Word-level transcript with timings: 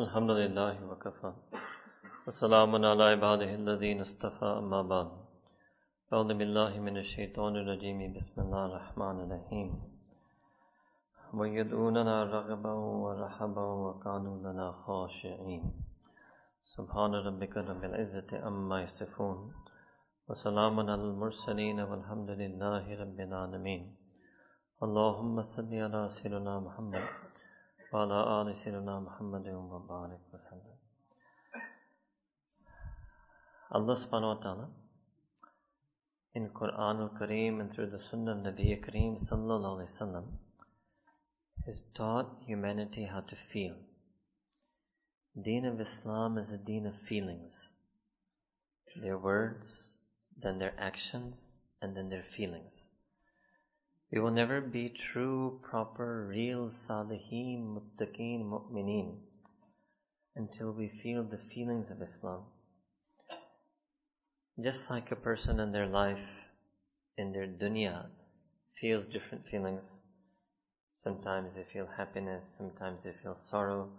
الحمد 0.00 0.30
لله 0.30 0.74
وكفى 0.90 1.32
وسلام 2.26 2.70
على 2.90 3.04
عباده 3.12 3.50
الذين 3.60 3.98
اصطفى 4.00 4.48
أما 4.60 4.80
بعد۔ 4.92 5.08
أعوذ 6.12 6.30
بالله 6.40 6.72
من 6.86 6.96
الشيطان 7.04 7.52
الرجيم 7.62 7.98
بسم 8.16 8.36
الله 8.42 8.62
الرحمن 8.70 9.16
الرحيم 9.24 9.68
ويدعوننا 11.38 12.16
رغبا 12.36 12.74
ورحبا 13.04 13.66
وكانوا 13.84 14.36
لنا 14.46 14.68
خاشعين 14.84 15.62
سبحان 16.64 17.12
ربك 17.14 17.54
رب 17.70 17.82
العزة 17.90 18.30
أما 18.48 18.76
يصفون 18.84 19.38
وسلام 20.28 20.74
على 20.80 20.94
المرسلين 20.94 21.78
والحمد 21.90 22.30
لله 22.42 22.84
رب 23.02 23.18
العالمين 23.28 23.82
اللهم 24.84 25.34
صل 25.42 25.72
على 25.84 26.02
سيدنا 26.08 26.54
محمد۔ 26.58 27.29
وعلى 27.93 28.41
آل 28.41 28.55
سيدنا 28.55 28.99
محمد 28.99 29.47
وبارك 29.47 30.21
وسلم 30.33 30.75
Allah 33.71 33.95
subhanahu 33.95 34.35
wa 34.35 34.41
ta'ala 34.41 34.69
in 36.35 36.49
Quran 36.49 36.99
al-Kareem 37.05 37.59
and 37.61 37.71
through 37.73 37.89
the 37.89 37.99
Sunnah 37.99 38.33
of 38.33 38.43
Nabi 38.43 38.79
Kareem 38.83 39.15
sallallahu 39.17 39.79
alayhi 39.79 39.91
wasallam 39.91 40.25
has 41.65 41.83
taught 41.93 42.43
humanity 42.45 43.05
how 43.05 43.21
to 43.21 43.35
feel. 43.35 43.75
Deen 45.41 45.65
of 45.65 45.81
Islam 45.81 46.37
is 46.37 46.51
a 46.51 46.57
deen 46.57 46.85
of 46.85 46.95
feelings. 46.95 47.73
Their 49.01 49.17
words, 49.17 49.97
then 50.37 50.59
their 50.59 50.73
actions, 50.77 51.59
and 51.81 51.97
then 51.97 52.09
their 52.09 52.23
feelings. 52.23 52.91
We 54.12 54.18
will 54.18 54.32
never 54.32 54.60
be 54.60 54.88
true, 54.88 55.60
proper, 55.62 56.26
real 56.26 56.70
salihin, 56.70 57.76
muttaqeen, 57.76 58.44
mu'mineen 58.44 59.20
until 60.34 60.72
we 60.72 60.88
feel 60.88 61.22
the 61.22 61.38
feelings 61.38 61.92
of 61.92 62.02
Islam. 62.02 62.44
Just 64.58 64.90
like 64.90 65.12
a 65.12 65.16
person 65.16 65.60
in 65.60 65.70
their 65.70 65.86
life, 65.86 66.48
in 67.16 67.32
their 67.32 67.46
dunya, 67.46 68.10
feels 68.80 69.06
different 69.06 69.46
feelings. 69.46 70.00
Sometimes 70.96 71.54
they 71.54 71.64
feel 71.64 71.86
happiness, 71.86 72.44
sometimes 72.56 73.04
they 73.04 73.12
feel 73.12 73.36
sorrow, 73.36 73.90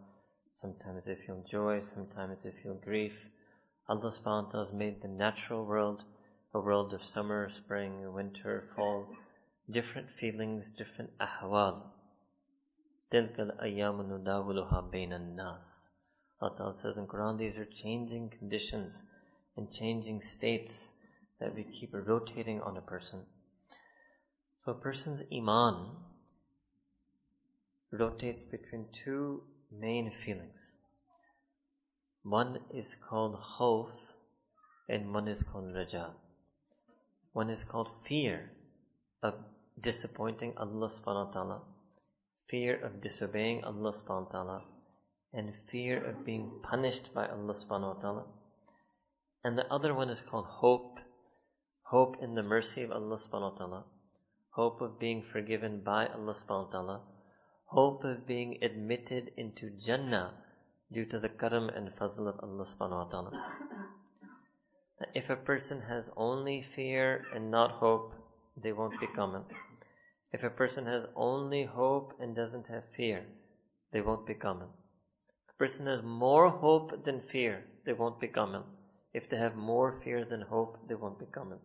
sometimes 0.55 1.05
they 1.05 1.15
feel 1.15 1.41
joy, 1.49 1.79
sometimes 1.79 2.43
they 2.43 2.51
feel 2.51 2.73
grief. 2.73 3.29
Allah 3.87 4.11
subhanahu 4.11 4.45
wa 4.45 4.51
ta'ala 4.51 4.65
has 4.65 4.73
made 4.73 5.01
the 5.01 5.07
natural 5.07 5.65
world 5.65 6.03
a 6.53 6.59
world 6.59 6.93
of 6.93 7.03
summer, 7.03 7.49
spring, 7.49 8.11
winter, 8.13 8.65
fall, 8.75 9.07
different 9.70 10.10
feelings, 10.10 10.70
different 10.70 11.10
ahwal. 11.18 11.82
تِلْكَ 13.10 13.36
الْأَيَّامُ 13.36 14.24
نُدَاوِلُهَا 14.24 14.90
بَيْنَ 14.90 15.12
النَّاسِ 15.12 15.88
Allah 16.40 16.56
Ta'ala 16.56 16.74
says 16.74 16.96
in 16.96 17.06
Quran, 17.06 17.38
these 17.38 17.56
are 17.56 17.64
changing 17.64 18.28
conditions 18.28 19.02
and 19.56 19.72
changing 19.72 20.20
states 20.20 20.92
that 21.40 21.54
we 21.54 21.64
keep 21.64 21.90
rotating 21.92 22.60
on 22.60 22.76
a 22.76 22.82
person. 22.82 23.20
So 24.64 24.72
a 24.72 24.74
person's 24.74 25.22
iman 25.32 25.96
rotates 27.90 28.44
between 28.44 28.86
two 28.92 29.42
main 29.72 30.10
feelings. 30.10 30.82
One 32.22 32.58
is 32.74 32.96
called 33.08 33.40
khawf 33.40 33.90
and 34.88 35.14
one 35.14 35.28
is 35.28 35.42
called 35.42 35.74
raja. 35.74 36.10
One 37.32 37.50
is 37.50 37.64
called 37.64 37.90
fear 38.04 38.50
of 39.22 39.34
disappointing 39.79 40.53
Allah 40.57 40.89
subhanahu 40.89 41.27
wa 41.27 41.31
ta'ala, 41.31 41.61
fear 42.49 42.79
of 42.83 43.01
disobeying 43.01 43.63
Allah 43.63 43.93
subhanahu 43.93 44.25
wa 44.25 44.31
ta'ala, 44.31 44.61
and 45.33 45.53
fear 45.69 46.03
of 46.03 46.25
being 46.25 46.51
punished 46.61 47.13
by 47.13 47.27
Allah 47.27 47.53
subhanahu 47.53 47.95
wa 47.95 48.01
ta'ala. 48.01 48.23
And 49.43 49.57
the 49.57 49.71
other 49.71 49.93
one 49.93 50.09
is 50.09 50.21
called 50.21 50.45
hope, 50.45 50.99
hope 51.83 52.17
in 52.21 52.35
the 52.35 52.43
mercy 52.43 52.83
of 52.83 52.91
Allah 52.91 53.15
subhanahu 53.15 53.53
wa 53.53 53.57
ta'ala, 53.57 53.83
hope 54.51 54.81
of 54.81 54.99
being 54.99 55.23
forgiven 55.23 55.81
by 55.81 56.07
Allah 56.07 56.33
subhanahu 56.33 56.65
wa 56.65 56.71
ta'ala, 56.71 57.01
hope 57.65 58.03
of 58.03 58.27
being 58.27 58.57
admitted 58.61 59.31
into 59.37 59.69
Jannah 59.71 60.33
due 60.91 61.05
to 61.05 61.19
the 61.19 61.29
karam 61.29 61.69
and 61.69 61.89
fazl 61.95 62.27
of 62.27 62.39
Allah 62.43 62.65
subhanahu 62.65 63.05
wa 63.05 63.09
ta'ala. 63.09 63.31
If 65.15 65.29
a 65.29 65.35
person 65.35 65.81
has 65.81 66.11
only 66.15 66.61
fear 66.61 67.25
and 67.33 67.49
not 67.49 67.71
hope, 67.71 68.13
they 68.57 68.73
won't 68.73 68.99
be 68.99 69.05
it. 69.05 69.45
If 70.33 70.43
a 70.43 70.49
person 70.49 70.85
has 70.85 71.05
only 71.15 71.63
hope 71.63 72.13
and 72.19 72.35
doesn't 72.35 72.67
have 72.67 72.83
fear, 72.95 73.25
they 73.91 74.01
won't 74.01 74.25
be 74.25 74.33
it. 74.33 74.39
If 74.39 75.49
a 75.49 75.57
person 75.57 75.87
has 75.87 76.01
more 76.03 76.49
hope 76.49 77.03
than 77.03 77.21
fear, 77.21 77.63
they 77.85 77.93
won't 77.93 78.19
be 78.19 78.27
it. 78.27 78.63
If 79.13 79.29
they 79.29 79.37
have 79.37 79.55
more 79.55 79.99
fear 80.03 80.23
than 80.25 80.41
hope, 80.41 80.87
they 80.87 80.95
won't 80.95 81.19
be 81.19 81.25
it. 81.25 81.59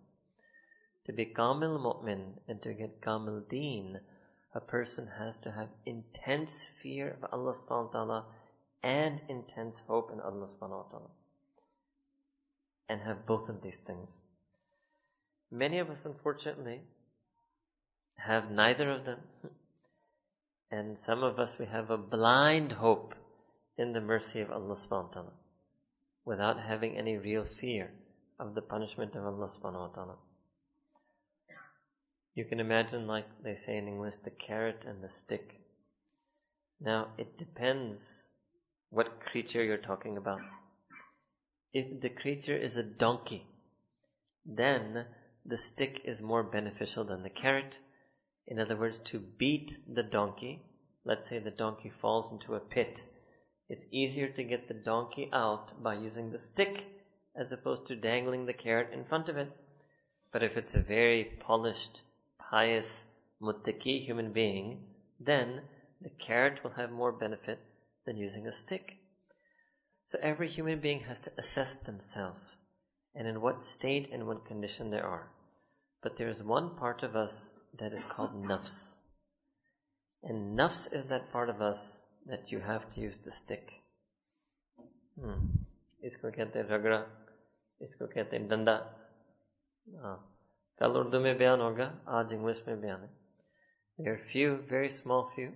To 1.07 1.13
be 1.13 1.27
Kamil 1.27 1.79
Mu'min 1.79 2.41
and 2.49 2.61
to 2.63 2.75
get 2.75 3.01
Kamil 3.01 3.41
Deen, 3.49 4.01
a 4.55 4.61
person 4.61 5.07
has 5.07 5.37
to 5.39 5.53
have 5.53 5.69
intense 5.85 6.67
fear 6.67 7.17
of 7.23 7.33
Allah 7.33 7.53
subhanahu 7.53 7.87
wa 7.87 7.93
ta'ala 7.93 8.25
and 8.83 9.21
intense 9.29 9.79
hope 9.87 10.11
in 10.13 10.21
Allah 10.21 10.49
subhanahu 10.49 10.85
wa 10.85 10.91
ta'ala. 10.91 11.11
And 12.89 13.01
have 13.03 13.27
both 13.27 13.49
of 13.49 13.63
these 13.63 13.79
things. 13.79 14.23
Many 15.51 15.79
of 15.79 15.91
us, 15.91 16.05
unfortunately, 16.05 16.81
have 18.17 18.51
neither 18.51 18.91
of 18.91 19.05
them. 19.05 19.21
And 20.71 20.99
some 20.99 21.23
of 21.23 21.39
us, 21.39 21.59
we 21.59 21.67
have 21.67 21.91
a 21.91 21.99
blind 21.99 22.73
hope 22.73 23.15
in 23.79 23.93
the 23.93 24.01
mercy 24.01 24.41
of 24.41 24.51
Allah 24.51 24.75
subhanahu 24.75 25.09
wa 25.09 25.12
ta'ala 25.12 25.33
without 26.25 26.61
having 26.61 26.97
any 26.99 27.17
real 27.17 27.45
fear 27.45 27.91
of 28.41 28.55
the 28.55 28.62
punishment 28.62 29.15
of 29.15 29.25
Allah 29.25 29.49
subhanahu 29.49 29.89
wa 29.89 29.95
ta'ala. 29.95 30.17
You 32.35 32.45
can 32.45 32.61
imagine, 32.61 33.06
like 33.06 33.27
they 33.43 33.55
say 33.55 33.79
in 33.79 33.87
English, 33.89 34.17
the 34.17 34.31
carrot 34.31 34.85
and 34.87 35.03
the 35.03 35.09
stick. 35.09 35.61
Now, 36.81 37.09
it 37.17 37.39
depends 37.39 38.33
what 38.91 39.21
creature 39.21 39.65
you're 39.65 39.79
talking 39.79 40.17
about. 40.17 40.41
If 41.73 42.01
the 42.01 42.11
creature 42.11 42.56
is 42.56 42.77
a 42.77 42.83
donkey, 42.83 43.47
then 44.45 45.06
the 45.49 45.57
stick 45.57 46.01
is 46.05 46.21
more 46.21 46.43
beneficial 46.43 47.05
than 47.05 47.23
the 47.23 47.31
carrot. 47.31 47.79
In 48.47 48.59
other 48.59 48.77
words, 48.77 48.99
to 48.99 49.21
beat 49.21 49.79
the 49.95 50.03
donkey, 50.03 50.62
let's 51.05 51.29
say 51.29 51.39
the 51.39 51.51
donkey 51.51 51.91
falls 51.91 52.33
into 52.33 52.55
a 52.55 52.61
pit, 52.61 53.05
it's 53.69 53.87
easier 53.91 54.29
to 54.29 54.45
get 54.45 54.69
the 54.69 54.75
donkey 54.75 55.29
out 55.33 55.83
by 55.83 55.95
using 55.95 56.31
the 56.31 56.39
stick 56.39 56.85
as 57.35 57.53
opposed 57.53 57.87
to 57.87 57.97
dangling 57.97 58.47
the 58.47 58.53
carrot 58.53 58.93
in 58.93 59.05
front 59.05 59.29
of 59.29 59.37
it. 59.37 59.51
But 60.33 60.43
if 60.43 60.56
it's 60.56 60.75
a 60.75 60.81
very 60.81 61.25
polished, 61.25 62.01
pious, 62.39 63.05
muttaqi 63.41 64.01
human 64.01 64.33
being, 64.33 64.85
then 65.21 65.62
the 66.01 66.11
carrot 66.11 66.62
will 66.62 66.73
have 66.73 66.91
more 66.91 67.12
benefit 67.12 67.59
than 68.05 68.17
using 68.17 68.47
a 68.47 68.53
stick. 68.53 68.97
So 70.06 70.19
every 70.23 70.49
human 70.49 70.81
being 70.81 71.01
has 71.01 71.19
to 71.21 71.33
assess 71.37 71.77
themselves 71.77 72.41
and 73.15 73.27
in 73.27 73.41
what 73.41 73.65
state 73.65 74.11
and 74.12 74.27
what 74.27 74.47
condition 74.47 74.91
they 74.91 75.01
are. 75.01 75.29
But 76.06 76.18
there 76.18 76.30
is 76.30 76.42
one 76.42 76.75
part 76.78 77.03
of 77.03 77.16
us 77.16 77.53
that 77.80 77.94
is 77.94 78.03
called 78.03 78.34
nafs. 78.34 79.03
And 80.24 80.58
nafs 80.58 80.92
is 80.94 81.06
that 81.06 81.31
part 81.31 81.50
of 81.50 81.62
us 81.62 82.03
that 82.25 82.52
you 82.52 82.59
have 82.59 82.90
to 82.92 83.02
use 83.02 83.18
the 83.18 83.31
stick. 83.31 83.72
Hmm. 85.19 85.46
इसको 86.03 86.31
कहते 86.36 86.59
हैं 86.59 86.66
रगड़ा 86.69 86.97
इसको 87.86 88.06
कहते 88.14 88.38
हैं 88.38 88.47
डंडा 88.50 88.74
हाँ 90.03 90.18
कल 90.80 90.97
उर्दू 91.00 91.19
में 91.19 91.38
बयान 91.38 91.62
होगा 91.62 91.86
आज 92.19 92.34
इंग्लिश 92.34 92.64
में 92.68 92.80
बयान 92.81 93.02
है 93.02 93.09
There 94.00 94.14
are 94.14 94.24
few, 94.30 94.56
very 94.69 94.90
small 94.90 95.30
few 95.36 95.52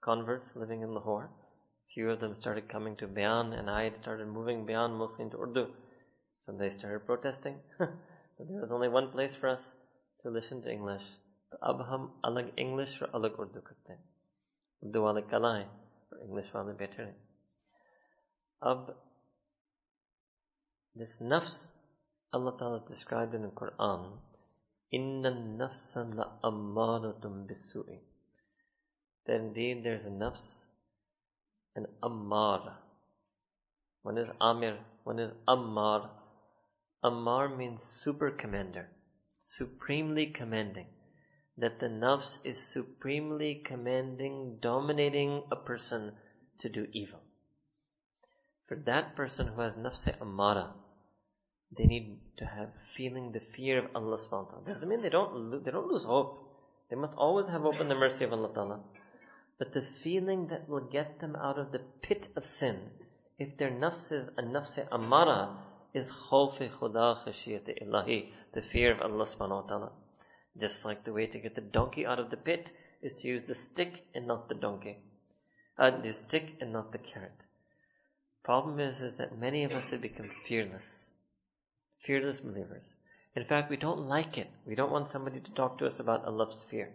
converts 0.00 0.56
living 0.56 0.82
in 0.82 0.94
Lahore. 0.94 1.28
Few 1.94 2.10
of 2.10 2.20
them 2.20 2.34
started 2.34 2.68
coming 2.68 2.96
to 3.02 3.06
Bayan 3.06 3.52
and 3.52 3.68
I 3.70 3.82
had 3.84 3.96
started 3.96 4.28
moving 4.28 4.64
Bayan 4.64 4.94
mostly 5.00 5.24
into 5.24 5.40
Urdu. 5.46 5.66
So 6.44 6.52
they 6.52 6.70
started 6.70 7.04
protesting. 7.04 7.58
but 7.78 8.48
there 8.48 8.60
was 8.62 8.70
only 8.70 8.88
one 8.88 9.10
place 9.10 9.34
for 9.34 9.48
us 9.48 9.74
to 10.22 10.30
listen 10.30 10.62
to 10.62 10.72
English. 10.72 11.06
तो 11.52 11.58
अब 11.70 11.80
हम 11.88 12.20
अलग 12.24 12.52
English 12.58 13.02
और 13.02 13.10
अलग 13.14 13.38
उर्दू 13.40 13.60
करते 13.66 13.92
हैं 13.92 14.04
उर्दू 14.82 15.02
वाले 15.02 15.22
कल 15.32 15.44
आए 15.46 15.64
और 16.12 16.22
इंग्लिश 16.22 16.54
वाले 16.54 16.72
बैठे 16.80 17.02
रहे 17.02 17.12
अब 18.70 18.94
this 20.96 21.18
nafs 21.20 21.74
Allah 22.32 22.56
Ta'ala 22.58 22.80
described 22.86 23.34
in 23.34 23.42
the 23.42 23.50
Quran 23.60 24.18
inna 24.90 25.30
nafsa 25.30 26.02
la 26.14 26.26
ammaratum 26.48 27.46
bisu'i 27.50 27.98
that 29.26 29.36
indeed 29.36 29.84
there's 29.84 30.06
a 30.06 30.10
nafs 30.10 30.48
an 31.76 31.86
ammar 32.02 32.74
one 34.02 34.18
is 34.18 34.28
amir 34.50 34.74
one 35.04 35.18
is 35.18 35.32
ammar 35.48 36.08
ammar 37.04 37.56
means 37.56 37.82
super 37.82 38.30
commander 38.30 38.88
supremely 39.39 40.27
commanding 40.27 40.87
that 41.57 41.79
the 41.79 41.87
nafs 41.87 42.39
is 42.45 42.57
supremely 42.57 43.55
commanding, 43.55 44.57
dominating 44.61 45.43
a 45.51 45.55
person 45.55 46.13
to 46.59 46.69
do 46.69 46.87
evil. 46.93 47.19
For 48.67 48.75
that 48.85 49.15
person 49.15 49.47
who 49.47 49.61
has 49.61 49.73
nafs 49.73 50.09
amara, 50.21 50.73
they 51.77 51.85
need 51.85 52.19
to 52.37 52.45
have 52.45 52.69
feeling 52.95 53.31
the 53.31 53.39
fear 53.39 53.79
of 53.79 53.95
Allah 53.95 54.17
subhanahu 54.17 54.45
wa 54.45 54.49
ta'ala. 54.51 54.65
Doesn't 54.65 54.89
mean 54.89 55.01
they 55.01 55.09
don't, 55.09 55.63
they 55.63 55.71
don't 55.71 55.87
lose 55.87 56.03
hope. 56.03 56.45
They 56.89 56.95
must 56.95 57.13
always 57.13 57.47
have 57.49 57.61
hope 57.61 57.79
in 57.79 57.89
the 57.89 57.95
mercy 57.95 58.25
of 58.25 58.33
Allah 58.33 58.51
ta'ala. 58.53 58.79
But 59.59 59.73
the 59.73 59.81
feeling 59.81 60.47
that 60.47 60.67
will 60.69 60.87
get 60.89 61.19
them 61.19 61.35
out 61.35 61.59
of 61.59 61.71
the 61.71 61.79
pit 62.01 62.29
of 62.35 62.45
sin, 62.45 62.79
if 63.37 63.57
their 63.57 63.69
nafs 63.69 64.11
is 64.11 64.27
a 64.37 64.41
nafs 64.41 64.79
amara, 64.91 65.57
is 65.93 66.11
khawfi 66.11 66.69
khuda 66.71 67.23
khashiyat 67.23 67.83
ilahi, 67.83 68.31
the 68.53 68.61
fear 68.61 68.91
of 68.91 69.01
Allah 69.01 69.25
subhanahu 69.25 69.63
wa 69.63 69.67
ta'ala. 69.67 69.91
Just 70.57 70.85
like 70.85 71.03
the 71.03 71.13
way 71.13 71.27
to 71.27 71.39
get 71.39 71.55
the 71.55 71.61
donkey 71.61 72.05
out 72.05 72.19
of 72.19 72.29
the 72.29 72.37
pit 72.37 72.71
is 73.01 73.13
to 73.21 73.27
use 73.27 73.47
the 73.47 73.55
stick 73.55 74.05
and 74.13 74.27
not 74.27 74.49
the 74.49 74.55
donkey. 74.55 74.97
Uh, 75.77 75.91
the 76.01 76.13
stick 76.13 76.57
and 76.59 76.73
not 76.73 76.91
the 76.91 76.97
carrot. 76.97 77.45
Problem 78.43 78.79
is, 78.79 79.01
is 79.01 79.17
that 79.17 79.37
many 79.37 79.63
of 79.63 79.71
us 79.73 79.91
have 79.91 80.01
become 80.01 80.29
fearless. 80.45 81.13
Fearless 81.99 82.39
believers. 82.39 82.97
In 83.35 83.45
fact, 83.45 83.69
we 83.69 83.77
don't 83.77 84.07
like 84.07 84.37
it. 84.37 84.49
We 84.65 84.75
don't 84.75 84.91
want 84.91 85.07
somebody 85.07 85.39
to 85.39 85.51
talk 85.51 85.77
to 85.77 85.85
us 85.85 85.99
about 85.99 86.25
Allah's 86.25 86.65
fear. 86.69 86.89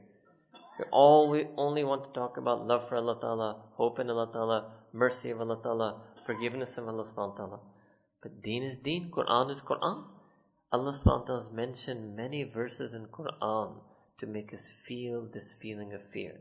We 0.79 0.85
all 0.91 1.31
we 1.31 1.47
only 1.57 1.85
want 1.85 2.05
to 2.05 2.13
talk 2.13 2.37
about 2.37 2.67
love 2.67 2.89
for 2.89 2.97
Allah 2.97 3.21
Ta'ala, 3.21 3.63
hope 3.77 4.01
in 4.01 4.11
Allah 4.11 4.29
Ta'ala, 4.33 4.73
mercy 4.93 5.31
of 5.31 5.41
Allah 5.41 5.61
Ta'ala, 5.63 6.01
forgiveness 6.27 6.77
of 6.77 6.89
Allah 6.89 7.05
subhanahu 7.05 7.31
wa 7.31 7.37
ta'ala. 7.37 7.61
But 8.21 8.43
deen 8.43 8.65
is 8.65 8.77
deen, 8.79 9.11
Quran 9.11 9.51
is 9.51 9.61
Quran. 9.61 10.05
Allah 10.75 10.93
subhanahu 10.93 11.29
wa 11.29 11.53
mentioned 11.53 12.17
many 12.17 12.43
verses 12.43 12.95
in 12.95 13.07
Quran 13.07 13.75
to 14.19 14.27
make 14.27 14.53
us 14.53 14.67
feel 14.85 15.25
this 15.33 15.53
feeling 15.63 15.93
of 15.93 16.03
fear. 16.13 16.41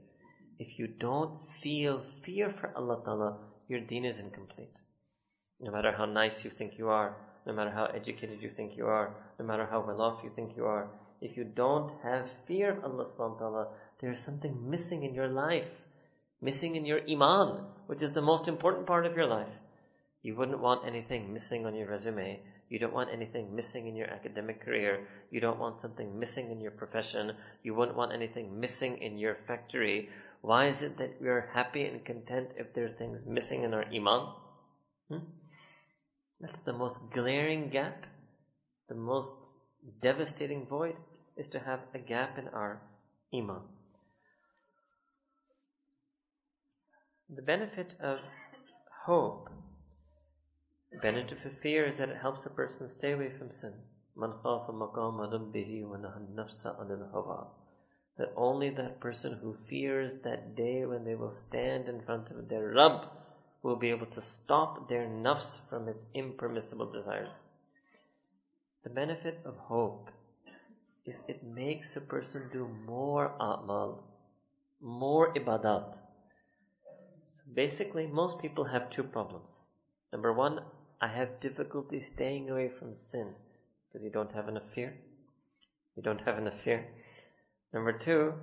If 0.58 0.80
you 0.80 0.88
don't 0.88 1.48
feel 1.62 2.00
fear 2.24 2.50
for 2.50 2.76
Allah 2.76 3.04
Ta'ala, 3.06 3.38
your 3.68 3.82
deen 3.82 4.06
is 4.06 4.20
incomplete. 4.20 4.80
No 5.60 5.72
matter 5.72 5.92
how 5.92 6.06
nice 6.06 6.44
you 6.44 6.50
think 6.50 6.80
you 6.80 6.90
are, 6.90 7.16
no 7.46 7.54
matter 7.54 7.70
how 7.70 7.86
educated 7.86 8.42
you 8.42 8.50
think 8.50 8.76
you 8.76 8.88
are, 8.88 9.14
no 9.38 9.46
matter 9.46 9.68
how 9.68 9.82
well 9.86 10.02
off 10.02 10.24
you 10.24 10.32
think 10.32 10.58
you 10.58 10.66
are, 10.66 10.88
if 11.22 11.38
you 11.38 11.44
don't 11.44 11.92
have 12.02 12.28
fear 12.48 12.72
of 12.72 12.84
Allah 12.86 13.06
subhanahu 13.06 13.52
wa 13.52 13.66
there 14.00 14.10
is 14.10 14.20
something 14.20 14.68
missing 14.68 15.04
in 15.04 15.14
your 15.14 15.28
life, 15.28 15.70
missing 16.42 16.76
in 16.76 16.88
your 16.88 17.02
iman, 17.08 17.68
which 17.86 18.02
is 18.02 18.14
the 18.14 18.28
most 18.32 18.48
important 18.48 18.88
part 18.88 19.06
of 19.06 19.16
your 19.16 19.28
life. 19.28 19.54
You 20.24 20.36
wouldn't 20.36 20.60
want 20.60 20.88
anything 20.88 21.32
missing 21.32 21.68
on 21.68 21.76
your 21.76 21.88
resume. 21.88 22.42
You 22.70 22.80
don't 22.80 22.94
want 22.94 23.10
anything 23.12 23.56
missing 23.56 23.88
in 23.88 23.96
your 23.96 24.08
academic 24.08 24.62
career. 24.62 25.08
You 25.30 25.40
don't 25.42 25.60
want 25.60 25.82
something 25.82 26.20
missing 26.20 26.52
in 26.52 26.60
your 26.60 26.72
profession. 26.72 27.36
You 27.62 27.76
wouldn't 27.76 27.98
want 27.98 28.14
anything 28.14 28.60
missing 28.60 28.98
in 28.98 29.18
your 29.18 29.38
factory. 29.48 30.10
Why 30.42 30.66
is 30.66 30.82
it 30.82 30.98
that 30.98 31.22
we 31.22 31.30
are 31.30 31.50
happy 31.54 31.86
and 31.86 32.04
content 32.04 32.50
if 32.58 32.74
there 32.74 32.86
are 32.86 32.98
things 32.98 33.26
missing 33.26 33.64
in 33.64 33.74
our 33.74 33.86
iman? 33.86 34.28
Hmm? 35.10 35.26
That's 36.42 36.62
the 36.62 36.74
most 36.74 36.98
glaring 37.12 37.70
gap, 37.70 38.06
the 38.90 38.96
most 38.96 39.32
devastating 40.02 40.66
void, 40.66 40.96
is 41.38 41.48
to 41.50 41.60
have 41.60 41.80
a 41.94 42.00
gap 42.00 42.38
in 42.38 42.48
our 42.50 42.82
iman. 43.34 43.62
The 47.30 47.42
benefit 47.42 47.96
of 48.02 48.20
hope, 49.06 49.50
the 50.94 51.00
benefit 51.00 51.44
of 51.44 51.60
fear 51.60 51.86
is 51.88 51.98
that 51.98 52.10
it 52.10 52.18
helps 52.18 52.46
a 52.46 52.52
person 52.52 52.88
stay 52.88 53.14
away 53.14 53.30
from 53.30 53.52
sin. 53.52 53.74
Man 54.16 54.32
hawa. 54.44 54.68
That 58.18 58.32
only 58.36 58.70
that 58.70 59.00
person 59.00 59.40
who 59.42 59.56
fears 59.68 60.20
that 60.20 60.56
day 60.56 60.86
when 60.86 61.04
they 61.04 61.16
will 61.16 61.32
stand 61.32 61.90
in 61.90 62.00
front 62.02 62.30
of 62.30 62.48
their 62.48 62.74
Rabb 62.74 63.08
will 63.64 63.76
be 63.76 63.90
able 63.90 64.06
to 64.06 64.22
stop 64.22 64.88
their 64.88 65.08
nafs 65.08 65.68
from 65.68 65.88
its 65.88 66.06
impermissible 66.14 66.92
desires. 66.92 67.44
The 68.84 68.92
benefit 68.92 69.40
of 69.46 69.58
hope 69.58 70.12
is 71.06 71.24
it 71.28 71.44
makes 71.44 71.96
a 71.96 72.02
person 72.02 72.50
do 72.52 72.68
more 72.86 73.36
a'mal, 73.40 74.04
more 74.80 75.34
ibadat. 75.34 75.98
Basically, 77.52 78.06
most 78.06 78.40
people 78.40 78.66
have 78.66 78.92
two 78.92 79.04
problems. 79.04 79.70
Number 80.12 80.32
one, 80.32 80.62
I 81.02 81.08
have 81.08 81.40
difficulty 81.40 82.00
staying 82.00 82.50
away 82.50 82.70
from 82.70 82.96
sin 82.96 83.36
because 83.88 84.04
you 84.04 84.12
don't 84.12 84.32
have 84.32 84.48
enough 84.48 84.70
fear. 84.74 84.94
You 85.96 86.04
don't 86.04 86.22
have 86.22 86.38
enough 86.38 86.60
fear. 86.62 86.86
Number 87.74 87.94
two, 87.94 88.34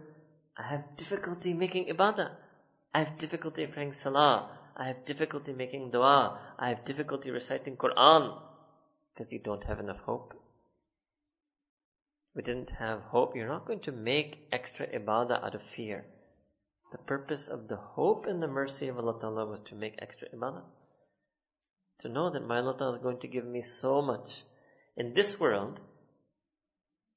I 0.57 0.63
have 0.63 0.97
difficulty 0.97 1.55
making 1.55 1.87
ibadah. 1.87 2.31
I 2.95 2.99
have 3.05 3.19
difficulty 3.19 3.67
praying 3.67 3.93
salah. 3.93 4.59
I 4.77 4.89
have 4.89 5.05
difficulty 5.05 5.53
making 5.53 5.91
dua. 5.91 6.39
I 6.59 6.69
have 6.69 6.85
difficulty 6.85 7.31
reciting 7.31 7.77
Quran. 7.77 8.41
Because 9.15 9.33
you 9.33 9.39
don't 9.39 9.65
have 9.65 9.81
enough 9.81 10.01
hope. 10.01 10.35
We 12.35 12.43
didn't 12.43 12.71
have 12.71 13.03
hope. 13.03 13.35
You're 13.35 13.49
not 13.49 13.67
going 13.67 13.81
to 13.81 13.93
make 13.93 14.49
extra 14.53 14.87
ibadah 14.87 15.43
out 15.45 15.55
of 15.55 15.63
fear. 15.63 16.05
The 16.93 16.99
purpose 16.99 17.49
of 17.49 17.69
the 17.69 17.77
hope 17.77 18.27
and 18.27 18.43
the 18.43 18.49
mercy 18.49 18.89
of 18.89 18.99
Allah 18.99 19.19
Ta'ala 19.21 19.47
was 19.47 19.61
to 19.67 19.75
make 19.75 19.95
extra 19.99 20.29
ibadah. 20.29 20.63
To 22.03 22.09
know 22.09 22.31
that 22.31 22.47
my 22.47 22.61
Allah 22.61 22.93
is 22.93 22.99
going 22.99 23.19
to 23.21 23.29
give 23.29 23.45
me 23.45 23.61
so 23.61 24.01
much. 24.01 24.43
In 24.97 25.13
this 25.13 25.39
world, 25.39 25.79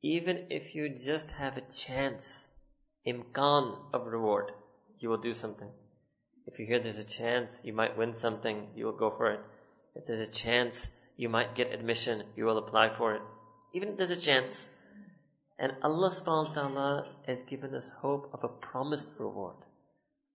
even 0.01 0.47
if 0.49 0.75
you 0.75 0.89
just 0.89 1.31
have 1.31 1.55
a 1.55 1.61
chance, 1.71 2.53
imkan 3.07 3.77
of 3.93 4.07
reward, 4.07 4.51
you 4.99 5.07
will 5.07 5.21
do 5.21 5.33
something. 5.33 5.69
If 6.45 6.59
you 6.59 6.65
hear 6.65 6.79
there's 6.79 6.97
a 6.97 7.05
chance 7.05 7.61
you 7.63 7.71
might 7.71 7.97
win 7.97 8.13
something, 8.13 8.67
you 8.75 8.85
will 8.85 8.97
go 8.97 9.09
for 9.09 9.31
it. 9.31 9.39
If 9.95 10.05
there's 10.05 10.27
a 10.27 10.31
chance 10.31 10.93
you 11.15 11.29
might 11.29 11.55
get 11.55 11.71
admission, 11.71 12.23
you 12.35 12.43
will 12.43 12.57
apply 12.57 12.97
for 12.97 13.15
it. 13.15 13.21
Even 13.73 13.89
if 13.89 13.97
there's 13.97 14.11
a 14.11 14.17
chance. 14.17 14.69
And 15.57 15.71
Allah 15.81 16.09
subhanahu 16.09 16.49
wa 16.49 16.53
ta'ala 16.53 17.15
has 17.25 17.43
given 17.43 17.73
us 17.73 17.89
hope 17.89 18.29
of 18.33 18.43
a 18.43 18.49
promised 18.49 19.11
reward, 19.17 19.55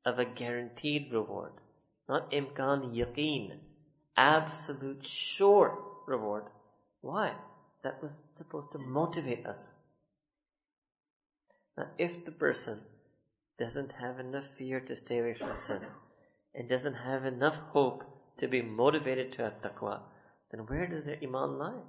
of 0.06 0.18
a 0.18 0.24
guaranteed 0.24 1.12
reward. 1.12 1.52
Not 2.08 2.30
imkan 2.30 2.94
yaqeen, 2.94 3.58
absolute 4.18 5.06
sure 5.06 5.78
reward. 6.06 6.44
Why? 7.00 7.32
That 7.84 8.02
was 8.02 8.20
supposed 8.36 8.72
to 8.72 8.78
motivate 8.78 9.46
us. 9.46 9.80
Now, 11.76 11.86
if 11.96 12.24
the 12.24 12.32
person 12.32 12.80
doesn't 13.58 13.92
have 13.92 14.18
enough 14.18 14.46
fear 14.58 14.80
to 14.80 14.96
stay 14.96 15.20
away 15.20 15.34
from 15.34 15.56
sin, 15.56 15.80
and 16.54 16.68
doesn't 16.68 16.94
have 16.94 17.24
enough 17.24 17.56
hope 17.72 18.02
to 18.38 18.48
be 18.48 18.62
motivated 18.62 19.32
to 19.32 19.42
have 19.42 19.62
taqwa, 19.62 20.00
then 20.50 20.66
where 20.66 20.86
does 20.88 21.04
their 21.04 21.18
iman 21.22 21.58
lie? 21.58 21.80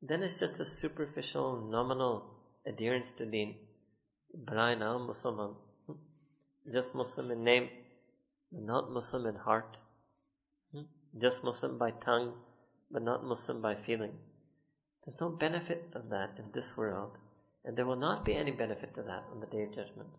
Then 0.00 0.22
it's 0.22 0.38
just 0.40 0.60
a 0.60 0.64
superficial, 0.64 1.68
nominal 1.70 2.24
adherence 2.66 3.10
to 3.12 3.26
deen. 3.26 3.56
Blind 4.32 4.80
now 4.80 4.98
Muslim, 4.98 5.56
hmm. 5.86 5.92
just 6.72 6.94
Muslim 6.94 7.30
in 7.30 7.44
name, 7.44 7.68
but 8.52 8.62
not 8.62 8.90
Muslim 8.92 9.26
in 9.26 9.34
heart. 9.34 9.76
Just 11.16 11.42
Muslim 11.42 11.78
by 11.78 11.90
tongue, 11.90 12.34
but 12.90 13.02
not 13.02 13.24
Muslim 13.24 13.62
by 13.62 13.74
feeling. 13.74 14.12
There's 15.04 15.20
no 15.20 15.30
benefit 15.30 15.84
of 15.94 16.10
that 16.10 16.38
in 16.38 16.52
this 16.52 16.76
world, 16.76 17.16
and 17.64 17.76
there 17.76 17.86
will 17.86 17.96
not 17.96 18.24
be 18.24 18.34
any 18.34 18.50
benefit 18.50 18.94
to 18.94 19.02
that 19.02 19.24
on 19.32 19.40
the 19.40 19.46
day 19.46 19.62
of 19.62 19.72
judgment. 19.72 20.10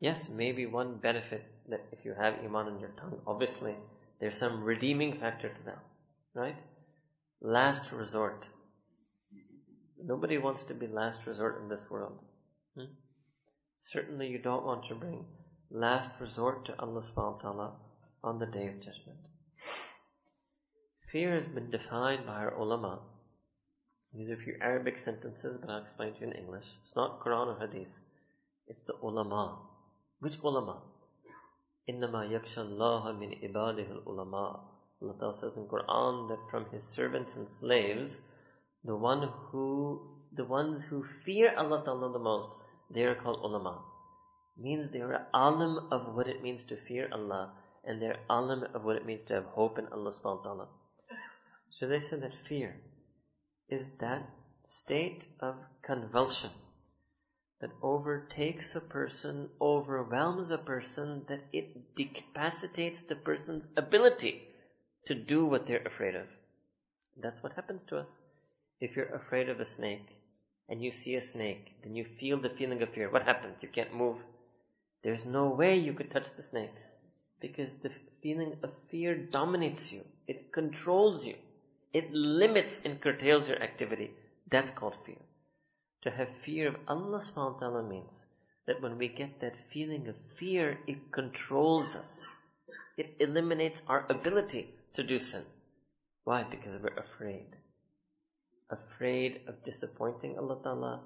Yes, 0.00 0.28
maybe 0.28 0.66
one 0.66 0.98
benefit 0.98 1.44
that 1.68 1.86
if 1.92 2.04
you 2.04 2.12
have 2.12 2.34
iman 2.44 2.66
on 2.66 2.80
your 2.80 2.90
tongue, 3.00 3.18
obviously 3.26 3.74
there's 4.20 4.36
some 4.36 4.62
redeeming 4.62 5.18
factor 5.18 5.48
to 5.48 5.62
that, 5.64 5.82
right? 6.34 6.56
Last 7.40 7.92
resort. 7.92 8.46
Nobody 10.02 10.36
wants 10.36 10.64
to 10.64 10.74
be 10.74 10.86
last 10.86 11.26
resort 11.26 11.62
in 11.62 11.68
this 11.68 11.90
world. 11.90 12.18
Hmm? 12.76 12.92
Certainly 13.78 14.28
you 14.28 14.38
don't 14.38 14.66
want 14.66 14.84
to 14.88 14.94
bring 14.94 15.24
last 15.70 16.10
resort 16.20 16.66
to 16.66 16.78
Allah 16.78 17.00
subhanahu 17.00 17.36
wa 17.36 17.52
ta'ala 17.52 17.72
on 18.25 18.39
the 18.39 18.45
day 18.45 18.67
of 18.67 18.79
judgment. 18.79 19.19
Fear 21.11 21.35
has 21.35 21.45
been 21.45 21.69
defined 21.69 22.25
by 22.25 22.35
our 22.35 22.53
ulama. 22.55 22.99
These 24.13 24.29
are 24.29 24.35
a 24.35 24.37
few 24.37 24.55
Arabic 24.61 24.97
sentences, 24.97 25.57
but 25.59 25.69
I'll 25.69 25.81
explain 25.81 26.13
to 26.13 26.19
you 26.21 26.27
in 26.27 26.33
English. 26.33 26.67
It's 26.83 26.95
not 26.95 27.19
Quran 27.19 27.55
or 27.55 27.59
Hadith. 27.59 28.05
It's 28.67 28.83
the 28.83 28.93
ulama. 29.01 29.59
Which 30.19 30.41
ulama? 30.43 30.81
إِنَّمَا 31.89 32.29
يَخْشَى 32.29 32.63
اللَّهَ 32.69 33.17
مِنْ 33.17 33.51
إِبَادِهِ 33.51 34.03
الْعُلَمَاءِ 34.03 34.59
Allah 35.01 35.15
Ta'ala 35.19 35.35
says 35.35 35.57
in 35.57 35.65
Quran 35.65 36.29
that 36.29 36.49
from 36.51 36.65
His 36.71 36.83
servants 36.83 37.35
and 37.35 37.49
slaves, 37.49 38.31
the 38.83 38.95
one 38.95 39.29
who, 39.49 39.99
the 40.31 40.45
ones 40.45 40.85
who 40.85 41.03
fear 41.03 41.53
Allah 41.57 41.83
Ta'ala 41.83 42.11
the 42.13 42.19
most, 42.19 42.49
they 42.91 43.03
are 43.05 43.15
called 43.15 43.39
ulama. 43.43 43.83
Means 44.57 44.91
they 44.91 45.01
are 45.01 45.27
alim 45.33 45.87
of 45.91 46.13
what 46.13 46.27
it 46.27 46.43
means 46.43 46.63
to 46.65 46.75
fear 46.75 47.09
Allah, 47.11 47.53
and 47.86 48.02
they're 48.02 48.18
alim 48.28 48.64
of 48.74 48.84
what 48.84 48.96
it 48.96 49.06
means 49.06 49.22
to 49.22 49.34
have 49.34 49.44
hope 49.44 49.78
in 49.78 49.86
Allah 49.86 50.12
subhanahu 50.12 50.38
wa 50.38 50.42
ta'ala. 50.42 50.68
So 51.70 51.86
they 51.86 52.00
said 52.00 52.22
that 52.22 52.34
fear 52.34 52.74
is 53.68 53.96
that 53.98 54.22
state 54.64 55.26
of 55.40 55.56
convulsion 55.82 56.50
that 57.60 57.70
overtakes 57.82 58.74
a 58.76 58.80
person, 58.80 59.48
overwhelms 59.60 60.50
a 60.50 60.58
person, 60.58 61.24
that 61.28 61.40
it 61.52 61.94
decapacitates 61.94 63.06
the 63.06 63.16
person's 63.16 63.66
ability 63.76 64.42
to 65.06 65.14
do 65.14 65.46
what 65.46 65.66
they're 65.66 65.86
afraid 65.86 66.14
of. 66.16 66.26
That's 67.16 67.42
what 67.42 67.52
happens 67.52 67.82
to 67.84 67.98
us. 67.98 68.08
If 68.80 68.96
you're 68.96 69.14
afraid 69.14 69.48
of 69.48 69.60
a 69.60 69.64
snake 69.64 70.06
and 70.68 70.82
you 70.82 70.90
see 70.90 71.14
a 71.14 71.20
snake, 71.20 71.72
then 71.82 71.94
you 71.96 72.04
feel 72.04 72.38
the 72.38 72.50
feeling 72.50 72.82
of 72.82 72.90
fear. 72.90 73.10
What 73.10 73.22
happens? 73.22 73.62
You 73.62 73.68
can't 73.68 73.94
move. 73.94 74.16
There's 75.02 75.24
no 75.24 75.48
way 75.48 75.78
you 75.78 75.94
could 75.94 76.10
touch 76.10 76.26
the 76.36 76.42
snake 76.42 76.74
because 77.40 77.76
the 77.78 77.90
feeling 78.22 78.56
of 78.62 78.70
fear 78.90 79.14
dominates 79.16 79.92
you. 79.92 80.00
It 80.26 80.52
controls 80.52 81.26
you. 81.26 81.34
It 81.92 82.12
limits 82.12 82.80
and 82.84 83.00
curtails 83.00 83.48
your 83.48 83.62
activity. 83.62 84.10
That's 84.50 84.70
called 84.70 84.96
fear. 85.04 85.22
To 86.02 86.10
have 86.10 86.28
fear 86.28 86.68
of 86.68 86.76
Allah 86.86 87.18
subhanahu 87.18 87.54
wa 87.54 87.58
ta'ala 87.58 87.82
means 87.88 88.26
that 88.66 88.80
when 88.82 88.98
we 88.98 89.08
get 89.08 89.40
that 89.40 89.56
feeling 89.72 90.08
of 90.08 90.16
fear, 90.36 90.78
it 90.86 91.12
controls 91.12 91.94
us. 91.96 92.24
It 92.96 93.16
eliminates 93.20 93.82
our 93.88 94.04
ability 94.08 94.68
to 94.94 95.02
do 95.02 95.18
sin. 95.18 95.42
Why? 96.24 96.42
Because 96.42 96.80
we're 96.82 96.98
afraid. 96.98 97.46
Afraid 98.70 99.42
of 99.46 99.62
disappointing 99.62 100.38
Allah 100.38 100.58
Ta'ala, 100.62 101.00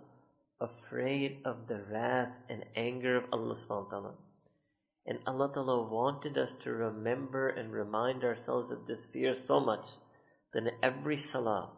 afraid 0.60 1.38
of 1.44 1.66
the 1.68 1.80
wrath 1.90 2.32
and 2.48 2.64
anger 2.74 3.16
of 3.16 3.24
Allah 3.32 3.54
subhanahu 3.54 3.84
wa 3.84 3.90
ta'ala. 3.90 4.14
And 5.07 5.19
Allah 5.27 5.51
Ta'ala 5.53 5.83
wanted 5.83 6.35
us 6.35 6.51
to 6.63 6.71
remember 6.71 7.49
and 7.49 7.71
remind 7.71 8.23
ourselves 8.23 8.71
of 8.71 8.87
this 8.87 9.05
fear 9.13 9.35
so 9.35 9.59
much 9.59 9.87
that 10.51 10.65
in 10.65 10.71
every 10.81 11.15
salah 11.15 11.69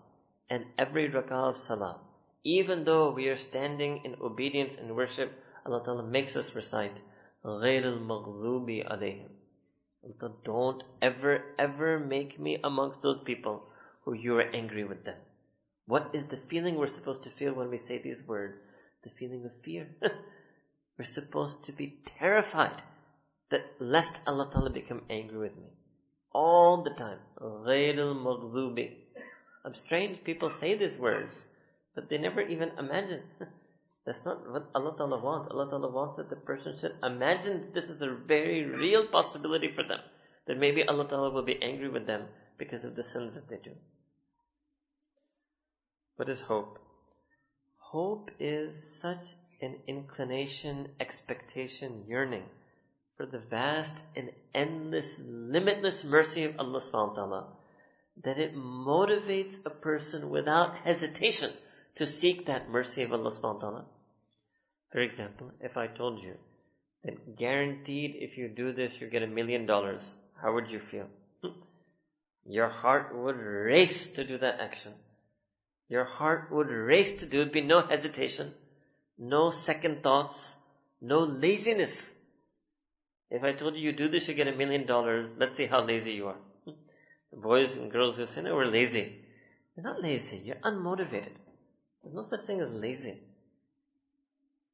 and 0.50 0.66
every 0.78 1.10
rak'ah 1.10 1.50
of 1.50 1.58
salah, 1.58 2.00
even 2.46 2.86
though 2.86 3.12
we 3.12 3.28
are 3.28 3.36
standing 3.36 4.06
in 4.06 4.16
obedience 4.22 4.78
and 4.78 4.96
worship, 4.96 5.30
Allah 5.66 5.84
Ta'ala 5.84 6.04
makes 6.04 6.38
us 6.38 6.56
recite, 6.56 7.02
غَيْرِ 7.44 7.84
الْمَغْضُوبِ 7.84 8.88
عَلَيْهِمْ 8.88 9.30
Allah, 10.22 10.34
don't 10.46 10.84
ever, 11.02 11.44
ever 11.60 12.00
make 12.00 12.40
me 12.40 12.62
amongst 12.64 13.02
those 13.02 13.22
people 13.26 13.68
who 14.06 14.14
you 14.14 14.38
are 14.38 14.56
angry 14.56 14.86
with 14.86 15.04
them. 15.04 15.18
What 15.86 16.12
is 16.14 16.28
the 16.28 16.38
feeling 16.38 16.76
we're 16.76 16.88
supposed 16.88 17.24
to 17.24 17.30
feel 17.30 17.52
when 17.52 17.70
we 17.70 17.78
say 17.78 17.98
these 17.98 18.26
words? 18.26 18.62
The 19.04 19.10
feeling 19.10 19.44
of 19.44 19.52
fear. 19.64 19.90
we're 20.98 21.04
supposed 21.04 21.66
to 21.66 21.74
be 21.74 22.00
terrified 22.06 22.82
that 23.52 23.66
lest 23.80 24.20
Allah 24.28 24.50
Ta'ala 24.52 24.70
become 24.70 25.04
angry 25.10 25.38
with 25.38 25.56
me. 25.56 25.70
All 26.34 26.84
the 26.84 26.92
time. 26.92 27.20
غَيْرِ 27.40 27.96
الْمَغْضُوبِ 27.96 28.94
I'm 29.66 29.74
strange 29.74 30.24
people 30.24 30.50
say 30.50 30.76
these 30.76 30.98
words, 30.98 31.48
but 31.96 32.10
they 32.10 32.18
never 32.18 32.42
even 32.42 32.72
imagine. 32.78 33.24
That's 34.06 34.24
not 34.26 34.50
what 34.50 34.70
Allah 34.74 34.96
Ta'ala 34.98 35.20
wants. 35.20 35.50
Allah 35.50 35.70
Ta'ala 35.70 35.90
wants 35.90 36.18
that 36.18 36.30
the 36.30 36.38
person 36.38 36.78
should 36.78 36.96
imagine 37.04 37.60
that 37.62 37.74
this 37.74 37.90
is 37.90 38.02
a 38.02 38.10
very 38.10 38.64
real 38.64 39.06
possibility 39.06 39.72
for 39.74 39.84
them. 39.84 40.00
That 40.46 40.58
maybe 40.58 40.88
Allah 40.88 41.08
Ta'ala 41.08 41.32
will 41.32 41.44
be 41.44 41.62
angry 41.62 41.90
with 41.90 42.08
them 42.08 42.24
because 42.58 42.86
of 42.86 42.96
the 42.96 43.04
sins 43.04 43.36
that 43.36 43.50
they 43.50 43.58
do. 43.58 43.76
What 46.16 46.30
is 46.30 46.40
hope? 46.40 46.80
Hope 47.80 48.32
is 48.40 49.02
such 49.02 49.36
an 49.62 49.76
inclination, 49.88 50.88
expectation, 51.00 52.06
yearning 52.08 52.44
for 53.17 53.27
the 53.27 53.39
vast 53.39 54.05
and 54.17 54.31
endless, 54.55 55.19
limitless 55.19 56.05
mercy 56.05 56.45
of 56.45 56.59
Allah 56.59 56.81
subhanahu 56.81 57.09
wa 57.09 57.15
ta'ala 57.15 57.47
that 58.23 58.39
it 58.39 58.55
motivates 58.55 59.65
a 59.65 59.71
person 59.71 60.31
without 60.31 60.77
hesitation 60.77 61.51
to 61.95 62.07
seek 62.07 62.47
that 62.47 62.71
mercy 62.71 63.03
of 63.03 63.13
Allah 63.13 63.31
subhanahu 63.31 63.55
wa 63.55 63.61
ta'ala. 63.61 63.85
For 64.91 65.01
example, 65.01 65.51
if 65.61 65.77
I 65.77 65.87
told 65.87 66.23
you 66.23 66.35
that 67.05 67.37
guaranteed 67.37 68.17
if 68.17 68.37
you 68.37 68.49
do 68.49 68.73
this 68.73 69.01
you 69.01 69.09
get 69.09 69.23
a 69.23 69.27
million 69.27 69.67
dollars, 69.67 70.19
how 70.41 70.55
would 70.55 70.71
you 70.71 70.81
feel? 70.81 71.09
Hmm? 71.43 71.59
Your 72.45 72.69
heart 72.69 73.15
would 73.15 73.37
race 73.37 74.15
to 74.15 74.25
do 74.25 74.39
that 74.39 74.61
action. 74.61 74.93
Your 75.89 76.05
heart 76.05 76.51
would 76.51 76.69
race 76.69 77.17
to 77.21 77.27
do 77.27 77.43
it, 77.43 77.53
be 77.53 77.61
no 77.61 77.83
hesitation, 77.83 78.53
no 79.19 79.51
second 79.51 80.03
thoughts, 80.03 80.55
no 81.01 81.21
laziness. 81.21 82.19
If 83.35 83.43
I 83.45 83.53
told 83.53 83.77
you 83.77 83.81
you 83.81 83.93
do 83.93 84.09
this, 84.09 84.29
you 84.29 84.35
get 84.35 84.47
a 84.47 84.53
million 84.53 84.85
dollars, 84.85 85.31
let's 85.39 85.57
see 85.57 85.65
how 85.65 85.83
lazy 85.83 86.13
you 86.13 86.27
are. 86.27 86.41
The 86.67 87.39
boys 87.43 87.77
and 87.77 87.91
girls 87.91 88.19
who 88.19 88.27
say, 88.27 88.43
no, 88.43 88.55
we're 88.55 88.67
lazy. 88.67 89.25
You're 89.75 89.85
not 89.85 90.03
lazy, 90.03 90.37
you're 90.45 90.57
unmotivated. 90.57 91.33
There's 92.03 92.15
no 92.15 92.25
such 92.25 92.43
thing 92.43 92.61
as 92.61 92.75
lazy. 92.75 93.23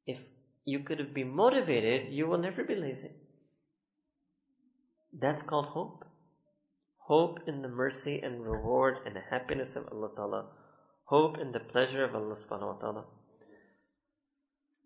If 0.05 0.21
you 0.65 0.79
could 0.79 1.13
be 1.13 1.23
motivated, 1.23 2.11
you 2.11 2.27
will 2.27 2.37
never 2.37 2.65
be 2.65 2.75
lazy. 2.75 3.11
That's 5.13 5.41
called 5.41 5.67
hope. 5.67 6.03
Hope 6.97 7.39
in 7.47 7.61
the 7.61 7.69
mercy 7.69 8.19
and 8.21 8.45
reward 8.45 8.97
and 9.05 9.17
happiness 9.29 9.77
of 9.77 9.87
Allah 9.89 10.09
Ta'ala. 10.17 10.45
Hope 11.05 11.37
in 11.37 11.53
the 11.53 11.61
pleasure 11.61 12.03
of 12.03 12.13
Allah 12.13 12.35
Subhanahu 12.35 12.75
wa 12.75 12.79
Ta'ala. 12.81 13.05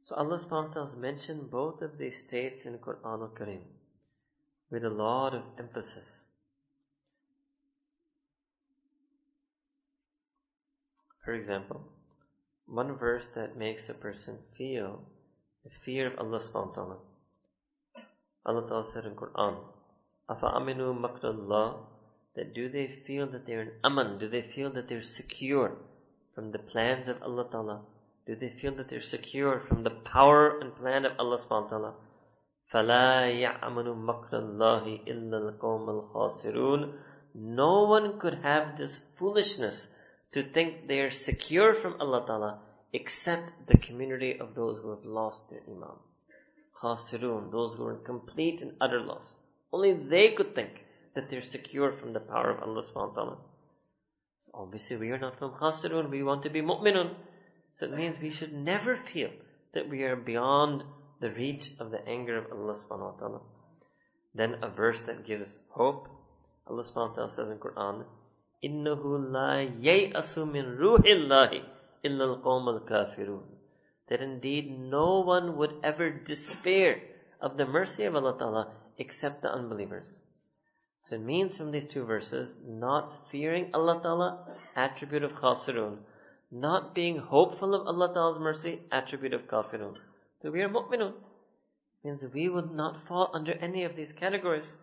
So 0.04 0.16
Allah 0.16 0.38
subhanahu 0.38 0.68
wa 0.68 0.72
ta'ala 0.72 0.86
has 0.86 0.96
mentioned 0.96 1.50
both 1.50 1.82
of 1.82 1.98
these 1.98 2.24
states 2.24 2.64
in 2.64 2.78
Quran 2.78 3.20
al-Kareem 3.20 3.60
with 4.70 4.84
a 4.84 4.90
lot 4.90 5.34
of 5.34 5.42
emphasis. 5.58 6.26
For 11.24 11.34
example, 11.34 11.82
one 12.66 12.96
verse 12.96 13.26
that 13.34 13.58
makes 13.58 13.88
a 13.88 13.94
person 13.94 14.38
feel 14.56 15.02
the 15.64 15.70
fear 15.70 16.06
of 16.06 16.18
Allah 16.18 16.38
subhanahu 16.38 16.68
wa 16.68 16.72
ta'ala. 16.72 16.96
Allah 18.46 18.66
ta'ala 18.66 18.84
said 18.84 19.04
in 19.04 19.14
Quran, 19.14 19.58
أَفَأَمِنُوا 20.30 21.00
مَكْرَ 21.00 21.24
اللَّهِ 21.24 21.84
That 22.34 22.54
do 22.54 22.70
they 22.70 22.86
feel 22.86 23.26
that 23.26 23.44
they're 23.44 23.60
in 23.60 23.72
aman? 23.84 24.18
Do 24.18 24.28
they 24.28 24.40
feel 24.40 24.70
that 24.70 24.88
they're 24.88 25.02
secure 25.02 25.76
from 26.34 26.50
the 26.52 26.58
plans 26.58 27.08
of 27.08 27.22
Allah 27.22 27.48
ta'ala? 27.50 27.82
Do 28.25 28.35
they 28.35 28.49
feel 28.49 28.75
that 28.75 28.89
they're 28.89 29.01
secure 29.01 29.59
from 29.59 29.83
the 29.83 29.89
power 29.89 30.59
and 30.59 30.75
plan 30.75 31.05
of 31.05 31.13
Allah 31.19 31.37
subhanahu 31.37 31.63
wa 31.63 31.67
ta'ala? 31.67 31.93
فَلَا 32.73 33.29
يَعْمَنُ 33.29 34.05
مَكْرَ 34.05 34.31
اللَّهِ 34.31 35.07
إِلَّا 35.07 35.59
الْقَوْمَ 35.59 35.85
الْخَاسِرُونَ 35.89 36.93
No 37.35 37.83
one 37.83 38.19
could 38.19 38.35
have 38.35 38.77
this 38.77 38.97
foolishness 39.17 39.95
to 40.31 40.41
think 40.41 40.87
they 40.87 41.01
are 41.01 41.11
secure 41.11 41.73
from 41.73 41.97
Allah 41.99 42.25
Ta'ala 42.25 42.59
except 42.91 43.67
the 43.67 43.77
community 43.77 44.39
of 44.39 44.55
those 44.55 44.79
who 44.79 44.91
have 44.91 45.03
lost 45.03 45.49
their 45.49 45.61
iman. 45.67 45.97
Khasirun, 46.81 47.51
those 47.51 47.75
who 47.75 47.85
are 47.87 47.93
in 47.97 48.03
complete 48.03 48.61
and 48.61 48.73
utter 48.81 49.01
loss. 49.01 49.25
Only 49.71 49.93
they 49.93 50.31
could 50.31 50.55
think 50.55 50.71
that 51.15 51.29
they're 51.29 51.41
secure 51.41 51.91
from 51.91 52.13
the 52.13 52.19
power 52.19 52.51
of 52.51 52.63
Allah 52.63 52.81
subhanahu 52.81 53.09
wa 53.09 53.15
ta'ala. 53.15 53.37
So 54.45 54.51
obviously 54.53 54.97
we 54.97 55.11
are 55.11 55.19
not 55.19 55.37
from 55.37 55.51
Khasirun, 55.51 56.09
we 56.09 56.23
want 56.23 56.43
to 56.43 56.49
be 56.49 56.61
mu'minun. 56.61 57.13
So 57.74 57.86
it 57.86 57.92
means 57.92 58.18
we 58.18 58.30
should 58.30 58.52
never 58.52 58.96
feel 58.96 59.30
that 59.72 59.88
we 59.88 60.02
are 60.04 60.16
beyond 60.16 60.82
the 61.20 61.30
reach 61.30 61.70
of 61.78 61.90
the 61.90 62.06
anger 62.08 62.38
of 62.38 62.52
Allah 62.52 62.74
subhanahu 62.74 63.14
wa 63.14 63.18
ta'ala. 63.18 63.40
Then 64.34 64.58
a 64.62 64.68
verse 64.68 65.00
that 65.02 65.26
gives 65.26 65.56
hope. 65.70 66.08
Allah 66.66 66.82
subhanahu 66.82 67.10
wa 67.10 67.14
ta'ala 67.14 67.30
says 67.30 67.50
in 67.50 67.58
Quran, 67.58 68.04
إِنَّهُ 68.64 69.02
لَا 69.30 69.82
يَيْأَسُ 69.82 70.50
مِن 70.50 70.78
رُوحِ 70.78 71.04
اللَّهِ 71.04 71.64
إِلَّا 72.04 72.42
الْقَوْمَ 72.42 72.80
الْكَافِرُونَ 72.80 73.44
That 74.08 74.20
indeed 74.20 74.78
no 74.78 75.20
one 75.20 75.56
would 75.56 75.74
ever 75.82 76.10
despair 76.10 77.00
of 77.40 77.56
the 77.56 77.66
mercy 77.66 78.04
of 78.04 78.16
Allah 78.16 78.36
Ta'ala 78.38 78.72
except 78.98 79.42
the 79.42 79.52
unbelievers. 79.52 80.22
So 81.02 81.14
it 81.14 81.22
means 81.22 81.56
from 81.56 81.70
these 81.70 81.84
two 81.84 82.04
verses, 82.04 82.54
not 82.66 83.30
fearing 83.30 83.70
Allah 83.72 84.00
Ta'ala, 84.02 84.56
attribute 84.76 85.22
of 85.22 85.32
khasirun, 85.34 85.98
not 86.53 86.93
being 86.93 87.17
hopeful 87.17 87.73
of 87.73 87.87
Allah 87.87 88.13
Ta'ala's 88.13 88.39
mercy, 88.39 88.79
attribute 88.91 89.33
of 89.33 89.47
kafirun. 89.47 89.95
So 90.43 90.51
we 90.51 90.61
are 90.61 90.69
mu'minun. 90.69 91.13
Means 92.03 92.23
we 92.31 92.47
would 92.47 92.71
not 92.71 93.07
fall 93.07 93.31
under 93.33 93.53
any 93.53 93.85
of 93.85 93.95
these 93.95 94.11
categories. 94.11 94.77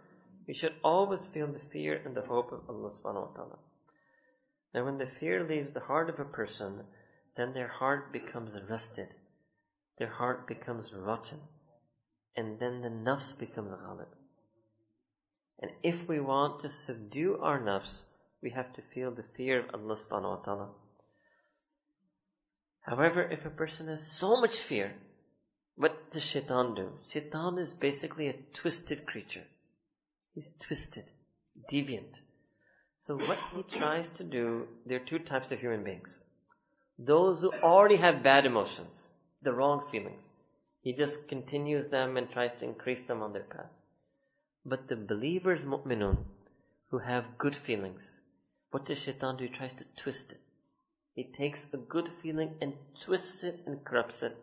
We 0.49 0.55
should 0.55 0.75
always 0.83 1.25
feel 1.27 1.47
the 1.47 1.61
fear 1.61 2.03
and 2.05 2.17
the 2.17 2.23
hope 2.23 2.51
of 2.51 2.69
Allah 2.69 2.91
subhanahu 2.91 3.29
wa 3.29 3.35
ta'ala. 3.37 3.59
Now 4.75 4.85
when 4.85 4.99
the 4.99 5.07
fear 5.07 5.45
leaves 5.45 5.71
the 5.71 5.81
heart 5.81 6.11
of 6.11 6.19
a 6.19 6.25
person, 6.25 6.85
then 7.37 7.53
their 7.53 7.69
heart 7.69 8.13
becomes 8.13 8.59
rusted. 8.69 9.15
Their 9.99 10.11
heart 10.11 10.49
becomes 10.49 10.93
rotten. 10.93 11.39
And 12.37 12.59
then 12.59 12.81
the 12.81 12.89
nafs 12.89 13.39
becomes 13.39 13.71
ghalib. 13.71 14.09
And 15.61 15.71
if 15.85 16.09
we 16.09 16.19
want 16.19 16.61
to 16.61 16.69
subdue 16.69 17.39
our 17.39 17.61
nafs, 17.61 18.07
we 18.43 18.51
have 18.51 18.73
to 18.73 18.83
feel 18.83 19.13
the 19.13 19.23
fear 19.23 19.61
of 19.61 19.75
Allah 19.75 19.95
subhanahu 19.95 20.39
wa 20.39 20.43
ta'ala. 20.43 20.69
However, 22.91 23.23
if 23.23 23.47
a 23.47 23.51
person 23.51 23.87
has 23.87 24.05
so 24.05 24.41
much 24.41 24.57
fear, 24.59 24.93
what 25.77 26.11
does 26.11 26.25
shaitan 26.25 26.75
do? 26.75 26.93
Shaitan 27.09 27.57
is 27.59 27.73
basically 27.73 28.27
a 28.27 28.41
twisted 28.53 29.07
creature. 29.07 29.45
He's 30.35 30.51
twisted, 30.59 31.05
deviant. 31.71 32.19
So 32.99 33.17
what 33.17 33.39
he 33.55 33.63
tries 33.63 34.09
to 34.15 34.25
do, 34.25 34.67
there 34.87 34.97
are 34.97 35.05
two 35.05 35.21
types 35.21 35.53
of 35.53 35.61
human 35.61 35.85
beings. 35.85 36.25
Those 36.99 37.43
who 37.43 37.53
already 37.63 37.95
have 37.95 38.25
bad 38.25 38.45
emotions, 38.45 39.01
the 39.41 39.53
wrong 39.53 39.87
feelings. 39.93 40.29
He 40.83 40.93
just 40.93 41.29
continues 41.29 41.87
them 41.87 42.17
and 42.17 42.29
tries 42.29 42.55
to 42.55 42.65
increase 42.65 43.03
them 43.03 43.23
on 43.23 43.33
their 43.33 43.45
path. 43.45 43.71
But 44.67 44.89
the 44.89 44.97
believers, 44.97 45.65
mu'minun, 45.65 46.25
who 46.89 46.99
have 46.99 47.39
good 47.39 47.55
feelings. 47.55 48.21
What 48.73 48.85
does 48.85 48.99
shaitan 48.99 49.37
do? 49.37 49.45
He 49.45 49.51
tries 49.51 49.75
to 49.75 49.85
twist 49.95 50.33
it. 50.33 50.39
He 51.15 51.25
takes 51.25 51.73
a 51.75 51.77
good 51.77 52.09
feeling 52.23 52.57
and 52.61 52.75
twists 53.01 53.43
it 53.45 53.61
and 53.67 53.85
corrupts 53.85 54.23
it. 54.23 54.37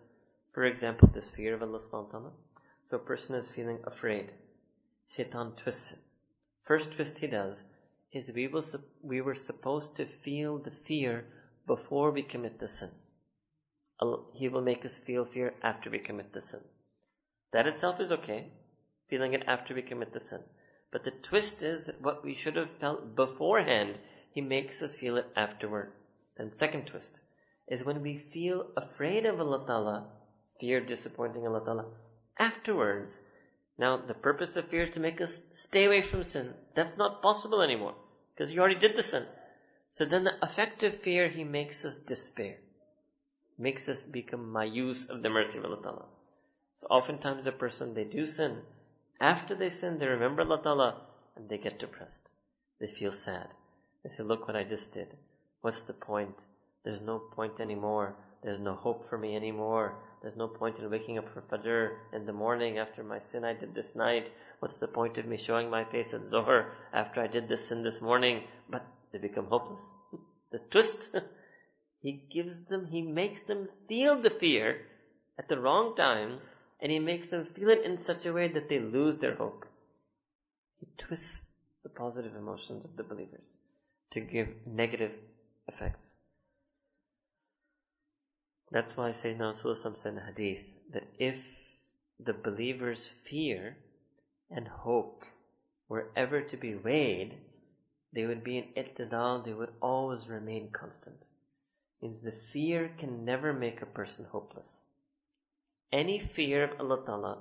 For 0.54 0.66
example, 0.66 1.10
this 1.14 1.30
fear 1.30 1.56
of 1.56 1.64
Allah 1.64 1.80
subhanahu 1.80 2.24
wa. 2.24 2.32
So 2.86 2.98
a 2.98 3.00
person 3.00 3.36
is 3.36 3.50
feeling 3.50 3.80
afraid. 3.86 4.32
Shaitan 5.08 5.56
twists 5.56 5.94
it. 5.94 6.00
First 6.64 6.94
twist 6.94 7.20
he 7.20 7.28
does 7.28 7.68
is 8.12 8.32
we, 8.34 8.48
will, 8.48 8.64
we 9.02 9.22
were 9.22 9.36
supposed 9.36 9.98
to 9.98 10.06
feel 10.06 10.58
the 10.58 10.72
fear 10.72 11.26
before 11.66 12.12
we 12.12 12.24
commit 12.24 12.60
the 12.60 12.68
sin. 12.68 12.90
He 14.34 14.50
will 14.50 14.62
make 14.62 14.86
us 14.86 14.96
feel 14.96 15.26
fear 15.26 15.54
after 15.64 15.90
we 15.90 16.00
commit 16.00 16.34
the 16.34 16.42
sin. 16.42 16.62
That 17.52 17.68
itself 17.68 18.00
is 18.00 18.12
okay, 18.12 18.52
feeling 19.10 19.34
it 19.34 19.44
after 19.48 19.74
we 19.74 19.82
commit 19.82 20.14
the 20.14 20.20
sin. 20.20 20.42
But 20.92 21.04
the 21.04 21.12
twist 21.12 21.64
is 21.64 21.86
that 21.86 22.02
what 22.02 22.24
we 22.24 22.36
should 22.36 22.56
have 22.56 22.70
felt 22.80 23.16
beforehand, 23.16 23.98
he 24.32 24.42
makes 24.42 24.82
us 24.82 24.96
feel 24.96 25.18
it 25.18 25.28
afterward. 25.36 25.92
Then 26.38 26.52
second 26.52 26.86
twist 26.86 27.20
is 27.68 27.84
when 27.84 28.02
we 28.02 28.18
feel 28.18 28.68
afraid 28.78 29.26
of 29.26 29.40
Allah 29.40 29.66
Ta'ala, 29.66 30.08
fear 30.60 30.80
disappointing 30.80 31.46
Allah 31.46 31.66
Ta'ala, 31.66 31.86
afterwards, 32.38 33.24
now 33.78 33.98
the 33.98 34.14
purpose 34.14 34.56
of 34.56 34.68
fear 34.68 34.84
is 34.84 34.94
to 34.94 35.00
make 35.00 35.20
us 35.20 35.42
stay 35.54 35.86
away 35.86 36.02
from 36.02 36.24
sin. 36.24 36.54
That's 36.76 36.98
not 36.98 37.22
possible 37.22 37.62
anymore, 37.62 37.96
because 38.36 38.54
you 38.54 38.60
already 38.60 38.80
did 38.80 38.96
the 38.96 39.04
sin. 39.04 39.26
So 39.92 40.06
then 40.06 40.24
the 40.24 40.44
effect 40.44 40.84
of 40.84 40.94
fear, 40.94 41.28
he 41.28 41.44
makes 41.44 41.84
us 41.86 42.00
despair. 42.00 42.58
Makes 43.58 43.90
us 43.90 44.02
become 44.02 44.54
mayus 44.54 45.10
of 45.10 45.24
the 45.24 45.30
mercy 45.30 45.58
of 45.58 45.66
Allah 45.66 45.82
Ta'ala. 45.82 46.06
So 46.78 46.88
oftentimes 46.88 47.48
a 47.48 47.52
person, 47.52 47.96
they 47.96 48.04
do 48.04 48.28
sin. 48.28 48.62
After 49.20 49.56
they 49.56 49.70
sin, 49.70 49.98
they 49.98 50.06
remember 50.06 50.44
Allah 50.44 50.62
Ta'ala, 50.62 51.02
and 51.36 51.50
they 51.50 51.58
get 51.58 51.80
depressed. 51.80 52.30
They 52.80 52.88
feel 52.88 53.12
sad. 53.12 53.48
They 54.04 54.12
say, 54.12 54.22
look 54.22 54.48
what 54.48 54.56
I 54.56 54.64
just 54.64 54.94
did. 54.94 55.08
What's 55.68 55.82
the 55.82 55.92
point? 55.92 56.46
There's 56.86 57.02
no 57.02 57.20
point 57.20 57.60
anymore. 57.60 58.16
There's 58.42 58.62
no 58.62 58.74
hope 58.74 59.10
for 59.10 59.18
me 59.18 59.36
anymore. 59.36 59.96
There's 60.22 60.38
no 60.38 60.48
point 60.48 60.80
in 60.80 60.90
waking 60.90 61.18
up 61.18 61.28
for 61.28 61.42
Fajr 61.42 61.98
in 62.14 62.26
the 62.26 62.32
morning 62.32 62.78
after 62.78 63.04
my 63.04 63.20
sin 63.20 63.44
I 63.44 63.52
did 63.52 63.76
this 63.76 63.94
night. 63.94 64.32
What's 64.60 64.78
the 64.78 64.88
point 64.88 65.18
of 65.18 65.26
me 65.26 65.36
showing 65.36 65.70
my 65.70 65.84
face 65.84 66.14
at 66.14 66.30
Zohar 66.30 66.72
after 66.94 67.20
I 67.20 67.28
did 67.28 67.50
this 67.50 67.68
sin 67.68 67.84
this 67.84 68.00
morning? 68.00 68.46
But 68.70 68.86
they 69.12 69.18
become 69.18 69.48
hopeless. 69.48 69.84
the 70.52 70.60
twist, 70.60 71.14
he 72.02 72.14
gives 72.14 72.64
them, 72.68 72.86
he 72.86 73.02
makes 73.02 73.42
them 73.42 73.68
feel 73.90 74.16
the 74.16 74.30
fear 74.30 74.86
at 75.38 75.50
the 75.50 75.60
wrong 75.60 75.98
time, 75.98 76.40
and 76.80 76.94
he 76.94 77.00
makes 77.00 77.28
them 77.28 77.44
feel 77.44 77.72
it 77.72 77.84
in 77.84 77.98
such 77.98 78.26
a 78.26 78.32
way 78.32 78.48
that 78.48 78.70
they 78.70 78.80
lose 78.80 79.18
their 79.18 79.36
hope. 79.36 79.66
He 80.80 80.88
twists 80.98 81.60
the 81.84 81.90
positive 81.90 82.38
emotions 82.38 82.86
of 82.86 82.96
the 82.96 83.04
believers 83.04 83.58
to 84.12 84.22
give 84.22 84.48
negative 84.66 85.12
effects. 85.68 86.16
That's 88.72 88.98
why 88.98 89.12
Sayyidina 89.12 89.54
Rasulullah 89.54 89.96
said 89.96 90.14
in 90.14 90.20
hadith 90.20 90.66
that 90.92 91.08
if 91.18 91.42
the 92.20 92.34
believer's 92.34 93.08
fear 93.08 93.78
and 94.50 94.68
hope 94.68 95.24
were 95.88 96.12
ever 96.16 96.42
to 96.42 96.58
be 96.58 96.76
weighed, 96.76 97.38
they 98.14 98.26
would 98.26 98.44
be 98.44 98.58
in 98.58 98.74
ittidal, 98.76 99.46
they 99.46 99.54
would 99.54 99.74
always 99.82 100.28
remain 100.28 100.70
constant. 100.72 101.26
Means 102.02 102.22
the 102.22 102.32
fear 102.32 102.92
can 102.98 103.26
never 103.26 103.54
make 103.54 103.82
a 103.82 103.86
person 103.86 104.26
hopeless. 104.26 104.86
Any 105.92 106.20
fear 106.20 106.66
of 106.66 106.80
Allah 106.80 107.06
Ta'ala 107.06 107.38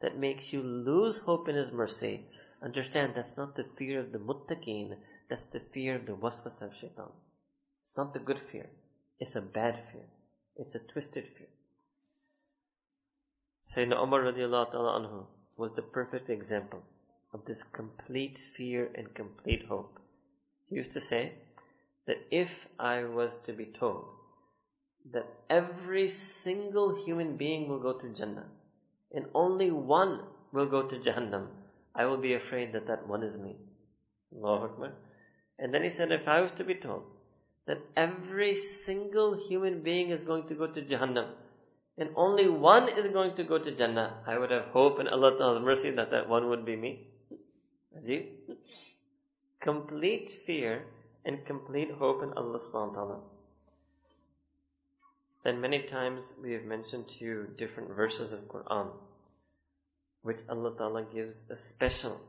that 0.00 0.18
makes 0.18 0.52
you 0.52 0.62
lose 0.62 1.22
hope 1.22 1.48
in 1.48 1.56
His 1.56 1.72
mercy, 1.72 2.26
understand 2.62 3.14
that's 3.14 3.36
not 3.36 3.56
the 3.56 3.64
fear 3.78 4.00
of 4.00 4.12
the 4.12 4.18
muttaqeen, 4.18 4.96
that's 5.28 5.46
the 5.46 5.60
fear 5.60 5.96
of 5.96 6.06
the 6.06 6.14
waswas 6.14 6.60
of 6.60 6.74
shaitan. 6.74 7.10
It's 7.86 7.96
not 7.96 8.12
the 8.12 8.18
good 8.18 8.38
fear. 8.38 8.68
It's 9.20 9.36
a 9.36 9.40
bad 9.40 9.80
fear. 9.92 10.06
It's 10.56 10.74
a 10.74 10.80
twisted 10.80 11.28
fear. 11.28 11.46
Sayyidina 13.72 14.02
Umar 14.02 14.22
radiallahu 14.22 14.72
ta'ala 14.72 15.00
anhu 15.00 15.26
was 15.56 15.72
the 15.74 15.82
perfect 15.82 16.28
example 16.28 16.82
of 17.32 17.44
this 17.44 17.62
complete 17.62 18.38
fear 18.56 18.90
and 18.94 19.14
complete 19.14 19.66
hope. 19.66 20.00
He 20.68 20.76
used 20.76 20.92
to 20.92 21.00
say 21.00 21.32
that 22.06 22.18
if 22.30 22.68
I 22.78 23.04
was 23.04 23.38
to 23.42 23.52
be 23.52 23.66
told 23.66 24.06
that 25.12 25.26
every 25.48 26.08
single 26.08 26.94
human 27.04 27.36
being 27.36 27.68
will 27.68 27.78
go 27.78 27.92
to 27.92 28.08
Jannah 28.08 28.48
and 29.14 29.26
only 29.32 29.70
one 29.70 30.20
will 30.52 30.66
go 30.66 30.82
to 30.82 30.98
Jahannam, 30.98 31.46
I 31.94 32.06
will 32.06 32.16
be 32.18 32.34
afraid 32.34 32.72
that 32.72 32.88
that 32.88 33.06
one 33.06 33.22
is 33.22 33.36
me. 33.36 33.56
Allahu 34.34 34.64
Akbar. 34.64 34.92
And 35.58 35.72
then 35.72 35.82
he 35.84 35.90
said, 35.90 36.10
if 36.10 36.26
I 36.26 36.40
was 36.40 36.52
to 36.52 36.64
be 36.64 36.74
told 36.74 37.04
that 37.66 37.78
every 37.96 38.54
single 38.54 39.34
human 39.34 39.82
being 39.82 40.10
is 40.10 40.22
going 40.22 40.46
to 40.48 40.54
go 40.54 40.66
to 40.66 40.82
Jahannam 40.82 41.28
and 41.98 42.10
only 42.14 42.48
one 42.48 42.88
is 42.88 43.06
going 43.12 43.34
to 43.36 43.44
go 43.44 43.58
to 43.58 43.70
Jannah, 43.70 44.22
I 44.26 44.38
would 44.38 44.50
have 44.50 44.66
hope 44.66 45.00
in 45.00 45.08
Allah 45.08 45.60
mercy 45.60 45.90
that 45.92 46.10
that 46.10 46.28
one 46.28 46.50
would 46.50 46.64
be 46.64 46.76
me. 46.76 47.06
Ajib. 47.98 48.26
Complete 49.60 50.28
fear 50.30 50.84
and 51.24 51.44
complete 51.46 51.90
hope 51.90 52.22
in 52.22 52.34
Allah 52.34 52.58
subhanahu 52.58 52.88
wa 52.88 52.94
ta'ala. 52.94 53.20
Then 55.42 55.60
many 55.60 55.82
times 55.82 56.30
we 56.42 56.52
have 56.52 56.64
mentioned 56.64 57.08
to 57.08 57.24
you 57.24 57.48
different 57.56 57.90
verses 57.90 58.32
of 58.32 58.40
Quran 58.40 58.90
which 60.22 60.40
Allah 60.48 60.74
Ta'ala 60.76 61.04
gives 61.04 61.48
a 61.50 61.56
special 61.56 62.20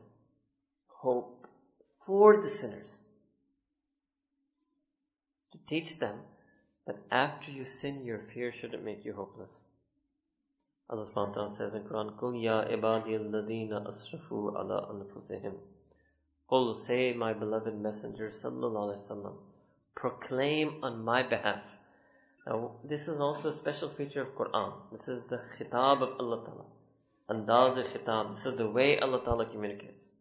hope 0.86 1.48
for 2.06 2.40
the 2.40 2.48
sinners 2.48 3.07
teach 5.66 5.98
them 5.98 6.16
that 6.86 6.98
after 7.10 7.50
you 7.50 7.64
sin, 7.64 8.04
your 8.04 8.18
fear 8.18 8.52
shouldn't 8.52 8.84
make 8.84 9.04
you 9.04 9.12
hopeless. 9.12 9.68
Allah 10.90 11.04
subhanahu 11.04 11.36
wa 11.36 11.48
says 11.48 11.74
in 11.74 11.82
Quran, 11.82 12.16
Qul 12.16 12.42
ya 12.42 12.64
ibadi 12.64 13.18
asrafu 13.70 14.56
ala 14.58 14.88
anfusihim. 14.92 15.54
Qul 16.50 16.74
say, 16.74 17.12
my 17.12 17.34
beloved 17.34 17.78
messenger 17.78 18.28
sallallahu 18.28 18.88
alaihi 18.88 19.02
wasallam, 19.02 19.36
proclaim 19.94 20.82
on 20.82 21.04
my 21.04 21.22
behalf. 21.22 21.62
Now, 22.46 22.70
this 22.84 23.08
is 23.08 23.20
also 23.20 23.50
a 23.50 23.52
special 23.52 23.90
feature 23.90 24.22
of 24.22 24.34
Quran. 24.34 24.72
This 24.90 25.08
is 25.08 25.24
the 25.24 25.42
khitab 25.58 26.00
of 26.00 26.18
Allah 26.18 26.42
Ta'ala. 26.46 26.64
Andaz 27.28 27.76
al-khitab. 27.76 28.34
This 28.34 28.46
is 28.46 28.56
the 28.56 28.70
way 28.70 28.98
Allah 28.98 29.22
Ta'ala 29.22 29.44
communicates. 29.44 30.12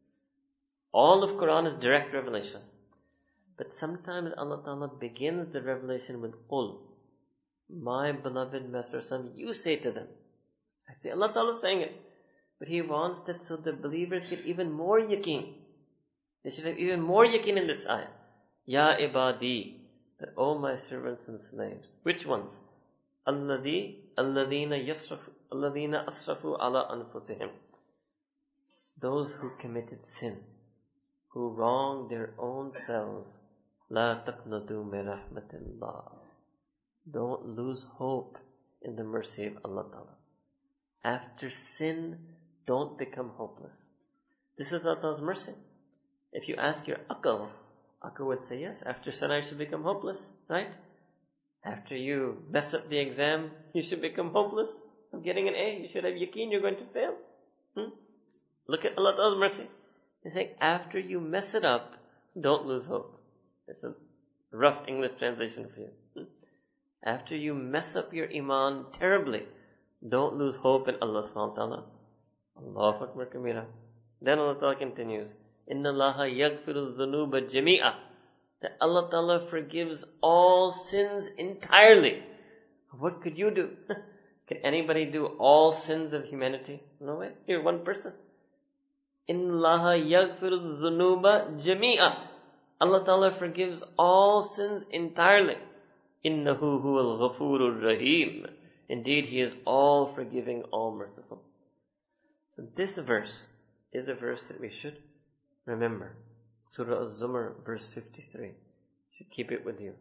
All 0.92 1.24
of 1.24 1.32
Quran 1.32 1.68
is 1.68 1.76
direct 1.76 2.14
revelation. 2.14 2.60
But 3.58 3.74
sometimes 3.74 4.34
Allah 4.38 4.62
Ta'ala 4.64 4.88
begins 4.88 5.52
the 5.52 5.64
revelation 5.64 6.22
with 6.22 6.48
Qul. 6.48 6.78
My 7.70 8.12
beloved 8.12 8.70
Messenger, 8.70 9.32
you 9.36 9.52
say 9.54 9.78
to 9.78 9.92
them. 9.92 10.08
Actually, 10.88 11.14
Allah 11.14 11.34
Ta'ala 11.34 11.56
is 11.56 11.62
saying 11.62 11.82
it. 11.82 12.02
But 12.60 12.68
He 12.68 12.84
wants 12.84 13.22
that 13.22 13.44
so 13.44 13.56
the 13.56 13.74
believers 13.74 14.28
get 14.30 14.46
even 14.46 14.72
more 14.72 15.00
yaqeen. 15.00 15.56
They 16.44 16.52
should 16.52 16.66
have 16.66 16.78
even 16.78 17.02
more 17.02 17.26
yaqeen 17.26 17.58
in 17.58 17.66
this 17.66 17.88
ayah. 17.90 18.08
Ya 18.66 18.96
ibadi. 18.96 19.80
That 20.20 20.34
all 20.38 20.60
my 20.60 20.78
servants 20.78 21.28
and 21.28 21.42
slaves. 21.42 21.92
Which 22.04 22.28
ones? 22.28 22.60
Alladhi, 23.28 23.96
alladhina 24.18 24.86
yasrafu, 24.86 25.32
alladhina 25.52 26.06
asrafu 26.06 26.60
ala 26.60 26.88
anfusihim. 26.92 27.50
Those 29.02 29.34
who 29.34 29.50
committed 29.58 30.04
sin. 30.04 30.38
Who 31.34 31.56
wronged 31.56 32.12
their 32.12 32.34
own 32.40 32.74
selves 32.86 33.47
don't 33.90 34.26
lose 37.46 37.86
hope 37.86 38.38
in 38.82 38.96
the 38.96 39.04
mercy 39.04 39.48
of 39.48 39.58
Allah 39.64 39.86
Ta'ala. 39.90 40.16
After 41.06 41.50
sin, 41.50 42.20
don't 42.66 42.98
become 42.98 43.30
hopeless. 43.30 43.90
This 44.58 44.74
is 44.74 44.86
Allah's 44.86 45.22
mercy. 45.22 45.54
If 46.34 46.50
you 46.50 46.56
ask 46.56 46.86
your 46.88 46.98
akal, 47.10 47.48
akal 48.04 48.28
would 48.28 48.44
say, 48.44 48.60
yes, 48.60 48.82
after 48.82 49.12
sin 49.12 49.32
I 49.32 49.40
should 49.40 49.58
become 49.58 49.84
hopeless, 49.84 50.30
right? 50.50 50.68
After 51.64 51.96
you 51.96 52.44
mess 52.50 52.74
up 52.74 52.90
the 52.90 52.98
exam, 52.98 53.52
you 53.74 53.82
should 53.82 54.02
become 54.02 54.32
hopeless 54.32 54.82
of 55.14 55.24
getting 55.24 55.48
an 55.48 55.56
A. 55.56 55.82
You 55.82 55.88
should 55.88 56.04
have 56.04 56.18
yakin 56.18 56.52
you're 56.52 56.62
going 56.62 56.78
to 56.78 56.94
fail. 56.94 57.16
Hmm? 57.76 57.90
Look 58.68 58.84
at 58.84 58.98
Allah's 58.98 59.40
mercy. 59.40 59.66
He's 60.24 60.34
saying, 60.34 60.50
after 60.60 61.00
you 61.00 61.22
mess 61.22 61.54
it 61.54 61.64
up, 61.64 61.94
don't 62.40 62.66
lose 62.66 62.86
hope. 62.86 63.17
It's 63.68 63.84
a 63.84 63.94
rough 64.52 64.88
English 64.88 65.12
translation 65.20 65.68
for 65.74 65.80
you. 65.82 65.90
Hmm? 66.16 66.24
After 67.04 67.36
you 67.36 67.54
mess 67.54 67.96
up 67.96 68.14
your 68.14 68.28
iman 68.34 68.86
terribly, 68.92 69.44
don't 70.08 70.38
lose 70.38 70.56
hope 70.56 70.88
in 70.88 70.96
Allah 71.02 71.24
subhanahu 71.24 71.50
wa 71.50 71.56
ta'ala. 71.56 71.84
Allahu 72.58 73.04
Akbar 73.06 73.26
Kabira. 73.26 73.66
Then 74.22 74.40
Allah 74.40 74.56
Ta'ala 74.60 74.76
continues, 74.76 75.36
Inna 75.68 75.90
Allah 75.90 76.28
yaghfiru 76.28 76.96
dhunuba 76.98 77.50
jami'a. 77.50 77.94
That 78.62 78.78
Allah 78.82 79.10
Ta'ala 79.12 79.40
forgives 79.42 80.06
all 80.22 80.72
sins 80.72 81.28
entirely. 81.38 82.24
What 82.92 83.22
could 83.22 83.38
you 83.38 83.52
do? 83.52 83.70
Can 84.48 84.58
anybody 84.64 85.06
do 85.06 85.26
all 85.26 85.72
sins 85.72 86.14
of 86.14 86.26
humanity? 86.26 86.80
No 87.02 87.18
way. 87.18 87.32
You're 87.46 87.62
one 87.62 87.84
person. 87.84 88.14
In 89.28 89.52
Allah 89.52 89.98
yaghfiru 89.98 90.80
dhunuba 90.80 91.62
jami'a. 91.64 92.16
Allah 92.80 93.04
Ta'ala 93.04 93.32
forgives 93.32 93.84
all 93.98 94.42
sins 94.44 94.88
entirely. 94.90 95.58
Innahu 96.24 96.84
huwal 96.84 97.18
ghafurur 97.20 97.82
rahim. 97.82 98.46
Indeed, 98.88 99.26
He 99.26 99.42
is 99.42 99.56
all 99.66 100.14
forgiving, 100.14 100.62
all 100.72 100.96
merciful. 100.96 101.42
So 102.56 102.64
this 102.76 102.98
verse 102.98 103.56
is 103.92 104.08
a 104.10 104.14
verse 104.14 104.44
that 104.44 104.62
we 104.62 104.70
should 104.70 104.98
remember. 105.66 106.16
Surah 106.68 107.02
Az-Zumar, 107.02 107.66
verse 107.66 107.88
53. 107.88 108.46
You 108.46 108.54
should 109.18 109.32
keep 109.32 109.52
it 109.52 109.66
with 109.66 109.82
you. 109.82 109.94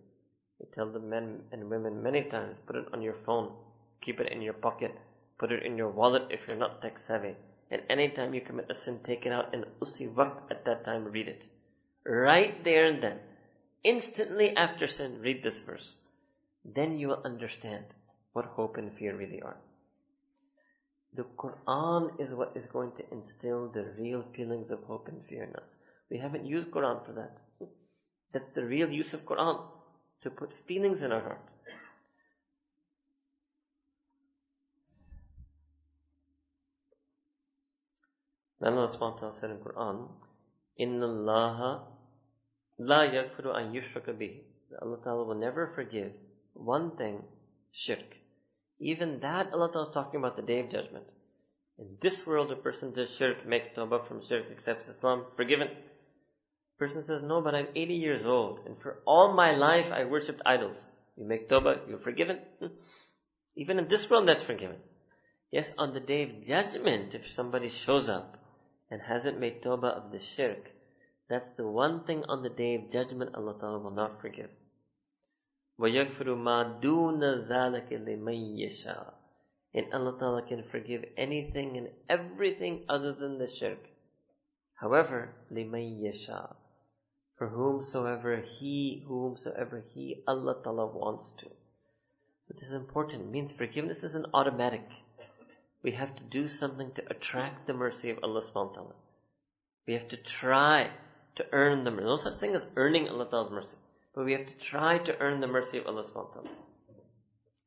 We 0.61 0.67
tell 0.73 0.91
the 0.91 1.01
men 1.01 1.45
and 1.53 1.71
women 1.71 2.03
many 2.03 2.25
times, 2.25 2.59
put 2.67 2.77
it 2.77 2.93
on 2.93 3.03
your 3.03 3.17
phone, 3.25 3.53
keep 4.01 4.21
it 4.21 4.33
in 4.33 4.43
your 4.43 4.55
pocket, 4.55 4.93
put 5.39 5.53
it 5.53 5.63
in 5.63 5.79
your 5.79 5.89
wallet 5.91 6.25
if 6.31 6.41
you're 6.47 6.59
not 6.59 6.83
tech 6.83 6.99
savvy. 6.99 7.37
And 7.71 7.83
anytime 7.89 8.35
you 8.35 8.41
commit 8.41 8.71
a 8.71 8.75
sin, 8.75 9.01
take 9.03 9.27
it 9.27 9.33
out 9.33 9.55
and 9.55 9.65
usi 9.81 10.07
waqt 10.09 10.51
at 10.51 10.65
that 10.67 10.85
time 10.85 11.05
read 11.05 11.29
it. 11.29 11.47
Right 12.09 12.63
there 12.63 12.87
and 12.87 13.03
then, 13.03 13.19
instantly 13.83 14.57
after 14.57 14.87
sin, 14.87 15.21
read 15.21 15.43
this 15.43 15.59
verse. 15.61 16.01
Then 16.65 16.99
you 16.99 17.09
will 17.09 17.23
understand 17.25 17.85
what 18.33 18.45
hope 18.45 18.77
and 18.77 18.93
fear 18.93 19.17
really 19.17 19.43
are. 19.43 19.57
The 21.15 21.25
Quran 21.37 22.21
is 22.21 22.33
what 22.33 22.53
is 22.55 22.67
going 22.67 22.93
to 22.93 23.05
instill 23.11 23.69
the 23.69 23.87
real 23.99 24.23
feelings 24.37 24.71
of 24.71 24.85
hope 24.85 25.09
and 25.09 25.25
fear 25.27 25.45
in 25.45 25.57
us. 25.57 25.79
We 26.11 26.19
haven't 26.19 26.47
used 26.47 26.71
Quran 26.71 27.05
for 27.05 27.13
that. 27.13 27.39
That's 28.33 28.51
the 28.55 28.65
real 28.65 28.91
use 28.91 29.13
of 29.15 29.25
Quran, 29.25 29.61
to 30.23 30.31
put 30.31 30.53
feelings 30.69 31.03
in 31.03 31.11
our 31.11 31.21
heart. 31.21 31.41
Allah 38.63 38.89
subhanahu 38.89 39.13
wa 39.13 39.19
ta'ala 39.19 39.33
said 39.33 39.51
in 39.51 39.59
Quran, 39.59 40.09
Inna 40.79 41.07
Allah 41.07 41.87
la 42.79 43.03
yakfiru 43.05 43.55
an 43.55 43.73
yushraka 43.73 44.13
bihi. 44.13 44.43
Allah 44.83 44.99
Ta'ala 45.03 45.25
will 45.25 45.35
never 45.35 45.69
forgive 45.75 46.13
one 46.53 46.97
thing, 46.97 47.23
shirk. 47.73 48.17
Even 48.79 49.21
that 49.21 49.53
Allah 49.53 49.71
Ta'ala 49.73 49.89
is 49.89 49.95
talking 49.95 50.21
about 50.21 50.37
the 50.37 50.43
day 50.43 50.61
of 50.61 50.71
judgment. 50.71 51.07
In 51.79 51.97
this 52.01 52.27
world, 52.27 52.51
a 52.51 52.57
person 52.57 52.93
does 52.93 53.11
shirk, 53.11 53.47
makes 53.47 53.77
tawbah 53.77 54.07
from 54.07 54.23
shirk, 54.23 54.51
accepts 54.51 54.89
Islam, 54.89 55.27
forgiven. 55.37 55.69
Person 56.79 57.05
says, 57.05 57.23
no, 57.23 57.41
but 57.41 57.55
I'm 57.55 57.69
80 57.75 57.95
years 57.95 58.27
old, 58.27 58.67
and 58.67 58.81
for 58.81 59.03
all 59.07 59.33
my 59.33 59.53
life 59.53 59.93
I 59.93 60.05
worshipped 60.05 60.43
idols. 60.45 60.85
You 61.17 61.27
make 61.27 61.49
tawbah, 61.49 61.89
you're 61.89 61.99
forgiven. 61.99 62.41
Even 63.57 63.79
in 63.79 63.89
this 63.89 64.11
world, 64.11 64.29
that's 64.29 64.43
forgiven. 64.43 64.77
Yes, 65.51 65.75
on 65.79 65.93
the 65.93 66.01
day 66.01 66.23
of 66.25 66.43
judgment, 66.43 67.15
if 67.15 67.31
somebody 67.31 67.71
shows 67.71 68.09
up 68.09 68.37
and 68.91 69.01
hasn't 69.01 69.41
made 69.41 69.63
tawbah 69.63 69.97
of 69.97 70.13
the 70.13 70.19
shirk, 70.19 70.71
that's 71.32 71.52
the 71.52 71.66
one 71.66 72.04
thing 72.04 72.26
on 72.26 72.44
the 72.44 72.50
day 72.50 72.76
of 72.76 72.92
judgment 72.92 73.36
Allah 73.36 73.56
Ta'ala 73.58 73.80
will 73.80 73.92
not 73.92 74.20
forgive. 74.20 74.50
وَيَغْفِرُ 75.80 76.28
مَا 76.36 76.82
دُونَ 76.82 77.48
ذَلَكَ 77.48 77.90
لِمَن 77.90 78.60
يَشَاءُ 78.60 79.14
And 79.74 79.94
Allah 79.94 80.20
Ta'ala 80.20 80.42
can 80.42 80.64
forgive 80.64 81.06
anything 81.16 81.78
and 81.78 81.90
everything 82.10 82.84
other 82.90 83.14
than 83.14 83.38
the 83.38 83.48
shirk. 83.48 83.80
However, 84.74 85.34
لِمَن 85.50 86.02
يَشَاءُ 86.02 86.54
For 87.38 87.48
whomsoever 87.48 88.42
He, 88.42 89.06
whomsoever 89.08 89.86
He, 89.94 90.24
Allah 90.28 90.62
Ta'ala 90.62 90.88
wants 90.88 91.32
to. 91.38 91.48
But 92.48 92.58
this 92.58 92.68
is 92.68 92.76
important. 92.76 93.22
It 93.22 93.32
means 93.32 93.54
forgiveness 93.54 94.04
isn't 94.04 94.28
automatic. 94.34 94.84
We 95.82 95.94
have 95.94 96.14
to 96.18 96.24
do 96.24 96.50
something 96.50 96.92
to 96.92 97.10
attract 97.10 97.68
the 97.68 97.74
mercy 97.74 98.10
of 98.10 98.20
Allah 98.22 98.42
subhanahu 98.42 98.68
wa 98.68 98.74
ta'ala. 98.74 98.96
We 99.88 99.94
have 99.94 100.10
to 100.10 100.18
try 100.18 100.92
to 101.36 101.46
earn 101.52 101.84
the 101.84 101.92
mercy. 101.92 102.06
No 102.06 102.18
such 102.18 102.36
thing 102.36 102.56
as 102.56 102.68
earning 102.76 103.10
Allah 103.10 103.28
Ta'ala's 103.30 103.52
mercy. 103.52 103.78
But 104.14 104.26
we 104.26 104.34
have 104.34 104.46
to 104.46 104.58
try 104.60 104.98
to 104.98 105.20
earn 105.20 105.40
the 105.40 105.48
mercy 105.48 105.78
of 105.78 105.88
Allah 105.88 106.04
subhanahu 106.04 106.28
wa 106.28 106.34
ta'ala. 106.34 106.50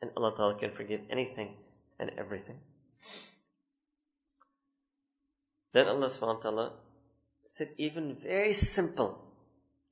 And 0.03 0.11
Allah 0.17 0.35
Ta'ala 0.37 0.59
can 0.59 0.73
forgive 0.73 1.01
anything 1.11 1.57
and 1.99 2.11
everything. 2.19 2.59
Then 5.73 5.89
Allah 5.89 6.07
subhanahu 6.07 6.37
wa 6.37 6.41
ta'ala 6.41 6.73
said 7.47 7.69
even 7.79 8.15
very 8.15 8.53
simple. 8.53 9.19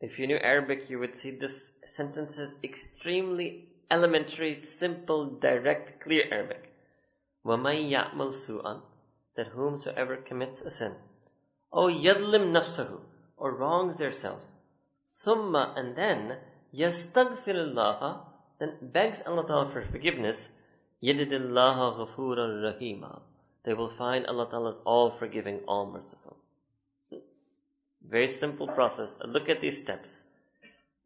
If 0.00 0.18
you 0.18 0.26
knew 0.26 0.36
Arabic, 0.36 0.90
you 0.90 0.98
would 0.98 1.16
see 1.16 1.30
this 1.30 1.72
sentence 1.84 2.38
is 2.38 2.54
extremely 2.62 3.68
elementary, 3.90 4.54
simple, 4.54 5.26
direct, 5.26 6.00
clear 6.00 6.24
Arabic. 6.30 6.72
وَمَن 7.44 7.90
يَعْمَلْ 7.90 8.32
سُوءًا 8.32 8.82
That 9.36 9.48
whomsoever 9.48 10.16
commits 10.16 10.60
a 10.60 10.70
sin, 10.70 10.94
or 11.70 11.88
يَظْلِمْ 11.88 12.52
نَفْسَهُ 12.52 13.00
or 13.37 13.51
wrongs 13.51 13.97
themselves. 13.97 14.45
Thumma 15.23 15.73
and 15.77 15.95
then 15.95 16.37
yastaghfirullah 16.73 18.25
then 18.59 18.77
begs 18.81 19.21
Allah 19.25 19.45
Ta'ala 19.45 19.69
for 19.71 19.83
forgiveness. 19.83 20.53
Yadidillaha 21.03 21.97
ghafuran 21.97 22.61
rahima. 22.65 23.21
They 23.63 23.73
will 23.73 23.89
find 23.89 24.25
Allah 24.25 24.49
Ta'ala's 24.49 24.79
all 24.83 25.11
forgiving, 25.11 25.59
all 25.67 25.91
merciful. 25.91 26.37
Very 28.01 28.27
simple 28.27 28.67
process. 28.67 29.19
Look 29.23 29.49
at 29.49 29.61
these 29.61 29.81
steps. 29.81 30.25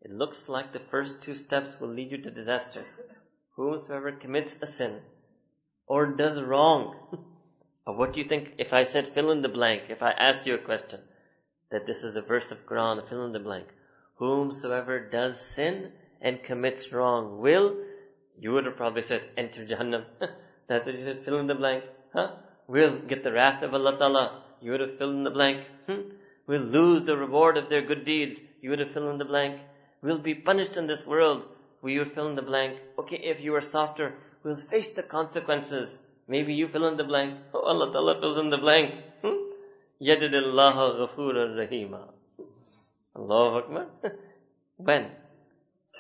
It 0.02 0.12
looks 0.12 0.48
like 0.48 0.72
the 0.72 0.80
first 0.80 1.24
two 1.24 1.36
steps 1.36 1.80
will 1.80 1.90
lead 1.90 2.12
you 2.12 2.20
to 2.20 2.32
disaster. 2.32 2.86
Whomsoever 3.56 4.14
commits 4.14 4.62
a 4.62 4.68
sin 4.68 5.02
or 5.88 6.06
does 6.06 6.42
wrong, 6.42 6.96
what 7.84 8.14
do 8.14 8.22
you 8.22 8.28
think 8.28 8.54
if 8.58 8.72
I 8.72 8.86
said 8.86 9.08
fill 9.08 9.32
in 9.32 9.42
the 9.42 9.50
blank, 9.50 9.84
if 9.90 10.02
I 10.02 10.12
asked 10.12 10.48
you 10.48 10.56
a 10.56 10.58
question, 10.58 11.02
that 11.72 11.86
this 11.86 12.04
is 12.04 12.16
a 12.16 12.22
verse 12.22 12.52
of 12.52 12.66
Quran, 12.66 13.08
fill 13.10 13.26
in 13.26 13.32
the 13.32 13.40
blank. 13.40 13.68
Whomsoever 14.16 15.00
does 15.00 15.40
sin 15.42 15.92
and 16.22 16.44
commits 16.44 16.92
wrong 16.94 17.40
will, 17.40 17.76
you 18.40 18.52
would 18.52 18.66
have 18.66 18.78
probably 18.78 19.02
said 19.02 19.22
enter 19.38 19.66
Jahannam. 19.66 20.06
That's 20.68 20.86
what 20.86 20.98
you 20.98 21.04
said, 21.04 21.26
fill 21.26 21.40
in 21.40 21.48
the 21.48 21.56
blank. 21.56 21.84
Huh? 22.14 22.36
Will 22.68 22.98
get 22.98 23.24
the 23.24 23.32
wrath 23.32 23.64
of 23.64 23.74
Allah 23.74 23.98
Ta'ala. 23.98 24.44
You 24.62 24.72
would 24.72 24.82
have 24.82 24.98
filled 24.98 25.16
in 25.16 25.24
the 25.24 25.32
blank. 25.32 25.66
Hmm? 25.88 26.02
Will 26.48 26.62
lose 26.62 27.04
the 27.04 27.18
reward 27.18 27.58
of 27.58 27.70
their 27.70 27.82
good 27.82 28.06
deeds. 28.06 28.40
You 28.62 28.70
would 28.70 28.80
have 28.80 28.92
filled 28.92 29.10
in 29.10 29.18
the 29.18 29.26
blank. 29.26 29.60
Will 30.02 30.18
be 30.18 30.36
punished 30.36 30.78
in 30.78 30.88
this 30.88 31.06
world. 31.06 31.44
Will 31.82 31.92
you 31.92 32.06
fill 32.06 32.28
in 32.28 32.36
the 32.36 32.42
blank? 32.42 32.78
Okay, 33.00 33.18
if 33.18 33.42
you 33.42 33.56
are 33.56 33.62
softer, 33.62 34.14
will 34.44 34.56
face 34.56 34.94
the 34.94 35.04
consequences. 35.04 35.98
Maybe 36.28 36.54
you 36.54 36.68
fill 36.68 36.88
in 36.88 36.98
the 36.98 37.04
blank. 37.04 37.38
Oh, 37.54 37.62
Allah 37.62 37.92
Ta'ala 37.92 38.20
fills 38.20 38.38
in 38.38 38.50
the 38.50 38.58
blank. 38.58 38.94
Yadidillaha 40.02 40.98
ghafuran 41.00 41.56
rahima. 41.62 42.10
Allahu 43.16 43.58
Akbar. 43.58 43.88
when? 44.78 45.12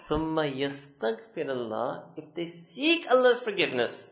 Summa 0.07 0.43
yastaghfirullah. 0.43 2.17
If 2.17 2.33
they 2.33 2.47
seek 2.47 3.09
Allah's 3.11 3.39
forgiveness, 3.39 4.09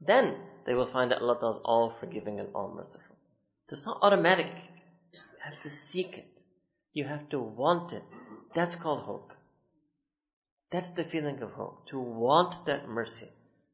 then 0.00 0.36
they 0.64 0.74
will 0.74 0.86
find 0.86 1.10
that 1.10 1.20
Allah 1.22 1.50
is 1.50 1.58
all 1.64 1.94
forgiving 1.98 2.38
and 2.38 2.50
all 2.54 2.72
merciful. 2.74 3.16
It's 3.68 3.86
not 3.86 3.98
automatic. 4.02 4.52
You 5.12 5.20
have 5.40 5.58
to 5.60 5.70
seek 5.70 6.18
it. 6.18 6.42
You 6.92 7.04
have 7.04 7.28
to 7.30 7.40
want 7.40 7.92
it. 7.94 8.02
That's 8.54 8.76
called 8.76 9.00
hope. 9.00 9.32
That's 10.70 10.90
the 10.90 11.04
feeling 11.04 11.42
of 11.42 11.52
hope. 11.52 11.86
To 11.88 11.98
want 11.98 12.66
that 12.66 12.88
mercy. 12.88 13.28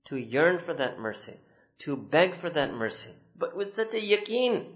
To 0.07 0.16
yearn 0.16 0.61
for 0.64 0.72
that 0.74 0.98
mercy. 0.98 1.35
To 1.81 1.96
beg 1.96 2.37
for 2.37 2.48
that 2.48 2.72
mercy. 2.72 3.11
But 3.37 3.57
with 3.57 3.74
such 3.74 3.92
a 3.94 4.00
yaqeen. 4.00 4.66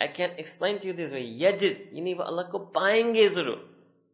I 0.00 0.08
can't 0.08 0.38
explain 0.38 0.80
to 0.80 0.86
you 0.88 0.92
this 0.92 1.12
way. 1.12 1.24
Yajid. 1.24 2.20
Allah 2.20 2.48
ko 2.50 2.70
paenge 2.74 3.30
zuru. 3.30 3.58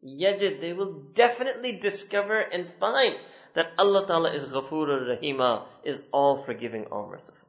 Yajid. 0.05 0.61
They 0.61 0.73
will 0.73 0.93
definitely 1.15 1.79
discover 1.79 2.39
and 2.39 2.71
find 2.79 3.17
that 3.55 3.73
Allah 3.79 4.07
Ta'ala 4.07 4.33
is 4.33 4.45
Ghafur 4.45 4.87
Rahima, 5.09 5.65
is 5.85 6.03
all 6.13 6.43
forgiving, 6.45 6.87
all 6.87 7.09
merciful. 7.09 7.49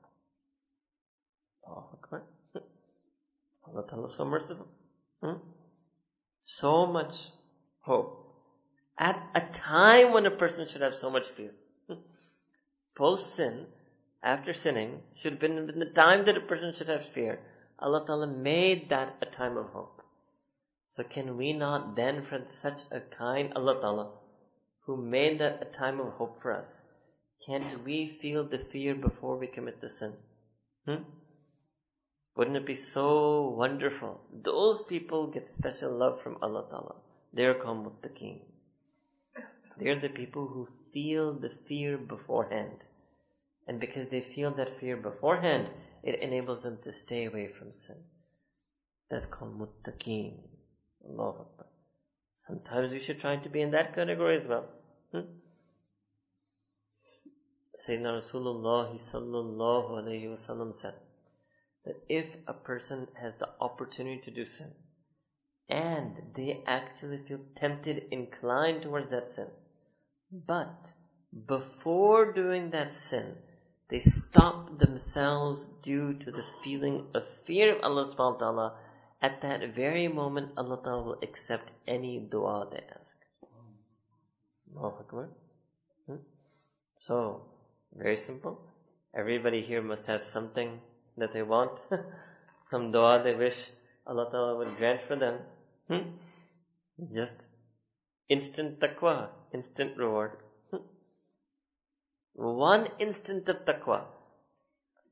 Oh, 1.67 1.85
Akbar. 1.93 2.23
Allah 3.67 3.87
Ta'ala 3.87 4.05
is 4.05 4.13
so 4.13 4.25
merciful. 4.25 4.67
Hmm? 5.21 5.33
So 6.41 6.87
much 6.87 7.15
hope. 7.81 8.17
At 8.97 9.21
a 9.35 9.41
time 9.41 10.13
when 10.13 10.25
a 10.25 10.31
person 10.31 10.67
should 10.67 10.81
have 10.81 10.95
so 10.95 11.09
much 11.09 11.27
fear. 11.27 11.51
Post 12.95 13.35
sin, 13.35 13.65
after 14.21 14.53
sinning, 14.53 15.01
should 15.15 15.33
have 15.33 15.39
been 15.39 15.79
the 15.79 15.85
time 15.85 16.25
that 16.25 16.37
a 16.37 16.41
person 16.41 16.73
should 16.73 16.89
have 16.89 17.05
fear. 17.05 17.39
Allah 17.81 18.05
Ta'ala 18.05 18.27
made 18.27 18.89
that 18.89 19.15
a 19.21 19.25
time 19.25 19.57
of 19.57 19.69
hope. 19.69 20.01
So 20.87 21.03
can 21.03 21.37
we 21.37 21.53
not 21.53 21.95
then, 21.95 22.21
for 22.21 22.43
such 22.47 22.81
a 22.91 22.99
kind 22.99 23.53
Allah 23.55 23.79
Ta'ala, 23.81 24.11
who 24.85 24.97
made 24.97 25.39
that 25.39 25.61
a 25.61 25.65
time 25.65 25.99
of 25.99 26.13
hope 26.13 26.41
for 26.41 26.51
us, 26.51 26.85
can't 27.45 27.83
we 27.83 28.19
feel 28.21 28.43
the 28.43 28.59
fear 28.59 28.93
before 28.93 29.37
we 29.37 29.47
commit 29.47 29.81
the 29.81 29.89
sin? 29.89 30.13
Hmm? 30.85 31.03
Wouldn't 32.35 32.57
it 32.57 32.65
be 32.65 32.75
so 32.75 33.49
wonderful? 33.57 34.21
Those 34.31 34.83
people 34.83 35.27
get 35.27 35.47
special 35.47 35.91
love 35.91 36.21
from 36.21 36.37
Allah 36.41 36.65
Ta'ala. 36.69 36.95
They're 37.33 37.55
called 37.55 37.85
muttaqeen. 37.85 38.41
They're 39.77 39.99
the 39.99 40.09
people 40.09 40.47
who 40.47 40.67
feel 40.93 41.33
the 41.33 41.49
fear 41.49 41.97
beforehand. 41.97 42.85
And 43.67 43.79
because 43.79 44.09
they 44.09 44.21
feel 44.21 44.51
that 44.51 44.79
fear 44.79 44.97
beforehand, 44.97 45.67
it 46.03 46.19
enables 46.19 46.63
them 46.63 46.77
to 46.83 46.91
stay 46.91 47.25
away 47.25 47.47
from 47.47 47.73
sin. 47.73 47.97
That's 49.09 49.25
called 49.25 49.59
muttaqeen. 49.59 50.39
Allah 51.07 51.41
Akbar. 51.41 51.67
Sometimes 52.37 52.91
we 52.91 52.99
should 52.99 53.19
try 53.19 53.35
to 53.37 53.49
be 53.49 53.61
in 53.61 53.71
that 53.71 53.93
category 53.93 54.37
as 54.37 54.47
well. 54.47 54.65
Hmm? 55.11 55.21
Sayyidina 57.77 58.17
Rasulullah 58.19 58.95
sallallahu 58.95 59.91
alayhi 59.91 60.27
wasallam 60.27 60.75
said 60.75 60.95
that 61.85 61.95
if 62.09 62.35
a 62.47 62.53
person 62.53 63.07
has 63.19 63.33
the 63.35 63.49
opportunity 63.59 64.21
to 64.21 64.31
do 64.31 64.45
sin 64.45 64.71
and 65.69 66.33
they 66.35 66.63
actually 66.67 67.17
feel 67.17 67.39
tempted, 67.55 68.07
inclined 68.11 68.83
towards 68.83 69.11
that 69.11 69.29
sin, 69.29 69.47
but 70.31 70.91
before 71.47 72.33
doing 72.33 72.71
that 72.71 72.93
sin, 72.93 73.35
they 73.91 73.99
stop 73.99 74.79
themselves 74.79 75.67
due 75.83 76.13
to 76.13 76.31
the 76.31 76.45
feeling 76.63 77.05
of 77.13 77.23
fear 77.45 77.75
of 77.75 77.83
Allah 77.83 78.05
subhanahu 78.05 78.39
wa 78.39 78.39
ta'ala. 78.39 78.73
At 79.21 79.41
that 79.41 79.75
very 79.75 80.07
moment, 80.07 80.53
Allah 80.57 80.79
ta'ala 80.83 81.03
will 81.03 81.19
accept 81.21 81.69
any 81.87 82.17
dua 82.19 82.67
they 82.71 82.83
ask. 82.97 83.17
Hmm? 86.07 86.15
So, 87.01 87.43
very 87.93 88.17
simple. 88.17 88.59
Everybody 89.13 89.61
here 89.61 89.81
must 89.81 90.07
have 90.07 90.23
something 90.23 90.79
that 91.17 91.33
they 91.33 91.43
want, 91.43 91.79
some 92.61 92.91
dua 92.91 93.21
they 93.23 93.35
wish 93.35 93.69
Allah 94.05 94.29
Ta'ala 94.31 94.57
would 94.57 94.77
grant 94.77 95.01
for 95.01 95.15
them. 95.15 95.39
Hmm? 95.87 96.17
Just 97.13 97.45
instant 98.29 98.79
taqwa, 98.79 99.29
instant 99.53 99.97
reward. 99.97 100.31
One 102.33 102.87
instant 102.99 103.49
of 103.49 103.65
taqwa. 103.65 104.05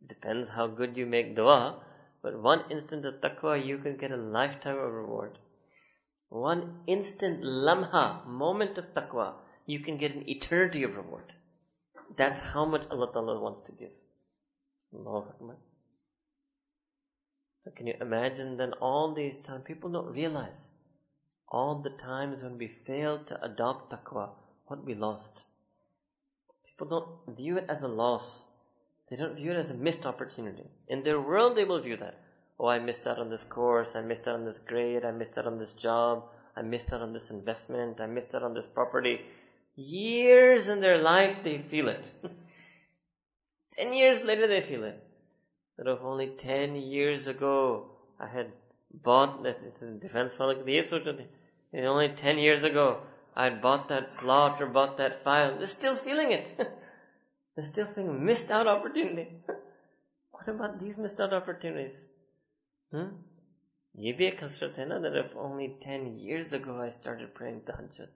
Depends 0.07 0.49
how 0.49 0.67
good 0.67 0.97
you 0.97 1.05
make 1.05 1.35
dua, 1.35 1.81
but 2.21 2.41
one 2.41 2.63
instant 2.69 3.05
of 3.05 3.15
taqwa, 3.15 3.63
you 3.65 3.77
can 3.77 3.97
get 3.97 4.11
a 4.11 4.17
lifetime 4.17 4.77
of 4.77 4.91
reward. 4.91 5.37
One 6.29 6.81
instant 6.87 7.43
lamha, 7.43 8.25
moment 8.25 8.77
of 8.77 8.93
taqwa, 8.93 9.33
you 9.65 9.79
can 9.79 9.97
get 9.97 10.15
an 10.15 10.29
eternity 10.29 10.83
of 10.83 10.95
reward. 10.95 11.33
That's 12.15 12.43
how 12.43 12.65
much 12.65 12.85
Allah 12.89 13.11
Ta'ala 13.11 13.39
wants 13.39 13.61
to 13.61 13.71
give. 13.71 13.91
Allahu 14.93 15.29
Akbar. 15.29 15.55
Can 17.75 17.87
you 17.87 17.93
imagine 18.01 18.57
then 18.57 18.73
all 18.81 19.13
these 19.13 19.37
times, 19.41 19.63
people 19.65 19.91
don't 19.91 20.11
realize 20.11 20.73
all 21.47 21.81
the 21.81 21.91
times 21.91 22.43
when 22.43 22.57
we 22.57 22.67
failed 22.67 23.27
to 23.27 23.43
adopt 23.43 23.91
taqwa, 23.91 24.29
what 24.65 24.83
we 24.83 24.95
lost. 24.95 25.48
People 26.79 27.01
don't 27.27 27.35
view 27.35 27.57
it 27.57 27.65
as 27.67 27.83
a 27.83 27.89
loss. 27.89 28.49
They 29.09 29.17
don't 29.17 29.35
view 29.35 29.51
it 29.51 29.57
as 29.57 29.69
a 29.69 29.73
missed 29.73 30.05
opportunity. 30.05 30.63
In 30.87 31.03
their 31.03 31.19
world, 31.19 31.57
they 31.57 31.65
will 31.65 31.81
view 31.81 31.97
that. 31.97 32.15
Oh, 32.57 32.67
I 32.67 32.79
missed 32.79 33.05
out 33.05 33.19
on 33.19 33.29
this 33.29 33.43
course, 33.43 33.97
I 33.97 34.01
missed 34.01 34.29
out 34.29 34.35
on 34.35 34.45
this 34.45 34.59
grade, 34.59 35.03
I 35.03 35.11
missed 35.11 35.37
out 35.37 35.45
on 35.45 35.59
this 35.59 35.73
job, 35.73 36.23
I 36.55 36.61
missed 36.61 36.93
out 36.93 37.01
on 37.01 37.11
this 37.11 37.31
investment, 37.31 37.99
I 37.99 38.05
missed 38.05 38.33
out 38.33 38.43
on 38.43 38.53
this 38.53 38.65
property. 38.65 39.19
Years 39.75 40.69
in 40.69 40.79
their 40.79 40.99
life, 40.99 41.35
they 41.43 41.57
feel 41.57 41.89
it. 41.89 42.05
ten 43.77 43.93
years 43.93 44.23
later, 44.23 44.47
they 44.47 44.61
feel 44.61 44.85
it. 44.85 45.03
That 45.77 45.91
if 45.91 46.01
only 46.01 46.27
ten 46.27 46.77
years 46.77 47.27
ago, 47.27 47.91
I 48.17 48.27
had 48.27 48.53
bought 48.93 49.43
that, 49.43 49.99
defense 49.99 50.33
product, 50.33 50.65
and 50.65 51.85
only 51.85 52.09
ten 52.09 52.37
years 52.37 52.63
ago, 52.63 53.01
I 53.36 53.44
had 53.44 53.60
bought 53.60 53.88
that 53.88 54.16
plot 54.16 54.60
or 54.60 54.66
bought 54.66 54.96
that 54.98 55.22
file. 55.24 55.56
They're 55.58 55.66
still 55.66 55.96
feeling 55.96 56.32
it. 56.32 56.52
They're 57.56 57.64
still 57.64 57.86
feeling 57.86 58.24
missed 58.24 58.50
out 58.50 58.66
opportunity. 58.66 59.28
what 60.32 60.48
about 60.48 60.80
these 60.80 60.96
missed 60.96 61.20
out 61.20 61.32
opportunities? 61.32 62.02
Hmm? 62.90 63.12
ये 63.96 64.12
भी 64.18 64.26
एक 64.26 64.42
हसरत 64.44 64.78
है 64.78 64.84
ना 64.86 65.00
that 65.02 65.16
if 65.18 65.34
only 65.42 65.66
10 65.82 66.06
years 66.20 66.52
ago 66.52 66.80
I 66.84 66.90
started 66.90 67.34
praying 67.34 67.60
tahajjud 67.68 68.08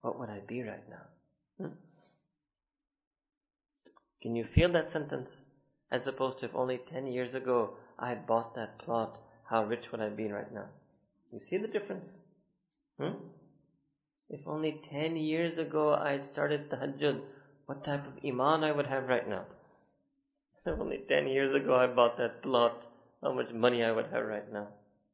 what 0.00 0.18
would 0.18 0.30
I 0.30 0.40
be 0.40 0.62
right 0.62 0.88
now? 0.88 1.02
Hmm? 1.58 1.74
Can 4.22 4.36
you 4.36 4.44
feel 4.44 4.70
that 4.70 4.90
sentence? 4.90 5.34
As 5.90 6.06
opposed 6.06 6.38
to 6.38 6.46
if 6.46 6.54
only 6.54 6.78
10 6.78 7.06
years 7.06 7.34
ago 7.34 7.58
I 7.98 8.08
had 8.08 8.26
bought 8.26 8.54
that 8.54 8.78
plot, 8.78 9.18
how 9.50 9.64
rich 9.64 9.90
would 9.92 10.00
I 10.00 10.08
be 10.08 10.28
right 10.28 10.52
now? 10.52 10.68
You 11.32 11.40
see 11.40 11.58
the 11.58 11.68
difference? 11.68 12.24
Hmm? 12.98 13.14
If 14.33 14.47
only 14.47 14.71
10 14.71 15.15
years 15.15 15.59
ago 15.59 15.93
I 15.93 16.13
had 16.13 16.23
started 16.23 16.71
tahajjud, 16.71 17.21
what 17.67 17.83
type 17.83 18.07
of 18.07 18.25
iman 18.25 18.63
I 18.63 18.71
would 18.71 18.87
have 18.87 19.07
right 19.07 19.29
now? 19.29 19.45
If 20.65 20.79
only 20.79 20.97
10 21.07 21.27
years 21.27 21.53
ago 21.53 21.75
I 21.75 21.85
bought 21.85 22.17
that 22.17 22.41
plot, 22.41 22.87
how 23.21 23.33
much 23.33 23.53
money 23.53 23.83
I 23.83 23.91
would 23.91 24.07
have 24.07 24.25
right 24.25 24.51
now? 24.51 24.69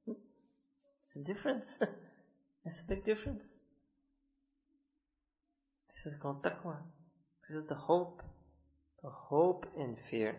It's 0.08 1.18
a 1.18 1.24
difference. 1.32 1.76
it's 2.66 2.82
a 2.86 2.88
big 2.88 3.04
difference. 3.04 3.62
This 5.90 6.14
is 6.14 6.16
called 6.22 6.42
taqwa. 6.42 6.78
This 7.46 7.58
is 7.58 7.68
the 7.68 7.76
hope. 7.76 8.24
The 9.04 9.10
hope 9.10 9.66
and 9.76 10.00
fear. 10.00 10.36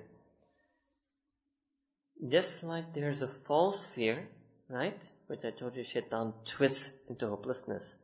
Just 2.26 2.64
like 2.64 2.94
there's 2.94 3.20
a 3.20 3.28
false 3.28 3.84
fear, 3.84 4.26
right? 4.68 5.02
Which 5.26 5.44
I 5.44 5.50
told 5.50 5.76
you 5.76 5.84
shaitan 5.84 6.32
twists 6.46 7.10
into 7.10 7.28
hopelessness. 7.28 7.96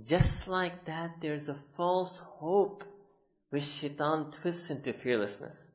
Just 0.00 0.48
like 0.48 0.86
that, 0.86 1.20
there's 1.20 1.48
a 1.48 1.54
false 1.76 2.18
hope 2.18 2.84
which 3.50 3.64
shaitan 3.64 4.30
twists 4.32 4.70
into 4.70 4.92
fearlessness. 4.92 5.70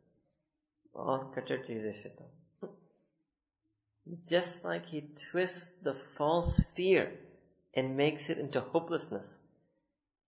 Oh, 0.96 1.32
shaitan. 1.36 2.26
Just 4.28 4.66
like 4.66 4.88
he 4.88 5.02
twists 5.32 5.80
the 5.84 5.94
false 5.94 6.60
fear 6.76 7.12
and 7.76 7.96
makes 7.96 8.30
it 8.32 8.40
into 8.40 8.60
hopelessness 8.60 9.42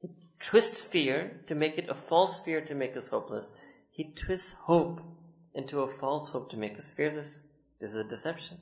He 0.02 0.10
twists 0.40 0.80
fear 0.82 1.42
to 1.48 1.56
make 1.56 1.80
it 1.80 1.90
a 1.90 1.96
false 1.96 2.44
fear 2.44 2.62
to 2.62 2.76
make 2.76 2.96
us 2.96 3.08
hopeless. 3.08 3.58
He 3.90 4.14
twists 4.14 4.54
hope 4.54 5.02
into 5.56 5.82
a 5.82 5.88
false 5.88 6.32
hope 6.32 6.52
to 6.52 6.58
make 6.58 6.78
us 6.78 6.92
fearless. 6.92 7.42
This 7.82 7.92
is 7.92 7.96
a 7.96 8.04
deception. 8.04 8.58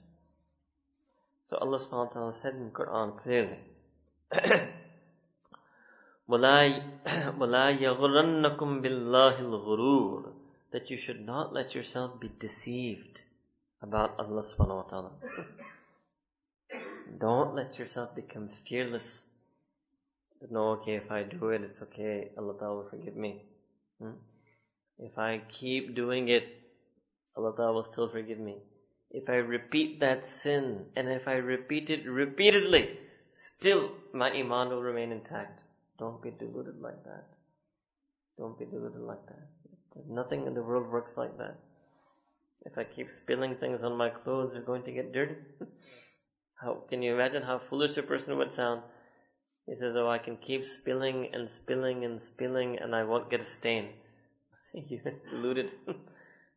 So 1.50 1.58
Allah 1.58 1.80
subhanahu 1.80 2.08
wa 2.08 2.14
ta'ala 2.14 2.34
said 2.34 2.54
in 2.56 2.66
the 2.66 2.72
Quran 2.72 3.22
clearly, 3.22 3.60
That 10.72 10.90
you 10.90 10.98
should 10.98 11.26
not 11.26 11.54
let 11.54 11.74
yourself 11.74 12.20
be 12.20 12.30
deceived 12.40 13.22
about 13.82 14.20
Allah 14.20 14.44
subhanahu 14.44 14.84
wa 14.84 14.88
ta'ala. 14.92 15.12
Don't 17.20 17.56
let 17.56 17.80
yourself 17.80 18.14
become 18.16 18.50
fearless 18.68 19.30
no, 20.52 20.70
okay, 20.74 20.96
if 20.96 21.12
I 21.12 21.24
do 21.24 21.50
it, 21.50 21.62
it's 21.62 21.82
okay. 21.84 22.30
Allah 22.38 22.56
Ta'ala 22.60 22.76
will 22.76 22.90
forgive 22.90 23.16
me. 23.16 23.42
Hmm? 24.00 24.12
If 25.00 25.18
I 25.18 25.42
keep 25.50 25.96
doing 25.96 26.30
it, 26.30 26.48
Allah 27.36 27.54
Ta'ala 27.56 27.74
will 27.74 27.84
still 27.86 28.10
forgive 28.10 28.40
me. 28.40 28.58
If 29.10 29.30
I 29.30 29.36
repeat 29.36 30.00
that 30.02 30.26
sin, 30.26 30.86
and 30.96 31.10
if 31.10 31.28
I 31.28 31.36
repeat 31.36 31.90
it 31.90 32.06
repeatedly, 32.06 33.00
still 33.34 33.92
my 34.14 34.32
iman 34.32 34.70
will 34.70 34.82
remain 34.84 35.12
intact. 35.12 35.62
Don't 36.00 36.22
be 36.22 36.32
deluded 36.32 36.80
like 36.80 37.04
that. 37.06 37.26
Don't 38.38 38.58
be 38.58 38.66
deluded 38.66 39.02
like 39.02 39.26
that. 39.28 40.08
Nothing 40.08 40.46
in 40.46 40.54
the 40.54 40.62
world 40.62 40.92
works 40.92 41.18
like 41.18 41.38
that. 41.40 41.56
If 42.66 42.78
I 42.78 42.84
keep 42.84 43.10
spilling 43.10 43.56
things 43.56 43.84
on 43.84 43.98
my 43.98 44.10
clothes, 44.10 44.54
they're 44.54 44.62
going 44.62 44.84
to 44.84 44.92
get 44.92 45.12
dirty. 45.12 45.36
how 46.62 46.84
can 46.90 47.02
you 47.02 47.14
imagine 47.14 47.42
how 47.42 47.58
foolish 47.58 47.98
a 47.98 48.04
person 48.04 48.38
would 48.38 48.54
sound? 48.54 48.82
He 49.66 49.76
says, 49.76 49.96
oh, 49.96 50.08
I 50.08 50.20
can 50.20 50.38
keep 50.38 50.66
spilling 50.66 51.34
and 51.34 51.50
spilling 51.50 52.06
and 52.06 52.22
spilling 52.22 52.78
and 52.78 52.96
I 52.96 53.04
won't 53.04 53.30
get 53.30 53.42
a 53.42 53.46
stain. 53.46 53.90
See, 54.60 54.86
you're 54.88 55.14
deluded. 55.32 55.72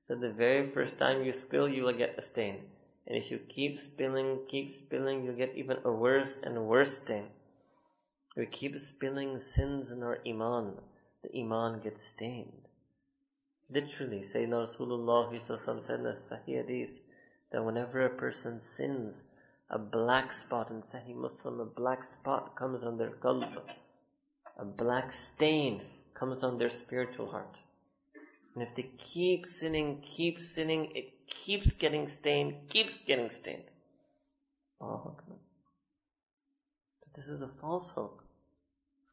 so 0.04 0.16
the 0.16 0.30
very 0.30 0.68
first 0.68 0.98
time 0.98 1.24
you 1.24 1.32
spill, 1.32 1.68
you 1.68 1.84
will 1.84 1.92
get 1.92 2.18
a 2.18 2.22
stain. 2.22 2.60
And 3.06 3.16
if 3.16 3.30
you 3.30 3.38
keep 3.48 3.78
spilling, 3.78 4.40
keep 4.48 4.72
spilling, 4.72 5.24
you'll 5.24 5.34
get 5.34 5.54
even 5.56 5.78
a 5.84 5.90
worse 5.90 6.40
and 6.42 6.66
worse 6.66 7.00
stain. 7.00 7.30
We 8.36 8.46
keep 8.46 8.78
spilling 8.78 9.40
sins 9.40 9.90
in 9.90 10.02
our 10.04 10.20
iman. 10.26 10.78
The 11.22 11.40
iman 11.40 11.80
gets 11.80 12.04
stained. 12.04 12.68
Literally, 13.68 14.20
Sayyidina 14.20 14.68
Rasulullah 14.68 15.82
said 15.82 15.98
in 15.98 16.04
the 16.04 16.12
Sahih 16.12 16.66
Hadith 16.66 17.00
that 17.50 17.64
whenever 17.64 18.04
a 18.04 18.10
person 18.10 18.60
sins, 18.60 19.24
a 19.68 19.78
black 19.78 20.32
spot 20.32 20.70
in 20.70 20.82
Sahih 20.82 21.14
Muslim, 21.14 21.60
a 21.60 21.64
black 21.64 22.04
spot 22.04 22.54
comes 22.54 22.84
on 22.84 22.98
their 22.98 23.10
qalb. 23.10 23.62
A 24.56 24.64
black 24.64 25.10
stain 25.10 25.80
comes 26.14 26.44
on 26.44 26.58
their 26.58 26.70
spiritual 26.70 27.30
heart. 27.30 27.56
And 28.54 28.62
if 28.62 28.74
they 28.74 28.90
keep 28.98 29.46
sinning, 29.46 30.02
keep 30.02 30.40
sinning, 30.40 30.92
it 30.94 31.26
keeps 31.26 31.72
getting 31.72 32.08
stained, 32.08 32.68
keeps 32.68 33.04
getting 33.04 33.30
stained. 33.30 33.70
So 34.78 35.16
this 37.14 37.28
is 37.28 37.42
a 37.42 37.50
false 37.60 37.90
hope. 37.90 38.20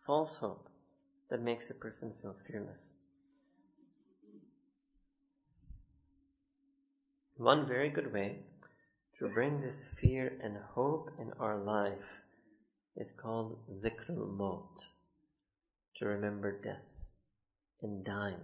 False 0.05 0.37
hope 0.37 0.69
that 1.29 1.41
makes 1.41 1.69
a 1.69 1.75
person 1.75 2.13
feel 2.21 2.35
fearless. 2.45 2.93
One 7.37 7.67
very 7.67 7.89
good 7.89 8.11
way 8.13 8.39
to 9.19 9.27
bring 9.27 9.61
this 9.61 9.83
fear 9.99 10.39
and 10.43 10.57
hope 10.73 11.11
in 11.19 11.31
our 11.39 11.57
life 11.57 12.23
is 12.95 13.11
called 13.11 13.59
dhikrul 13.83 14.35
maut, 14.35 14.85
to 15.97 16.05
remember 16.05 16.59
death 16.61 16.99
and 17.81 18.03
dying, 18.03 18.41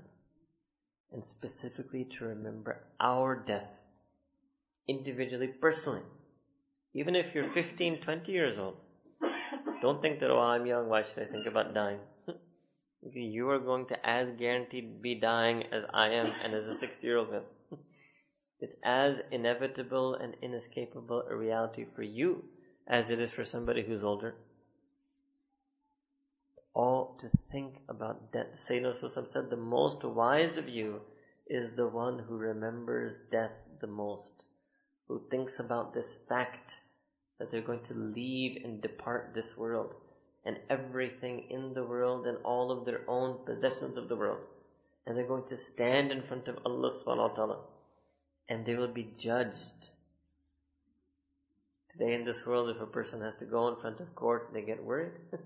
and 1.12 1.26
specifically 1.26 2.06
to 2.06 2.26
remember 2.26 2.84
our 3.00 3.36
death, 3.36 3.84
individually, 4.88 5.48
personally. 5.48 6.04
Even 6.94 7.16
if 7.16 7.34
you're 7.34 7.44
15, 7.44 8.02
20 8.02 8.32
years 8.32 8.60
old, 8.60 8.78
don't 9.84 10.02
think 10.02 10.19
that, 10.19 10.32
oh, 10.32 10.39
I'm 10.39 10.65
young, 10.65 10.88
why 10.88 11.04
should 11.04 11.24
I 11.24 11.26
think 11.26 11.46
about 11.46 11.74
dying? 11.74 12.00
you 13.13 13.50
are 13.50 13.60
going 13.60 13.86
to 13.88 14.10
as 14.10 14.30
guaranteed 14.39 15.02
be 15.02 15.15
dying 15.15 15.63
as 15.74 15.84
I 15.93 16.08
am 16.12 16.28
and 16.41 16.54
as 16.54 16.67
a 16.67 16.76
60 16.76 17.06
year 17.06 17.17
old 17.17 17.32
man. 17.32 17.41
It's 18.62 18.78
as 18.82 19.19
inevitable 19.30 20.15
and 20.15 20.38
inescapable 20.41 21.24
a 21.30 21.36
reality 21.36 21.86
for 21.96 22.02
you 22.02 22.46
as 22.88 23.10
it 23.10 23.19
is 23.19 23.34
for 23.34 23.43
somebody 23.43 23.84
who's 23.84 24.06
older. 24.06 24.36
All 26.74 27.17
to 27.19 27.28
think 27.52 27.82
about 27.89 28.32
death. 28.32 28.54
Sayyidina 28.56 28.93
Rasul 28.93 29.26
said, 29.28 29.50
the 29.50 29.58
most 29.58 30.06
wise 30.06 30.58
of 30.58 30.69
you 30.69 31.02
is 31.46 31.76
the 31.76 31.89
one 31.89 32.19
who 32.19 32.38
remembers 32.38 33.19
death 33.30 33.58
the 33.82 33.88
most, 33.88 34.46
who 35.10 35.22
thinks 35.30 35.60
about 35.60 35.93
this 35.93 36.15
fact 36.30 36.80
that 37.39 37.52
they're 37.52 37.62
going 37.62 37.84
to 37.86 37.93
leave 37.93 38.63
and 38.63 38.82
depart 38.82 39.32
this 39.34 39.58
world 39.58 39.93
and 40.46 40.58
everything 40.69 41.50
in 41.50 41.74
the 41.74 41.84
world 41.84 42.28
and 42.28 42.38
all 42.43 42.72
of 42.72 42.86
their 42.86 43.02
own 43.08 43.46
possessions 43.46 43.98
of 43.98 44.10
the 44.10 44.15
world. 44.15 44.41
And 45.06 45.17
they're 45.17 45.28
going 45.28 45.48
to 45.48 45.58
stand 45.58 46.12
in 46.12 46.22
front 46.22 46.48
of 46.48 46.60
Allah 46.65 46.91
subhanahu 46.91 47.30
wa 47.30 47.36
ta'ala 47.36 47.60
and 48.50 48.65
they 48.65 48.76
will 48.76 48.93
be 48.93 49.10
judged. 49.17 49.89
Today 51.91 52.15
in 52.15 52.26
this 52.26 52.46
world, 52.46 52.69
if 52.69 52.82
a 52.82 52.88
person 52.88 53.22
has 53.22 53.36
to 53.36 53.46
go 53.46 53.67
in 53.69 53.80
front 53.80 54.00
of 54.00 54.15
court, 54.15 54.50
they 54.54 54.62
get 54.62 54.84
worried. 54.84 55.12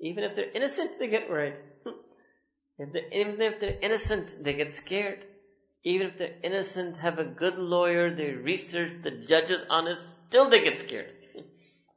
even 0.00 0.24
if 0.24 0.34
they're 0.34 0.50
innocent, 0.50 0.98
they 0.98 1.08
get 1.08 1.28
worried. 1.28 1.54
if 2.78 2.92
they're, 2.92 3.08
even 3.12 3.40
if 3.40 3.60
they're 3.60 3.78
innocent, 3.80 4.42
they 4.42 4.54
get 4.54 4.74
scared. 4.74 5.24
Even 5.84 6.06
if 6.06 6.16
they're 6.16 6.36
innocent, 6.42 6.96
have 6.96 7.18
a 7.18 7.24
good 7.24 7.58
lawyer, 7.58 8.14
they 8.14 8.30
research, 8.30 8.92
the 9.02 9.10
judge 9.10 9.50
is 9.50 9.62
honest, 9.68 10.02
still 10.34 10.50
they 10.50 10.64
get 10.64 10.80
scared. 10.80 11.12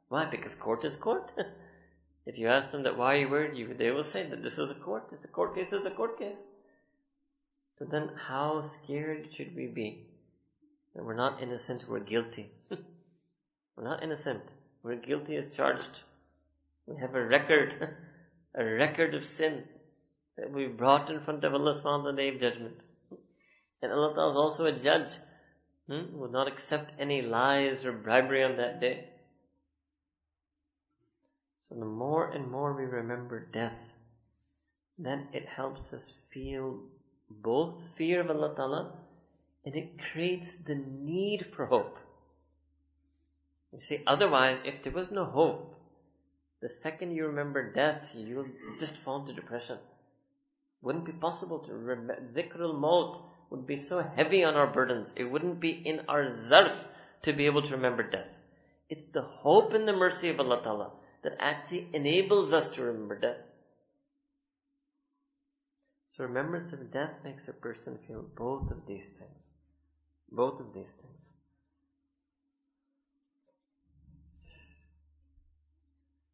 why? 0.08 0.24
Because 0.26 0.54
court 0.54 0.84
is 0.84 0.94
court. 0.94 1.32
if 2.26 2.38
you 2.38 2.46
ask 2.46 2.70
them 2.70 2.84
that 2.84 2.96
why 2.96 3.16
you 3.16 3.28
worried, 3.28 3.56
you, 3.56 3.74
they 3.74 3.90
will 3.90 4.04
say 4.04 4.22
that 4.22 4.44
this 4.44 4.58
is 4.58 4.70
a 4.70 4.74
court. 4.74 5.08
It's 5.10 5.24
a 5.24 5.28
court 5.28 5.56
case, 5.56 5.72
it's 5.72 5.86
a 5.86 5.90
court 5.90 6.20
case. 6.20 6.40
So 7.78 7.84
then 7.84 8.10
how 8.28 8.62
scared 8.62 9.26
should 9.34 9.56
we 9.56 9.66
be? 9.66 10.06
And 10.94 11.04
we're 11.04 11.16
not 11.16 11.42
innocent, 11.42 11.88
we're 11.88 11.98
guilty. 11.98 12.48
we're 13.76 13.82
not 13.82 14.04
innocent. 14.04 14.42
We're 14.84 14.94
guilty 14.94 15.34
as 15.34 15.50
charged. 15.50 16.02
We 16.86 16.96
have 17.00 17.16
a 17.16 17.26
record, 17.26 17.74
a 18.54 18.64
record 18.64 19.16
of 19.16 19.24
sin 19.24 19.64
that 20.36 20.52
we 20.52 20.66
brought 20.66 21.10
in 21.10 21.18
front 21.22 21.42
of 21.42 21.54
Allah 21.54 21.74
subhanahu 21.74 22.04
on 22.04 22.04
the 22.04 22.12
day 22.12 22.28
of 22.28 22.38
judgment. 22.38 22.78
And 23.82 23.90
Allah 23.90 24.14
Ta'ala 24.14 24.30
is 24.30 24.36
also 24.36 24.66
a 24.66 24.72
judge. 24.72 25.10
Hmm? 25.88 26.30
Not 26.30 26.48
accept 26.48 26.92
any 26.98 27.22
lies 27.22 27.84
or 27.84 27.92
bribery 27.92 28.44
on 28.44 28.56
that 28.56 28.80
day. 28.80 29.04
So 31.68 31.74
the 31.74 31.84
more 31.84 32.30
and 32.30 32.50
more 32.50 32.72
we 32.72 32.84
remember 32.84 33.40
death, 33.52 33.78
then 34.98 35.28
it 35.32 35.46
helps 35.46 35.92
us 35.92 36.12
feel 36.30 36.80
both 37.30 37.74
fear 37.96 38.20
of 38.20 38.30
Allah 38.30 38.54
Ta'ala 38.54 38.92
and 39.64 39.76
it 39.76 39.98
creates 40.12 40.54
the 40.54 40.74
need 40.76 41.44
for 41.44 41.66
hope. 41.66 41.98
You 43.72 43.80
see, 43.80 44.00
otherwise, 44.06 44.60
if 44.64 44.82
there 44.82 44.92
was 44.92 45.10
no 45.10 45.24
hope, 45.24 45.74
the 46.60 46.68
second 46.68 47.14
you 47.14 47.26
remember 47.26 47.72
death, 47.72 48.10
you'll 48.14 48.48
just 48.78 48.96
fall 48.96 49.20
into 49.20 49.34
depression. 49.34 49.78
Wouldn't 50.80 51.04
be 51.04 51.12
possible 51.12 51.58
to 51.60 51.74
remember. 51.74 52.18
Dhikrul 52.34 52.78
maut 52.78 53.22
would 53.50 53.66
be 53.66 53.76
so 53.76 54.02
heavy 54.02 54.44
on 54.44 54.54
our 54.54 54.66
burdens. 54.66 55.14
It 55.16 55.24
wouldn't 55.24 55.60
be 55.60 55.70
in 55.70 56.00
our 56.08 56.24
zarf 56.24 56.74
to 57.22 57.32
be 57.32 57.46
able 57.46 57.62
to 57.62 57.76
remember 57.76 58.02
death. 58.02 58.28
It's 58.88 59.04
the 59.04 59.22
hope 59.22 59.72
and 59.74 59.86
the 59.86 59.92
mercy 59.92 60.28
of 60.30 60.40
Allah 60.40 60.62
Ta'ala 60.62 60.90
that 61.22 61.36
actually 61.38 61.88
enables 61.92 62.52
us 62.52 62.70
to 62.70 62.82
remember 62.82 63.18
death. 63.18 63.36
So 66.16 66.24
remembrance 66.24 66.72
of 66.72 66.90
death 66.90 67.12
makes 67.24 67.48
a 67.48 67.52
person 67.52 67.98
feel 68.06 68.24
both 68.36 68.70
of 68.70 68.86
these 68.86 69.08
things. 69.08 69.54
Both 70.30 70.60
of 70.60 70.72
these 70.74 70.90
things. 70.90 71.34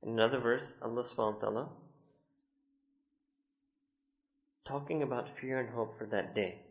In 0.02 0.10
another 0.10 0.38
verse, 0.38 0.74
Allah 0.82 1.02
subhanahu 1.02 1.34
wa 1.34 1.40
ta'ala 1.40 1.68
talking 4.64 5.02
about 5.02 5.28
fear 5.40 5.58
and 5.58 5.70
hope 5.70 5.96
for 5.98 6.06
that 6.06 6.34
day. 6.34 6.63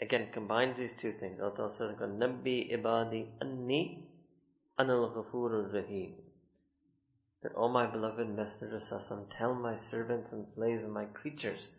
Again, 0.00 0.28
combines 0.32 0.78
these 0.78 0.94
two 0.98 1.12
things. 1.12 1.40
Allah 1.40 1.54
Ta'ala 1.54 1.72
says, 1.72 1.96
Nabbi 1.96 2.72
ibadi 2.72 3.26
anni 3.40 4.08
ghafurur 4.78 5.72
rahim. 5.72 6.14
That, 7.42 7.52
O 7.54 7.68
my 7.68 7.86
beloved 7.86 8.28
Messenger 8.28 8.78
Sassam, 8.78 9.26
tell 9.30 9.54
my 9.54 9.76
servants 9.76 10.32
and 10.32 10.48
slaves 10.48 10.84
and 10.84 10.92
my 10.92 11.04
creatures 11.06 11.74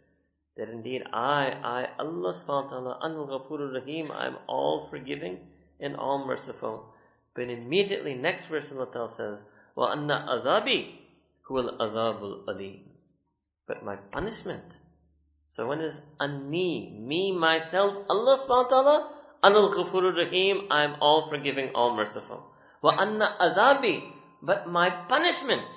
that 0.57 0.69
indeed 0.69 1.03
I, 1.13 1.55
I, 1.63 1.89
Allah 1.97 2.33
subhanahu 2.33 2.65
wa 2.65 2.69
ta'ala, 2.69 2.99
Anul 3.03 3.29
Ghafurur 3.29 3.73
Rahim, 3.73 4.11
I 4.11 4.27
am 4.27 4.37
all 4.47 4.87
forgiving 4.89 5.39
and 5.79 5.95
all 5.95 6.25
merciful. 6.25 6.93
But 7.33 7.49
immediately 7.49 8.15
next 8.15 8.45
verse 8.45 8.71
Allah 8.71 8.91
ta'ala 8.91 9.09
says, 9.09 9.39
Wa 9.75 9.93
anna 9.93 10.27
azabi 10.29 10.99
huwal 11.47 11.77
azabul 11.79 12.43
alim. 12.47 12.81
But 13.65 13.83
my 13.85 13.95
punishment. 13.95 14.77
So 15.51 15.67
when 15.67 15.81
is 15.81 15.99
anni, 16.19 16.97
me, 16.97 17.35
myself, 17.37 17.93
Allah 18.09 18.37
subhanahu 18.39 18.63
wa 18.63 18.69
ta'ala, 18.69 19.13
Anul 19.43 19.73
Ghafurur 19.75 20.15
Rahim, 20.15 20.67
I 20.71 20.83
am 20.83 20.95
all 21.01 21.29
forgiving, 21.29 21.71
all 21.75 21.95
merciful. 21.95 22.43
Wa 22.81 22.95
anna 22.97 23.35
azabi, 23.39 24.01
but 24.41 24.69
my 24.69 24.89
punishment, 25.09 25.67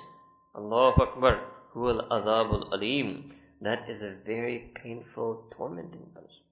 Allahu 0.55 1.01
Akbar, 1.01 1.39
huwal 1.75 2.07
azabul 2.09 2.73
alim. 2.73 3.33
That 3.61 3.89
is 3.89 4.01
a 4.01 4.15
very 4.25 4.71
painful, 4.81 5.51
tormenting 5.51 6.07
punishment. 6.13 6.45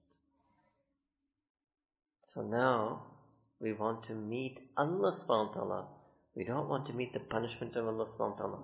So 2.24 2.42
now 2.42 3.04
we 3.60 3.72
want 3.72 4.02
to 4.04 4.12
meet 4.14 4.60
Allah 4.76 5.12
subhanahu 5.12 5.48
wa 5.48 5.54
ta'ala. 5.54 5.86
We 6.34 6.44
don't 6.44 6.68
want 6.68 6.86
to 6.86 6.92
meet 6.92 7.12
the 7.12 7.20
punishment 7.20 7.76
of 7.76 7.86
Allah 7.86 8.04
subhanahu 8.04 8.36
wa 8.36 8.36
ta'ala. 8.36 8.58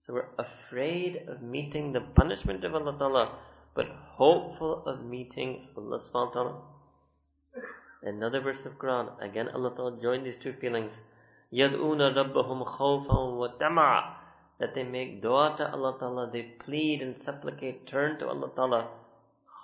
So 0.00 0.14
we're 0.14 0.28
afraid 0.38 1.24
of 1.26 1.42
meeting 1.42 1.92
the 1.92 2.00
punishment 2.00 2.62
of 2.64 2.74
Allah 2.74 2.94
ta'ala, 2.98 3.38
but 3.76 3.86
hopeful 4.16 4.82
of 4.86 5.04
meeting 5.04 5.68
Allah 5.76 5.98
subhanahu 5.98 6.26
wa 6.26 6.32
ta'ala. 6.32 6.54
Another 8.02 8.40
verse 8.40 8.64
of 8.64 8.78
Quran, 8.78 9.10
again 9.22 9.48
Allah 9.50 9.74
ta'ala 9.76 10.00
joined 10.00 10.24
these 10.24 10.36
two 10.36 10.54
feelings. 10.54 10.92
يَدْعُونَ 11.52 12.00
رَبَّهُمْ 12.14 12.66
خَوْفًا 12.66 13.60
وَتَمَعًا 13.60 14.14
That 14.58 14.74
they 14.74 14.82
make 14.82 15.20
dua 15.20 15.54
to 15.58 15.70
Allah 15.70 15.96
ta'ala, 16.00 16.30
they 16.32 16.42
plead 16.42 17.02
and 17.02 17.16
supplicate, 17.16 17.86
turn 17.86 18.18
to 18.20 18.28
Allah 18.28 18.50
ta'ala. 18.56 18.88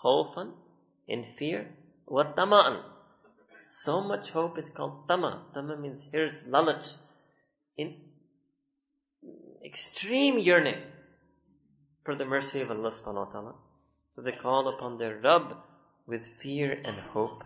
خَوْفًا 0.04 0.52
In 1.08 1.24
fear. 1.38 1.68
وَتَمَعًا 2.08 2.82
So 3.66 4.02
much 4.02 4.30
hope 4.30 4.58
is 4.58 4.68
called 4.68 5.08
tama. 5.08 5.46
Tama 5.54 5.76
means 5.78 6.06
hirs 6.12 6.46
lalach. 6.46 6.98
In 7.78 7.96
extreme 9.64 10.38
yearning 10.38 10.80
for 12.04 12.14
the 12.14 12.26
mercy 12.26 12.60
of 12.60 12.70
Allah 12.70 12.90
subhanahu 12.90 13.26
wa 13.26 13.32
ta'ala. 13.32 13.54
So 14.14 14.22
they 14.22 14.32
call 14.32 14.68
upon 14.68 14.98
their 14.98 15.18
Rabb 15.18 15.56
with 16.06 16.26
fear 16.26 16.80
and 16.84 16.96
hope. 16.96 17.44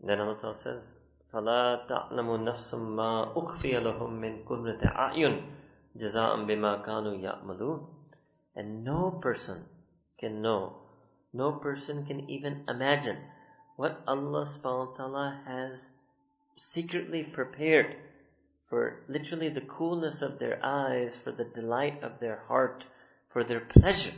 Then 0.00 0.18
Allah 0.20 0.54
says, 0.54 0.96
فَلَا 1.32 1.86
تَعْلَمُ 1.86 2.42
نَفْسٌ 2.42 2.74
مَا 2.74 3.36
أُخْفِيَ 3.36 3.78
لَهُم 3.78 4.10
مِّن 4.20 4.44
قُرَّةِ 4.44 4.82
أَعْيُنٍ 4.82 5.42
جَزَاءً 5.96 6.46
بِمَا 6.46 6.84
كَانُوا 6.84 7.20
يَعْمَلُونَ 7.20 7.86
And 8.56 8.82
no 8.82 9.10
person 9.10 9.62
can 10.18 10.42
know, 10.42 10.72
no 11.32 11.52
person 11.52 12.06
can 12.06 12.28
even 12.28 12.64
imagine 12.68 13.16
what 13.76 14.00
Allah 14.08 14.44
subhanahu 14.44 14.90
wa 14.90 14.96
ta'ala 14.96 15.40
has 15.46 15.92
secretly 16.56 17.22
prepared 17.22 17.94
for 18.70 19.02
literally 19.08 19.48
the 19.48 19.60
coolness 19.60 20.22
of 20.22 20.38
their 20.38 20.64
eyes, 20.64 21.18
for 21.18 21.32
the 21.32 21.44
delight 21.44 22.02
of 22.04 22.20
their 22.20 22.36
heart, 22.46 22.84
for 23.28 23.42
their 23.42 23.60
pleasure. 23.60 24.14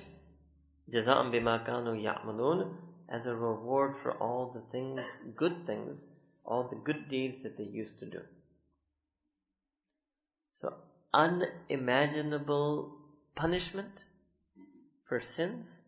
جَزَاءً 0.91 1.33
بِمَا 1.33 1.67
كَانُوا 1.67 1.97
يَعْمَلُونَ 1.97 2.77
As 3.09 3.27
a 3.27 3.35
reward 3.35 3.97
for 3.97 4.13
all 4.13 4.53
the 4.53 4.61
things, 4.71 5.01
good 5.35 5.67
things, 5.67 6.07
all 6.45 6.69
the 6.69 6.77
good 6.77 7.09
deeds 7.09 7.43
that 7.43 7.57
they 7.57 7.65
used 7.65 7.99
to 8.01 8.07
do. 8.07 8.21
So, 10.53 10.75
unimaginable 11.15 12.91
punishment 13.35 14.05
for 15.09 15.21
sins, 15.21 15.81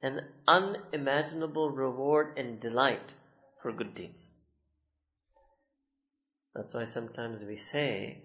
and 0.00 0.22
unimaginable 0.46 1.70
reward 1.70 2.38
and 2.38 2.60
delight 2.60 3.14
for 3.60 3.72
good 3.72 3.94
deeds. 3.94 4.35
That's 6.56 6.72
why 6.72 6.84
sometimes 6.84 7.44
we 7.44 7.56
say 7.56 8.16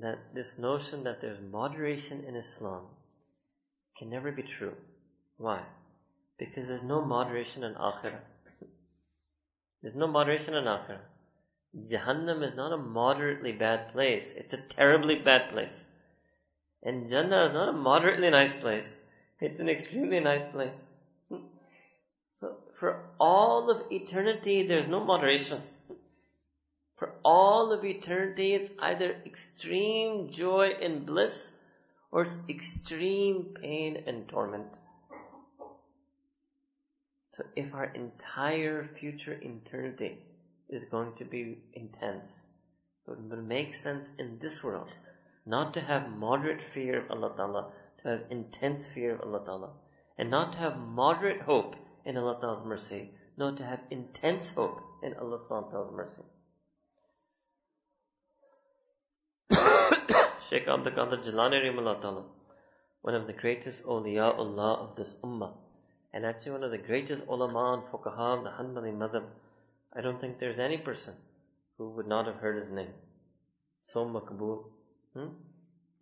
that 0.00 0.18
this 0.32 0.56
notion 0.56 1.02
that 1.02 1.20
there's 1.20 1.40
moderation 1.40 2.22
in 2.28 2.36
Islam 2.36 2.86
can 3.98 4.08
never 4.08 4.30
be 4.30 4.44
true. 4.44 4.74
Why? 5.36 5.62
Because 6.38 6.68
there's 6.68 6.84
no 6.84 7.00
moderation 7.02 7.64
in 7.64 7.74
Akhirah. 7.74 8.20
There's 9.82 9.96
no 9.96 10.06
moderation 10.06 10.54
in 10.54 10.64
Akhirah. 10.64 11.00
Jahannam 11.76 12.44
is 12.44 12.54
not 12.54 12.72
a 12.72 12.76
moderately 12.76 13.52
bad 13.52 13.88
place. 13.88 14.32
It's 14.36 14.54
a 14.54 14.58
terribly 14.58 15.16
bad 15.16 15.48
place. 15.48 15.84
And 16.84 17.08
Jannah 17.08 17.46
is 17.46 17.52
not 17.52 17.68
a 17.68 17.72
moderately 17.72 18.30
nice 18.30 18.56
place. 18.56 18.96
It's 19.40 19.58
an 19.58 19.68
extremely 19.68 20.20
nice 20.20 20.44
place. 20.52 20.90
Hmm. 21.28 21.46
So 22.38 22.58
for 22.78 23.10
all 23.18 23.70
of 23.70 23.90
eternity, 23.90 24.62
there's 24.62 24.88
no 24.88 25.04
moderation. 25.04 25.58
For 26.96 27.12
all 27.22 27.72
of 27.72 27.84
eternity, 27.84 28.54
it's 28.54 28.72
either 28.78 29.16
extreme 29.26 30.30
joy 30.30 30.76
and 30.80 31.04
bliss 31.04 31.58
or 32.10 32.26
extreme 32.48 33.54
pain 33.60 34.04
and 34.06 34.28
torment. 34.28 34.78
So 37.34 37.44
if 37.54 37.74
our 37.74 37.84
entire 37.84 38.88
future 38.88 39.38
eternity 39.42 40.18
is 40.70 40.84
going 40.84 41.14
to 41.16 41.24
be 41.24 41.58
intense, 41.74 42.50
it 43.06 43.10
would 43.10 43.46
make 43.46 43.74
sense 43.74 44.08
in 44.18 44.38
this 44.38 44.64
world 44.64 44.90
not 45.46 45.74
to 45.74 45.80
have 45.80 46.10
moderate 46.10 46.62
fear 46.72 47.04
of 47.04 47.10
Allah 47.10 47.32
Ta'ala, 47.36 47.72
to 48.02 48.08
have 48.08 48.24
intense 48.30 48.88
fear 48.88 49.14
of 49.14 49.20
Allah 49.20 49.44
Ta'ala, 49.44 49.70
and 50.18 50.28
not 50.28 50.52
to 50.54 50.58
have 50.58 50.78
moderate 50.78 51.42
hope 51.42 51.76
in 52.04 52.16
Allah 52.16 52.38
Ta'ala's 52.40 52.64
mercy, 52.64 53.10
not 53.36 53.58
to 53.58 53.64
have 53.64 53.80
intense 53.90 54.52
hope 54.54 54.80
in 55.02 55.14
Allah 55.14 55.38
Ta'ala's 55.48 55.92
mercy. 55.94 56.22
Sheikh 60.48 60.68
Abdul 60.68 60.92
Qadir 60.92 61.24
Jilani 61.24 62.00
Ta'ala, 62.00 62.24
one 63.02 63.16
of 63.16 63.26
the 63.26 63.32
greatest 63.32 63.84
awliyaullah 63.84 64.78
of 64.78 64.94
this 64.94 65.18
ummah, 65.24 65.52
and 66.12 66.24
actually 66.24 66.52
one 66.52 66.62
of 66.62 66.70
the 66.70 66.78
greatest 66.78 67.26
ulama 67.26 67.72
and 67.72 67.82
fuqaha 67.90 68.38
of 68.38 68.44
the 68.44 68.50
Hanbali 68.50 68.96
madhab. 68.96 69.24
I 69.92 70.02
don't 70.02 70.20
think 70.20 70.38
there's 70.38 70.60
any 70.60 70.78
person 70.78 71.14
who 71.76 71.90
would 71.96 72.06
not 72.06 72.26
have 72.26 72.36
heard 72.36 72.58
his 72.58 72.70
name. 72.70 72.92
So 73.86 74.06
makbul. 74.06 74.66
Hmm? 75.14 75.30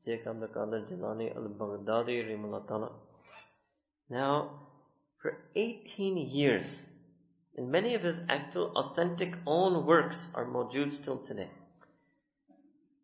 Sheikh 0.05 0.27
Abdul 0.27 0.49
Qadir 0.49 0.91
Jilani 0.91 1.35
al-Baghdadi 1.35 2.69
Ta'ala. 2.69 2.93
Now, 4.11 4.61
for 5.23 5.39
18 5.55 6.19
years, 6.19 6.91
and 7.57 7.71
many 7.71 7.95
of 7.95 8.03
his 8.03 8.19
actual 8.29 8.73
authentic 8.77 9.33
own 9.47 9.87
works 9.87 10.31
are 10.35 10.45
mawjood 10.45 10.93
still 10.93 11.17
today. 11.17 11.49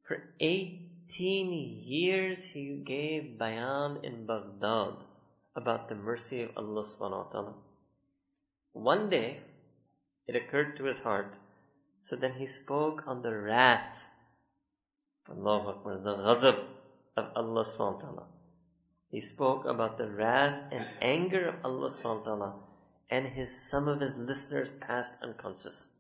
For 0.07 0.23
18 0.39 0.90
years 1.19 2.45
he 2.45 2.77
gave 2.85 3.39
bayan 3.39 4.05
in 4.05 4.27
Baghdad 4.27 4.95
about 5.57 5.89
the 5.89 5.95
mercy 5.95 6.43
of 6.43 6.51
Allah 6.57 6.85
subhanahu 6.85 7.27
wa 7.27 7.33
ta'ala. 7.33 7.55
One 8.73 9.11
day, 9.11 9.41
it 10.27 10.37
occurred 10.37 10.77
to 10.77 10.85
his 10.85 11.01
heart, 11.01 11.35
so 12.01 12.17
then 12.17 12.33
he 12.33 12.47
spoke 12.47 13.03
on 13.07 13.23
the 13.23 13.35
wrath, 13.35 14.07
Allah 15.29 15.75
Akbar, 15.75 15.99
the 15.99 16.17
ghazab 16.17 16.59
of 17.17 17.27
Allah 17.35 17.65
subhanahu 17.65 17.95
wa 17.95 18.01
ta'ala. 18.01 18.27
He 19.11 19.21
spoke 19.21 19.65
about 19.65 19.99
the 19.99 20.09
wrath 20.09 20.63
and 20.71 20.87
anger 21.01 21.49
of 21.49 21.65
Allah 21.65 21.89
subhanahu 21.89 22.19
wa 22.19 22.25
ta'ala, 22.25 22.55
and 23.11 23.27
his, 23.27 23.51
some 23.51 23.89
of 23.89 24.01
his 24.01 24.17
listeners 24.17 24.71
passed 24.81 25.23
unconscious. 25.23 25.91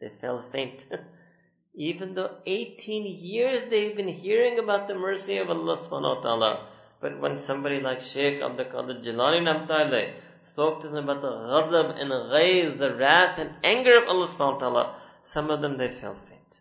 They 0.00 0.10
fell 0.20 0.40
faint. 0.40 0.86
Even 1.74 2.14
though 2.14 2.36
18 2.46 3.06
years 3.06 3.68
they've 3.70 3.96
been 3.96 4.08
hearing 4.08 4.58
about 4.58 4.88
the 4.88 4.94
mercy 4.94 5.38
of 5.38 5.50
Allah 5.50 5.76
subhanahu 5.76 6.16
wa 6.16 6.22
ta'ala. 6.22 6.58
But 7.00 7.20
when 7.20 7.38
somebody 7.38 7.80
like 7.80 8.00
Sheikh 8.00 8.42
Abdul 8.42 8.66
Qadir 8.66 9.04
Jilani 9.04 9.40
Namtale 9.42 10.14
spoke 10.44 10.82
to 10.82 10.88
them 10.88 11.08
about 11.08 11.22
the 11.22 11.30
ghadab 11.30 12.00
and 12.00 12.10
ghayz, 12.10 12.76
the 12.76 12.94
wrath 12.96 13.38
and 13.38 13.54
anger 13.62 13.96
of 14.02 14.08
Allah 14.08 14.26
subhanahu 14.26 14.52
wa 14.54 14.58
ta'ala, 14.58 14.94
some 15.22 15.50
of 15.50 15.60
them 15.60 15.78
they 15.78 15.90
fell 15.90 16.14
faint. 16.14 16.60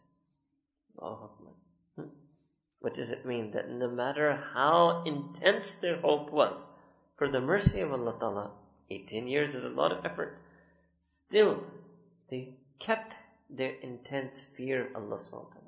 Hmm. 1.95 2.03
What 2.79 2.93
does 2.93 3.09
it 3.09 3.25
mean? 3.25 3.51
That 3.51 3.69
no 3.69 3.89
matter 3.89 4.39
how 4.53 5.03
intense 5.05 5.71
their 5.75 5.99
hope 5.99 6.31
was 6.31 6.65
for 7.17 7.27
the 7.27 7.41
mercy 7.41 7.81
of 7.81 7.91
Allah 7.91 8.15
ta'ala, 8.19 8.51
18 8.91 9.27
years 9.27 9.55
is 9.55 9.65
a 9.65 9.69
lot 9.69 9.91
of 9.91 10.05
effort. 10.05 10.37
Still, 11.01 11.63
they 12.29 12.55
kept 12.79 13.15
their 13.49 13.73
intense 13.81 14.39
fear 14.55 14.87
of 14.87 15.03
Allah 15.03 15.17
subhanahu 15.17 15.63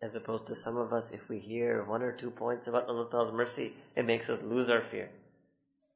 As 0.00 0.14
opposed 0.14 0.46
to 0.46 0.54
some 0.54 0.76
of 0.78 0.92
us, 0.92 1.12
if 1.12 1.28
we 1.28 1.38
hear 1.38 1.84
one 1.84 2.02
or 2.02 2.12
two 2.12 2.30
points 2.30 2.66
about 2.66 2.88
Allah 2.88 3.08
Ta'ala's 3.10 3.34
mercy, 3.34 3.74
it 3.94 4.06
makes 4.06 4.30
us 4.30 4.42
lose 4.42 4.70
our 4.70 4.80
fear. 4.80 5.10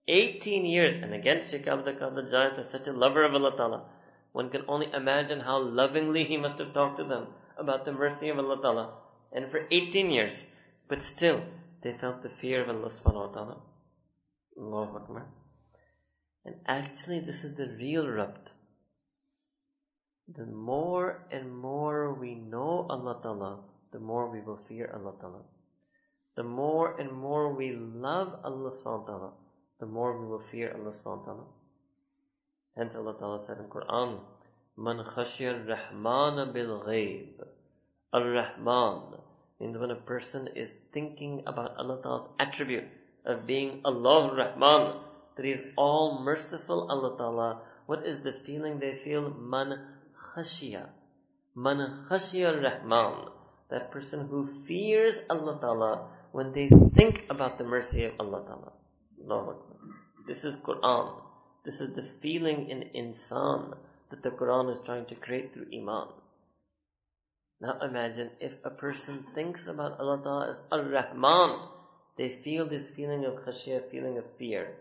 18 0.08 0.64
years, 0.66 0.96
and 0.96 1.14
again, 1.14 1.44
Sheikh 1.46 1.66
Abdul 1.66 1.94
Qadir 1.94 2.30
Jilani 2.30 2.58
is 2.58 2.68
such 2.68 2.86
a 2.86 2.92
lover 2.92 3.24
of 3.24 3.34
Allah 3.34 3.56
Ta'ala. 3.56 3.84
One 4.32 4.50
can 4.50 4.64
only 4.68 4.92
imagine 4.92 5.40
how 5.40 5.58
lovingly 5.58 6.24
he 6.24 6.36
must 6.36 6.58
have 6.58 6.74
talked 6.74 6.98
to 6.98 7.04
them 7.04 7.28
about 7.56 7.84
the 7.84 7.92
mercy 7.92 8.28
of 8.28 8.38
Allah 8.38 8.60
Ta'ala. 8.60 8.94
And 9.32 9.50
for 9.50 9.66
18 9.70 10.10
years, 10.10 10.44
but 10.88 11.02
still, 11.02 11.42
they 11.82 11.94
felt 11.94 12.22
the 12.22 12.28
fear 12.28 12.62
of 12.62 12.68
Allah 12.68 12.88
subhanahu 12.88 13.28
wa 13.28 13.32
ta'ala. 13.32 13.56
Allahu 14.58 14.96
Akbar. 14.98 15.26
And 16.44 16.54
actually, 16.66 17.20
this 17.20 17.42
is 17.44 17.56
the 17.56 17.68
real 17.68 18.06
rabt 18.06 18.52
the 20.34 20.46
more 20.46 21.26
and 21.30 21.56
more 21.56 22.14
we 22.14 22.34
know 22.34 22.86
Allah 22.90 23.20
Ta'ala, 23.22 23.60
the 23.92 24.00
more 24.00 24.28
we 24.28 24.40
will 24.40 24.56
fear 24.56 24.90
Allah 24.92 25.14
Ta'ala. 25.20 25.42
The 26.36 26.42
more 26.42 26.98
and 27.00 27.10
more 27.12 27.54
we 27.54 27.72
love 27.72 28.40
Allah 28.44 28.70
subhanahu 28.70 29.06
ta'ala, 29.06 29.32
the 29.80 29.86
more 29.86 30.20
we 30.20 30.26
will 30.26 30.44
fear 30.52 30.70
Allah 30.76 30.92
subhanahu 30.92 31.24
ta'ala. 31.24 31.44
Hence 32.76 32.94
Allah 32.94 33.14
Ta'ala 33.18 33.40
said 33.40 33.56
in 33.56 33.70
Quran, 33.70 34.20
Man 34.76 34.98
khashir 34.98 35.66
rahman 35.66 36.52
bil 36.52 36.82
ghayb. 36.84 37.40
Ar-Rahman 38.12 39.16
means 39.58 39.78
when 39.78 39.90
a 39.90 39.96
person 39.96 40.48
is 40.54 40.74
thinking 40.92 41.42
about 41.46 41.74
Allah 41.78 42.02
Ta'ala's 42.02 42.28
attribute 42.38 42.84
of 43.24 43.46
being 43.46 43.80
Allah 43.82 44.34
Rahman, 44.36 44.92
that 45.36 45.44
He 45.46 45.52
is 45.52 45.64
all 45.76 46.20
merciful 46.20 46.90
Allah 46.90 47.16
Ta'ala. 47.16 47.62
What 47.86 48.04
is 48.06 48.20
the 48.20 48.32
feeling 48.32 48.78
they 48.78 48.96
feel? 48.96 49.30
Man 49.30 49.95
khashya. 50.36 50.88
Man 51.54 52.04
khashya 52.08 52.62
rahman 52.62 53.30
That 53.70 53.90
person 53.90 54.28
who 54.28 54.46
fears 54.46 55.24
Allah 55.30 55.58
Ta'ala 55.60 56.08
when 56.32 56.52
they 56.52 56.68
think 56.94 57.24
about 57.30 57.56
the 57.56 57.64
mercy 57.64 58.04
of 58.04 58.12
Allah 58.20 58.44
Ta'ala. 58.44 59.56
This 60.26 60.44
is 60.44 60.56
Quran. 60.56 61.22
This 61.64 61.80
is 61.80 61.94
the 61.94 62.02
feeling 62.02 62.68
in 62.68 62.90
insan 62.94 63.76
that 64.10 64.22
the 64.22 64.30
Quran 64.30 64.70
is 64.70 64.78
trying 64.84 65.06
to 65.06 65.14
create 65.14 65.54
through 65.54 65.66
iman. 65.74 66.08
Now 67.60 67.78
imagine 67.80 68.30
if 68.38 68.52
a 68.64 68.70
person 68.70 69.24
thinks 69.34 69.66
about 69.66 69.98
Allah 69.98 70.20
Ta'ala 70.22 70.50
as 70.50 70.60
Ar-Rahman, 70.70 71.58
they 72.18 72.28
feel 72.28 72.66
this 72.66 72.90
feeling 72.90 73.24
of 73.24 73.44
khashya, 73.44 73.90
feeling 73.90 74.18
of 74.18 74.30
fear. 74.36 74.76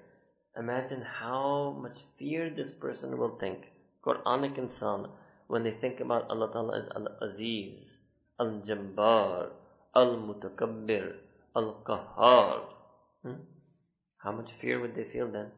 Imagine 0.57 1.01
how 1.01 1.71
much 1.81 1.99
fear 2.19 2.49
this 2.49 2.71
person 2.71 3.17
will 3.17 3.37
think. 3.37 3.65
Quranic 4.05 4.57
insan 4.57 5.09
when 5.47 5.63
they 5.63 5.71
think 5.71 5.99
about 5.99 6.29
Allah 6.29 6.51
Ta'ala 6.51 6.79
as 6.79 6.89
Al-Aziz, 6.95 7.99
Al-Jabbar, 8.39 9.49
Al-Mutakabbir, 9.95 11.15
Al-Qahhar. 11.55 12.61
Hmm? 13.23 13.45
How 14.17 14.31
much 14.31 14.53
fear 14.53 14.79
would 14.79 14.95
they 14.95 15.03
feel 15.03 15.27
then? 15.27 15.51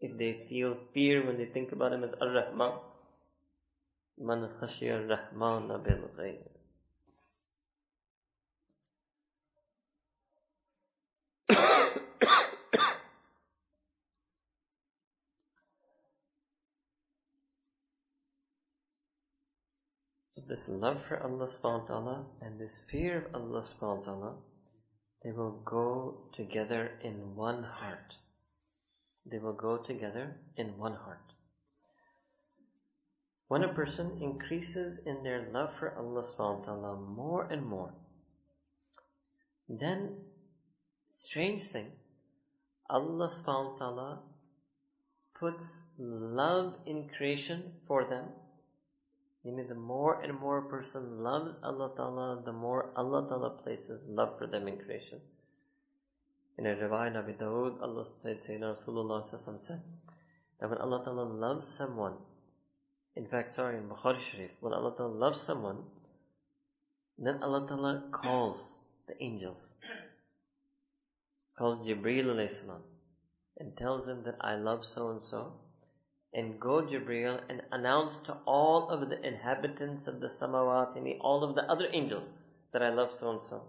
If 0.00 0.16
they 0.16 0.32
feel 0.48 0.76
fear 0.94 1.24
when 1.24 1.36
they 1.36 1.44
think 1.44 1.72
about 1.72 1.92
Him 1.92 2.04
as 2.04 2.14
Ar-Rahman. 2.20 2.72
Man 4.18 4.48
khashiya 4.60 5.08
Rahman 5.08 5.68
bil 5.82 6.08
ghayb. 6.16 6.50
This 20.50 20.68
love 20.68 21.00
for 21.00 21.22
Allah 21.22 21.46
subhanahu 21.46 21.82
wa 21.82 21.86
ta'ala 21.86 22.26
and 22.42 22.58
this 22.58 22.76
fear 22.76 23.18
of 23.32 23.34
Allah 23.36 23.62
subhanahu 23.62 23.98
wa 23.98 24.04
ta'ala, 24.04 24.34
they 25.22 25.30
will 25.30 25.62
go 25.64 26.24
together 26.34 26.90
in 27.04 27.36
one 27.36 27.62
heart. 27.62 28.16
They 29.30 29.38
will 29.38 29.52
go 29.52 29.76
together 29.76 30.34
in 30.56 30.76
one 30.76 30.94
heart. 30.94 31.34
When 33.46 33.62
a 33.62 33.72
person 33.72 34.18
increases 34.20 34.98
in 35.06 35.22
their 35.22 35.46
love 35.52 35.70
for 35.78 35.94
Allah 35.96 36.22
subhanahu 36.22 36.58
wa 36.58 36.64
ta'ala 36.64 36.96
more 36.96 37.46
and 37.48 37.64
more, 37.64 37.94
then, 39.68 40.16
strange 41.12 41.62
thing, 41.62 41.92
Allah 42.88 43.30
subhanahu 43.30 43.72
wa 43.74 43.78
ta'ala 43.78 44.18
puts 45.38 45.94
love 46.00 46.74
in 46.86 47.08
creation 47.16 47.62
for 47.86 48.04
them. 48.04 48.26
Meaning 49.44 49.68
the 49.68 49.74
more 49.74 50.20
and 50.20 50.38
more 50.38 50.58
a 50.58 50.68
person 50.68 51.18
loves 51.18 51.58
Allah 51.62 51.92
Ta'ala, 51.96 52.42
the 52.44 52.52
more 52.52 52.90
Allah 52.94 53.26
Ta'ala 53.26 53.50
places 53.62 54.06
love 54.06 54.36
for 54.38 54.46
them 54.46 54.68
in 54.68 54.76
creation. 54.76 55.20
In 56.58 56.66
a 56.66 56.76
riwayah 56.76 57.14
Nabi 57.14 57.38
Dawood, 57.38 57.80
Allah 57.80 58.04
said, 58.04 58.42
Sayyidina 58.42 58.76
Rasulullah 58.76 59.24
said, 59.24 59.80
that 60.60 60.68
when 60.68 60.78
Allah 60.78 61.02
Ta'ala 61.02 61.22
loves 61.22 61.66
someone, 61.66 62.16
in 63.16 63.26
fact, 63.26 63.48
sorry, 63.48 63.78
in 63.78 63.88
Bukhari 63.88 64.20
Sharif, 64.20 64.50
when 64.60 64.74
Allah 64.74 64.94
Ta'ala 64.94 65.12
loves 65.12 65.40
someone, 65.40 65.78
then 67.18 67.42
Allah 67.42 67.66
Ta'ala 67.66 68.04
calls 68.12 68.84
the 69.08 69.22
angels, 69.22 69.78
calls 71.58 71.88
Jibreel 71.88 72.26
alayhi 72.26 72.50
salam, 72.50 72.82
and 73.58 73.74
tells 73.74 74.04
them 74.04 74.22
that 74.24 74.36
I 74.40 74.56
love 74.56 74.84
so 74.84 75.10
and 75.10 75.22
so, 75.22 75.52
and 76.32 76.60
go 76.60 76.82
Jibreel 76.82 77.40
and 77.48 77.62
announce 77.72 78.18
to 78.18 78.36
all 78.46 78.88
of 78.88 79.08
the 79.08 79.20
inhabitants 79.26 80.06
of 80.06 80.20
the 80.20 80.28
samawat, 80.28 80.96
and 80.96 81.20
all 81.20 81.42
of 81.42 81.54
the 81.54 81.62
other 81.62 81.88
angels, 81.92 82.32
that 82.72 82.82
I 82.82 82.90
love 82.90 83.12
so 83.12 83.30
and 83.30 83.42
so. 83.42 83.62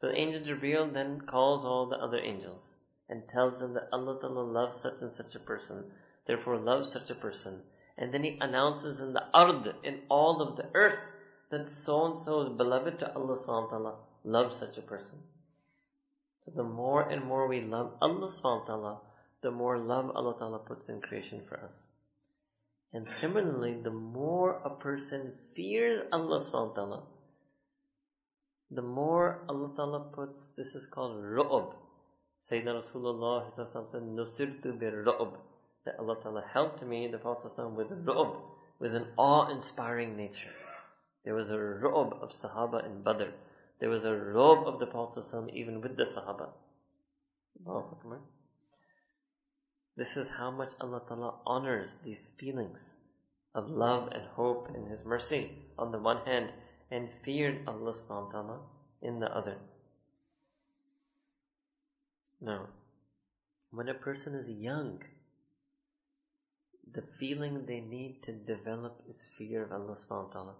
So 0.00 0.06
the 0.06 0.16
angel 0.16 0.42
Jibreel 0.42 0.92
then 0.92 1.22
calls 1.22 1.64
all 1.64 1.86
the 1.86 1.96
other 1.96 2.20
angels 2.20 2.76
and 3.08 3.28
tells 3.28 3.58
them 3.58 3.74
that 3.74 3.88
Allah 3.92 4.20
Ta'ala 4.20 4.42
loves 4.42 4.80
such 4.80 5.00
and 5.00 5.12
such 5.12 5.34
a 5.34 5.40
person, 5.40 5.90
therefore 6.26 6.58
loves 6.58 6.92
such 6.92 7.10
a 7.10 7.14
person. 7.14 7.62
And 7.96 8.14
then 8.14 8.22
he 8.22 8.38
announces 8.40 9.00
in 9.00 9.12
the 9.12 9.24
ard, 9.34 9.74
in 9.82 10.02
all 10.08 10.40
of 10.40 10.56
the 10.56 10.68
earth, 10.74 11.00
that 11.50 11.68
so 11.68 12.06
and 12.06 12.18
so 12.18 12.42
is 12.42 12.56
beloved 12.56 13.00
to 13.00 13.12
Allah 13.12 13.36
subhanahu 13.36 13.64
wa 13.64 13.70
ta'ala, 13.70 13.94
loves 14.22 14.56
such 14.56 14.78
a 14.78 14.82
person. 14.82 15.18
So 16.44 16.52
the 16.54 16.62
more 16.62 17.08
and 17.08 17.24
more 17.24 17.48
we 17.48 17.60
love 17.62 17.94
Allah 18.00 18.28
subhanahu 18.28 18.60
wa 18.60 18.66
ta'ala, 18.66 19.00
the 19.42 19.50
more 19.50 19.78
love 19.78 20.10
Allah 20.14 20.36
ta'ala 20.38 20.58
puts 20.60 20.88
in 20.88 21.00
creation 21.00 21.42
for 21.48 21.60
us. 21.60 21.88
And 22.92 23.08
similarly, 23.08 23.74
the 23.82 23.90
more 23.90 24.60
a 24.64 24.70
person 24.70 25.32
fears 25.54 26.04
Allah 26.10 26.40
subhanahu 26.40 26.70
wa 26.70 26.74
ta'ala, 26.74 27.02
the 28.70 28.82
more 28.82 29.44
Allah 29.48 29.72
ta'ala 29.76 30.00
puts, 30.12 30.54
this 30.56 30.74
is 30.74 30.86
called 30.86 31.22
ru'ub, 31.22 31.74
Sayyidina 32.46 32.82
Rasulullah 32.82 33.44
said, 33.90 34.02
Nusirtu 34.02 34.78
bir 34.78 35.04
ru'ub. 35.04 35.36
That 35.84 35.98
Allah 35.98 36.16
Ta'ala 36.22 36.44
helped 36.52 36.82
me, 36.82 37.08
the 37.08 37.18
Prophet 37.18 37.50
with 37.70 37.90
ru'ub, 37.90 38.36
with 38.78 38.94
an 38.94 39.06
awe-inspiring 39.16 40.16
nature. 40.16 40.54
There 41.24 41.34
was 41.34 41.50
a 41.50 41.56
ru'ub 41.56 42.22
of 42.22 42.30
Sahaba 42.30 42.84
in 42.86 43.02
Badr. 43.02 43.30
There 43.80 43.90
was 43.90 44.04
a 44.04 44.12
ru'ub 44.12 44.66
of 44.66 44.78
the 44.80 44.86
Prophet 44.86 45.24
even 45.52 45.80
with 45.80 45.96
the 45.96 46.04
Sahaba. 46.04 46.48
This 49.98 50.16
is 50.16 50.30
how 50.30 50.52
much 50.52 50.70
Allah 50.80 51.02
Ta'ala 51.08 51.34
honors 51.44 51.96
these 52.04 52.20
feelings 52.38 52.96
of 53.52 53.68
love 53.68 54.12
and 54.12 54.22
hope 54.28 54.68
in 54.72 54.86
His 54.86 55.04
mercy 55.04 55.50
on 55.76 55.90
the 55.90 55.98
one 55.98 56.24
hand, 56.24 56.52
and 56.92 57.08
feared 57.24 57.66
Allah 57.66 57.90
subhanahu 57.92 58.26
wa 58.26 58.30
ta'ala 58.30 58.60
in 59.02 59.18
the 59.18 59.26
other. 59.26 59.56
Now, 62.40 62.68
when 63.72 63.88
a 63.88 63.94
person 63.94 64.36
is 64.36 64.48
young, 64.48 65.02
the 66.92 67.02
feeling 67.18 67.66
they 67.66 67.80
need 67.80 68.22
to 68.22 68.32
develop 68.32 69.02
is 69.08 69.28
fear 69.36 69.64
of 69.64 69.72
Allah 69.72 69.96
subhanahu 69.96 70.28
wa 70.28 70.32
ta'ala. 70.32 70.54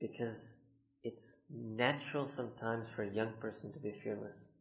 Because 0.00 0.54
it's 1.02 1.40
natural 1.50 2.28
sometimes 2.28 2.88
for 2.94 3.02
a 3.02 3.10
young 3.10 3.32
person 3.40 3.72
to 3.72 3.80
be 3.80 3.90
fearless. 3.90 4.52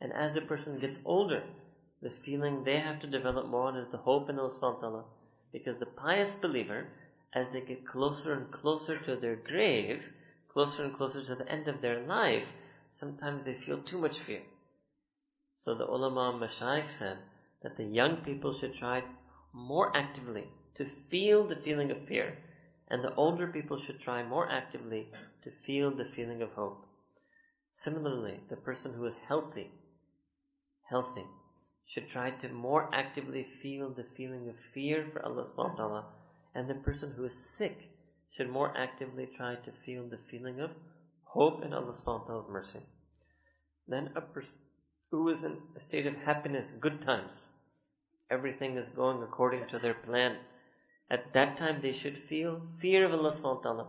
And 0.00 0.12
as 0.12 0.36
a 0.36 0.40
person 0.40 0.78
gets 0.78 1.00
older, 1.04 1.42
the 2.04 2.10
feeling 2.10 2.62
they 2.62 2.78
have 2.80 3.00
to 3.00 3.06
develop 3.06 3.46
more 3.46 3.68
on 3.68 3.76
is 3.78 3.88
the 3.88 3.96
hope 3.96 4.28
in 4.28 4.38
Allah. 4.38 5.04
Because 5.50 5.78
the 5.78 5.86
pious 5.86 6.32
believer, 6.32 6.86
as 7.32 7.48
they 7.48 7.62
get 7.62 7.86
closer 7.86 8.34
and 8.34 8.50
closer 8.50 8.98
to 8.98 9.16
their 9.16 9.36
grave, 9.36 10.06
closer 10.52 10.84
and 10.84 10.92
closer 10.92 11.24
to 11.24 11.34
the 11.34 11.48
end 11.48 11.66
of 11.66 11.80
their 11.80 12.00
life, 12.00 12.46
sometimes 12.90 13.44
they 13.44 13.54
feel 13.54 13.78
too 13.78 13.96
much 13.96 14.18
fear. 14.18 14.42
So 15.56 15.74
the 15.74 15.86
ulama 15.86 16.38
mashayikh 16.38 16.90
said 16.90 17.16
that 17.62 17.78
the 17.78 17.84
young 17.84 18.18
people 18.18 18.52
should 18.52 18.74
try 18.74 19.02
more 19.54 19.96
actively 19.96 20.46
to 20.74 20.84
feel 21.08 21.44
the 21.44 21.56
feeling 21.56 21.90
of 21.90 22.06
fear, 22.06 22.36
and 22.88 23.02
the 23.02 23.14
older 23.14 23.46
people 23.46 23.78
should 23.78 23.98
try 23.98 24.22
more 24.22 24.52
actively 24.52 25.08
to 25.42 25.50
feel 25.50 25.90
the 25.90 26.04
feeling 26.04 26.42
of 26.42 26.52
hope. 26.52 26.84
Similarly, 27.72 28.40
the 28.50 28.56
person 28.56 28.92
who 28.92 29.06
is 29.06 29.16
healthy, 29.26 29.70
healthy, 30.90 31.24
should 31.86 32.08
try 32.08 32.30
to 32.30 32.48
more 32.48 32.90
actively 32.92 33.44
feel 33.44 33.90
the 33.90 34.04
feeling 34.16 34.48
of 34.48 34.58
fear 34.58 35.06
for 35.12 35.24
Allah 35.24 35.44
subhanahu 35.44 35.70
wa 35.70 35.76
ta'ala, 35.76 36.04
and 36.54 36.68
the 36.68 36.74
person 36.74 37.12
who 37.12 37.24
is 37.24 37.36
sick 37.36 37.90
should 38.30 38.48
more 38.48 38.76
actively 38.76 39.26
try 39.26 39.54
to 39.56 39.72
feel 39.84 40.04
the 40.08 40.18
feeling 40.30 40.60
of 40.60 40.70
hope 41.24 41.64
in 41.64 41.72
Allah 41.72 41.92
subhanahu 41.92 42.22
wa 42.22 42.26
ta'ala's 42.26 42.50
mercy. 42.50 42.80
Then 43.86 44.10
a 44.16 44.20
person 44.20 44.54
who 45.10 45.28
is 45.28 45.44
in 45.44 45.56
a 45.76 45.80
state 45.80 46.06
of 46.06 46.16
happiness, 46.16 46.72
good 46.80 47.00
times, 47.02 47.46
everything 48.30 48.76
is 48.76 48.88
going 48.88 49.22
according 49.22 49.66
to 49.68 49.78
their 49.78 49.94
plan. 49.94 50.36
At 51.10 51.32
that 51.34 51.56
time 51.56 51.80
they 51.80 51.92
should 51.92 52.16
feel 52.16 52.62
fear 52.78 53.04
of 53.04 53.12
Allah 53.12 53.30
subhanahu 53.30 53.56
wa 53.56 53.62
ta'ala, 53.62 53.88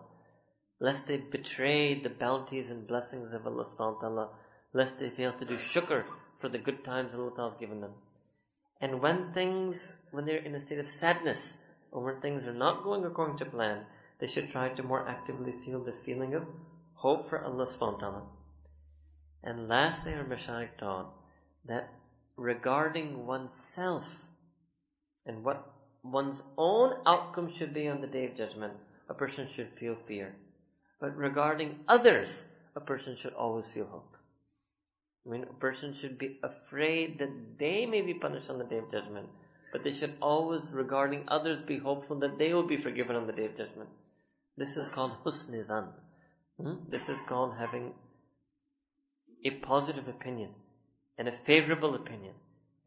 lest 0.80 1.08
they 1.08 1.18
betray 1.18 1.96
the 1.96 2.10
bounties 2.10 2.70
and 2.70 2.86
blessings 2.88 3.32
of 3.34 3.48
Allah 3.48 3.64
subhanahu 3.64 3.96
wa 3.96 4.02
ta'ala, 4.02 4.30
lest 4.74 5.00
they 5.00 5.10
fail 5.10 5.34
to 5.34 5.46
do 5.46 5.56
shukr 5.56 6.04
for 6.40 6.50
the 6.50 6.58
good 6.58 6.84
times 6.84 7.14
Allah 7.14 7.50
has 7.50 7.56
given 7.56 7.82
them. 7.82 7.94
And 8.82 9.02
when 9.02 9.34
things, 9.34 9.92
when 10.12 10.26
they're 10.26 10.38
in 10.38 10.56
a 10.56 10.60
state 10.60 10.80
of 10.80 10.90
sadness, 10.90 11.58
or 11.92 12.04
when 12.04 12.22
things 12.22 12.46
are 12.46 12.54
not 12.54 12.84
going 12.84 13.06
according 13.06 13.38
to 13.38 13.46
plan, 13.46 13.86
they 14.20 14.28
should 14.28 14.50
try 14.50 14.70
to 14.70 14.84
more 14.84 15.08
actively 15.08 15.52
feel 15.52 15.84
the 15.84 15.92
feeling 15.92 16.34
of 16.34 16.46
hope 16.94 17.30
for 17.30 17.44
Allah 17.44 17.66
subhanahu. 17.66 18.24
And 19.44 19.68
lastly, 19.68 20.14
our 20.16 20.24
Mashaykh 20.24 20.78
taught 20.78 21.14
that 21.66 21.90
regarding 22.36 23.26
oneself 23.26 24.26
and 25.26 25.44
what 25.44 25.72
one's 26.04 26.44
own 26.58 26.96
outcome 27.06 27.52
should 27.54 27.74
be 27.74 27.88
on 27.88 28.02
the 28.02 28.08
day 28.08 28.26
of 28.26 28.36
judgment, 28.36 28.74
a 29.10 29.14
person 29.14 29.48
should 29.48 29.70
feel 29.70 29.96
fear. 30.08 30.36
But 31.00 31.16
regarding 31.16 31.80
others, 31.88 32.50
a 32.76 32.80
person 32.80 33.16
should 33.16 33.34
always 33.34 33.68
feel 33.68 33.86
hope. 33.86 34.15
I 35.26 35.32
mean, 35.32 35.44
a 35.44 35.54
person 35.54 35.94
should 35.94 36.18
be 36.18 36.38
afraid 36.44 37.18
that 37.20 37.58
they 37.58 37.86
may 37.86 38.02
be 38.02 38.14
punished 38.14 38.50
on 38.50 38.60
the 38.60 38.64
day 38.64 38.78
of 38.78 38.92
judgment, 38.92 39.28
but 39.72 39.84
they 39.84 39.92
should 39.92 40.14
always, 40.22 40.72
regarding 40.72 41.24
others, 41.28 41.60
be 41.62 41.78
hopeful 41.78 42.20
that 42.20 42.38
they 42.38 42.54
will 42.54 42.68
be 42.68 42.78
forgiven 42.78 43.16
on 43.16 43.26
the 43.26 43.34
day 43.34 43.46
of 43.46 43.58
judgment. 43.58 43.90
This 44.56 44.78
is 44.78 44.88
called 44.88 45.14
husnizan. 45.26 45.88
Hmm? 46.62 46.76
This 46.90 47.10
is 47.10 47.20
called 47.22 47.56
having 47.58 47.94
a 49.44 49.50
positive 49.50 50.08
opinion 50.08 50.52
and 51.18 51.28
a 51.28 51.32
favorable 51.32 51.96
opinion 51.96 52.34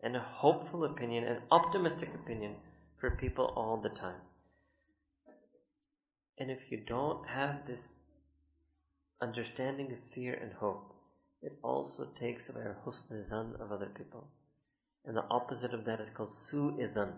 and 0.02 0.16
a 0.16 0.20
hopeful 0.20 0.84
opinion, 0.84 1.24
an 1.24 1.42
optimistic 1.50 2.14
opinion 2.14 2.54
for 3.00 3.10
people 3.10 3.52
all 3.56 3.76
the 3.76 3.88
time. 3.88 4.20
And 6.38 6.50
if 6.50 6.70
you 6.70 6.78
don't 6.78 7.26
have 7.26 7.66
this 7.66 7.96
understanding 9.20 9.92
of 9.92 9.98
fear 10.14 10.34
and 10.34 10.52
hope, 10.52 10.94
it 11.42 11.58
also 11.62 12.06
takes 12.14 12.48
away 12.48 12.62
our 12.62 12.78
husn 12.84 13.60
of 13.60 13.72
other 13.72 13.90
people. 13.96 14.28
And 15.04 15.16
the 15.16 15.24
opposite 15.30 15.74
of 15.74 15.84
that 15.84 16.00
is 16.00 16.10
called 16.10 16.30
su'idhan, 16.30 17.12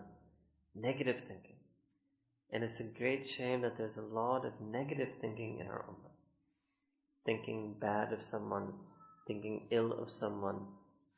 negative 0.75 1.19
thinking. 1.27 1.57
And 2.51 2.63
it's 2.63 2.79
a 2.79 2.97
great 2.97 3.27
shame 3.27 3.61
that 3.61 3.77
there's 3.77 3.97
a 3.97 4.01
lot 4.01 4.45
of 4.45 4.59
negative 4.61 5.09
thinking 5.19 5.59
in 5.59 5.67
our 5.67 5.85
ummah 5.89 6.11
thinking 7.25 7.75
bad 7.79 8.13
of 8.13 8.21
someone, 8.21 8.73
thinking 9.27 9.67
ill 9.71 9.93
of 9.93 10.09
someone, 10.09 10.59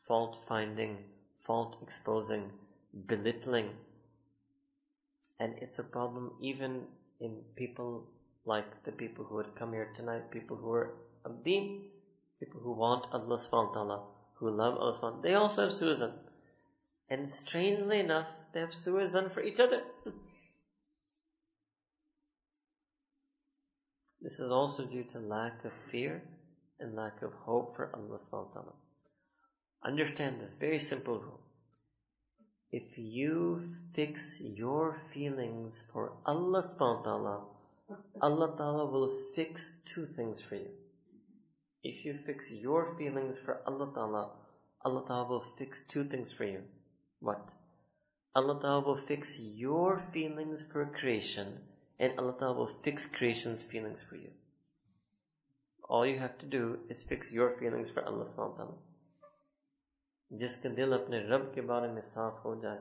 fault 0.07 0.37
finding, 0.47 0.97
fault 1.45 1.77
exposing, 1.81 2.51
belittling. 3.07 3.69
And 5.39 5.55
it's 5.59 5.79
a 5.79 5.83
problem 5.83 6.31
even 6.41 6.83
in 7.19 7.41
people 7.55 8.07
like 8.45 8.83
the 8.83 8.91
people 8.91 9.25
who 9.25 9.37
had 9.37 9.55
come 9.55 9.71
here 9.71 9.93
tonight, 9.95 10.29
people 10.31 10.57
who 10.57 10.71
are 10.71 10.95
abdeen, 11.25 11.85
people 12.43 12.59
who 12.61 12.73
want 12.73 13.07
Allah 13.13 13.37
subhanahu 13.37 13.69
wa 13.69 13.73
ta'ala, 13.73 13.99
who 14.35 14.49
love 14.49 14.77
Allah 14.77 14.97
subhanahu 14.97 15.23
They 15.23 15.35
also 15.35 15.63
have 15.63 15.71
su'izan. 15.71 16.11
And 17.09 17.31
strangely 17.31 17.99
enough, 17.99 18.27
they 18.53 18.59
have 18.59 18.71
su'izan 18.71 19.31
for 19.31 19.41
each 19.41 19.59
other. 19.59 19.81
This 24.21 24.39
is 24.39 24.51
also 24.51 24.85
due 24.85 25.03
to 25.11 25.19
lack 25.19 25.65
of 25.65 25.73
fear 25.91 26.23
and 26.79 26.95
lack 26.95 27.21
of 27.23 27.33
hope 27.45 27.75
for 27.75 27.89
Allah 27.93 28.17
subhanahu 28.17 28.55
wa 28.55 28.61
ta'ala. 28.61 28.73
Understand 29.85 30.39
this 30.39 30.53
very 30.53 30.79
simple 30.79 31.19
rule. 31.19 31.41
If 32.71 32.97
you 32.97 33.75
fix 33.93 34.41
your 34.41 34.95
feelings 35.13 35.89
for 35.91 36.13
Allah 36.25 36.63
subhanahu 36.63 36.99
wa 36.99 37.03
ta'ala, 37.03 37.41
Allah 38.21 38.55
ta'ala 38.57 38.85
will 38.85 39.11
fix 39.35 39.81
two 39.85 40.05
things 40.05 40.41
for 40.41 40.55
you. 40.55 40.71
If 41.82 42.04
you 42.04 42.18
fix 42.26 42.50
your 42.50 42.96
feelings 42.96 43.38
for 43.38 43.60
Allah 43.66 43.90
ta'ala, 43.94 44.30
Allah 44.84 45.04
ta'ala 45.06 45.28
will 45.28 45.44
fix 45.58 45.86
two 45.86 46.04
things 46.04 46.32
for 46.32 46.44
you. 46.44 46.62
What? 47.20 47.52
Allah 48.34 48.60
Ta'ala 48.60 48.80
will 48.86 48.96
fix 48.96 49.40
your 49.40 50.02
feelings 50.12 50.64
for 50.70 50.86
creation 50.86 51.48
and 51.98 52.18
Allah 52.18 52.36
Ta'ala 52.38 52.56
will 52.56 52.70
fix 52.84 53.06
creation's 53.06 53.62
feelings 53.62 54.02
for 54.02 54.16
you. 54.16 54.30
All 55.88 56.06
you 56.06 56.18
have 56.18 56.38
to 56.38 56.46
do 56.46 56.78
is 56.88 57.02
fix 57.02 57.32
your 57.32 57.50
feelings 57.58 57.90
for 57.90 58.04
Allah 58.04 58.24
subhanahu 58.24 58.52
wa 58.52 58.56
ta'ala. 58.56 58.78
जिसका 60.30 60.68
दिल 60.76 60.92
अपने 60.92 61.18
रब 61.28 61.50
के 61.54 61.60
बारे 61.68 61.88
में 61.92 62.00
साफ 62.06 62.44
हो 62.44 62.54
जाए 62.62 62.78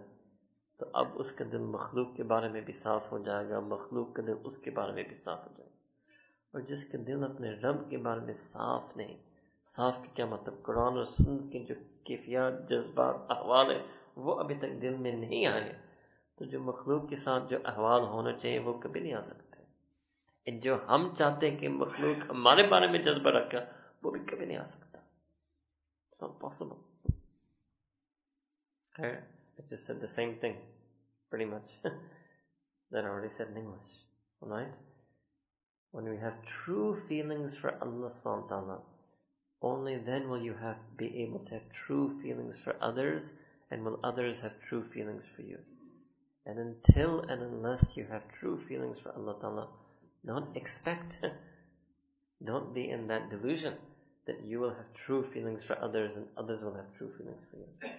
तो 0.80 0.86
अब 1.02 1.14
उसका 1.24 1.45
दिल 1.52 1.62
मखलूक 1.76 2.16
के 2.16 2.24
बारे 2.32 2.50
में 2.50 2.64
भी 2.66 2.74
साफ 2.80 3.12
हो 3.12 3.20
जाएगा 3.26 3.62
मखलूक 3.74 4.16
का 4.16 4.24
दिल 4.24 4.36
उसके 4.50 4.72
बारे 4.80 4.93
में 4.93 5.08
भी 5.10 5.16
साफ 5.16 5.45
हो 5.45 5.54
जाएगा 5.58 5.78
اور 6.53 6.61
جس 6.61 6.85
کے 6.85 6.99
دل 6.99 7.25
اپنے 7.25 7.51
رب 7.51 7.91
کے 7.91 7.99
بارے 7.99 8.21
میں 8.21 8.33
صاف 8.33 8.83
نہیں، 8.97 9.17
صاف 9.67 9.97
کی 10.03 10.09
کیا 10.15 10.27
مطلب؟ 10.27 10.63
قرآن 10.63 10.97
اور 10.97 11.05
سنت 11.05 11.53
کے 11.53 11.65
جو 11.65 11.75
کیفیات، 12.05 12.69
جذبات، 12.69 13.15
احوال 13.29 13.71
ہیں، 13.71 13.83
وہ 14.17 14.41
ابھی 14.41 14.55
تک 14.55 14.83
دل 14.83 14.97
میں 14.97 15.13
نہیں 15.13 15.47
آئے 15.47 15.73
تو 16.37 16.45
جو 16.45 16.61
مخلوق 16.61 17.09
کے 17.09 17.17
ساتھ 17.17 17.45
جو 17.51 17.59
احوال 17.65 18.03
ہونا 18.03 18.39
چاہیے، 18.39 18.59
وہ 18.59 18.81
کبھی 18.81 19.01
نہیں 19.01 19.15
آ 19.15 19.23
سکتے۔ 19.23 19.53
جو 20.61 20.77
ہم 20.89 21.15
چاہتے 21.19 21.51
ہیں 21.51 21.59
کہ 21.59 21.69
مخلوق 21.69 22.31
ہمارے 22.31 22.63
بارے 22.69 22.87
میں 22.87 23.03
جذبہ 23.03 23.31
رکھا 23.31 23.59
وہ 24.03 24.11
بھی 24.11 24.21
کبھی 24.21 24.47
نہیں 24.47 24.57
آ 24.57 24.65
سکتا۔ 24.65 24.99
Possible 26.41 26.77
When 35.93 36.09
we 36.09 36.16
have 36.16 36.45
true 36.45 36.97
feelings 37.09 37.57
for 37.57 37.74
Allah 37.80 38.09
subhanahu 38.09 38.43
wa 38.43 38.49
ta'ala, 38.49 38.82
only 39.61 39.99
then 39.99 40.28
will 40.28 40.43
you 40.43 40.55
have 40.55 40.78
be 40.97 41.22
able 41.22 41.40
to 41.45 41.55
have 41.55 41.70
true 41.70 42.20
feelings 42.22 42.59
for 42.59 42.74
others 42.80 43.34
and 43.70 43.84
will 43.84 44.01
others 44.03 44.40
have 44.40 44.61
true 44.62 44.82
feelings 44.82 45.28
for 45.28 45.43
you. 45.43 45.59
And 46.45 46.59
until 46.59 47.20
and 47.20 47.43
unless 47.43 47.97
you 47.97 48.05
have 48.05 48.22
true 48.32 48.59
feelings 48.59 48.99
for 49.01 49.12
Allah 49.12 49.38
Ta'ala, 49.40 49.68
don't 50.26 50.57
expect, 50.57 51.24
don't 52.45 52.74
be 52.74 52.90
in 52.90 53.07
that 53.09 53.30
delusion 53.30 53.74
that 54.26 54.43
you 54.45 54.61
will 54.61 54.74
have 54.74 54.95
true 54.95 55.22
feelings 55.22 55.64
for 55.64 55.78
others 55.80 56.16
and 56.16 56.26
others 56.36 56.62
will 56.62 56.74
have 56.74 56.93
true 56.99 57.12
feelings 57.16 57.45
for 57.51 57.59
you. 57.59 57.93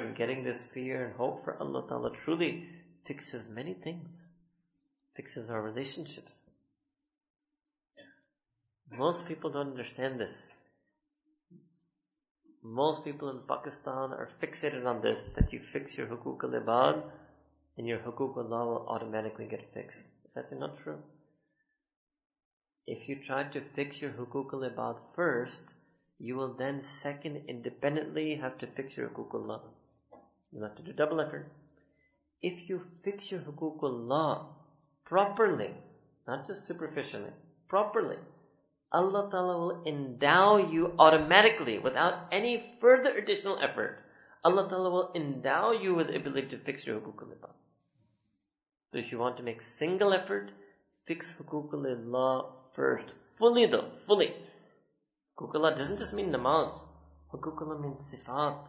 And 0.00 0.16
getting 0.16 0.44
this 0.44 0.62
fear 0.62 1.06
and 1.06 1.16
hope 1.16 1.44
for 1.44 1.56
Allah 1.58 1.86
Ta'ala 1.88 2.12
truly 2.12 2.68
fixes 3.04 3.48
many 3.48 3.74
things. 3.74 4.34
Fixes 5.16 5.48
our 5.48 5.62
relationships. 5.62 6.50
Most 8.98 9.26
people 9.26 9.50
don't 9.50 9.70
understand 9.70 10.20
this. 10.20 10.50
Most 12.62 13.04
people 13.04 13.30
in 13.30 13.40
Pakistan 13.48 14.12
are 14.12 14.28
fixated 14.40 14.86
on 14.86 15.00
this, 15.00 15.30
that 15.36 15.52
you 15.52 15.60
fix 15.60 15.96
your 15.96 16.06
hukuk 16.06 16.44
al-ibad 16.44 17.02
and 17.78 17.86
your 17.86 17.98
hukuk 17.98 18.36
Allah 18.36 18.66
will 18.66 18.86
automatically 18.88 19.46
get 19.46 19.72
fixed. 19.72 20.04
It's 20.24 20.36
actually 20.36 20.60
not 20.60 20.78
true. 20.82 20.98
If 22.86 23.08
you 23.08 23.16
try 23.16 23.44
to 23.44 23.60
fix 23.74 24.02
your 24.02 24.10
hukuk 24.10 24.52
al-ibad 24.52 24.98
first, 25.14 25.74
you 26.18 26.36
will 26.36 26.54
then 26.54 26.82
second 26.82 27.44
independently 27.48 28.36
have 28.36 28.58
to 28.58 28.66
fix 28.66 28.96
your 28.96 29.08
hukuk 29.08 29.34
Allah. 29.34 29.62
You'll 30.52 30.68
have 30.68 30.76
to 30.76 30.82
do 30.82 30.92
double 30.92 31.20
effort. 31.20 31.50
If 32.42 32.68
you 32.68 32.82
fix 33.02 33.32
your 33.32 33.40
hukuk 33.40 33.82
Allah 33.82 34.48
properly, 35.04 35.70
not 36.28 36.46
just 36.46 36.66
superficially, 36.66 37.32
properly, 37.68 38.18
Allah 38.92 39.28
Ta'ala 39.30 39.58
will 39.58 39.82
endow 39.86 40.58
you 40.58 40.94
automatically 40.98 41.78
without 41.78 42.28
any 42.30 42.76
further 42.78 43.16
additional 43.16 43.58
effort. 43.62 44.04
Allah 44.44 44.68
Ta'ala 44.68 44.90
will 44.90 45.12
endow 45.14 45.72
you 45.72 45.94
with 45.94 46.08
the 46.08 46.16
ability 46.16 46.48
to 46.48 46.58
fix 46.58 46.86
your 46.86 47.00
hukuk 47.00 47.22
al 47.22 47.54
So 48.92 48.98
if 48.98 49.10
you 49.10 49.18
want 49.18 49.38
to 49.38 49.42
make 49.42 49.62
single 49.62 50.12
effort, 50.12 50.50
fix 51.06 51.40
hukuk 51.40 51.72
al 51.72 52.54
first. 52.74 53.14
Fully 53.38 53.64
though, 53.66 53.88
fully. 54.06 54.34
Hukuk 55.38 55.54
Allah 55.54 55.74
doesn't 55.74 55.98
just 55.98 56.12
mean 56.12 56.30
namaz. 56.30 56.72
Hukuk 57.32 57.62
Allah 57.62 57.78
means 57.80 58.00
sifat. 58.12 58.68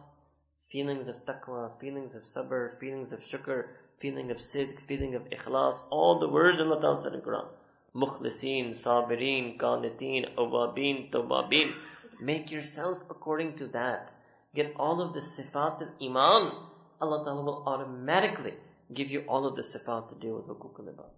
Feelings 0.72 1.08
of 1.08 1.16
taqwa, 1.26 1.78
feelings 1.78 2.14
of 2.14 2.22
sabr, 2.22 2.78
feelings 2.80 3.12
of 3.12 3.20
shukr, 3.20 3.66
feeling 3.98 4.30
of 4.30 4.38
sidq, 4.38 4.80
feeling 4.82 5.14
of 5.14 5.28
ikhlas, 5.30 5.76
all 5.90 6.18
the 6.18 6.28
words 6.28 6.60
Allah 6.60 6.80
Ta'ala 6.80 7.02
said 7.02 7.12
in 7.12 7.20
Quran. 7.20 7.46
Mukhlisin, 7.94 8.74
Sabirin, 8.74 9.56
Qanitin, 9.56 10.34
Awabin, 10.34 11.10
Tawabin. 11.12 11.72
Make 12.20 12.50
yourself 12.50 12.98
according 13.08 13.56
to 13.58 13.66
that. 13.68 14.12
Get 14.54 14.74
all 14.76 15.00
of 15.00 15.14
the 15.14 15.20
sifat 15.20 15.82
of 15.82 15.88
Iman. 16.02 16.52
Allah 17.00 17.24
Ta'ala 17.24 17.42
will 17.42 17.62
automatically 17.66 18.54
give 18.92 19.10
you 19.10 19.24
all 19.28 19.46
of 19.46 19.54
the 19.54 19.62
sifat 19.62 20.08
to 20.08 20.14
deal 20.16 20.34
with 20.36 20.46
hukuk 20.46 20.78
al 20.78 21.12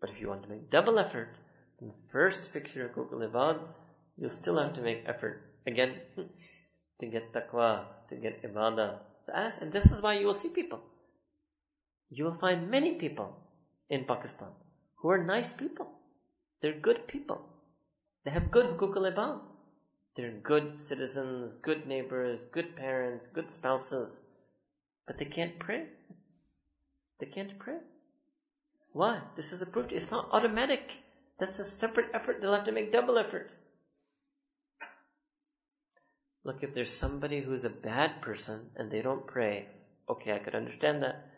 But 0.00 0.10
if 0.10 0.20
you 0.20 0.28
want 0.28 0.42
to 0.44 0.48
make 0.48 0.70
double 0.70 0.98
effort, 0.98 1.36
then 1.80 1.92
first 2.10 2.50
fix 2.50 2.74
your 2.74 2.88
hukuk 2.88 3.12
al 3.12 3.60
you'll 4.16 4.30
still 4.30 4.58
have 4.58 4.74
to 4.74 4.80
make 4.80 5.04
effort 5.06 5.42
again 5.66 5.92
to 7.00 7.06
get 7.06 7.32
taqwa, 7.32 7.84
to 8.08 8.16
get 8.16 8.42
ibadah. 8.42 8.98
to 9.26 9.36
ask. 9.36 9.60
And 9.60 9.72
this 9.72 9.90
is 9.92 10.00
why 10.00 10.18
you 10.18 10.26
will 10.26 10.34
see 10.34 10.50
people. 10.50 10.80
You 12.10 12.24
will 12.24 12.38
find 12.38 12.70
many 12.70 12.96
people 12.96 13.36
in 13.88 14.04
Pakistan 14.04 14.48
who 15.04 15.10
are 15.10 15.22
nice 15.22 15.52
people. 15.52 15.86
They're 16.62 16.80
good 16.80 17.06
people. 17.06 17.42
They 18.24 18.30
have 18.30 18.50
good 18.50 18.64
hukuk 18.64 18.96
al 18.96 19.42
They're 20.16 20.30
good 20.42 20.80
citizens, 20.80 21.52
good 21.60 21.86
neighbors, 21.86 22.40
good 22.52 22.74
parents, 22.74 23.26
good 23.34 23.50
spouses. 23.50 24.26
But 25.06 25.18
they 25.18 25.26
can't 25.26 25.58
pray. 25.58 25.82
They 27.20 27.26
can't 27.26 27.58
pray. 27.58 27.76
Why? 28.94 29.20
This 29.36 29.52
is 29.52 29.60
a 29.60 29.66
proof. 29.66 29.92
It's 29.92 30.10
not 30.10 30.30
automatic. 30.32 30.94
That's 31.38 31.58
a 31.58 31.66
separate 31.66 32.08
effort. 32.14 32.40
They'll 32.40 32.54
have 32.54 32.64
to 32.64 32.72
make 32.72 32.90
double 32.90 33.18
effort. 33.18 33.54
Look, 36.44 36.62
if 36.62 36.72
there's 36.72 36.90
somebody 36.90 37.42
who's 37.42 37.66
a 37.66 37.80
bad 37.90 38.22
person 38.22 38.70
and 38.76 38.90
they 38.90 39.02
don't 39.02 39.26
pray, 39.26 39.68
okay, 40.08 40.32
I 40.32 40.38
could 40.38 40.54
understand 40.54 41.02
that 41.02 41.33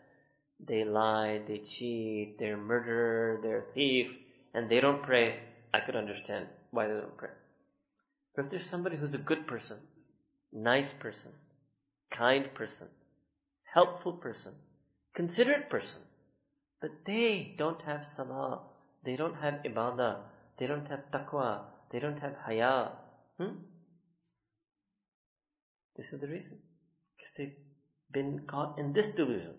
they 0.59 0.83
lie, 0.83 1.41
they 1.47 1.59
cheat, 1.59 2.37
they're 2.39 2.57
murderer, 2.57 3.39
they're 3.41 3.65
thief, 3.73 4.17
and 4.53 4.69
they 4.69 4.79
don't 4.79 5.03
pray, 5.03 5.39
I 5.73 5.79
could 5.79 5.95
understand 5.95 6.47
why 6.71 6.87
they 6.87 6.93
don't 6.93 7.17
pray. 7.17 7.29
But 8.35 8.45
if 8.45 8.51
there's 8.51 8.65
somebody 8.65 8.97
who's 8.97 9.13
a 9.13 9.19
good 9.19 9.47
person, 9.47 9.77
nice 10.51 10.91
person, 10.93 11.31
kind 12.09 12.53
person, 12.53 12.87
helpful 13.63 14.13
person, 14.13 14.53
considerate 15.13 15.69
person, 15.69 16.01
but 16.81 16.91
they 17.05 17.55
don't 17.57 17.81
have 17.83 18.05
salah, 18.05 18.61
they 19.03 19.15
don't 19.15 19.35
have 19.35 19.63
ibadah, 19.63 20.17
they 20.57 20.67
don't 20.67 20.87
have 20.87 21.11
taqwa, 21.11 21.61
they 21.91 21.99
don't 21.99 22.19
have 22.19 22.35
haya. 22.45 22.91
Hmm? 23.39 23.57
This 25.95 26.13
is 26.13 26.19
the 26.19 26.27
reason. 26.27 26.59
Because 27.15 27.33
they've 27.37 27.57
been 28.11 28.45
caught 28.45 28.77
in 28.77 28.93
this 28.93 29.13
delusion 29.13 29.55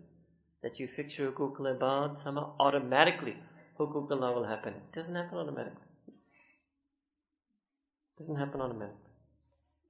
that 0.62 0.78
you 0.80 0.88
fix 0.88 1.18
your 1.18 1.32
hukuk 1.32 1.60
al-ibad, 1.60 2.18
somehow 2.18 2.54
automatically 2.58 3.36
hukuk 3.78 4.10
Allah 4.10 4.32
will 4.32 4.44
happen. 4.44 4.74
It 4.74 4.92
doesn't 4.92 5.14
happen 5.14 5.38
automatically. 5.38 5.86
It 6.08 6.14
doesn't 8.18 8.36
happen 8.36 8.60
automatically. 8.60 9.12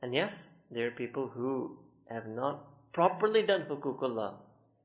And 0.02 0.14
yes, 0.14 0.48
there 0.70 0.86
are 0.88 0.90
people 0.90 1.28
who 1.28 1.78
have 2.10 2.26
not 2.26 2.92
properly 2.92 3.42
done 3.42 3.62
hukuk 3.70 4.02
Allah. 4.02 4.34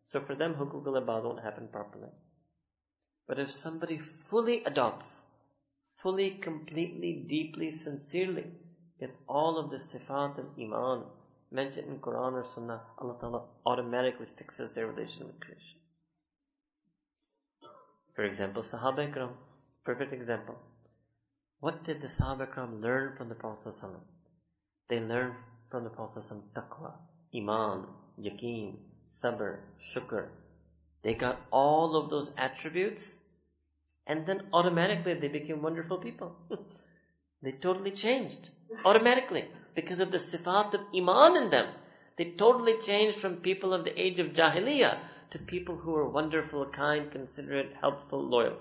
So 0.06 0.22
for 0.22 0.36
them, 0.36 0.56
hukuk 0.56 0.88
al-ibad 0.88 1.24
won't 1.24 1.44
happen 1.44 1.68
properly. 1.68 2.10
But 3.28 3.40
if 3.40 3.52
somebody 3.52 3.98
fully 4.00 4.64
adopts, 4.66 5.32
fully, 5.96 6.32
completely, 6.32 7.26
deeply, 7.28 7.72
sincerely, 7.72 8.46
gets 9.00 9.18
all 9.28 9.58
of 9.58 9.72
the 9.72 9.78
sifat 9.78 10.38
of 10.40 10.46
iman, 10.60 11.04
mentioned 11.54 11.88
in 11.88 12.00
Quran 12.00 12.34
or 12.34 12.44
Sunnah, 12.44 12.82
Allah 12.98 13.16
Ta'ala 13.20 13.42
automatically 13.66 14.28
fixes 14.38 14.74
their 14.74 14.88
relation 14.88 15.28
with 15.28 15.40
creation. 15.40 15.80
For 18.16 18.24
example, 18.24 18.64
Sahaba 18.64 19.08
Ikram, 19.08 19.30
perfect 19.86 20.14
example. 20.14 20.56
What 21.60 21.84
did 21.84 22.02
the 22.02 22.08
Sahaba 22.08 22.48
Ikram 22.48 22.82
learn 22.82 23.16
from 23.16 23.30
the 23.30 23.36
Prophet 23.36 23.74
They 24.90 25.00
learned 25.00 25.36
from 25.70 25.84
the 25.84 25.90
Prophet 25.90 26.24
taqwa, 26.56 26.94
iman, 27.36 27.88
yaqeen, 28.20 28.78
sabr, 29.10 29.60
shukr. 29.80 30.28
They 31.04 31.14
got 31.14 31.40
all 31.52 31.96
of 31.96 32.10
those 32.10 32.34
attributes 32.38 33.20
and 34.08 34.26
then 34.26 34.42
automatically 34.54 35.14
they 35.14 35.28
became 35.28 35.62
wonderful 35.62 35.98
people. 35.98 36.36
they 37.42 37.52
totally 37.52 37.92
changed. 37.92 38.50
Automatically 38.86 39.46
because 39.76 40.00
of 40.00 40.12
the 40.12 40.18
sifat 40.18 40.74
of 40.74 40.82
iman 40.96 41.38
in 41.38 41.50
them. 41.50 41.68
They 42.18 42.32
totally 42.32 42.78
changed 42.78 43.18
from 43.18 43.38
people 43.38 43.74
of 43.74 43.84
the 43.84 44.00
age 44.00 44.20
of 44.20 44.34
jahiliyyah 44.34 45.00
to 45.32 45.40
people 45.40 45.76
who 45.76 45.92
were 45.92 46.08
wonderful, 46.08 46.66
kind, 46.68 47.12
considerate, 47.12 47.74
helpful, 47.82 48.22
loyal. 48.22 48.58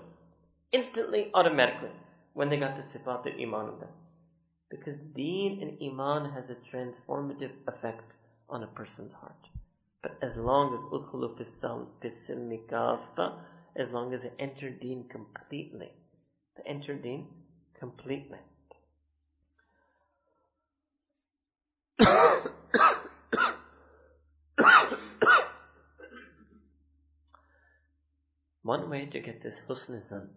Instantly, 0.71 1.29
automatically, 1.33 1.91
when 2.33 2.49
they 2.49 2.57
got 2.57 2.75
the 2.75 2.81
sifat 2.81 3.27
of 3.27 3.39
iman 3.39 3.73
in 3.73 3.79
them. 3.79 3.89
Because 4.69 4.97
deen 4.97 5.61
and 5.61 5.77
iman 5.91 6.31
has 6.31 6.49
a 6.49 6.55
transformative 6.55 7.51
effect 7.67 8.15
on 8.49 8.63
a 8.63 8.67
person's 8.67 9.13
heart. 9.13 9.47
But 10.01 10.17
as 10.21 10.37
long 10.37 10.73
as 10.73 10.81
udkhulu 10.81 11.37
fisilmi 11.37 12.67
kafa, 12.67 13.39
as 13.75 13.91
long 13.91 14.13
as 14.13 14.23
they 14.23 14.31
enter 14.39 14.69
deen 14.69 15.07
completely. 15.09 15.91
They 16.57 16.63
enter 16.65 16.95
deen 16.95 17.27
completely. 17.79 18.39
One 28.63 28.89
way 28.89 29.05
to 29.07 29.19
get 29.19 29.43
this 29.43 29.59
husn 29.67 30.01
zan, 30.01 30.29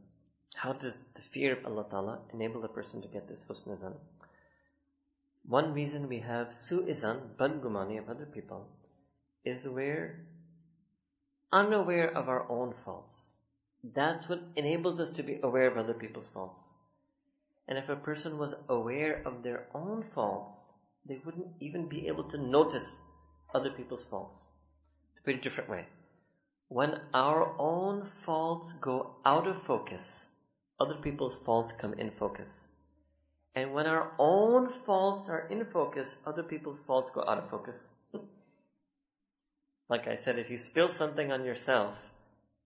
how 0.56 0.72
does 0.74 0.98
the 1.14 1.22
fear 1.22 1.54
of 1.54 1.64
Allah 1.64 1.86
Ta'ala 1.88 2.18
enable 2.32 2.64
a 2.64 2.68
person 2.68 3.00
to 3.02 3.08
get 3.08 3.28
this 3.28 3.44
husn 3.48 3.78
zan? 3.78 3.94
One 5.48 5.72
reason 5.72 6.08
we 6.08 6.18
have 6.18 6.48
su'izan, 6.48 7.36
badgumani 7.38 7.98
of 7.98 8.10
other 8.10 8.26
people, 8.26 8.68
is 9.44 9.66
we're 9.66 10.26
unaware 11.52 12.10
of 12.10 12.28
our 12.28 12.50
own 12.50 12.74
faults. 12.84 13.38
That's 13.82 14.28
what 14.28 14.42
enables 14.56 14.98
us 14.98 15.10
to 15.10 15.22
be 15.22 15.38
aware 15.42 15.68
of 15.68 15.78
other 15.78 15.94
people's 15.94 16.28
faults. 16.28 16.74
And 17.68 17.78
if 17.78 17.88
a 17.88 17.96
person 17.96 18.38
was 18.38 18.56
aware 18.68 19.22
of 19.24 19.42
their 19.42 19.68
own 19.72 20.02
faults, 20.02 20.72
they 21.08 21.20
wouldn't 21.24 21.48
even 21.60 21.88
be 21.88 22.08
able 22.08 22.24
to 22.24 22.38
notice 22.38 23.02
other 23.54 23.70
people's 23.70 24.04
faults. 24.04 24.50
To 25.16 25.22
put 25.22 25.34
it 25.34 25.38
a 25.38 25.42
different 25.42 25.70
way, 25.70 25.86
when 26.68 27.00
our 27.14 27.54
own 27.58 28.06
faults 28.24 28.72
go 28.80 29.16
out 29.24 29.46
of 29.46 29.62
focus, 29.62 30.28
other 30.80 30.96
people's 30.96 31.36
faults 31.36 31.72
come 31.72 31.94
in 31.94 32.10
focus. 32.10 32.68
And 33.54 33.72
when 33.72 33.86
our 33.86 34.12
own 34.18 34.68
faults 34.68 35.30
are 35.30 35.46
in 35.48 35.64
focus, 35.64 36.18
other 36.26 36.42
people's 36.42 36.80
faults 36.86 37.10
go 37.12 37.24
out 37.26 37.38
of 37.38 37.48
focus. 37.48 37.88
like 39.88 40.08
I 40.08 40.16
said, 40.16 40.38
if 40.38 40.50
you 40.50 40.58
spill 40.58 40.88
something 40.88 41.32
on 41.32 41.44
yourself 41.44 41.96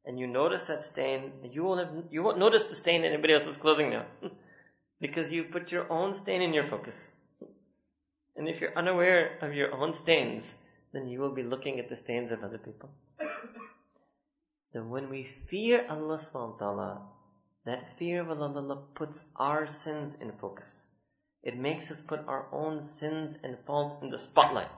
and 0.05 0.19
you 0.19 0.27
notice 0.27 0.67
that 0.67 0.83
stain, 0.83 1.33
you 1.45 1.63
won't 1.63 1.81
have, 1.81 2.05
you 2.11 2.23
won't 2.23 2.39
notice 2.39 2.67
the 2.69 2.75
stain 2.75 3.05
in 3.05 3.13
anybody 3.13 3.35
else's 3.35 3.57
clothing 3.57 3.91
now. 3.91 4.07
because 5.01 5.31
you 5.33 5.45
put 5.45 5.71
your 5.71 5.91
own 5.93 6.15
stain 6.15 6.43
in 6.43 6.55
your 6.55 6.65
focus. 6.65 7.20
And 8.41 8.49
if 8.49 8.63
you're 8.63 8.75
unaware 8.75 9.37
of 9.43 9.53
your 9.53 9.71
own 9.75 9.93
stains, 9.93 10.57
then 10.95 11.07
you 11.07 11.21
will 11.21 11.35
be 11.35 11.43
looking 11.43 11.79
at 11.79 11.91
the 11.91 11.95
stains 11.95 12.33
of 12.33 12.43
other 12.43 12.57
people. 12.57 12.89
then 14.73 14.89
when 14.89 15.11
we 15.11 15.25
fear 15.25 15.85
Allah 15.87 16.17
subhanahu 16.17 16.53
wa 16.53 16.57
ta'ala, 16.57 17.03
that 17.67 17.99
fear 17.99 18.23
of 18.23 18.31
Allah 18.31 18.83
puts 18.95 19.29
our 19.37 19.67
sins 19.67 20.17
in 20.23 20.33
focus. 20.33 20.89
It 21.43 21.59
makes 21.59 21.91
us 21.91 22.01
put 22.01 22.27
our 22.27 22.47
own 22.51 22.83
sins 22.83 23.39
and 23.45 23.59
faults 23.59 24.01
in 24.01 24.09
the 24.09 24.19
spotlight. 24.19 24.73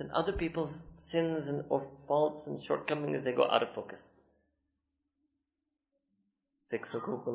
Then 0.00 0.10
other 0.12 0.32
people's 0.32 0.82
sins 0.98 1.46
and 1.46 1.64
or 1.68 1.86
faults 2.08 2.48
and 2.48 2.60
shortcomings 2.60 3.22
they 3.22 3.32
go 3.32 3.48
out 3.48 3.62
of 3.62 3.74
focus. 3.74 4.02
Fix 6.68 6.92
hukuk 6.92 7.26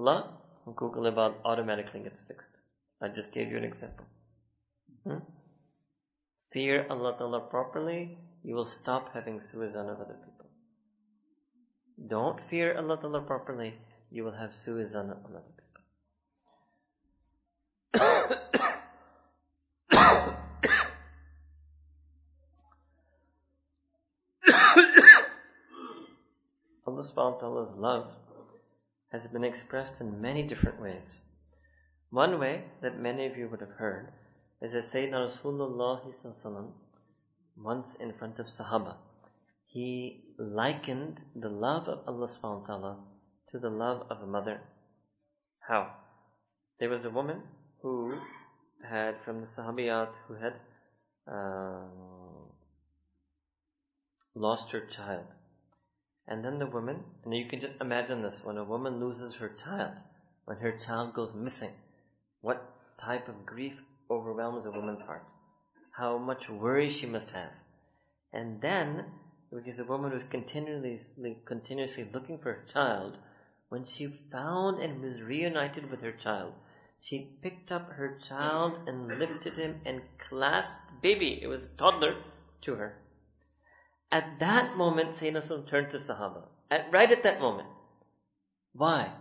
Google 0.75 1.05
about 1.05 1.39
automatically 1.45 2.01
gets 2.01 2.19
fixed. 2.19 2.59
I 2.99 3.07
just 3.07 3.32
gave 3.32 3.49
you 3.49 3.55
an 3.55 3.63
example. 3.63 4.05
Hmm? 5.06 5.18
Fear 6.52 6.88
Allah 6.89 7.16
Ta'ala 7.18 7.39
properly, 7.39 8.18
you 8.43 8.56
will 8.56 8.66
stop 8.66 9.14
having 9.14 9.39
suizan 9.39 9.89
of 9.89 9.99
other 9.99 10.18
people. 10.26 10.49
Don't 12.08 12.39
fear 12.41 12.78
Allah 12.78 12.97
Ta'ala 12.99 13.22
properly, 13.22 13.74
you 14.12 14.24
will 14.24 14.34
have 14.34 14.52
suizan 14.52 15.10
on 15.10 15.18
other 15.26 15.41
people. 15.41 15.62
Allah 26.88 27.04
subhanahu 27.04 27.34
wa 27.34 27.39
ta'ala's 27.39 27.76
love 27.78 28.12
has 29.12 29.26
been 29.28 29.43
expressed 29.43 30.02
in 30.02 30.22
many 30.22 30.43
different 30.43 30.82
ways. 30.82 31.26
One 32.10 32.39
way 32.39 32.66
that 32.82 32.99
many 32.99 33.26
of 33.26 33.38
you 33.38 33.47
would 33.49 33.62
have 33.62 33.78
heard 33.78 34.12
is 34.62 34.74
that 34.74 34.84
Sayyidina 34.84 35.30
Rasulullah 35.30 36.72
once 37.57 37.95
in 37.95 38.14
front 38.14 38.39
of 38.39 38.45
Sahaba, 38.45 38.95
he 39.66 40.24
likened 40.38 41.20
the 41.36 41.49
love 41.49 41.88
of 41.88 42.07
Allah 42.07 42.28
subhanahu 42.28 42.62
wa 42.62 42.66
ta'ala 42.66 42.97
to 43.51 43.59
the 43.59 43.70
love 43.70 44.05
of 44.09 44.22
a 44.22 44.28
mother. 44.28 44.62
How? 45.68 45.93
There 46.80 46.89
was 46.89 47.05
a 47.05 47.09
woman 47.09 47.41
who 47.82 48.18
had, 48.88 49.16
from 49.24 49.41
the 49.41 49.47
Sahabiyat, 49.47 50.09
who 50.28 50.36
had 50.36 50.53
uh, 51.32 51.88
lost 54.36 54.72
her 54.72 54.82
child. 54.82 55.26
And 56.28 56.45
then 56.45 56.59
the 56.59 56.68
woman, 56.68 57.03
and 57.24 57.34
you 57.36 57.45
can 57.45 57.59
just 57.62 57.82
imagine 57.82 58.22
this, 58.22 58.43
when 58.43 58.57
a 58.57 58.64
woman 58.64 58.99
loses 58.99 59.36
her 59.36 59.49
child, 59.49 59.93
when 60.45 60.57
her 60.57 60.72
child 60.72 61.14
goes 61.14 61.34
missing, 61.34 61.72
what 62.41 62.64
type 62.97 63.28
of 63.28 63.45
grief 63.45 63.74
overwhelms 64.12 64.66
a 64.66 64.72
woman's 64.72 65.01
heart? 65.01 65.26
How 65.91 66.18
much 66.18 66.49
worry 66.49 66.89
she 66.89 67.07
must 67.07 67.32
have. 67.32 67.51
And 68.34 68.62
then, 68.62 69.05
because 69.51 69.78
the 69.78 69.86
woman 69.86 70.12
was 70.12 70.24
continuously, 70.24 71.38
continuously 71.45 72.07
looking 72.14 72.38
for 72.38 72.53
her 72.53 72.66
child, 72.66 73.18
when 73.70 73.86
she 73.86 74.07
found 74.32 74.82
and 74.82 75.01
was 75.01 75.22
reunited 75.22 75.89
with 75.89 76.01
her 76.01 76.12
child, 76.12 76.53
she 76.99 77.38
picked 77.41 77.72
up 77.72 77.89
her 77.93 78.20
child 78.20 78.74
and 78.88 79.07
lifted 79.18 79.57
him 79.57 79.82
and 79.86 80.01
clasped 80.20 81.01
baby, 81.01 81.39
it 81.41 81.47
was 81.47 81.66
a 81.66 81.78
toddler, 81.78 82.16
to 82.62 82.76
her. 82.76 82.97
At 84.12 84.39
that 84.39 84.76
moment, 84.76 85.12
Sayyidina 85.12 85.68
turned 85.68 85.91
to 85.91 85.97
Sahaba. 85.97 86.43
At, 86.70 86.91
right 86.91 87.12
at 87.12 87.24
that 87.24 87.39
moment. 87.39 87.70
Why? 88.74 89.12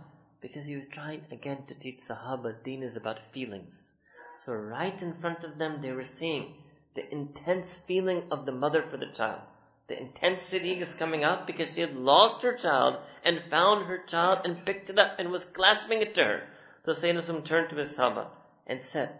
Because 0.41 0.66
he 0.66 0.76
was 0.76 0.86
trying 0.86 1.24
again 1.30 1.64
to 1.66 1.74
teach 1.74 1.99
Sahaba 1.99 2.62
deen 2.62 2.82
is 2.82 2.97
about 2.97 3.32
feelings. 3.32 3.97
So 4.45 4.55
right 4.55 5.01
in 5.03 5.20
front 5.20 5.45
of 5.45 5.59
them, 5.59 5.80
they 5.82 5.93
were 5.93 6.05
seeing 6.05 6.57
the 6.95 7.11
intense 7.12 7.76
feeling 7.86 8.24
of 8.30 8.47
the 8.47 8.53
mother 8.53 8.82
for 8.82 8.97
the 8.97 9.12
child. 9.14 9.41
The 9.88 10.01
intensity 10.01 10.80
is 10.80 10.95
coming 10.95 11.24
out 11.24 11.47
because 11.47 11.74
she 11.74 11.80
had 11.80 11.95
lost 11.95 12.43
her 12.43 12.55
child 12.55 12.99
and 13.24 13.43
found 13.51 13.86
her 13.86 13.99
child 14.07 14.41
and 14.45 14.64
picked 14.64 14.88
it 14.88 14.99
up 14.99 15.18
and 15.18 15.30
was 15.30 15.45
clasping 15.45 16.01
it 16.01 16.14
to 16.14 16.24
her. 16.24 16.43
So 16.84 16.93
Sayyidina 16.93 17.45
turned 17.45 17.70
to 17.70 17.76
his 17.76 17.97
Sahaba 17.97 18.28
and 18.66 18.80
said, 18.82 19.11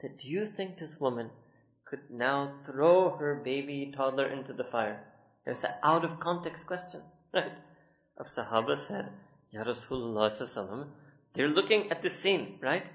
that 0.00 0.18
do 0.18 0.28
you 0.28 0.44
think 0.44 0.78
this 0.78 1.00
woman 1.00 1.30
could 1.86 2.10
now 2.10 2.52
throw 2.66 3.10
her 3.10 3.34
baby 3.34 3.92
toddler 3.96 4.26
into 4.26 4.52
the 4.52 4.64
fire? 4.64 5.00
It 5.46 5.50
was 5.50 5.64
an 5.64 5.72
out 5.82 6.04
of 6.04 6.20
context 6.20 6.66
question, 6.66 7.00
right? 7.32 7.52
Of 8.18 8.28
Sahaba 8.28 8.76
said, 8.76 9.10
Ya 9.50 9.62
Rasulullah 9.62 10.86
they're 11.32 11.48
looking 11.48 11.90
at 11.90 12.02
the 12.02 12.10
scene, 12.10 12.58
right? 12.62 12.86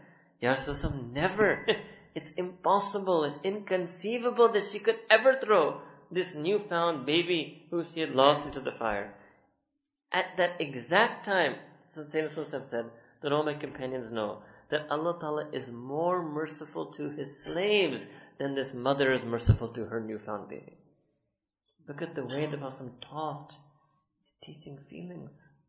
Rasulullah, 0.41 1.11
never. 1.11 1.65
it's 2.15 2.33
impossible, 2.33 3.23
it's 3.23 3.41
inconceivable 3.43 4.49
that 4.49 4.65
she 4.65 4.79
could 4.79 4.99
ever 5.09 5.35
throw 5.35 5.81
this 6.09 6.35
newfound 6.35 7.05
baby 7.05 7.67
who 7.69 7.85
she 7.85 8.01
had 8.01 8.15
lost 8.15 8.45
into 8.45 8.59
the 8.59 8.71
fire. 8.71 9.13
At 10.11 10.37
that 10.37 10.59
exact 10.59 11.25
time, 11.25 11.55
Sayyidina 11.95 12.29
Rasulullah 12.29 12.67
said, 12.67 12.85
that 13.21 13.31
all 13.31 13.43
my 13.43 13.53
companions 13.53 14.11
know 14.11 14.39
that 14.69 14.89
Allah 14.89 15.17
Ta'ala 15.19 15.49
is 15.51 15.69
more 15.69 16.23
merciful 16.23 16.87
to 16.93 17.09
His 17.09 17.43
slaves 17.43 18.05
than 18.37 18.55
this 18.55 18.73
mother 18.73 19.13
is 19.13 19.23
merciful 19.23 19.67
to 19.69 19.85
her 19.85 19.99
newfound 19.99 20.49
baby. 20.49 20.77
Look 21.87 22.01
at 22.01 22.15
the 22.15 22.25
way 22.25 22.45
the 22.45 22.57
Prophet 22.57 22.91
taught. 23.01 23.53
He's 24.23 24.55
teaching 24.55 24.77
feelings, 24.89 25.61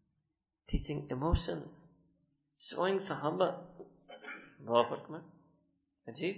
teaching 0.68 1.06
emotions, 1.10 1.92
showing 2.58 2.98
Sahaba. 2.98 3.56
Ajib. 6.08 6.36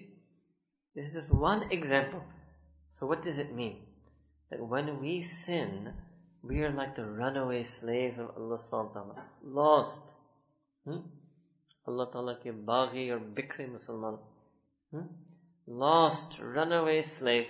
This 0.95 1.09
is 1.09 1.14
just 1.14 1.33
one 1.33 1.70
example. 1.70 2.22
So 2.91 3.07
what 3.07 3.22
does 3.22 3.39
it 3.39 3.55
mean? 3.55 3.77
That 4.51 4.61
when 4.61 5.01
we 5.01 5.22
sin, 5.22 5.93
we 6.43 6.62
are 6.62 6.70
like 6.70 6.97
the 6.97 7.05
runaway 7.05 7.62
slave 7.62 8.18
of 8.18 8.31
Allah 8.37 8.59
subhanahu 8.59 8.95
wa 8.95 9.01
ta'ala. 9.01 9.22
Lost. 9.43 10.12
Hmm? 10.85 11.01
Allah 11.87 12.09
ta'ala 12.12 12.37
ke 12.37 12.53
baghi 12.53 13.11
or 13.11 13.18
bikri 13.18 13.70
Musliman. 13.70 14.18
Hmm? 14.93 15.09
Lost, 15.66 16.39
runaway 16.41 17.03
slave. 17.03 17.49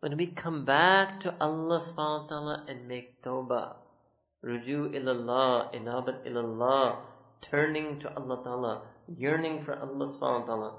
When 0.00 0.16
we 0.16 0.26
come 0.28 0.64
back 0.64 1.20
to 1.20 1.34
Allah 1.40 1.80
subhanahu 1.80 2.22
wa 2.22 2.28
ta'ala 2.28 2.64
and 2.68 2.86
make 2.86 3.22
tawbah, 3.22 3.76
ruju 4.44 4.94
ilallah, 4.94 5.74
inabat 5.74 6.24
ilallah, 6.24 6.96
turning 7.40 7.98
to 8.00 8.14
Allah 8.14 8.40
ta'ala, 8.44 8.82
yearning 9.16 9.64
for 9.64 9.74
Allah 9.74 10.06
subhanahu 10.06 10.40
wa 10.40 10.46
ta'ala, 10.46 10.74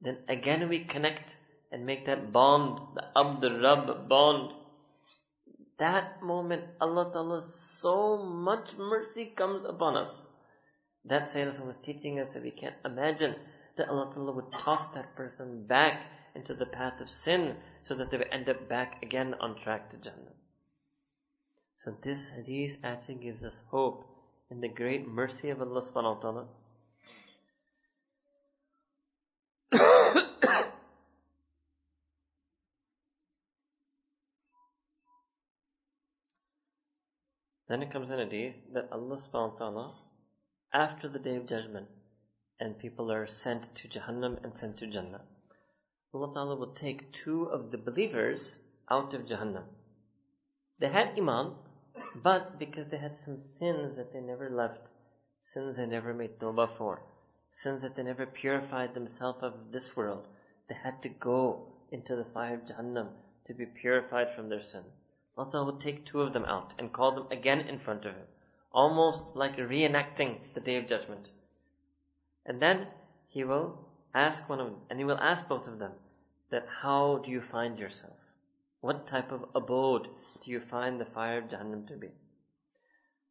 then 0.00 0.18
again 0.28 0.68
we 0.68 0.84
connect 0.84 1.36
and 1.70 1.86
make 1.86 2.06
that 2.06 2.32
bond, 2.32 2.80
the 2.94 3.04
abd 3.16 4.08
bond. 4.08 4.52
That 5.78 6.22
moment, 6.22 6.64
Allah 6.80 7.10
ta'ala, 7.12 7.40
so 7.40 8.18
much 8.18 8.76
mercy 8.76 9.32
comes 9.34 9.64
upon 9.64 9.96
us. 9.96 10.30
That 11.06 11.22
Sayyidina 11.22 11.66
was 11.66 11.76
teaching 11.82 12.20
us 12.20 12.34
that 12.34 12.44
we 12.44 12.50
can't 12.50 12.76
imagine 12.84 13.34
that 13.76 13.88
Allah 13.88 14.12
ta'ala 14.14 14.32
would 14.32 14.52
toss 14.52 14.88
that 14.90 15.16
person 15.16 15.66
back 15.66 15.98
into 16.34 16.54
the 16.54 16.66
path 16.66 17.00
of 17.00 17.10
sin 17.10 17.56
so 17.82 17.94
that 17.94 18.10
they 18.10 18.18
will 18.18 18.30
end 18.30 18.48
up 18.48 18.68
back 18.68 19.02
again 19.02 19.34
on 19.40 19.60
track 19.60 19.90
to 19.90 19.96
Jannah. 19.96 20.36
So 21.78 21.96
this 22.02 22.28
hadith 22.28 22.78
actually 22.84 23.16
gives 23.16 23.42
us 23.42 23.60
hope 23.68 24.04
in 24.50 24.60
the 24.60 24.68
great 24.68 25.08
mercy 25.08 25.50
of 25.50 25.60
Allah 25.60 25.82
subhanahu 25.82 26.16
wa 26.16 26.20
ta'ala. 26.20 26.46
then 29.72 30.26
it 37.82 37.90
comes 37.90 38.10
in 38.10 38.20
a 38.20 38.24
hadith 38.24 38.56
that 38.74 38.88
Allah 38.92 39.16
subhanahu 39.16 39.54
wa 39.54 39.58
ta'ala, 39.58 39.94
after 40.74 41.08
the 41.08 41.18
day 41.18 41.36
of 41.36 41.46
judgment, 41.46 41.88
and 42.60 42.78
people 42.78 43.10
are 43.10 43.26
sent 43.26 43.74
to 43.76 43.88
Jahannam 43.88 44.44
and 44.44 44.58
sent 44.58 44.76
to 44.78 44.86
Jannah, 44.86 45.22
Allah 46.12 46.34
ta'ala 46.34 46.56
will 46.56 46.74
take 46.74 47.10
two 47.12 47.44
of 47.44 47.70
the 47.70 47.78
believers 47.78 48.58
out 48.90 49.14
of 49.14 49.22
Jahannam. 49.22 49.64
They 50.80 50.88
had 50.88 51.16
Iman, 51.16 51.54
but 52.14 52.58
because 52.58 52.88
they 52.90 52.98
had 52.98 53.16
some 53.16 53.38
sins 53.38 53.96
that 53.96 54.12
they 54.12 54.20
never 54.20 54.50
left, 54.50 54.90
sins 55.40 55.78
they 55.78 55.86
never 55.86 56.12
made 56.12 56.38
tawbah 56.38 56.76
for, 56.76 57.02
sins 57.52 57.82
that 57.82 57.94
they 57.94 58.02
never 58.02 58.26
purified 58.26 58.94
themselves 58.94 59.42
of 59.42 59.70
this 59.70 59.96
world, 59.96 60.26
they 60.68 60.74
had 60.74 61.02
to 61.02 61.08
go 61.08 61.66
into 61.90 62.16
the 62.16 62.24
fire 62.24 62.54
of 62.54 62.64
Jahannam 62.64 63.08
to 63.46 63.54
be 63.54 63.66
purified 63.66 64.34
from 64.34 64.48
their 64.48 64.60
sin. 64.60 64.82
Allah 65.36 65.64
will 65.64 65.76
take 65.76 66.04
two 66.04 66.22
of 66.22 66.32
them 66.32 66.46
out 66.46 66.74
and 66.78 66.92
call 66.92 67.12
them 67.12 67.26
again 67.30 67.60
in 67.60 67.78
front 67.78 68.04
of 68.04 68.14
Him, 68.14 68.26
almost 68.72 69.36
like 69.36 69.56
reenacting 69.56 70.38
the 70.54 70.60
Day 70.60 70.76
of 70.76 70.88
Judgment. 70.88 71.28
And 72.46 72.60
then 72.60 72.86
He 73.28 73.44
will 73.44 73.78
ask 74.14 74.48
one 74.48 74.60
of 74.60 74.66
them, 74.66 74.80
and 74.88 74.98
He 74.98 75.04
will 75.04 75.18
ask 75.18 75.46
both 75.46 75.68
of 75.68 75.78
them, 75.78 75.92
that 76.50 76.66
how 76.82 77.18
do 77.18 77.30
you 77.30 77.40
find 77.40 77.78
yourself? 77.78 78.18
What 78.80 79.06
type 79.06 79.30
of 79.30 79.44
abode 79.54 80.08
do 80.44 80.50
you 80.50 80.60
find 80.60 81.00
the 81.00 81.04
fire 81.04 81.38
of 81.38 81.48
Jahannam 81.48 81.86
to 81.88 81.96
be? 81.96 82.08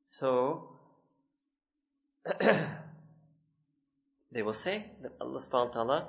So, 0.08 0.70
they 4.32 4.42
will 4.42 4.54
say 4.54 4.86
that 5.02 5.12
Allah 5.20 5.40
subhanahu 5.40 5.68
wa 5.68 5.74
ta'ala, 5.74 6.08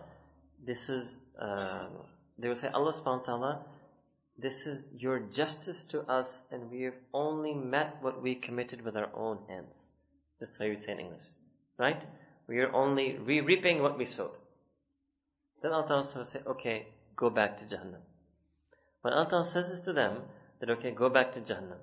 this 0.64 0.88
is, 0.88 1.16
uh, 1.38 1.86
they 2.38 2.48
will 2.48 2.56
say, 2.56 2.68
Allah 2.68 2.92
subhanahu 2.92 3.18
wa 3.18 3.24
ta'ala, 3.24 3.64
this 4.38 4.66
is 4.66 4.88
your 4.96 5.18
justice 5.20 5.82
to 5.94 6.02
us 6.02 6.42
and 6.50 6.70
we 6.70 6.82
have 6.82 6.96
only 7.12 7.54
met 7.54 7.96
what 8.00 8.22
we 8.22 8.34
committed 8.34 8.82
with 8.82 8.96
our 8.96 9.10
own 9.14 9.38
hands. 9.48 9.90
That's 10.40 10.56
how 10.56 10.64
you 10.64 10.78
say 10.78 10.92
in 10.92 11.00
English. 11.00 11.24
Right? 11.78 12.02
We 12.46 12.60
are 12.60 12.72
only 12.72 13.18
re-reaping 13.18 13.82
what 13.82 13.98
we 13.98 14.04
sowed. 14.04 14.32
Then 15.62 15.72
Allah 15.72 16.04
will 16.16 16.24
say, 16.24 16.40
okay, 16.46 16.86
go 17.14 17.30
back 17.30 17.58
to 17.58 17.64
Jahannam. 17.64 18.02
When 19.02 19.14
Allah 19.14 19.28
ta'ala 19.28 19.46
says 19.46 19.70
this 19.70 19.80
to 19.82 19.92
them, 19.92 20.22
that 20.60 20.70
okay, 20.70 20.92
go 20.92 21.08
back 21.08 21.34
to 21.34 21.40
Jahannam, 21.40 21.78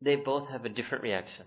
they 0.00 0.16
both 0.16 0.48
have 0.48 0.64
a 0.64 0.68
different 0.68 1.02
reaction. 1.02 1.46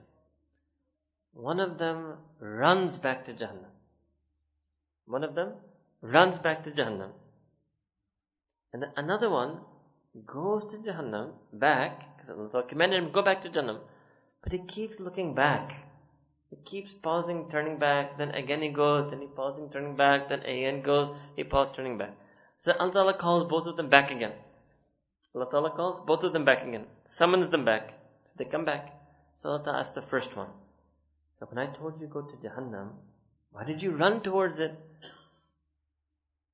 One 1.34 1.60
of 1.60 1.78
them 1.78 2.18
runs 2.40 2.98
back 2.98 3.26
to 3.26 3.34
Jahannam. 3.34 3.72
One 5.06 5.24
of 5.24 5.36
them 5.36 5.54
runs 6.02 6.38
back 6.38 6.64
to 6.64 6.72
Jahannam. 6.72 7.12
And 8.74 8.86
another 8.96 9.30
one 9.30 9.60
goes 10.26 10.66
to 10.72 10.78
Jahannam 10.78 11.32
back, 11.54 12.18
because 12.18 12.30
Allah 12.30 12.64
commanded 12.68 13.04
him 13.04 13.12
go 13.12 13.22
back 13.22 13.42
to 13.44 13.50
Jahannam, 13.50 13.80
but 14.44 14.52
he 14.52 14.60
keeps 14.60 15.00
looking 15.00 15.34
back. 15.34 15.76
He 16.50 16.56
keeps 16.66 16.94
pausing, 16.94 17.48
turning 17.50 17.78
back, 17.78 18.18
then 18.18 18.32
again 18.32 18.62
he 18.62 18.70
goes, 18.70 19.12
then 19.12 19.22
he 19.22 19.28
pausing, 19.28 19.70
turning 19.70 19.96
back, 19.96 20.30
then 20.30 20.42
again 20.42 20.82
goes, 20.82 21.12
he 21.36 21.44
pauses, 21.44 21.76
turning 21.76 21.98
back. 21.98 22.16
So 22.58 22.74
Allah 22.74 23.14
calls 23.14 23.48
both 23.48 23.68
of 23.68 23.78
them 23.78 23.90
back 23.90 24.12
again. 24.12 24.34
Allah 25.36 25.72
calls 25.76 26.02
both 26.06 26.24
of 26.24 26.34
them 26.34 26.46
back 26.46 26.66
again, 26.66 26.86
summons 27.06 27.50
them 27.50 27.66
back. 27.66 27.94
So 28.30 28.36
they 28.38 28.46
come 28.46 28.66
back. 28.66 28.94
So 29.38 29.50
Allah 29.50 29.78
asks 29.78 29.94
the 29.94 30.02
first 30.02 30.36
one, 30.36 30.50
when 31.48 31.58
I 31.58 31.74
told 31.74 32.02
you 32.02 32.08
go 32.08 32.22
to 32.22 32.36
Jahannam, 32.38 32.90
why 33.52 33.64
did 33.64 33.82
you 33.82 33.92
run 33.92 34.22
towards 34.22 34.60
it? 34.60 34.78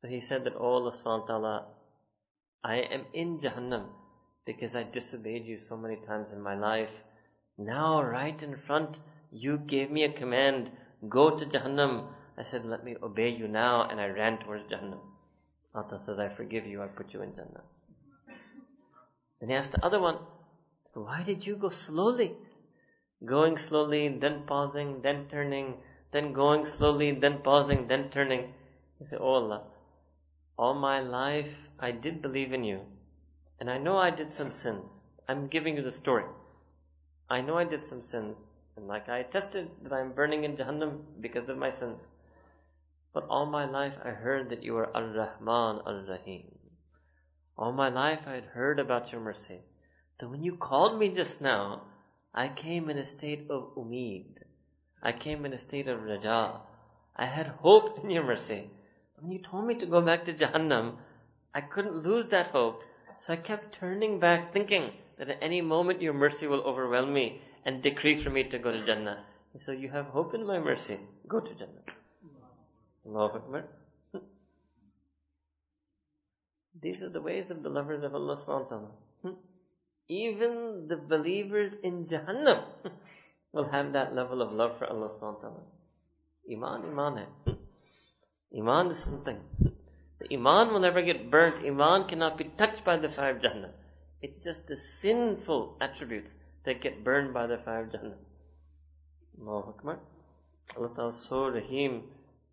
So 0.02 0.08
he 0.08 0.22
said 0.22 0.44
that, 0.44 0.54
Oh 0.56 0.92
Allah 1.10 1.66
I 2.64 2.76
am 2.78 3.06
in 3.14 3.38
Jahannam 3.40 3.88
because 4.46 4.76
I 4.76 4.84
disobeyed 4.84 5.46
you 5.46 5.58
so 5.58 5.76
many 5.76 5.96
times 5.96 6.32
in 6.32 6.42
my 6.42 6.56
life. 6.56 6.92
Now, 7.58 8.04
right 8.04 8.42
in 8.44 8.58
front, 8.58 9.00
you 9.32 9.58
gave 9.58 9.90
me 9.90 10.04
a 10.04 10.12
command, 10.12 10.72
go 11.10 11.32
to 11.32 11.46
Jahannam. 11.46 12.08
I 12.38 12.44
said, 12.44 12.66
let 12.66 12.84
me 12.84 12.96
obey 13.02 13.30
you 13.30 13.48
now, 13.48 13.88
and 13.90 14.00
I 14.00 14.08
ran 14.08 14.38
towards 14.40 14.70
Jahannam. 14.72 15.00
Allah 15.74 16.00
says, 16.00 16.20
I 16.20 16.30
forgive 16.30 16.66
you, 16.66 16.82
I 16.82 16.88
put 16.88 17.14
you 17.14 17.22
in 17.22 17.34
Jannah. 17.34 17.64
Then 19.40 19.50
he 19.50 19.56
asked 19.56 19.72
the 19.72 19.86
other 19.86 20.00
one, 20.00 20.18
why 20.94 21.24
did 21.24 21.46
you 21.46 21.56
go 21.56 21.70
slowly? 21.70 22.34
Going 23.26 23.58
slowly, 23.58 24.08
then 24.08 24.44
pausing, 24.46 25.02
then 25.02 25.28
turning, 25.30 25.78
then 26.12 26.32
going 26.34 26.66
slowly, 26.66 27.12
then 27.12 27.40
pausing, 27.40 27.88
then 27.88 28.10
turning. 28.10 28.54
He 29.00 29.06
said, 29.06 29.20
Oh 29.22 29.34
Allah, 29.34 29.64
all 30.58 30.74
my 30.74 31.00
life 31.00 31.70
I 31.80 31.92
did 31.92 32.22
believe 32.22 32.54
in 32.54 32.64
you. 32.64 32.82
And 33.60 33.70
I 33.70 33.78
know 33.78 33.98
I 33.98 34.12
did 34.12 34.32
some 34.32 34.52
sins. 34.52 35.04
I'm 35.28 35.48
giving 35.48 35.76
you 35.76 35.82
the 35.82 35.92
story. 35.92 36.26
I 37.30 37.42
know 37.42 37.58
I 37.58 37.64
did 37.64 37.84
some 37.84 38.04
sins. 38.04 38.44
And 38.78 38.88
like 38.88 39.10
I 39.10 39.20
attested 39.20 39.70
that 39.84 39.94
I'm 39.94 40.12
burning 40.12 40.44
in 40.44 40.58
Jahannam 40.58 41.00
because 41.22 41.50
of 41.50 41.58
my 41.58 41.70
sins. 41.70 42.12
But 43.14 43.26
all 43.30 43.46
my 43.46 43.66
life 43.66 43.96
I 44.04 44.10
heard 44.10 44.50
that 44.50 44.64
you 44.64 44.78
are 44.78 44.96
Ar-Rahman 44.96 45.82
Ar-Rahim. 45.86 46.44
All 47.58 47.72
my 47.72 47.88
life 47.88 48.28
I 48.28 48.34
had 48.34 48.44
heard 48.44 48.80
about 48.80 49.12
your 49.12 49.22
mercy. 49.22 49.62
So 50.20 50.28
when 50.28 50.44
you 50.44 50.58
called 50.58 51.00
me 51.00 51.10
just 51.10 51.42
now, 51.42 51.84
I 52.38 52.50
came 52.50 52.90
in 52.90 52.98
a 52.98 53.06
state 53.06 53.50
of 53.50 53.76
umeed. 53.78 54.44
I 55.02 55.14
came 55.14 55.46
in 55.46 55.54
a 55.54 55.58
state 55.58 55.88
of 55.88 56.04
raja. 56.04 56.60
I 57.16 57.26
had 57.26 57.48
hope 57.48 58.04
in 58.04 58.10
your 58.10 58.26
mercy. 58.26 58.70
When 59.18 59.32
you 59.32 59.40
told 59.40 59.66
me 59.66 59.76
to 59.76 59.86
go 59.86 60.02
back 60.02 60.26
to 60.26 60.34
Jahannam, 60.34 60.98
I 61.54 61.62
couldn't 61.62 62.04
lose 62.04 62.26
that 62.28 62.48
hope. 62.48 62.84
So 63.20 63.32
I 63.32 63.38
kept 63.38 63.76
turning 63.76 64.20
back 64.20 64.52
thinking 64.52 64.92
that 65.18 65.30
at 65.30 65.38
any 65.42 65.62
moment 65.62 66.02
your 66.02 66.12
mercy 66.14 66.46
will 66.46 66.60
overwhelm 66.64 67.14
me 67.14 67.42
and 67.64 67.82
decree 67.82 68.18
for 68.18 68.30
me 68.30 68.44
to 68.44 68.60
go 68.60 68.70
to 68.70 68.86
Jannah. 68.86 69.24
And 69.54 69.62
so 69.62 69.72
you 69.72 69.88
have 69.88 70.08
hope 70.08 70.34
in 70.34 70.46
my 70.46 70.60
mercy. 70.60 71.00
Go 71.30 71.40
to 71.40 71.56
Jannah. 71.56 71.86
Allahu 73.08 73.38
Akbar. 73.38 73.64
These 76.82 77.02
are 77.02 77.10
the 77.10 77.22
ways 77.22 77.50
of 77.50 77.64
the 77.64 77.70
lovers 77.70 78.04
of 78.04 78.14
Allah 78.14 78.36
subhanahu 78.36 78.64
wa 78.64 78.68
ta'ala. 78.68 78.92
Even 80.08 80.88
the 80.88 80.98
believers 80.98 81.76
in 81.76 82.06
Jahannam 82.06 82.64
will 83.54 83.70
have 83.70 83.94
that 83.94 84.14
level 84.14 84.42
of 84.42 84.52
love 84.52 84.78
for 84.78 84.86
Allah 84.86 85.10
subhanahu 85.10 85.42
wa 85.42 85.50
ta'ala. 85.50 85.64
Iman, 86.52 86.82
Iman. 86.92 87.26
Iman 88.56 88.92
is 88.92 89.00
something. 89.00 89.40
The 90.20 90.34
Iman 90.36 90.72
will 90.72 90.80
never 90.80 91.02
get 91.02 91.32
burnt. 91.32 91.66
Iman 91.66 92.08
cannot 92.08 92.38
be 92.38 92.44
touched 92.44 92.86
by 92.86 92.98
the 92.98 93.10
fire 93.10 93.36
of 93.36 93.42
Jahannam. 93.42 93.72
It's 94.22 94.44
just 94.44 94.68
the 94.68 94.78
sinful 94.78 95.78
attributes 95.82 96.36
that 96.66 96.82
get 96.82 97.04
burned 97.04 97.34
by 97.34 97.48
the 97.48 97.58
fire 97.58 97.84
of 97.86 97.90
Jahannam. 97.90 98.20
Allahu 99.42 99.70
Akbar. 99.70 100.00
Allah 100.78 100.90
Ta'ala 100.96 101.10
is 101.10 101.28
so 101.28 101.50
Rahim, 101.50 102.04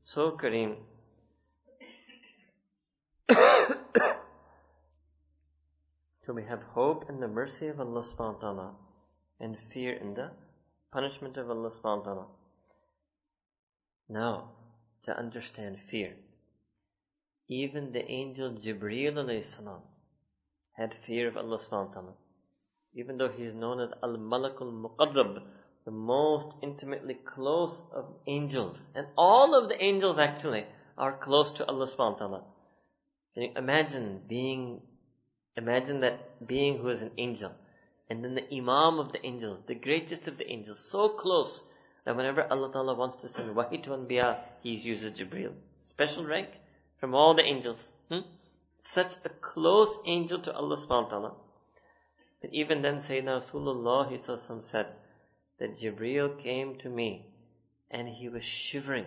so 0.01 0.33
Kareem. 0.33 0.77
So 6.25 6.33
we 6.33 6.45
have 6.45 6.63
hope 6.63 7.09
in 7.09 7.19
the 7.19 7.27
mercy 7.27 7.67
of 7.67 7.81
Allah 7.81 8.03
subhanahu 8.03 8.35
wa 8.35 8.41
ta'ala 8.41 8.75
and 9.41 9.59
fear 9.59 9.95
in 9.95 10.15
the 10.15 10.31
punishment 10.93 11.37
of 11.37 11.51
Allah 11.51 11.71
subhanahu 11.71 11.99
wa 11.99 12.05
ta'ala. 12.05 12.27
Now, 14.09 14.51
to 15.05 15.19
understand 15.19 15.81
fear. 15.81 16.15
Even 17.49 17.91
the 17.91 18.09
angel 18.09 18.53
Jibreel 18.53 19.15
alayhi 19.15 19.43
salam 19.43 19.81
had 20.75 20.95
fear 20.95 21.27
of 21.27 21.37
Allah 21.37 21.59
subhanahu 21.59 21.89
wa 21.89 21.95
ta'ala. 21.95 22.13
Even 22.95 23.19
though 23.19 23.29
he 23.29 23.43
is 23.43 23.55
known 23.55 23.81
as 23.81 23.93
Al-Malakul 24.03 24.71
Muqarrab, 24.85 25.43
the 25.85 25.91
most 25.91 26.57
intimately 26.63 27.15
close 27.15 27.83
of 27.93 28.05
angels. 28.29 28.93
And 28.95 29.09
all 29.17 29.61
of 29.61 29.69
the 29.69 29.83
angels 29.83 30.21
actually 30.21 30.67
are 30.97 31.19
close 31.19 31.51
to 31.53 31.67
Allah 31.67 31.87
subhanahu 31.87 32.13
wa 32.13 32.19
ta'ala. 32.19 32.45
Can 33.35 33.43
you 33.43 33.53
imagine 33.57 34.21
being 34.29 34.83
Imagine 35.57 36.01
that 36.01 36.47
being 36.47 36.79
who 36.79 36.89
is 36.89 37.03
an 37.03 37.11
angel, 37.19 37.53
and 38.09 38.25
then 38.25 38.35
the 38.35 38.55
Imam 38.55 38.99
of 38.99 39.13
the 39.13 39.25
angels, 39.25 39.61
the 39.67 39.75
greatest 39.75 40.27
of 40.29 40.39
the 40.39 40.51
angels, 40.51 40.81
so 40.81 41.09
close 41.11 41.67
that 42.05 42.17
whenever 42.17 42.51
Allah 42.51 42.73
Ta'ala 42.73 42.95
wants 42.95 43.17
to 43.17 43.29
send 43.29 43.55
wahi 43.55 43.79
to 43.79 43.91
Anbiya, 43.91 44.39
He 44.63 44.75
uses 44.75 45.19
Jibreel. 45.19 45.53
Special 45.79 46.25
rank 46.25 46.49
from 46.99 47.15
all 47.15 47.35
the 47.35 47.45
angels. 47.45 47.93
Hmm? 48.09 48.21
Such 48.79 49.15
a 49.25 49.29
close 49.29 49.97
angel 50.07 50.39
to 50.41 50.55
Allah 50.55 50.77
subhanahu 50.77 51.05
wa 51.05 51.09
ta'ala. 51.09 51.35
But 52.41 52.53
even 52.53 52.83
then 52.83 52.97
Sayyidina 52.97 53.41
Rasulullah 53.41 54.65
said 54.65 54.87
that 55.59 55.79
Jibreel 55.79 56.43
came 56.43 56.79
to 56.79 56.89
me 56.89 57.27
and 57.91 58.09
he 58.09 58.29
was 58.29 58.43
shivering 58.43 59.07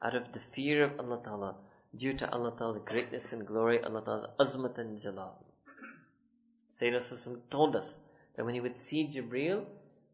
out 0.00 0.14
of 0.14 0.32
the 0.32 0.40
fear 0.40 0.84
of 0.84 1.00
Allah 1.00 1.20
Ta'ala 1.24 1.56
due 1.96 2.12
to 2.12 2.30
Allah 2.30 2.54
Ta'ala's 2.56 2.78
greatness 2.84 3.32
and 3.32 3.46
glory, 3.46 3.82
Allah 3.82 4.04
Ta'ala's 4.04 4.30
azmat 4.38 4.78
and 4.78 5.00
jalal. 5.00 5.44
Sayyidina 6.78 7.50
told 7.50 7.76
us 7.76 8.00
that 8.36 8.44
when 8.44 8.54
he 8.54 8.60
would 8.60 8.76
see 8.76 9.06
Jibreel, 9.06 9.64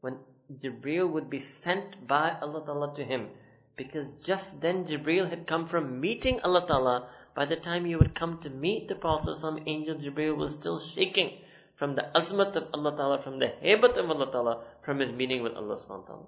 when 0.01 0.19
Jibreel 0.53 1.11
would 1.11 1.31
be 1.31 1.39
sent 1.39 2.07
by 2.07 2.37
Allah 2.41 2.65
Ta'ala 2.65 2.95
to 2.97 3.05
him, 3.05 3.29
because 3.77 4.09
just 4.25 4.61
then 4.61 4.85
Jibreel 4.87 5.29
had 5.31 5.47
come 5.47 5.69
from 5.69 6.01
meeting 6.01 6.41
Allah 6.41 6.67
Ta'ala, 6.67 7.09
by 7.35 7.45
the 7.45 7.57
time 7.57 7.85
he 7.85 7.95
would 7.95 8.15
come 8.15 8.39
to 8.41 8.51
meet 8.51 8.89
the 8.89 8.97
Prophet 8.97 9.37
some 9.37 9.61
angel 9.67 9.97
Jibreel 9.97 10.37
was 10.37 10.55
still 10.55 10.79
shaking 10.79 11.39
from 11.77 11.95
the 11.95 12.11
azmat 12.15 12.57
of 12.57 12.69
Allah 12.75 12.97
Ta'ala, 12.97 13.23
from 13.23 13.39
the 13.39 13.49
hebat 13.63 13.97
of 13.97 14.11
Allah 14.11 14.33
Ta'ala, 14.33 14.65
from 14.83 14.99
his 14.99 15.13
meeting 15.13 15.43
with 15.43 15.55
Allah 15.55 15.77
subhanahu 15.77 16.03
wa 16.03 16.07
ta'ala. 16.07 16.27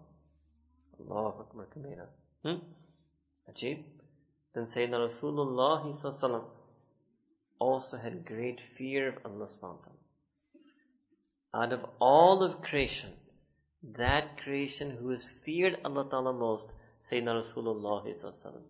Allahu 1.01 1.41
Akbar 1.41 1.67
Kabira. 1.75 2.07
Hmm? 2.45 2.63
Ajib. 3.51 3.83
Then 4.55 4.65
Sayyidina 4.67 5.09
Rasulullah 5.09 6.45
also 7.59 7.97
had 7.97 8.25
great 8.25 8.61
fear 8.61 9.09
of 9.09 9.19
Allah 9.25 9.47
subhanahu 9.47 9.79
wa 9.79 9.85
ta'ala. 9.85 10.00
Out 11.53 11.73
of 11.73 11.85
all 12.01 12.45
of 12.45 12.63
creation, 12.63 13.11
that 13.83 14.41
creation 14.41 14.91
who 14.91 15.09
has 15.09 15.25
feared 15.25 15.81
Allah 15.85 16.09
Ta'ala 16.09 16.33
most, 16.33 16.75
Sayyidina 17.03 17.43
Rasulullah 17.43 18.63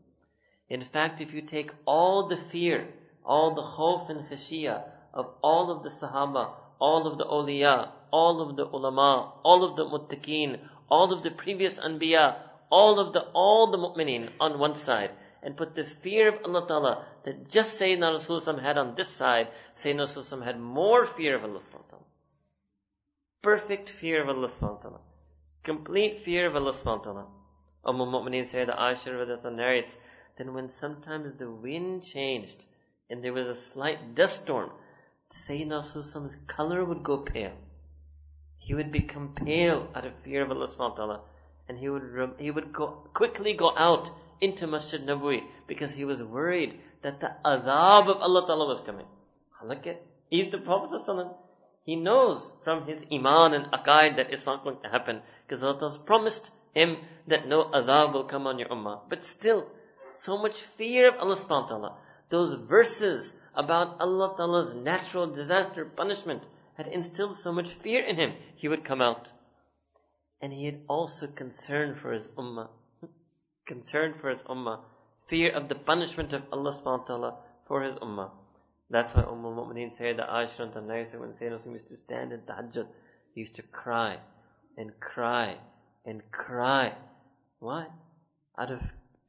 In 0.68 0.84
fact, 0.84 1.20
if 1.20 1.34
you 1.34 1.42
take 1.42 1.72
all 1.84 2.28
the 2.28 2.38
fear, 2.38 2.88
all 3.22 3.54
the 3.54 3.62
khawf 3.62 4.08
and 4.08 4.26
khashiyah 4.26 4.82
of 5.12 5.34
all 5.42 5.70
of 5.70 5.82
the 5.82 5.90
Sahaba, 5.90 6.54
all 6.78 7.06
of 7.06 7.18
the 7.18 7.26
awliya, 7.26 7.90
all 8.10 8.40
of 8.40 8.56
the 8.56 8.66
ulama, 8.66 9.34
all 9.42 9.62
of 9.62 9.76
the 9.76 9.84
muttaqeen, 9.84 10.58
all 10.88 11.12
of 11.12 11.22
the 11.22 11.30
previous 11.30 11.78
anbiya, 11.78 12.36
all 12.70 12.98
of 12.98 13.12
the, 13.12 13.20
all 13.34 13.70
the 13.70 13.76
mu'mineen 13.76 14.30
on 14.40 14.58
one 14.58 14.74
side, 14.74 15.10
and 15.42 15.54
put 15.54 15.74
the 15.74 15.84
fear 15.84 16.28
of 16.28 16.44
Allah 16.46 16.66
Ta'ala 16.66 17.06
that 17.24 17.48
just 17.50 17.78
Sayyidina 17.78 18.14
Rasulullah 18.14 18.62
had 18.62 18.78
on 18.78 18.94
this 18.94 19.08
side, 19.08 19.48
Sayyidina 19.76 20.06
Rasulullah 20.06 20.44
had 20.44 20.58
more 20.58 21.04
fear 21.04 21.36
of 21.36 21.44
Allah 21.44 21.60
Ta'ala. 21.60 22.04
Perfect 23.42 23.88
fear 23.88 24.22
of 24.22 24.28
Allah 24.28 24.48
subhanahu 24.48 24.76
wa 24.76 24.82
ta'ala. 24.82 25.00
Complete 25.64 26.20
fear 26.24 26.46
of 26.46 26.56
Allah 26.56 26.72
subhanahu 26.72 26.98
wa 26.98 27.04
ta'ala. 27.04 27.26
Umm 27.86 28.00
al-Mu'mineen 28.02 28.46
said, 28.46 28.68
Aisha 28.68 29.52
narrates, 29.52 29.96
then 30.36 30.52
when 30.52 30.70
sometimes 30.70 31.38
the 31.38 31.50
wind 31.50 32.04
changed 32.04 32.64
and 33.08 33.24
there 33.24 33.32
was 33.32 33.48
a 33.48 33.54
slight 33.54 34.14
dust 34.14 34.42
storm, 34.42 34.70
Sayyidina 35.32 35.78
Rasul's 35.94 36.36
color 36.48 36.84
would 36.84 37.02
go 37.02 37.16
pale. 37.18 37.56
He 38.58 38.74
would 38.74 38.92
become 38.92 39.34
pale 39.34 39.88
out 39.94 40.04
of 40.04 40.12
fear 40.22 40.42
of 40.42 40.50
Allah 40.50 40.66
subhanahu 40.66 40.90
wa 40.90 40.96
ta'ala. 40.96 41.20
And 41.66 41.78
he 41.78 41.88
would, 41.88 42.34
he 42.38 42.50
would 42.50 42.74
go, 42.74 43.08
quickly 43.14 43.54
go 43.54 43.72
out 43.74 44.10
into 44.42 44.66
Masjid 44.66 45.00
Nabawi 45.06 45.44
because 45.66 45.94
he 45.94 46.04
was 46.04 46.22
worried 46.22 46.78
that 47.02 47.20
the 47.20 47.32
adhab 47.44 48.08
of 48.08 48.18
Allah 48.18 48.46
ta'ala 48.46 48.66
was 48.66 48.80
coming. 48.84 49.06
Look 49.64 49.86
at, 49.86 50.02
he's 50.28 50.50
the 50.50 50.58
Prophet 50.58 50.90
he 51.90 51.96
knows 51.96 52.52
from 52.62 52.86
his 52.86 53.04
iman 53.12 53.52
and 53.52 53.64
aqaid 53.72 54.14
that 54.14 54.32
it's 54.32 54.46
not 54.46 54.62
going 54.62 54.80
to 54.80 54.88
happen 54.88 55.20
because 55.42 55.64
Allah 55.64 55.80
has 55.80 55.98
promised 55.98 56.48
him 56.72 56.98
that 57.26 57.48
no 57.48 57.64
adhab 57.64 58.12
will 58.12 58.28
come 58.32 58.46
on 58.46 58.60
your 58.60 58.68
ummah. 58.68 59.00
But 59.08 59.24
still, 59.24 59.66
so 60.12 60.38
much 60.38 60.60
fear 60.60 61.08
of 61.08 61.16
Allah 61.18 61.34
subhanahu 61.34 61.62
wa 61.62 61.66
ta'ala. 61.66 61.96
Those 62.28 62.54
verses 62.54 63.34
about 63.56 64.00
Allah 64.00 64.34
ta'ala's 64.36 64.72
natural 64.72 65.26
disaster 65.26 65.84
punishment 65.84 66.44
had 66.74 66.86
instilled 66.86 67.34
so 67.34 67.50
much 67.50 67.70
fear 67.70 68.04
in 68.04 68.14
him. 68.14 68.34
He 68.54 68.68
would 68.68 68.84
come 68.84 69.02
out. 69.02 69.28
And 70.40 70.52
he 70.52 70.66
had 70.66 70.82
also 70.86 71.26
concern 71.26 71.96
for 71.96 72.12
his 72.12 72.28
ummah. 72.28 72.68
concern 73.66 74.14
for 74.20 74.30
his 74.30 74.44
ummah. 74.44 74.78
Fear 75.26 75.56
of 75.56 75.68
the 75.68 75.74
punishment 75.74 76.32
of 76.34 76.44
Allah 76.52 76.70
subhanahu 76.70 77.00
wa 77.00 77.10
ta'ala 77.14 77.36
for 77.66 77.82
his 77.82 77.96
ummah. 77.96 78.30
That's 78.90 79.14
why 79.14 79.22
Umm 79.22 79.44
al-Mu'mineen 79.44 79.94
said 79.94 80.16
that 80.18 80.28
Aisha 80.28 80.60
and 80.76 80.88
Naisa 80.88 81.20
when 81.20 81.30
Sayyidina 81.30 81.72
used 81.72 81.88
to 81.88 81.96
stand 81.96 82.32
in 82.32 82.40
tahajjud, 82.40 82.88
he 83.32 83.40
used 83.42 83.54
to 83.54 83.62
cry 83.62 84.18
and 84.76 84.98
cry 84.98 85.58
and 86.04 86.20
cry. 86.32 86.94
Why? 87.60 87.86
Out 88.58 88.72
of 88.72 88.82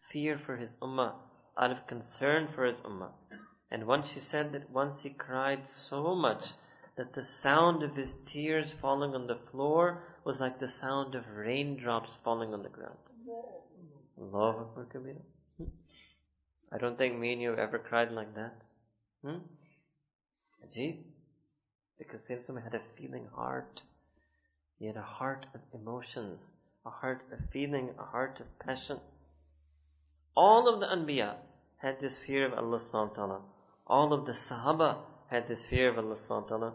fear 0.09 0.39
for 0.39 0.57
his 0.57 0.75
ummah, 0.81 1.13
out 1.57 1.71
of 1.71 1.85
concern 1.85 2.47
for 2.55 2.65
his 2.65 2.79
ummah. 2.79 3.11
And 3.69 3.85
once 3.85 4.11
she 4.11 4.19
said 4.19 4.51
that 4.53 4.71
once 4.71 5.03
he 5.03 5.11
cried 5.11 5.67
so 5.67 6.15
much 6.15 6.53
that 6.95 7.13
the 7.13 7.23
sound 7.23 7.83
of 7.83 7.95
his 7.95 8.15
tears 8.25 8.71
falling 8.71 9.13
on 9.13 9.27
the 9.27 9.37
floor 9.51 10.03
was 10.25 10.41
like 10.41 10.59
the 10.59 10.67
sound 10.67 11.13
of 11.13 11.23
raindrops 11.35 12.15
falling 12.23 12.53
on 12.53 12.63
the 12.63 12.69
ground. 12.69 12.97
Allahu 14.19 14.65
Akbar. 14.81 15.15
I 16.73 16.77
don't 16.77 16.97
think 16.97 17.17
me 17.17 17.33
and 17.33 17.41
you 17.41 17.49
have 17.49 17.59
ever 17.59 17.79
cried 17.79 18.11
like 18.11 18.33
that. 18.35 18.63
Hmm? 19.23 19.37
Ajib. 20.65 20.97
Because 21.97 22.27
Sayyidina 22.27 22.63
had 22.63 22.73
a 22.73 22.81
feeling 22.97 23.27
heart. 23.35 23.83
He 24.79 24.87
had 24.87 24.97
a 24.97 25.01
heart 25.01 25.45
of 25.53 25.61
emotions, 25.79 26.53
a 26.85 26.89
heart 26.89 27.21
of 27.31 27.39
feeling, 27.51 27.91
a 27.99 28.03
heart 28.03 28.39
of 28.39 28.47
passion. 28.59 28.99
All 30.35 30.67
of 30.67 30.79
the 30.79 30.87
Anbiya 30.87 31.35
had 31.77 31.99
this 31.99 32.17
fear 32.17 32.47
of 32.47 32.53
Allah 32.53 32.79
subhanahu 32.79 33.09
wa 33.09 33.15
ta'ala. 33.15 33.41
All 33.85 34.13
of 34.13 34.25
the 34.25 34.31
Sahaba 34.31 34.97
had 35.27 35.47
this 35.47 35.65
fear 35.65 35.89
of 35.89 35.99
Allah 35.99 36.15
subhanahu 36.15 36.41
wa 36.41 36.47
ta'ala. 36.47 36.73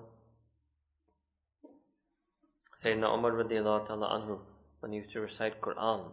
Sayyidina 2.77 3.13
Umar 3.13 3.33
radiallahu 3.33 3.87
ta'ala 3.87 4.09
anhu, 4.21 4.39
when 4.81 4.93
he 4.93 4.99
used 4.99 5.13
to 5.13 5.21
recite 5.21 5.61
Quran, 5.61 6.13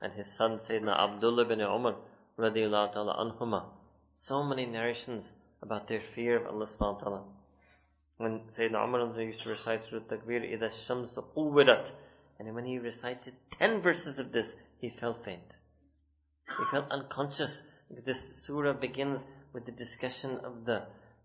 and 0.00 0.12
his 0.12 0.32
son 0.32 0.58
Sayyidina 0.58 0.96
Abdullah 0.98 1.44
bin 1.44 1.60
Umar 1.60 1.96
radiallahu 2.38 2.92
ta'ala 2.92 3.16
anhuma, 3.16 3.64
so 4.16 4.42
many 4.42 4.64
narrations 4.64 5.34
about 5.64 5.88
their 5.88 6.00
fear 6.00 6.36
of 6.36 6.46
Allah 6.46 6.66
subhanahu 6.66 6.94
wa 6.94 7.00
ta'ala. 7.00 7.22
When 8.18 8.40
Sayyidina 8.50 8.84
Umar 8.84 9.20
used 9.20 9.42
to 9.42 9.48
recite 9.48 9.84
Surah 9.84 10.02
Takwir, 10.02 10.44
إِذَا 10.56 10.68
الشَّمْسُ 10.68 11.34
قُوِّرَتْ 11.34 11.90
And 12.38 12.54
when 12.54 12.66
he 12.66 12.78
recited 12.78 13.34
10 13.58 13.80
verses 13.80 14.18
of 14.18 14.30
this, 14.30 14.54
he 14.80 14.90
fell 14.90 15.14
faint. 15.14 15.58
He 16.58 16.64
felt 16.70 16.90
unconscious. 16.90 17.66
This 18.04 18.44
surah 18.44 18.74
begins 18.74 19.26
with 19.52 19.64
the 19.64 19.72
discussion 19.72 20.38
of 20.44 20.64
the 20.66 20.82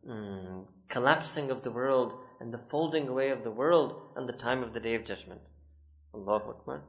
um, 0.09 0.65
collapsing 0.87 1.51
of 1.51 1.61
the 1.61 1.71
world 1.71 2.13
and 2.39 2.53
the 2.53 2.61
folding 2.69 3.09
away 3.09 3.29
of 3.31 3.43
the 3.43 3.51
world 3.51 4.01
and 4.15 4.27
the 4.27 4.33
time 4.33 4.63
of 4.63 4.73
the 4.73 4.79
day 4.79 4.95
of 4.95 5.03
judgment. 5.03 5.41
Allahu 6.13 6.51
Akbar. 6.51 6.81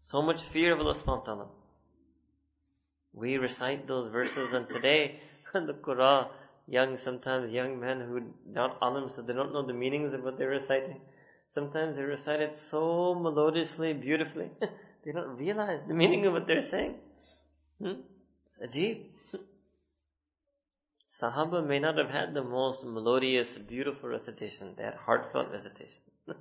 So 0.00 0.20
much 0.20 0.42
fear 0.42 0.74
of 0.74 0.80
Allah 0.80 0.94
subhanahu 0.94 1.20
wa 1.20 1.24
ta'ala. 1.24 1.46
We 3.14 3.38
recite 3.38 3.88
those 3.88 4.12
verses 4.12 4.52
and 4.52 4.68
today 4.68 5.20
the 5.54 5.74
Quran 5.74 6.28
young, 6.70 6.96
sometimes 6.96 7.52
young 7.52 7.80
men 7.80 8.00
who 8.00 8.22
not 8.46 8.78
alim, 8.80 9.08
so 9.08 9.22
they 9.22 9.34
don't 9.34 9.52
know 9.52 9.66
the 9.66 9.74
meanings 9.74 10.14
of 10.14 10.22
what 10.22 10.38
they're 10.38 10.48
reciting. 10.48 11.00
Sometimes 11.48 11.96
they 11.96 12.02
recite 12.02 12.40
it 12.40 12.54
so 12.54 13.14
melodiously, 13.14 13.92
beautifully, 13.92 14.50
they 15.04 15.10
don't 15.12 15.36
realize 15.36 15.82
the 15.84 15.94
meaning 15.94 16.26
of 16.26 16.32
what 16.32 16.46
they're 16.46 16.62
saying. 16.62 16.94
Hmm? 17.82 17.94
It's 18.46 18.58
ajib. 18.58 19.02
Sahaba 21.20 21.66
may 21.66 21.80
not 21.80 21.98
have 21.98 22.10
had 22.10 22.34
the 22.34 22.44
most 22.44 22.84
melodious, 22.84 23.58
beautiful 23.58 24.08
recitation. 24.08 24.74
They 24.76 24.84
had 24.84 24.94
heartfelt 24.94 25.50
recitation. 25.50 26.04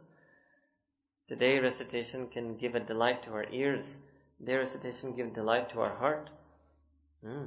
Today, 1.28 1.58
recitation 1.60 2.28
can 2.28 2.56
give 2.56 2.76
a 2.76 2.80
delight 2.80 3.24
to 3.24 3.32
our 3.32 3.48
ears. 3.52 3.98
Their 4.40 4.60
recitation 4.60 5.16
give 5.16 5.34
delight 5.34 5.70
to 5.72 5.82
our 5.82 5.96
heart. 5.96 6.30
Hmm. 7.24 7.46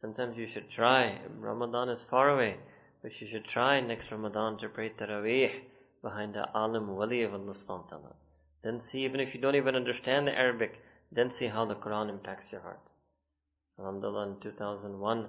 Sometimes 0.00 0.38
you 0.38 0.46
should 0.46 0.70
try. 0.70 1.20
Ramadan 1.38 1.90
is 1.90 2.02
far 2.02 2.30
away, 2.30 2.56
but 3.02 3.20
you 3.20 3.26
should 3.26 3.44
try 3.44 3.80
next 3.80 4.10
Ramadan 4.10 4.56
to 4.58 4.70
pray 4.70 4.88
Taraweeh 4.88 5.52
behind 6.00 6.32
the 6.32 6.48
alim 6.54 6.96
wali 6.96 7.22
of 7.22 7.34
Allah 7.34 7.52
subhanahu 7.52 7.84
wa 7.84 7.90
ta'ala. 7.90 8.14
Then 8.62 8.80
see, 8.80 9.04
even 9.04 9.20
if 9.20 9.34
you 9.34 9.42
don't 9.42 9.56
even 9.56 9.76
understand 9.76 10.26
the 10.26 10.32
Arabic, 10.32 10.80
then 11.12 11.30
see 11.30 11.48
how 11.48 11.66
the 11.66 11.74
Quran 11.74 12.08
impacts 12.08 12.50
your 12.50 12.62
heart. 12.62 12.80
Alhamdulillah, 13.78 14.28
in 14.28 14.40
2001, 14.40 15.28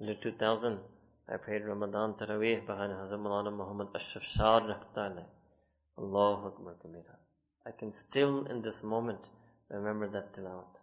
in 0.00 0.16
2000, 0.20 0.80
I 1.28 1.36
prayed 1.36 1.64
Ramadan 1.64 2.14
Taraweeh 2.14 2.66
behind 2.66 2.92
Hazrat 2.92 3.56
Muhammad 3.56 3.94
Ashraf 3.94 4.24
Shah 4.24 4.58
Allahu 5.96 6.46
Akbar 6.48 6.74
Kabira. 6.84 7.16
I 7.64 7.70
can 7.70 7.92
still 7.92 8.44
in 8.46 8.60
this 8.60 8.82
moment 8.82 9.28
remember 9.70 10.08
that 10.08 10.34
tilawat. 10.34 10.81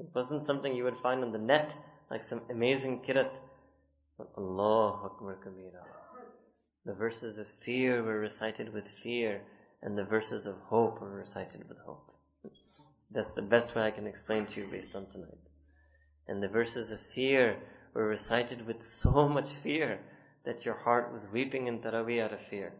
It 0.00 0.08
wasn't 0.14 0.42
something 0.42 0.74
you 0.74 0.84
would 0.84 0.96
find 0.96 1.22
on 1.22 1.30
the 1.30 1.38
net, 1.38 1.76
like 2.10 2.24
some 2.24 2.40
amazing 2.48 3.02
kirat. 3.02 3.32
But 4.16 4.30
Allah 4.34 4.98
Akbar 5.04 5.36
Kabira. 5.44 5.84
The 6.86 6.94
verses 6.94 7.36
of 7.36 7.46
fear 7.46 8.02
were 8.02 8.18
recited 8.18 8.72
with 8.72 8.88
fear, 8.88 9.42
and 9.82 9.98
the 9.98 10.04
verses 10.04 10.46
of 10.46 10.58
hope 10.60 11.02
were 11.02 11.10
recited 11.10 11.68
with 11.68 11.78
hope. 11.80 12.14
That's 13.10 13.28
the 13.32 13.42
best 13.42 13.74
way 13.74 13.82
I 13.82 13.90
can 13.90 14.06
explain 14.06 14.46
to 14.46 14.60
you 14.60 14.66
based 14.68 14.94
on 14.94 15.06
tonight. 15.06 15.44
And 16.28 16.42
the 16.42 16.48
verses 16.48 16.92
of 16.92 17.00
fear 17.00 17.58
were 17.92 18.06
recited 18.06 18.66
with 18.66 18.82
so 19.02 19.28
much 19.28 19.50
fear 19.50 20.00
that 20.44 20.64
your 20.64 20.76
heart 20.76 21.12
was 21.12 21.28
weeping 21.28 21.66
in 21.66 21.80
Taraweeh 21.80 22.24
out 22.24 22.32
of 22.32 22.40
fear. 22.40 22.72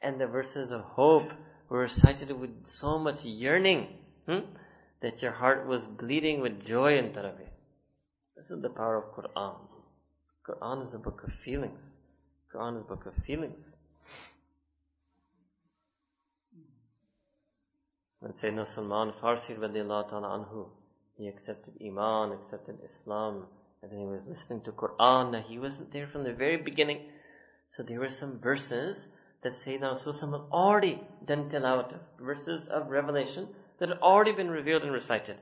And 0.00 0.20
the 0.20 0.28
verses 0.28 0.70
of 0.70 0.82
hope 0.82 1.32
were 1.68 1.80
recited 1.80 2.30
with 2.30 2.66
so 2.66 3.00
much 3.00 3.24
yearning. 3.24 3.88
Hmm? 4.28 4.46
That 5.02 5.20
your 5.20 5.32
heart 5.32 5.66
was 5.66 5.84
bleeding 5.84 6.40
with 6.40 6.64
joy 6.64 6.96
in 6.96 7.10
Taraweeh. 7.10 7.50
This 8.36 8.50
is 8.50 8.62
the 8.62 8.70
power 8.70 8.96
of 8.96 9.12
Quran. 9.14 9.56
Quran 10.48 10.82
is 10.82 10.94
a 10.94 10.98
book 10.98 11.22
of 11.24 11.32
feelings. 11.32 11.98
Quran 12.54 12.76
is 12.76 12.82
a 12.82 12.88
book 12.88 13.06
of 13.06 13.14
feelings. 13.24 13.76
When 18.20 18.32
Sayyidina 18.32 18.66
Salman 18.66 19.12
Farsi 19.20 19.56
ta'ala 19.56 20.04
anhu, 20.38 20.68
he 21.18 21.26
accepted 21.26 21.74
Iman, 21.84 22.32
accepted 22.32 22.78
Islam, 22.84 23.46
and 23.82 23.90
then 23.90 23.98
he 23.98 24.06
was 24.06 24.26
listening 24.26 24.60
to 24.62 24.72
Quran. 24.72 25.32
Now 25.32 25.44
he 25.48 25.58
wasn't 25.58 25.90
there 25.90 26.06
from 26.06 26.22
the 26.22 26.32
very 26.32 26.56
beginning. 26.56 27.00
So 27.70 27.82
there 27.82 27.98
were 27.98 28.10
some 28.10 28.38
verses 28.38 29.08
that 29.42 29.52
Sayyidina 29.52 29.94
Rasulullah 29.94 30.48
already 30.52 31.00
done 31.24 31.50
tilawat 31.50 31.94
of, 31.94 32.00
verses 32.20 32.68
of 32.68 32.90
revelation 32.90 33.48
that 33.81 33.89
had 33.89 33.99
already 33.99 34.31
been 34.31 34.49
revealed 34.49 34.83
and 34.83 34.91
recited. 34.91 35.37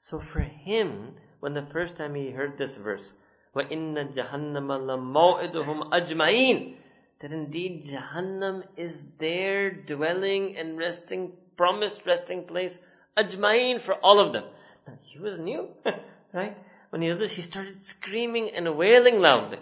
So 0.00 0.20
for 0.20 0.40
him, 0.40 1.14
when 1.40 1.54
the 1.54 1.66
first 1.72 1.96
time 1.96 2.14
he 2.14 2.30
heard 2.30 2.56
this 2.56 2.76
verse, 2.76 3.14
وَإِنَّ 3.54 4.14
جَهَنَّمَ 4.14 4.68
لَمَوْئِدُهُمْ 4.68 5.90
أَجْمَعِينَ 5.90 6.74
That 7.20 7.32
indeed 7.32 7.84
Jahannam 7.86 8.62
is 8.76 9.02
their 9.18 9.70
dwelling 9.70 10.56
and 10.56 10.78
resting, 10.78 11.32
promised 11.56 12.06
resting 12.06 12.44
place, 12.44 12.78
ajma'in 13.16 13.80
for 13.80 13.94
all 13.94 14.20
of 14.20 14.32
them. 14.32 14.44
Now 14.86 14.94
he 15.02 15.18
was 15.18 15.38
new, 15.38 15.68
right? 16.32 16.56
When 16.90 17.02
he 17.02 17.08
heard 17.08 17.20
this, 17.20 17.32
he 17.32 17.42
started 17.42 17.84
screaming 17.84 18.50
and 18.50 18.76
wailing 18.76 19.20
loudly. 19.20 19.58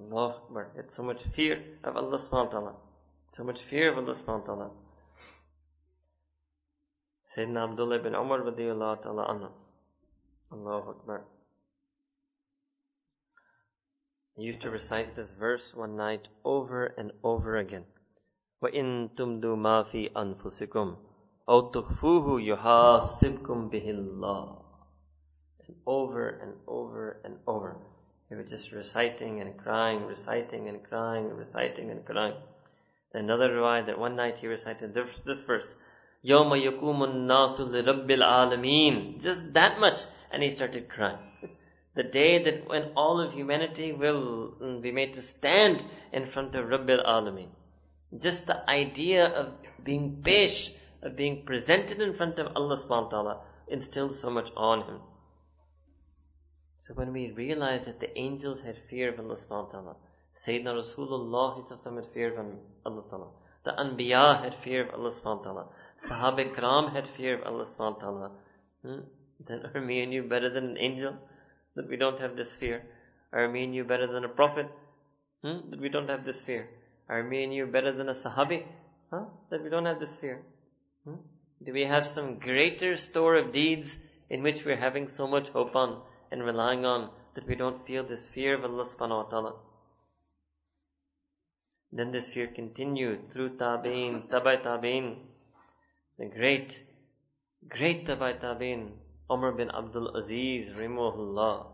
Allah 0.00 0.36
Akbar. 0.42 0.70
It's 0.76 0.94
so 0.96 1.02
much 1.02 1.22
fear 1.34 1.62
of 1.84 1.96
Allah 1.96 2.18
subhanahu 2.18 2.46
wa 2.46 2.50
ta'ala. 2.50 2.74
So 3.32 3.44
much 3.44 3.60
fear 3.62 3.92
of 3.92 3.98
Allah 3.98 4.14
subhanahu 4.14 4.40
wa 4.40 4.54
ta'ala. 4.54 4.70
Sayyidina 7.28 7.70
Abdullah 7.70 7.96
ibn 7.96 8.14
Umar 8.14 8.40
radiyallahu 8.40 9.02
ta'ala 9.02 9.26
anhu. 9.26 9.50
Allahu 10.52 10.90
Akbar. 10.90 11.24
He 14.36 14.42
used 14.42 14.60
to 14.62 14.70
recite 14.70 15.14
this 15.14 15.30
verse 15.30 15.74
one 15.74 15.96
night 15.96 16.28
over 16.44 16.86
and 16.86 17.12
over 17.22 17.56
again. 17.56 17.86
وَإِن 18.62 19.14
تُمْدُوا 19.16 19.56
مَا 19.56 19.84
فِي 19.84 20.12
أَنفُسِكُمْ 20.12 20.96
أَوْ 21.48 21.72
تُخْفُوهُ 21.72 22.40
يُحَاسِبْكُمْ 22.40 23.70
بِهِ 23.70 23.86
اللَّهِ 23.88 24.64
And 25.66 25.76
over 25.86 26.28
and 26.28 26.54
over 26.66 27.20
and 27.24 27.38
over. 27.46 27.76
He 28.28 28.34
was 28.34 28.48
just 28.50 28.72
reciting 28.72 29.40
and 29.40 29.56
crying, 29.58 30.06
reciting 30.06 30.68
and 30.68 30.82
crying, 30.82 31.28
reciting 31.28 31.90
and 31.90 32.04
crying. 32.04 32.34
Another 33.12 33.50
riwayah 33.50 33.86
that 33.86 33.98
one 33.98 34.16
night 34.16 34.38
he 34.38 34.46
recited 34.48 34.94
this, 34.94 35.18
this 35.18 35.42
verse. 35.42 35.76
Yoma 36.25 36.57
yakumun 36.61 37.25
nasu 37.27 37.69
rabbil 37.69 38.23
alameen. 38.23 39.21
Just 39.21 39.53
that 39.53 39.79
much. 39.79 39.99
And 40.31 40.43
he 40.43 40.49
started 40.51 40.89
crying. 40.89 41.19
the 41.99 42.03
day 42.03 42.43
that 42.43 42.67
when 42.69 42.83
all 42.95 43.19
of 43.19 43.33
humanity 43.33 43.91
will 43.91 44.53
mm, 44.61 44.81
be 44.81 44.91
made 44.91 45.13
to 45.15 45.21
stand 45.21 45.83
in 46.13 46.25
front 46.25 46.55
of 46.55 46.65
Rabbil 46.65 47.05
Alameen. 47.05 47.49
Just 48.17 48.47
the 48.47 48.69
idea 48.69 49.25
of 49.25 49.53
being 49.83 50.21
pesh, 50.23 50.71
of 51.01 51.15
being 51.15 51.43
presented 51.45 52.01
in 52.01 52.13
front 52.15 52.39
of 52.39 52.55
Allah 52.55 52.77
subhanahu 52.77 53.11
wa 53.11 53.33
ta'ala 53.33 54.13
so 54.13 54.29
much 54.29 54.49
on 54.55 54.83
him. 54.83 54.99
So 56.81 56.93
when 56.93 57.11
we 57.11 57.31
realize 57.31 57.83
that 57.85 57.99
the 57.99 58.17
angels 58.17 58.61
had 58.61 58.77
fear 58.89 59.09
of 59.09 59.19
Allah 59.19 59.35
subhanahu 59.35 59.65
wa 59.65 59.71
ta'ala, 59.71 59.95
Sayyidina 60.35 60.73
Rasulullah 60.81 61.69
had 61.95 62.05
fear 62.13 62.39
of 62.39 62.47
Allah 62.85 63.03
ta'ala, 63.09 63.27
the 63.65 63.71
Anbiya 63.71 64.41
had 64.41 64.55
fear 64.63 64.87
of 64.87 64.93
Allah 64.93 65.11
subhanahu 65.11 65.37
wa 65.39 65.43
ta'ala, 65.43 65.65
Sahaba 65.99 66.53
Ikram 66.53 66.91
had 66.93 67.07
fear 67.07 67.37
of 67.37 67.43
Allah 67.45 67.65
subhanahu 67.65 67.95
wa 67.95 67.99
ta'ala, 67.99 68.31
hmm? 68.83 68.99
then 69.47 69.65
are 69.73 69.81
me 69.81 70.01
and 70.01 70.13
you 70.13 70.23
better 70.23 70.49
than 70.49 70.65
an 70.65 70.77
angel? 70.77 71.13
That 71.75 71.89
we 71.89 71.97
don't 71.97 72.19
have 72.19 72.35
this 72.35 72.53
fear? 72.53 72.83
Are 73.31 73.47
me 73.47 73.63
and 73.63 73.75
you 73.75 73.83
better 73.83 74.07
than 74.07 74.23
a 74.23 74.29
prophet? 74.29 74.67
Hmm? 75.43 75.69
That 75.69 75.79
we 75.79 75.89
don't 75.89 76.09
have 76.09 76.25
this 76.25 76.41
fear? 76.41 76.67
Are 77.07 77.23
me 77.23 77.43
and 77.43 77.53
you 77.53 77.65
better 77.65 77.91
than 77.91 78.09
a 78.09 78.13
Sahabi? 78.13 78.63
Huh? 79.11 79.25
That 79.49 79.63
we 79.63 79.69
don't 79.69 79.85
have 79.85 79.99
this 79.99 80.15
fear? 80.15 80.41
Hmm? 81.05 81.15
Do 81.63 81.73
we 81.73 81.83
have 81.83 82.07
some 82.07 82.39
greater 82.39 82.95
store 82.95 83.35
of 83.35 83.51
deeds 83.51 83.97
in 84.29 84.43
which 84.43 84.65
we're 84.65 84.77
having 84.77 85.07
so 85.07 85.27
much 85.27 85.49
hope 85.49 85.75
on? 85.75 86.01
and 86.31 86.43
relying 86.43 86.85
on 86.85 87.09
that 87.35 87.47
we 87.47 87.55
don't 87.55 87.85
feel 87.85 88.03
this 88.03 88.25
fear 88.25 88.55
of 88.55 88.63
Allah 88.63 88.85
subhanahu 88.85 89.23
wa 89.23 89.29
ta'ala. 89.29 89.53
Then 91.91 92.11
this 92.11 92.29
fear 92.29 92.47
continued 92.47 93.31
through 93.31 93.57
Tabi'in, 93.57 94.29
Tabai 94.29 94.61
Tabi'in, 94.63 95.15
the 96.19 96.25
great, 96.25 96.83
great 97.69 98.05
Tabai 98.05 98.41
Tabi'in, 98.41 98.91
Umar 99.31 99.53
bin 99.53 99.71
Abdul 99.71 100.17
Aziz, 100.17 100.69
Rahimahullah. 100.71 101.65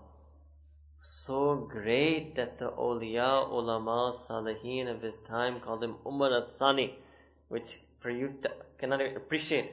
So 1.02 1.68
great 1.68 2.36
that 2.36 2.60
the 2.60 2.70
awliya, 2.70 3.50
ulama, 3.50 4.14
salihin 4.14 4.88
of 4.88 5.02
his 5.02 5.18
time 5.26 5.60
called 5.62 5.84
him 5.84 5.96
Umar 6.06 6.32
al-Thani, 6.32 6.94
which 7.48 7.80
for 8.00 8.12
you 8.12 8.36
cannot 8.78 9.02
appreciate. 9.02 9.72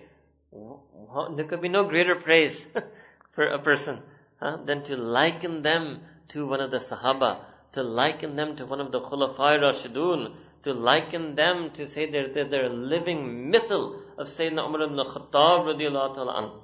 There 1.36 1.44
could 1.44 1.60
be 1.60 1.68
no 1.68 1.84
greater 1.84 2.14
praise 2.14 2.66
for 3.32 3.44
a 3.44 3.58
person 3.58 4.00
huh, 4.40 4.56
than 4.64 4.84
to 4.84 4.96
liken 4.96 5.60
them 5.62 6.00
to 6.28 6.46
one 6.46 6.60
of 6.60 6.70
the 6.70 6.78
Sahaba, 6.78 7.44
to 7.72 7.82
liken 7.82 8.36
them 8.36 8.56
to 8.56 8.64
one 8.64 8.80
of 8.80 8.90
the 8.90 9.00
Khulafai 9.02 9.60
Rashidun, 9.60 10.34
to 10.63 10.73
liken 10.73 11.35
them 11.35 11.71
to 11.71 11.87
say 11.87 12.09
they're, 12.09 12.33
they're, 12.33 12.49
they're 12.49 12.65
a 12.65 12.73
living 12.73 13.49
mithal 13.49 14.01
of 14.17 14.27
Sayyidina 14.27 14.67
Umar 14.67 14.83
ibn 14.83 14.97
Khattab 14.97 15.65
radiallahu 15.65 16.15
ta'ala 16.15 16.33
anhu. 16.41 16.61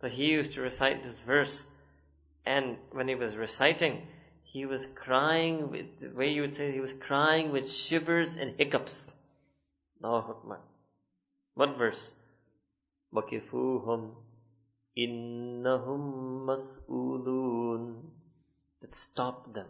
But 0.00 0.12
he 0.12 0.26
used 0.26 0.54
to 0.54 0.60
recite 0.60 1.02
this 1.02 1.18
verse, 1.20 1.64
and 2.44 2.76
when 2.92 3.08
he 3.08 3.14
was 3.14 3.36
reciting, 3.36 4.06
he 4.44 4.66
was 4.66 4.86
crying 4.94 5.70
with, 5.70 5.86
the 6.00 6.08
way 6.14 6.30
you 6.30 6.42
would 6.42 6.54
say, 6.54 6.70
he 6.70 6.80
was 6.80 6.92
crying 6.92 7.50
with 7.50 7.70
shivers 7.70 8.34
and 8.34 8.54
hiccups. 8.56 9.10
Allahu 10.02 10.32
Akbar. 10.32 10.60
What 11.54 11.76
verse? 11.78 12.10
وَكِفُوهُمْ 13.14 14.10
Innahum 14.96 16.44
mas'ulun. 16.46 18.02
That 18.80 18.94
stop 18.94 19.52
them. 19.52 19.66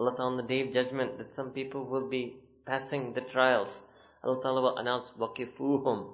Allah 0.00 0.16
Ta'ala 0.16 0.30
on 0.32 0.36
the 0.36 0.42
day 0.42 0.60
of 0.62 0.72
judgment 0.72 1.18
that 1.18 1.32
some 1.32 1.50
people 1.50 1.84
will 1.84 2.08
be 2.08 2.36
passing 2.66 3.12
the 3.12 3.20
trials. 3.20 3.82
Allah 4.22 4.42
Ta'ala 4.42 4.60
will 4.60 4.76
announce 4.78 5.10
Wakifuhum 5.18 6.10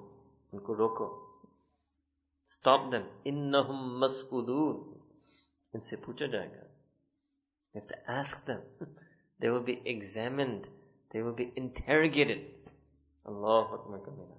in 0.53 0.59
Kuroko. 0.59 1.11
Stop 2.45 2.91
them. 2.91 3.05
Innahum 3.25 3.99
maskudun. 3.99 4.83
And 5.73 5.83
say 5.83 5.95
pucha 5.95 6.29
jayega. 6.29 6.65
You 7.73 7.81
have 7.81 7.87
to 7.87 8.11
ask 8.11 8.45
them. 8.45 8.61
they 9.39 9.49
will 9.49 9.61
be 9.63 9.81
examined. 9.85 10.67
They 11.11 11.21
will 11.21 11.33
be 11.33 11.51
interrogated. 11.55 12.41
Allahu 13.25 13.75
Akbar 13.75 13.99
Kabira. 13.99 14.37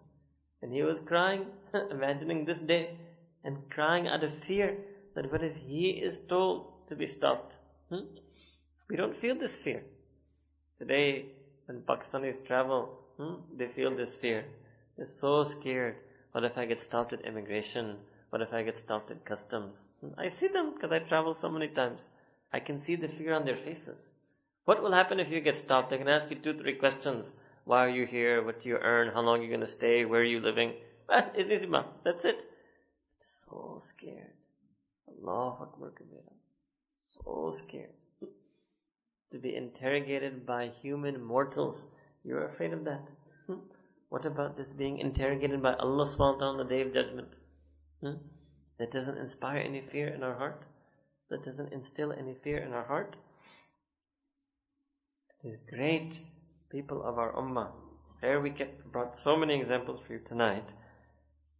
And 0.60 0.72
he 0.72 0.82
was 0.82 1.00
crying, 1.00 1.46
imagining 1.90 2.44
this 2.44 2.60
day, 2.60 2.96
and 3.44 3.56
crying 3.70 4.06
out 4.06 4.22
of 4.22 4.32
fear 4.44 4.76
that 5.14 5.30
what 5.32 5.42
if 5.42 5.56
he 5.56 5.90
is 5.90 6.18
told 6.28 6.86
to 6.88 6.94
be 6.94 7.06
stopped? 7.06 7.54
Hmm? 7.88 8.04
We 8.93 8.98
don't 8.98 9.16
feel 9.16 9.35
this 9.35 9.56
fear. 9.56 9.82
Today, 10.77 11.24
when 11.64 11.81
Pakistanis 11.81 12.47
travel, 12.47 12.98
hmm, 13.16 13.36
they 13.56 13.66
feel 13.66 13.90
this 13.97 14.14
fear. 14.14 14.44
They're 14.98 15.06
so 15.06 15.44
scared. 15.44 15.97
What 16.32 16.44
if 16.44 16.59
I 16.59 16.66
get 16.66 16.78
stopped 16.78 17.14
at 17.14 17.23
immigration? 17.23 17.97
What 18.28 18.43
if 18.43 18.52
I 18.52 18.62
get 18.62 18.77
stopped 18.77 19.10
at 19.10 19.24
customs? 19.24 19.78
Hmm? 20.02 20.09
I 20.19 20.28
see 20.28 20.48
them 20.48 20.74
because 20.74 20.93
I 20.93 20.98
travel 20.98 21.32
so 21.32 21.48
many 21.48 21.69
times. 21.69 22.10
I 22.52 22.60
can 22.60 22.78
see 22.78 22.97
the 22.97 23.09
fear 23.09 23.32
on 23.32 23.47
their 23.47 23.56
faces. 23.56 24.12
What 24.66 24.82
will 24.82 24.93
happen 24.93 25.20
if 25.20 25.31
you 25.31 25.40
get 25.40 25.56
stopped? 25.56 25.89
They 25.89 25.97
can 25.97 26.09
ask 26.09 26.28
you 26.28 26.36
two, 26.36 26.52
three 26.52 26.74
questions. 26.74 27.35
Why 27.64 27.86
are 27.86 27.97
you 27.97 28.05
here? 28.05 28.43
What 28.43 28.60
do 28.60 28.69
you 28.69 28.77
earn? 28.77 29.09
How 29.09 29.23
long 29.23 29.40
are 29.40 29.43
you 29.43 29.48
going 29.48 29.60
to 29.60 29.66
stay? 29.66 30.05
Where 30.05 30.20
are 30.20 30.32
you 30.35 30.40
living? 30.40 30.74
That's 31.09 32.27
it. 32.27 32.44
So 33.23 33.78
scared. 33.81 34.36
Allah 35.09 35.62
Akbar 35.62 35.93
Kabira. 35.93 36.35
So 37.02 37.52
scared. 37.55 37.94
To 39.32 39.38
be 39.38 39.56
interrogated 39.56 40.46
by 40.46 40.68
human 40.68 41.22
mortals. 41.24 41.90
You're 42.22 42.46
afraid 42.46 42.72
of 42.72 42.84
that. 42.84 43.10
Hmm? 43.46 43.60
What 44.10 44.26
about 44.26 44.59
this 44.59 44.70
being 44.70 44.98
interrogated 44.98 45.62
by 45.62 45.74
Allah 45.74 46.04
subhanahu 46.04 46.42
on 46.42 46.59
the 46.59 46.64
day 46.64 46.82
of 46.82 46.92
judgment? 46.92 47.28
Hmm? 48.02 48.16
That 48.78 48.92
doesn't 48.92 49.16
inspire 49.16 49.59
any 49.59 49.80
fear 49.80 50.09
in 50.09 50.22
our 50.22 50.34
heart? 50.34 50.62
That 51.30 51.44
doesn't 51.44 51.72
instill 51.72 52.12
any 52.12 52.34
fear 52.44 52.59
in 52.59 52.74
our 52.74 52.84
heart? 52.84 53.16
These 55.42 55.56
great 55.70 56.20
people 56.70 57.02
of 57.02 57.18
our 57.18 57.32
ummah. 57.32 57.72
Here 58.20 58.38
we 58.38 58.50
kept, 58.50 58.84
brought 58.92 59.16
so 59.16 59.36
many 59.36 59.59
examples 59.59 60.00
for 60.06 60.12
you 60.12 60.20
tonight. 60.20 60.72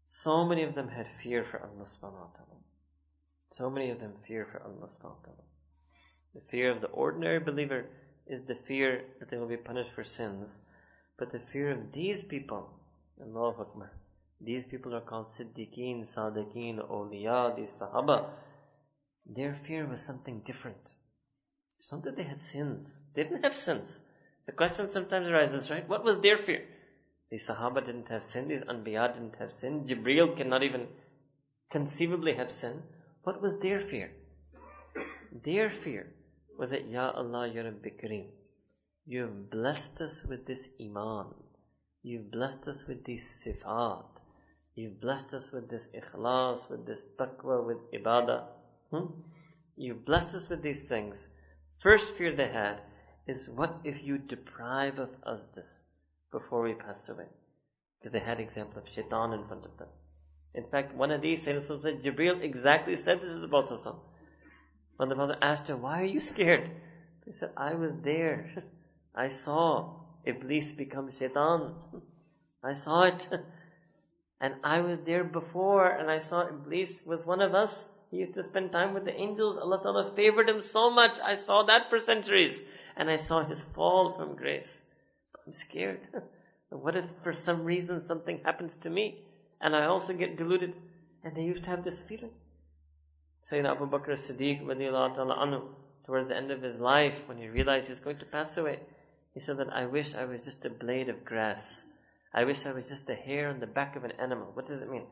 So 0.07 0.45
many 0.45 0.63
of 0.63 0.75
them 0.75 0.89
had 0.89 1.09
fear 1.23 1.43
for 1.43 1.63
Allah 1.63 1.87
wa 2.03 2.09
ta'ala. 2.37 2.59
So 3.51 3.71
many 3.71 3.91
of 3.91 3.99
them 3.99 4.13
fear 4.29 4.47
for 4.53 4.63
Allah 4.63 4.89
wa 5.03 5.15
ta'ala. 5.23 5.52
The 6.35 6.41
fear 6.51 6.71
of 6.71 6.81
the 6.81 6.89
ordinary 6.89 7.41
believer 7.41 7.85
is 8.27 8.43
the 8.45 8.55
fear 8.55 9.05
that 9.19 9.29
they 9.29 9.37
will 9.37 9.49
be 9.49 9.59
punished 9.59 9.93
for 9.93 10.03
sins. 10.03 10.59
But 11.19 11.31
the 11.31 11.39
fear 11.39 11.73
of 11.73 11.93
these 11.93 12.23
people, 12.23 12.71
Allahu 13.21 13.63
Akbar, 13.63 13.93
these 14.41 14.65
people 14.65 14.95
are 14.95 15.03
called 15.03 15.27
Siddiqeen, 15.27 16.09
Sadiqeen, 16.09 16.79
Awliya, 16.89 17.55
these 17.57 17.71
Sahaba. 17.79 18.31
Their 19.27 19.55
fear 19.55 19.87
was 19.87 20.01
something 20.01 20.41
different. 20.41 20.95
It's 21.79 21.93
not 21.93 22.03
that 22.05 22.17
they 22.17 22.23
had 22.23 22.41
sins. 22.41 23.05
They 23.13 23.25
didn't 23.25 23.45
have 23.45 23.55
sins. 23.55 24.03
The 24.47 24.53
question 24.53 24.91
sometimes 24.91 25.29
arises, 25.29 25.71
right? 25.71 25.87
What 25.87 26.03
was 26.03 26.21
their 26.23 26.39
fear? 26.39 26.65
The 27.31 27.37
Sahaba 27.37 27.85
didn't 27.85 28.09
have 28.09 28.25
sin, 28.25 28.49
these 28.49 28.63
Anbiya 28.63 29.13
didn't 29.13 29.37
have 29.37 29.53
sin, 29.53 29.87
Jibreel 29.87 30.35
cannot 30.37 30.63
even 30.63 30.89
conceivably 31.71 32.35
have 32.35 32.51
sin. 32.51 32.83
What 33.23 33.43
was 33.43 33.59
their 33.59 33.81
fear? 33.81 34.11
Their 35.45 35.71
fear 35.71 36.07
was 36.63 36.71
that, 36.71 36.87
Ya 36.87 37.11
Allah, 37.11 37.49
Ya 37.49 37.63
Rabbi 37.63 37.91
Kareem, 38.01 38.27
you 39.05 39.23
have 39.23 39.51
blessed 39.51 40.01
us 40.01 40.25
with 40.25 40.47
this 40.47 40.69
Iman. 40.81 41.27
You've 42.05 42.31
blessed 42.31 42.69
us 42.69 42.87
with 42.87 43.05
these 43.05 43.25
sifat. 43.45 44.05
You've 44.77 45.01
blessed 45.01 45.35
us 45.35 45.51
with 45.51 45.69
this 45.69 45.89
ikhlas, 45.89 46.71
with 46.71 46.87
this 46.87 47.05
taqwa, 47.19 47.67
with 47.67 47.91
ibadah. 47.91 48.45
Hmm? 48.93 49.07
You've 49.77 50.05
blessed 50.05 50.37
us 50.37 50.49
with 50.49 50.63
these 50.63 50.83
things. 50.83 51.29
First 51.81 52.15
fear 52.15 52.31
they 52.37 52.47
had 52.47 52.79
is 53.27 53.49
what 53.49 53.81
if 53.83 54.05
you 54.05 54.19
deprive 54.19 55.01
of 55.01 55.11
us 55.25 55.45
this 55.57 55.83
before 56.31 56.63
we 56.63 56.75
pass 56.75 57.09
away? 57.09 57.27
Because 57.99 58.13
they 58.13 58.21
had 58.21 58.39
example 58.39 58.81
of 58.81 58.89
shaitan 58.89 59.33
in 59.33 59.45
front 59.49 59.65
of 59.65 59.77
them. 59.79 59.89
In 60.55 60.67
fact, 60.67 60.95
one 60.95 61.11
of 61.11 61.23
these 61.23 61.45
Sayyidina 61.45 61.83
said, 61.83 62.03
Jibreel 62.05 62.41
exactly 62.41 62.95
said 62.95 63.21
this 63.21 63.33
to 63.33 63.41
the 63.41 63.49
Prophet. 63.49 63.81
When 64.97 65.09
the 65.09 65.15
Prophet 65.15 65.39
asked 65.43 65.69
her, 65.69 65.77
Why 65.77 66.03
are 66.03 66.13
you 66.17 66.21
scared? 66.21 66.71
He 67.25 67.33
said, 67.33 67.51
I 67.57 67.75
was 67.75 67.95
there. 68.03 68.51
I 69.15 69.29
saw 69.29 69.95
Iblis 70.25 70.73
become 70.73 71.13
shaitan. 71.19 71.75
I 72.63 72.73
saw 72.73 73.03
it. 73.05 73.29
And 74.43 74.57
I 74.65 74.81
was 74.81 74.99
there 74.99 75.23
before 75.23 75.87
and 75.87 76.11
I 76.11 76.19
saw 76.19 76.49
Iblis 76.49 77.07
was 77.07 77.25
one 77.25 77.41
of 77.41 77.55
us. 77.55 77.89
He 78.11 78.17
used 78.17 78.35
to 78.35 78.43
spend 78.43 78.73
time 78.73 78.93
with 78.93 79.05
the 79.05 79.15
angels. 79.15 79.57
Allah 79.57 79.81
Ta'ala 79.81 80.13
favored 80.17 80.49
him 80.51 80.63
so 80.63 80.91
much. 80.91 81.21
I 81.21 81.37
saw 81.37 81.63
that 81.63 81.89
for 81.89 82.01
centuries. 82.01 82.61
And 82.97 83.09
I 83.09 83.17
saw 83.17 83.45
his 83.45 83.63
fall 83.63 84.13
from 84.15 84.35
grace. 84.35 84.83
I'm 85.47 85.55
scared. 85.55 86.01
what 86.71 86.97
if 86.97 87.05
for 87.23 87.33
some 87.33 87.65
reason 87.65 88.01
something 88.01 88.41
happens 88.45 88.75
to 88.79 88.91
me? 88.91 89.23
And 89.61 89.77
I 89.77 89.87
also 89.87 90.13
get 90.13 90.37
deluded. 90.37 90.75
And 91.23 91.37
they 91.37 91.45
used 91.45 91.63
to 91.63 91.71
have 91.71 91.85
this 91.85 92.01
feeling. 92.03 92.33
Sayyidina 93.45 93.73
Abu 93.73 93.87
Bakr 93.89 94.13
Siddiq 94.13 94.63
anhu, 94.63 95.63
towards 96.07 96.29
the 96.29 96.37
end 96.37 96.53
of 96.53 96.63
his 96.63 96.79
life, 96.79 97.27
when 97.27 97.39
he 97.39 97.49
realized 97.49 97.87
he 97.87 97.93
was 97.93 98.01
going 98.01 98.19
to 98.19 98.25
pass 98.25 98.57
away, 98.57 98.79
he 99.35 99.41
said 99.41 99.57
that 99.57 99.73
I 99.73 99.87
wish 99.87 100.15
I 100.15 100.27
was 100.27 100.43
just 100.43 100.65
a 100.65 100.71
blade 100.71 101.09
of 101.09 101.25
grass. 101.25 101.85
I 102.33 102.45
wish 102.45 102.67
I 102.67 102.73
was 102.73 102.89
just 102.89 103.11
a 103.11 103.15
hair 103.15 103.49
on 103.49 103.59
the 103.59 103.67
back 103.67 103.97
of 103.97 104.05
an 104.05 104.13
animal. 104.13 104.51
What 104.55 104.67
does 104.67 104.81
it 104.81 104.91
mean? 104.91 105.07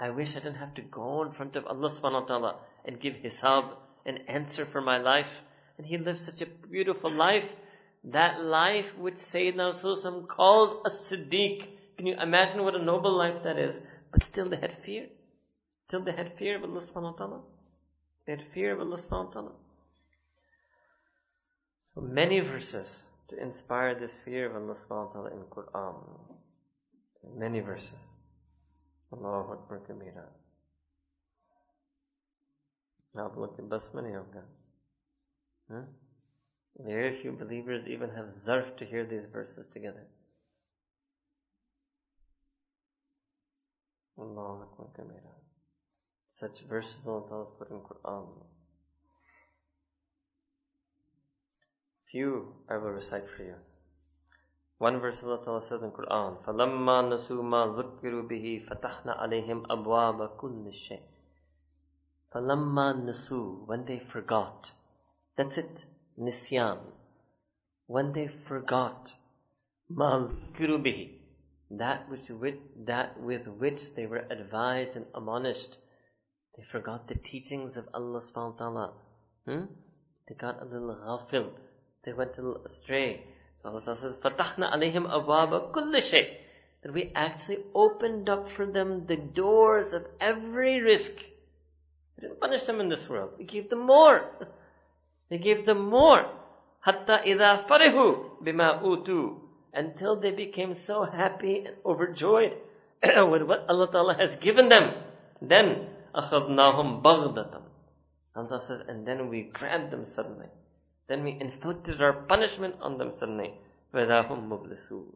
I 0.00 0.10
wish 0.10 0.36
I 0.36 0.40
didn't 0.40 0.56
have 0.56 0.74
to 0.74 0.82
go 0.82 1.22
in 1.22 1.30
front 1.30 1.54
of 1.54 1.66
Allah 1.66 1.88
subhanahu 1.88 2.22
wa 2.22 2.26
ta'ala 2.26 2.56
and 2.84 3.00
give 3.00 3.14
hisab 3.14 3.74
and 4.04 4.20
answer 4.28 4.64
for 4.64 4.80
my 4.80 4.98
life. 4.98 5.30
And 5.76 5.86
he 5.86 5.98
lived 5.98 6.18
such 6.18 6.42
a 6.42 6.46
beautiful 6.46 7.12
life. 7.12 7.48
That 8.04 8.42
life 8.42 8.96
which 8.98 9.16
Sayyidina 9.16 9.72
Rasulullah 9.72 10.26
calls 10.26 10.72
a 10.84 10.90
Siddiq. 10.90 11.66
Can 11.96 12.06
you 12.06 12.14
imagine 12.20 12.64
what 12.64 12.74
a 12.74 12.82
noble 12.82 13.12
life 13.12 13.44
that 13.44 13.58
is? 13.58 13.80
But 14.10 14.22
still 14.22 14.48
they 14.48 14.56
had 14.56 14.72
fear. 14.72 15.06
Still 15.88 16.02
they 16.02 16.12
had 16.12 16.36
fear 16.36 16.56
of 16.56 16.64
Allah 16.64 16.80
subhanahu 16.80 17.12
wa 17.12 17.18
ta'ala. 17.18 17.40
They 18.27 18.35
had 18.35 18.45
fear 18.53 18.73
of 18.73 18.79
Allah 18.79 18.97
subhanahu 18.97 19.25
wa 19.25 19.31
ta'ala. 19.31 19.51
So 21.95 22.01
many 22.01 22.39
verses 22.39 23.05
to 23.29 23.41
inspire 23.41 23.95
this 23.95 24.15
fear 24.15 24.49
of 24.49 24.55
Allah 24.55 24.75
subhanahu 24.75 25.07
wa 25.07 25.11
ta'ala 25.11 25.31
in 25.31 25.43
Quran. 25.43 25.95
Many 27.37 27.59
verses. 27.59 28.13
Allahu 29.11 29.53
Akbar 29.53 29.79
Kabira. 29.87 30.25
आप 33.15 33.37
लोग 33.37 33.55
के 33.55 33.63
बस 33.69 33.91
में 33.95 34.01
नहीं 34.01 34.15
होगा 34.15 34.43
Very 36.79 37.15
few 37.21 37.31
believers 37.31 37.87
even 37.87 38.09
have 38.09 38.29
zarf 38.33 38.75
to 38.77 38.85
hear 38.85 39.05
these 39.05 39.25
verses 39.25 39.67
together. 39.67 40.07
Allahu 44.17 44.63
Akbar 44.63 44.87
Kabira. 44.97 45.36
Such 46.37 46.61
verses 46.61 47.07
Allah 47.07 47.45
has 47.45 47.49
put 47.57 47.69
in 47.69 47.79
Quran. 47.79 48.27
Few 52.05 52.53
I 52.67 52.77
will 52.77 52.91
recite 52.91 53.29
for 53.29 53.43
you. 53.43 53.55
One 54.77 54.99
verse 54.99 55.23
Allah 55.23 55.43
Ta'ala 55.43 55.61
says 55.61 55.81
in 55.81 55.91
Quran, 55.91 56.43
فَلَمَّا 56.43 57.09
نَسُوا 57.09 57.41
مَا 57.41 57.73
ذُكِّرُوا 57.75 58.27
بِهِ 58.27 58.67
فَتَحْنَا 58.67 59.17
عَلَيْهِمْ 59.21 59.67
أَبْوَابَ 59.67 60.37
كُلِّ 60.37 60.73
شَيْءٍ 60.73 61.01
فَلَمَّا 62.33 63.05
نَسُوا 63.05 63.65
When 63.65 63.85
they 63.85 63.99
forgot. 63.99 64.73
That's 65.37 65.57
it. 65.57 65.85
Nisyan. 66.19 66.79
When 67.87 68.11
they 68.11 68.27
forgot. 68.27 69.15
مَا 69.89 70.29
ذُكِّرُوا 70.29 70.83
بِهِ 70.83 71.19
That 71.71 72.09
which 72.09 72.29
with, 72.29 72.59
that 72.85 73.19
with 73.19 73.47
which 73.47 73.95
they 73.95 74.07
were 74.07 74.25
advised 74.29 74.97
and 74.97 75.05
admonished. 75.15 75.77
they 76.58 76.64
forgot 76.64 77.06
the 77.06 77.14
teachings 77.14 77.76
of 77.76 77.88
Allah 77.94 78.18
subhanahu 78.18 78.58
wa 78.58 78.58
ta'ala. 78.58 78.92
Hmm? 79.46 79.64
They 80.28 80.34
got 80.34 80.60
a 80.60 80.64
little 80.64 80.92
ghafil. 80.92 81.50
They 82.04 82.12
went 82.12 82.36
a 82.36 82.42
little 82.42 82.64
astray. 82.64 83.22
So 83.62 83.68
Allah 83.68 83.96
says, 83.96 84.14
Fatahna 84.16 84.74
alayhim 84.74 85.06
ababa 85.06 85.72
kulli 85.72 86.02
shay. 86.02 86.36
That 86.82 86.92
we 86.92 87.12
actually 87.14 87.58
opened 87.76 88.28
up 88.28 88.50
for 88.50 88.66
them 88.66 89.06
the 89.06 89.16
doors 89.16 89.92
of 89.92 90.04
every 90.20 90.80
rizq. 90.80 91.16
We 92.16 92.22
didn't 92.22 92.40
punish 92.40 92.64
them 92.64 92.80
in 92.80 92.88
this 92.88 93.08
world. 93.08 93.34
We 93.38 93.44
gave 93.44 93.70
them 93.70 93.86
more. 93.86 94.24
We 95.30 95.38
gave 95.38 95.64
them 95.64 95.88
more. 95.88 96.26
Hatta 96.80 97.22
ida 97.22 97.62
farihu 97.68 98.42
bima 98.42 98.82
utu. 98.82 99.40
Until 99.72 100.16
they 100.16 100.32
became 100.32 100.74
so 100.74 101.04
happy 101.04 101.66
and 101.66 101.76
overjoyed 101.86 102.56
with 103.02 103.42
what 103.42 103.66
Allah 103.68 103.88
Ta'ala 103.92 104.14
has 104.14 104.34
given 104.36 104.68
them. 104.68 104.92
Then 105.40 105.86
أَخَذْنَاهُمْ 106.17 107.01
بَغْدَةً 107.01 107.61
Allah 108.35 108.61
says, 108.61 108.81
and 108.81 109.07
then 109.07 109.29
we 109.29 109.43
grabbed 109.43 109.91
them 109.91 110.05
suddenly. 110.05 110.47
Then 111.07 111.23
we 111.23 111.37
inflicted 111.39 112.01
our 112.01 112.13
punishment 112.13 112.75
on 112.81 112.97
them 112.97 113.11
suddenly. 113.13 113.53
وَذَاهُمْ 113.93 114.47
مُبْلِسُونَ 114.47 115.13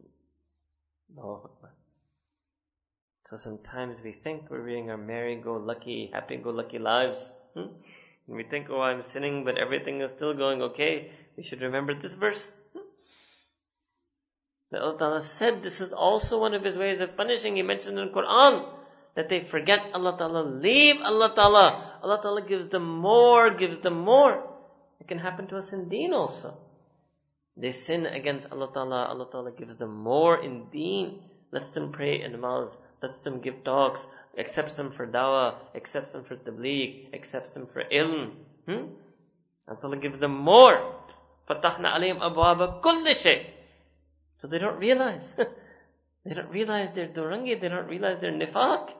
So 3.26 3.36
sometimes 3.36 4.00
we 4.04 4.12
think 4.12 4.50
we're 4.50 4.60
reading 4.60 4.90
our 4.90 4.96
merry-go-lucky, 4.96 6.10
happy-go-lucky 6.12 6.78
lives. 6.78 7.32
Hmm? 7.54 7.72
And 8.28 8.36
we 8.36 8.44
think, 8.44 8.68
oh, 8.70 8.80
I'm 8.80 9.02
sinning, 9.02 9.44
but 9.44 9.58
everything 9.58 10.00
is 10.00 10.12
still 10.12 10.34
going 10.34 10.62
okay. 10.62 11.10
We 11.36 11.42
should 11.42 11.62
remember 11.62 11.94
this 11.94 12.14
verse. 12.14 12.54
Hmm? 12.72 12.84
That 14.70 14.82
Allah 14.82 14.98
Ta'ala 14.98 15.22
said 15.22 15.62
this 15.62 15.80
is 15.80 15.92
also 15.92 16.40
one 16.40 16.54
of 16.54 16.62
His 16.62 16.78
ways 16.78 17.00
of 17.00 17.16
punishing. 17.16 17.56
He 17.56 17.62
mentioned 17.62 17.98
in 17.98 18.06
the 18.06 18.12
Quran 18.12 18.68
that 19.14 19.28
they 19.28 19.40
forget 19.40 19.80
Allah 19.94 20.16
Ta'ala, 20.16 20.42
leave 20.42 21.00
Allah 21.02 21.32
Ta'ala. 21.34 21.98
Allah 22.02 22.20
Ta'ala 22.22 22.42
gives 22.42 22.68
them 22.68 22.86
more, 22.86 23.50
gives 23.54 23.78
them 23.78 23.98
more. 24.00 24.46
It 25.00 25.08
can 25.08 25.18
happen 25.18 25.46
to 25.48 25.56
us 25.58 25.72
in 25.72 25.88
deen 25.88 26.12
also. 26.12 26.56
They 27.56 27.72
sin 27.72 28.06
against 28.06 28.52
Allah 28.52 28.70
Ta'ala, 28.72 29.06
Allah 29.06 29.26
Ta'ala 29.30 29.50
gives 29.50 29.76
them 29.76 29.92
more 29.92 30.38
in 30.40 30.70
deen, 30.70 31.18
lets 31.50 31.70
them 31.70 31.90
pray 31.90 32.22
in 32.22 32.32
namaz, 32.32 32.76
lets 33.02 33.18
them 33.18 33.40
give 33.40 33.64
talks, 33.64 34.06
accepts 34.38 34.76
them 34.76 34.92
for 34.92 35.06
dawah, 35.06 35.56
accepts 35.74 36.12
them 36.12 36.22
for 36.22 36.36
tabligh, 36.36 37.12
accepts 37.12 37.54
them 37.54 37.66
for 37.66 37.82
ilm. 37.90 38.30
Hmm? 38.66 38.94
Allah 39.66 39.80
Ta'ala 39.80 39.96
gives 39.96 40.20
them 40.20 40.36
more. 40.38 40.94
فَتَحْنَا 41.50 41.90
عَلَيْهِمْ 41.90 42.20
أَبْوَابَ 42.20 42.80
كُلِّ 42.80 43.04
شَيْءٍ 43.10 43.42
So 44.38 44.46
they 44.46 44.58
don't 44.58 44.78
realize. 44.78 45.34
they 46.24 46.34
don't 46.34 46.50
realize 46.50 46.92
their 46.92 47.08
durangi, 47.08 47.60
they 47.60 47.68
don't 47.68 47.88
realize 47.88 48.20
their 48.20 48.32
nifaq. 48.32 48.92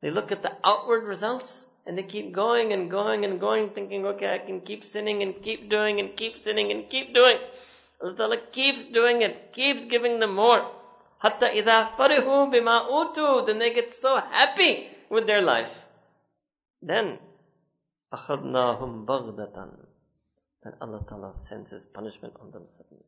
They 0.00 0.10
look 0.10 0.32
at 0.32 0.42
the 0.42 0.52
outward 0.64 1.04
results. 1.04 1.66
And 1.86 1.96
they 1.96 2.02
keep 2.02 2.32
going 2.32 2.74
and 2.74 2.90
going 2.90 3.24
and 3.24 3.40
going, 3.40 3.70
thinking, 3.70 4.04
okay, 4.06 4.34
I 4.34 4.38
can 4.38 4.60
keep 4.60 4.84
sinning 4.84 5.22
and 5.22 5.42
keep 5.42 5.70
doing 5.70 6.00
and 6.00 6.14
keep 6.14 6.36
sinning 6.36 6.70
and 6.70 6.88
keep 6.90 7.14
doing. 7.14 7.38
Allah 8.02 8.14
Ta'ala 8.14 8.36
keeps 8.52 8.84
doing 8.84 9.22
it, 9.22 9.52
keeps 9.54 9.86
giving 9.86 10.20
them 10.20 10.34
more. 10.34 10.70
Hatta 11.18 11.46
idha 11.46 11.88
farihu 11.96 12.52
bima 12.52 12.84
utu. 12.86 13.46
Then 13.46 13.58
they 13.58 13.72
get 13.72 13.94
so 13.94 14.16
happy 14.16 14.86
with 15.08 15.26
their 15.26 15.40
life. 15.40 15.72
Then, 16.82 17.18
akhadnahum 18.12 19.06
baghdatan. 19.06 19.72
Then 20.62 20.74
Allah 20.80 21.02
Ta'ala 21.08 21.32
sends 21.36 21.70
His 21.70 21.86
punishment 21.86 22.34
on 22.38 22.50
them 22.50 22.66
suddenly. 22.66 23.04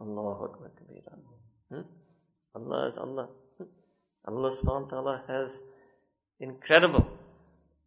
Allahu 0.00 0.52
Akbar 0.52 0.70
kabira. 0.76 1.16
Hmm? 1.72 1.88
Allah 2.54 2.86
is 2.88 2.98
Allah. 2.98 3.28
Hmm? 3.56 3.72
Allah 4.28 4.50
subhanahu 4.52 4.84
wa 4.84 4.90
ta'ala 4.90 5.22
has 5.26 5.62
Incredible. 6.40 7.06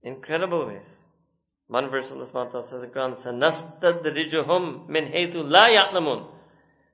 Incredible 0.04 0.68
ways. 0.68 0.90
One 1.68 1.90
verse 1.90 2.12
Allah 2.12 2.26
subhanahu 2.26 2.64
says 2.64 2.82
in 2.82 2.90
Quran, 2.90 3.16
Sanastadrijuhum 3.16 4.90
min 4.90 5.06
haythu 5.06 5.48
la 5.48 5.68
ya'lamun. 5.68 6.26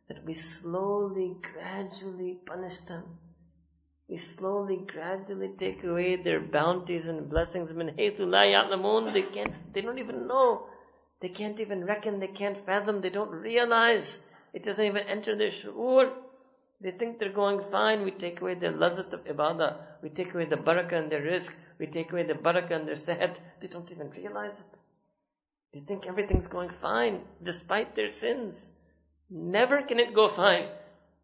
That 0.10 0.26
we 0.26 0.34
slowly, 0.34 1.38
gradually 1.42 2.38
punish 2.46 2.80
them. 2.82 3.04
We 4.10 4.18
slowly, 4.18 4.78
gradually 4.86 5.52
take 5.58 5.84
away 5.84 6.18
their 6.18 6.42
bounties 6.42 7.08
and 7.08 7.30
blessings. 7.30 7.72
Min 7.74 7.96
haythu 7.98 8.30
la 8.30 8.42
ya'lamun. 8.42 9.14
They 9.14 9.22
can't, 9.22 9.54
they 9.74 9.82
don't 9.82 10.00
even 10.00 10.28
know. 10.28 10.68
They 11.22 11.30
can't 11.30 11.60
even 11.62 11.86
reckon. 11.86 12.20
They 12.20 12.28
can't 12.28 12.58
fathom. 12.66 13.00
They 13.00 13.10
don't 13.10 13.32
realize. 13.32 14.20
It 14.54 14.64
doesn't 14.64 14.84
even 14.84 15.04
enter 15.08 15.38
their 15.38 15.52
shu'ur. 15.52 16.12
They 16.82 16.92
think 16.92 17.20
they're 17.20 17.30
going 17.30 17.62
fine. 17.72 18.04
We 18.04 18.12
take 18.12 18.42
away 18.42 18.56
their 18.56 18.74
lazat 18.74 19.14
of 19.14 19.24
ibadah. 19.26 19.78
We 20.02 20.10
take 20.10 20.34
away 20.34 20.46
the 20.46 20.58
barakah 20.58 20.94
and 20.94 21.12
their 21.12 21.22
rizq. 21.22 21.54
We 21.80 21.88
take 21.88 22.12
away 22.12 22.24
the 22.24 22.34
barakah 22.34 22.72
and 22.72 22.88
their 22.88 22.96
sehat. 22.96 23.38
They 23.62 23.68
don't 23.68 23.90
even 23.92 24.10
realize 24.12 24.60
it. 24.60 24.80
They 25.74 25.80
think 25.82 26.06
everything's 26.06 26.48
going 26.48 26.70
fine 26.70 27.22
despite 27.42 27.96
their 27.96 28.10
sins. 28.10 28.72
Never 29.30 29.82
can 29.82 30.00
it 30.00 30.14
go 30.14 30.28
fine 30.28 30.68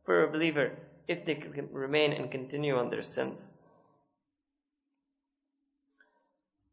for 0.06 0.24
a 0.24 0.28
believer 0.28 0.72
if 1.08 1.26
they 1.26 1.36
can 1.36 1.70
remain 1.72 2.14
and 2.14 2.32
continue 2.32 2.78
on 2.78 2.90
their 2.90 3.04
sins. 3.04 3.54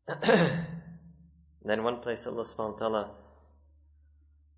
then 0.23 1.83
one 1.83 1.99
place 1.99 2.27
Allah 2.27 2.45
subhanahu 2.45 2.73
wa 2.73 2.79
ta'ala 2.79 3.11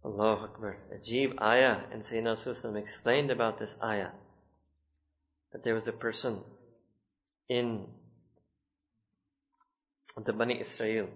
Allah 0.04 0.50
Akbar. 0.50 0.78
Ajib 0.94 1.40
ayah. 1.40 1.80
And 1.92 2.02
Sayyidina 2.02 2.36
Rasulullah 2.36 2.80
explained 2.80 3.30
about 3.30 3.58
this 3.58 3.74
ayah. 3.82 4.10
That 5.52 5.64
there 5.64 5.74
was 5.74 5.88
a 5.88 5.92
person 5.92 6.40
in 7.48 7.86
the 10.16 10.32
Bani 10.32 10.60
Israel 10.60 11.08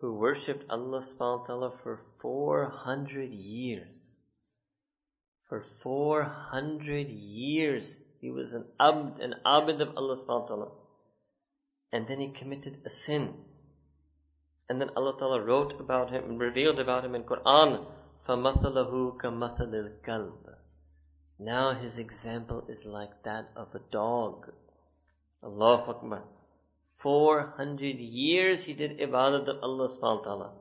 who 0.00 0.14
worshipped 0.14 0.64
Allah 0.70 1.02
subhanahu 1.02 1.40
wa 1.40 1.46
ta'ala 1.46 1.72
for 1.82 2.00
400 2.20 3.30
years. 3.30 4.16
For 5.48 5.64
400 5.82 7.08
years 7.08 8.00
he 8.20 8.30
was 8.30 8.54
an 8.54 8.64
abd, 8.78 9.20
an 9.20 9.34
abd 9.44 9.80
of 9.80 9.96
Allah 9.96 10.16
subhanahu 10.16 10.40
wa 10.40 10.46
ta'ala. 10.46 10.68
And 11.92 12.06
then 12.06 12.20
he 12.20 12.28
committed 12.28 12.78
a 12.84 12.90
sin. 12.90 13.34
And 14.69 14.81
then 14.81 14.89
Allah 14.95 15.15
Ta'ala 15.17 15.41
wrote 15.41 15.79
about 15.79 16.11
him 16.11 16.23
and 16.23 16.39
revealed 16.39 16.79
about 16.79 17.05
him 17.05 17.13
in 17.13 17.23
Quran, 17.23 17.85
فَمَثَلَهُ 18.27 19.17
كَمَثَلِ 19.17 20.01
الْكَلْبِ 20.03 20.55
Now 21.39 21.73
his 21.73 21.99
example 21.99 22.65
is 22.67 22.85
like 22.85 23.23
that 23.23 23.49
of 23.55 23.75
a 23.75 23.79
dog. 23.91 24.51
Allahu 25.43 25.91
Akbar. 25.91 26.23
400 26.97 27.99
years 27.99 28.63
he 28.63 28.73
did 28.73 28.99
ibadat 28.99 29.47
of 29.47 29.61
Allah 29.61 29.87
subhanahu 29.87 30.19
wa 30.19 30.23
ta'ala. 30.23 30.51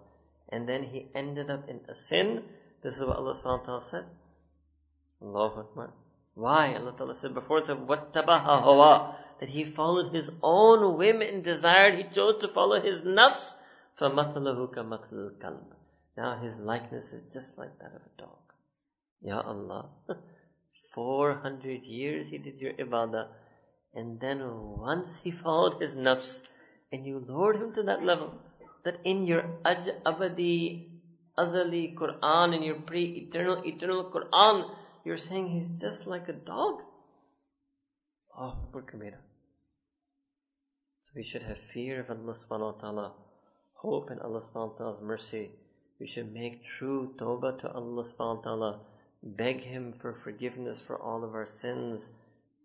And 0.50 0.68
then 0.68 0.82
he 0.82 1.08
ended 1.14 1.50
up 1.50 1.68
in 1.68 1.80
a 1.88 1.94
sin. 1.94 2.44
This 2.82 2.96
is 2.96 3.04
what 3.04 3.16
Allah 3.16 3.34
subhanahu 3.34 3.60
wa 3.60 3.64
ta'ala 3.64 3.80
said. 3.80 4.04
Allahu 5.22 5.60
Akbar. 5.60 5.90
Why? 6.34 6.74
Allah 6.74 6.92
Ta'ala 6.96 7.14
said 7.14 7.32
before, 7.32 7.58
it 7.58 7.66
said, 7.66 7.78
وَاتَّبَهَ 7.78 8.44
هَوَى 8.64 9.14
That 9.40 9.48
he 9.48 9.64
followed 9.64 10.12
his 10.12 10.30
own 10.42 10.98
whim 10.98 11.22
and 11.22 11.42
desired, 11.42 11.94
he 11.94 12.04
chose 12.04 12.40
to 12.42 12.48
follow 12.48 12.80
his 12.80 13.02
nafs. 13.02 13.54
فَمَثَلَهُ 13.98 14.74
كَمَثَلِ 14.74 15.12
الْكَلْبِ 15.12 15.72
Now 16.16 16.40
his 16.40 16.58
likeness 16.58 17.12
is 17.12 17.32
just 17.32 17.58
like 17.58 17.78
that 17.78 17.94
of 17.94 18.02
a 18.02 18.20
dog. 18.20 18.38
Ya 19.20 19.40
Allah. 19.40 19.90
400 20.94 21.84
years 21.84 22.28
he 22.28 22.38
did 22.38 22.60
your 22.60 22.72
ibadah. 22.74 23.28
And 23.94 24.20
then 24.20 24.40
once 24.78 25.20
he 25.20 25.30
followed 25.30 25.80
his 25.80 25.94
nafs, 25.94 26.42
and 26.92 27.06
you 27.06 27.24
lowered 27.28 27.56
him 27.56 27.72
to 27.74 27.82
that 27.84 28.04
level, 28.04 28.34
that 28.84 28.98
in 29.04 29.26
your 29.26 29.42
aj 29.64 30.02
abadi, 30.04 30.90
azali 31.38 31.96
Quran, 31.96 32.54
in 32.56 32.62
your 32.62 32.80
pre-eternal, 32.80 33.62
eternal 33.64 34.10
Quran, 34.10 34.68
you're 35.04 35.16
saying 35.16 35.48
he's 35.48 35.70
just 35.80 36.06
like 36.06 36.28
a 36.28 36.32
dog? 36.32 36.82
Oh, 38.36 38.54
poor 38.72 38.82
Kabira. 38.82 39.20
So 41.04 41.12
we 41.14 41.22
should 41.22 41.42
have 41.42 41.58
fear 41.72 42.00
of 42.00 42.10
Allah 42.10 42.34
subhanahu 42.34 42.74
wa 42.74 42.80
ta'ala 42.80 43.12
hope 43.81 44.11
in 44.11 44.19
Allah 44.19 44.41
subhanahu 44.41 44.71
wa 44.71 44.77
ta'ala's 44.77 45.01
mercy. 45.01 45.51
We 46.01 46.07
should 46.07 46.33
make 46.33 46.65
true 46.65 47.13
tawbah 47.17 47.59
to 47.59 47.71
Allah 47.71 48.03
subhanahu 48.03 48.37
wa 48.37 48.41
ta'ala. 48.41 48.79
Beg 49.23 49.61
Him 49.61 49.93
for 50.01 50.13
forgiveness 50.13 50.81
for 50.81 51.01
all 51.01 51.23
of 51.23 51.33
our 51.33 51.45
sins. 51.45 52.11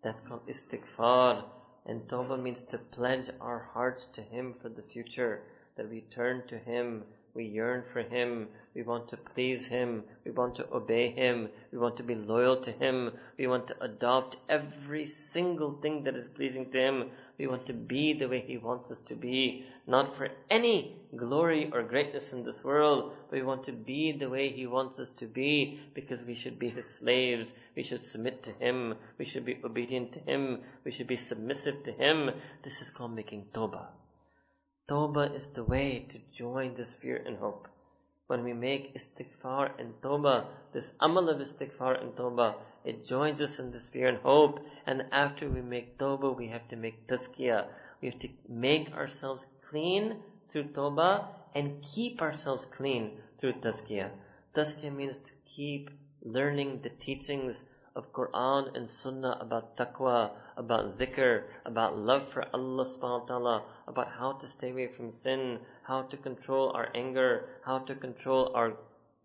That's 0.03 0.19
called 0.19 0.45
istighfar. 0.47 1.43
And 1.85 2.05
tawbah 2.09 2.41
means 2.41 2.63
to 2.63 2.77
pledge 2.77 3.29
our 3.39 3.69
hearts 3.73 4.07
to 4.07 4.21
Him 4.21 4.55
for 4.61 4.67
the 4.67 4.81
future. 4.81 5.43
That 5.77 5.89
we 5.89 6.01
turn 6.01 6.43
to 6.47 6.57
Him. 6.57 7.03
We 7.33 7.45
yearn 7.45 7.83
for 7.93 8.01
Him. 8.01 8.49
We 8.73 8.83
want 8.83 9.07
to 9.09 9.17
please 9.17 9.67
Him. 9.67 10.03
We 10.25 10.31
want 10.31 10.55
to 10.55 10.67
obey 10.73 11.11
Him. 11.11 11.47
We 11.71 11.77
want 11.77 11.95
to 11.97 12.03
be 12.03 12.15
loyal 12.15 12.57
to 12.57 12.71
Him. 12.71 13.11
We 13.37 13.47
want 13.47 13.67
to 13.67 13.81
adopt 13.81 14.35
every 14.49 15.05
single 15.05 15.73
thing 15.81 16.03
that 16.03 16.15
is 16.15 16.27
pleasing 16.27 16.71
to 16.71 16.77
Him. 16.77 17.11
We 17.37 17.47
want 17.47 17.65
to 17.65 17.73
be 17.73 18.13
the 18.13 18.29
way 18.29 18.39
He 18.39 18.57
wants 18.57 18.91
us 18.91 19.01
to 19.01 19.15
be. 19.15 19.65
Not 19.85 20.15
for 20.15 20.29
any 20.49 20.95
glory 21.15 21.69
or 21.71 21.83
greatness 21.83 22.31
in 22.31 22.43
this 22.43 22.63
world, 22.63 23.13
we 23.29 23.41
want 23.41 23.65
to 23.65 23.73
be 23.73 24.13
the 24.13 24.29
way 24.29 24.49
He 24.49 24.67
wants 24.67 24.99
us 24.99 25.09
to 25.17 25.25
be 25.25 25.79
because 25.93 26.21
we 26.23 26.35
should 26.35 26.57
be 26.57 26.69
His 26.69 26.89
slaves. 26.89 27.53
We 27.75 27.83
should 27.83 28.01
submit 28.01 28.43
to 28.43 28.51
Him. 28.51 28.95
We 29.17 29.25
should 29.25 29.45
be 29.45 29.59
obedient 29.63 30.13
to 30.13 30.19
Him. 30.19 30.61
We 30.83 30.91
should 30.91 31.07
be 31.07 31.17
submissive 31.17 31.83
to 31.83 31.91
Him. 31.91 32.31
This 32.63 32.81
is 32.81 32.89
called 32.89 33.13
making 33.13 33.47
tawbah. 33.53 33.87
Tawbah 34.87 35.35
is 35.35 35.49
the 35.49 35.63
way 35.63 36.05
to 36.09 36.19
join 36.31 36.75
this 36.75 36.93
fear 36.93 37.17
and 37.17 37.37
hope. 37.37 37.67
When 38.27 38.43
we 38.43 38.53
make 38.53 38.95
istighfar 38.95 39.79
and 39.79 39.93
tawbah, 40.01 40.47
this 40.73 40.93
amal 40.99 41.29
of 41.29 41.39
istighfar 41.39 42.01
and 42.01 42.15
tawbah, 42.15 42.55
it 42.83 43.05
joins 43.05 43.39
us 43.39 43.59
in 43.59 43.71
this 43.71 43.87
fear 43.87 44.07
and 44.07 44.17
hope. 44.17 44.59
And 44.87 45.05
after 45.11 45.47
we 45.47 45.61
make 45.61 45.99
tawbah, 45.99 46.35
we 46.35 46.47
have 46.47 46.67
to 46.69 46.75
make 46.75 47.07
tazkiyah. 47.07 47.67
We 48.01 48.09
have 48.09 48.19
to 48.19 48.29
make 48.49 48.91
ourselves 48.93 49.45
clean 49.61 50.23
through 50.49 50.69
tawbah 50.69 51.27
and 51.53 51.83
keep 51.83 52.21
ourselves 52.21 52.65
clean 52.65 53.11
through 53.37 53.53
tazkiyah. 53.53 54.09
Tazkiyah 54.55 54.95
means 54.95 55.19
to 55.19 55.31
keep 55.45 55.91
learning 56.23 56.81
the 56.81 56.89
teachings 56.89 57.63
of 57.95 58.11
Quran 58.11 58.75
and 58.75 58.89
Sunnah 58.89 59.37
about 59.39 59.77
taqwa, 59.77 60.31
about 60.57 60.97
dhikr, 60.97 61.43
about 61.65 61.97
love 61.97 62.27
for 62.27 62.45
Allah 62.53 62.83
subhanahu 62.83 63.21
wa 63.21 63.25
ta'ala, 63.25 63.63
about 63.87 64.09
how 64.09 64.33
to 64.33 64.47
stay 64.47 64.71
away 64.71 64.87
from 64.87 65.11
sin, 65.11 65.59
how 65.83 66.01
to 66.03 66.17
control 66.17 66.71
our 66.71 66.89
anger, 66.93 67.47
how 67.63 67.79
to 67.79 67.95
control 67.95 68.51
our 68.53 68.73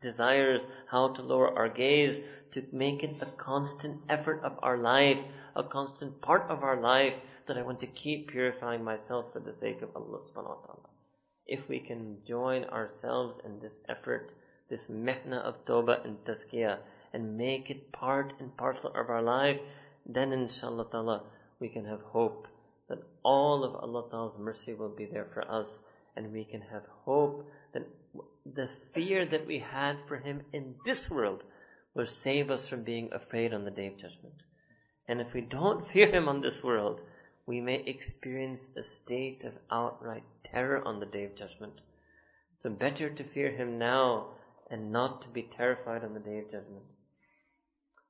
desires, 0.00 0.66
how 0.86 1.08
to 1.08 1.22
lower 1.22 1.56
our 1.58 1.68
gaze, 1.68 2.20
to 2.52 2.64
make 2.72 3.02
it 3.02 3.16
a 3.20 3.26
constant 3.26 4.00
effort 4.08 4.40
of 4.44 4.58
our 4.62 4.78
life, 4.78 5.18
a 5.56 5.64
constant 5.64 6.20
part 6.20 6.48
of 6.48 6.62
our 6.62 6.80
life 6.80 7.14
that 7.46 7.58
I 7.58 7.62
want 7.62 7.80
to 7.80 7.86
keep 7.88 8.28
purifying 8.28 8.84
myself 8.84 9.32
for 9.32 9.40
the 9.40 9.52
sake 9.52 9.82
of 9.82 9.90
Allah 9.96 10.20
subhanahu 10.20 10.56
wa 10.56 10.62
ta'ala. 10.66 10.88
If 11.46 11.68
we 11.68 11.80
can 11.80 12.18
join 12.24 12.64
ourselves 12.66 13.40
in 13.44 13.58
this 13.58 13.78
effort, 13.88 14.30
this 14.68 14.86
mehna 14.86 15.42
of 15.42 15.64
tawbah 15.64 16.04
and 16.04 16.16
tazkiyah, 16.24 16.78
and 17.12 17.36
make 17.36 17.70
it 17.70 17.92
part 17.92 18.32
and 18.38 18.56
parcel 18.56 18.90
of 18.94 19.10
our 19.10 19.22
life, 19.22 19.60
then 20.06 20.32
inshallah 20.32 20.88
ta'ala 20.90 21.22
we 21.58 21.68
can 21.68 21.84
have 21.84 22.02
hope 22.02 22.46
that 22.88 23.02
all 23.22 23.64
of 23.64 23.74
Allah 23.76 24.08
ta'ala's 24.10 24.38
mercy 24.38 24.74
will 24.74 24.88
be 24.88 25.06
there 25.06 25.28
for 25.32 25.48
us 25.50 25.82
and 26.16 26.32
we 26.32 26.44
can 26.44 26.60
have 26.60 26.84
hope 27.04 27.48
that 27.72 27.86
the 28.44 28.68
fear 28.92 29.24
that 29.24 29.46
we 29.46 29.58
had 29.58 29.96
for 30.08 30.16
Him 30.16 30.42
in 30.52 30.74
this 30.84 31.10
world 31.10 31.44
will 31.94 32.06
save 32.06 32.50
us 32.50 32.68
from 32.68 32.82
being 32.82 33.12
afraid 33.12 33.54
on 33.54 33.64
the 33.64 33.70
day 33.70 33.86
of 33.86 33.96
judgment. 33.96 34.34
And 35.08 35.20
if 35.20 35.32
we 35.32 35.40
don't 35.40 35.86
fear 35.86 36.08
Him 36.08 36.28
on 36.28 36.40
this 36.40 36.62
world, 36.62 37.00
we 37.46 37.60
may 37.60 37.76
experience 37.76 38.70
a 38.76 38.82
state 38.82 39.44
of 39.44 39.54
outright 39.70 40.24
terror 40.42 40.86
on 40.86 41.00
the 41.00 41.06
day 41.06 41.24
of 41.24 41.34
judgment. 41.34 41.80
So 42.60 42.70
better 42.70 43.10
to 43.10 43.24
fear 43.24 43.50
Him 43.50 43.78
now 43.78 44.28
and 44.70 44.92
not 44.92 45.22
to 45.22 45.28
be 45.28 45.42
terrified 45.42 46.04
on 46.04 46.14
the 46.14 46.20
day 46.20 46.38
of 46.38 46.50
judgment. 46.50 46.84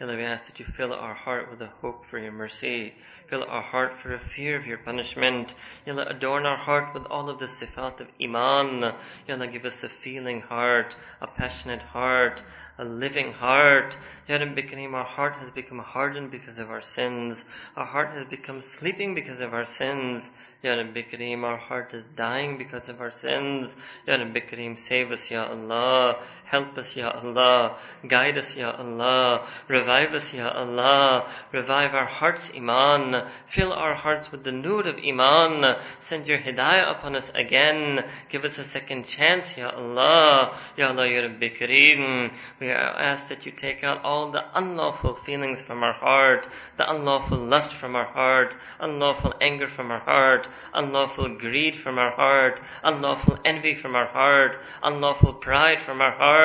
Ya 0.00 0.06
Allah, 0.06 0.16
we 0.16 0.22
ask 0.22 0.46
that 0.46 0.60
you 0.60 0.64
fill 0.64 0.92
our 0.92 1.14
heart 1.14 1.50
with 1.50 1.60
a 1.60 1.66
hope 1.66 2.06
for 2.06 2.20
your 2.20 2.30
mercy. 2.30 2.94
Fill 3.26 3.44
our 3.48 3.62
heart 3.62 3.96
for 3.96 4.14
a 4.14 4.20
fear 4.20 4.56
of 4.56 4.64
your 4.64 4.78
punishment. 4.78 5.52
Ya 5.84 5.92
Allah, 5.92 6.06
adorn 6.08 6.46
our 6.46 6.56
heart 6.56 6.94
with 6.94 7.04
all 7.06 7.28
of 7.28 7.40
the 7.40 7.46
sifat 7.46 8.00
of 8.00 8.06
iman. 8.22 8.94
Ya 9.26 9.34
Allah, 9.34 9.48
give 9.48 9.64
us 9.64 9.82
a 9.82 9.88
feeling 9.88 10.40
heart, 10.40 10.94
a 11.20 11.26
passionate 11.26 11.82
heart, 11.82 12.44
a 12.78 12.84
living 12.84 13.32
heart. 13.32 13.98
Ya 14.28 14.36
Rabbi 14.36 14.62
Kareem, 14.62 14.94
our 14.94 15.04
heart 15.04 15.34
has 15.40 15.50
become 15.50 15.80
hardened 15.80 16.30
because 16.30 16.60
of 16.60 16.70
our 16.70 16.80
sins. 16.80 17.44
Our 17.76 17.84
heart 17.84 18.10
has 18.10 18.24
become 18.26 18.62
sleeping 18.62 19.16
because 19.16 19.40
of 19.40 19.52
our 19.52 19.64
sins. 19.64 20.30
Ya 20.62 20.74
Rabbi 20.74 21.02
Kareem, 21.02 21.42
our 21.42 21.56
heart 21.56 21.92
is 21.94 22.04
dying 22.14 22.56
because 22.56 22.88
of 22.88 23.00
our 23.00 23.10
sins. 23.10 23.74
Ya 24.06 24.14
Rabbi 24.14 24.40
Kareem, 24.40 24.78
save 24.78 25.10
us, 25.10 25.28
Ya 25.28 25.48
Allah. 25.48 26.22
Help 26.50 26.78
us, 26.78 26.96
Ya 26.96 27.10
Allah. 27.10 27.76
Guide 28.06 28.38
us, 28.38 28.56
Ya 28.56 28.70
Allah. 28.70 29.46
Revive 29.68 30.14
us, 30.14 30.32
Ya 30.32 30.48
Allah. 30.48 31.28
Revive 31.52 31.94
our 31.94 32.06
hearts, 32.06 32.50
Iman. 32.56 33.28
Fill 33.48 33.70
our 33.70 33.94
hearts 33.94 34.32
with 34.32 34.44
the 34.44 34.52
nur 34.52 34.88
of 34.88 34.96
Iman. 34.96 35.76
Send 36.00 36.26
your 36.26 36.38
hidayah 36.38 36.92
upon 36.92 37.16
us 37.16 37.30
again. 37.34 38.02
Give 38.30 38.46
us 38.46 38.56
a 38.56 38.64
second 38.64 39.04
chance, 39.04 39.58
Ya 39.58 39.68
Allah. 39.68 40.56
Ya 40.78 40.88
Allah, 40.88 41.06
Ya 41.06 41.20
Rabbi 41.20 41.50
Kareem. 41.50 42.32
We 42.60 42.70
ask 42.70 43.28
that 43.28 43.44
you 43.44 43.52
take 43.52 43.84
out 43.84 44.02
all 44.02 44.30
the 44.30 44.44
unlawful 44.54 45.16
feelings 45.16 45.60
from 45.62 45.82
our 45.82 45.92
heart, 45.92 46.48
the 46.78 46.90
unlawful 46.90 47.36
lust 47.36 47.74
from 47.74 47.94
our 47.94 48.06
heart, 48.06 48.56
unlawful 48.80 49.34
anger 49.42 49.68
from 49.68 49.90
our 49.90 50.00
heart, 50.00 50.48
unlawful 50.72 51.28
greed 51.36 51.76
from 51.76 51.98
our 51.98 52.12
heart, 52.12 52.58
unlawful 52.82 53.38
envy 53.44 53.74
from 53.74 53.94
our 53.94 54.06
heart, 54.06 54.56
unlawful 54.82 55.34
pride 55.34 55.82
from 55.82 56.00
our 56.00 56.12
heart. 56.12 56.37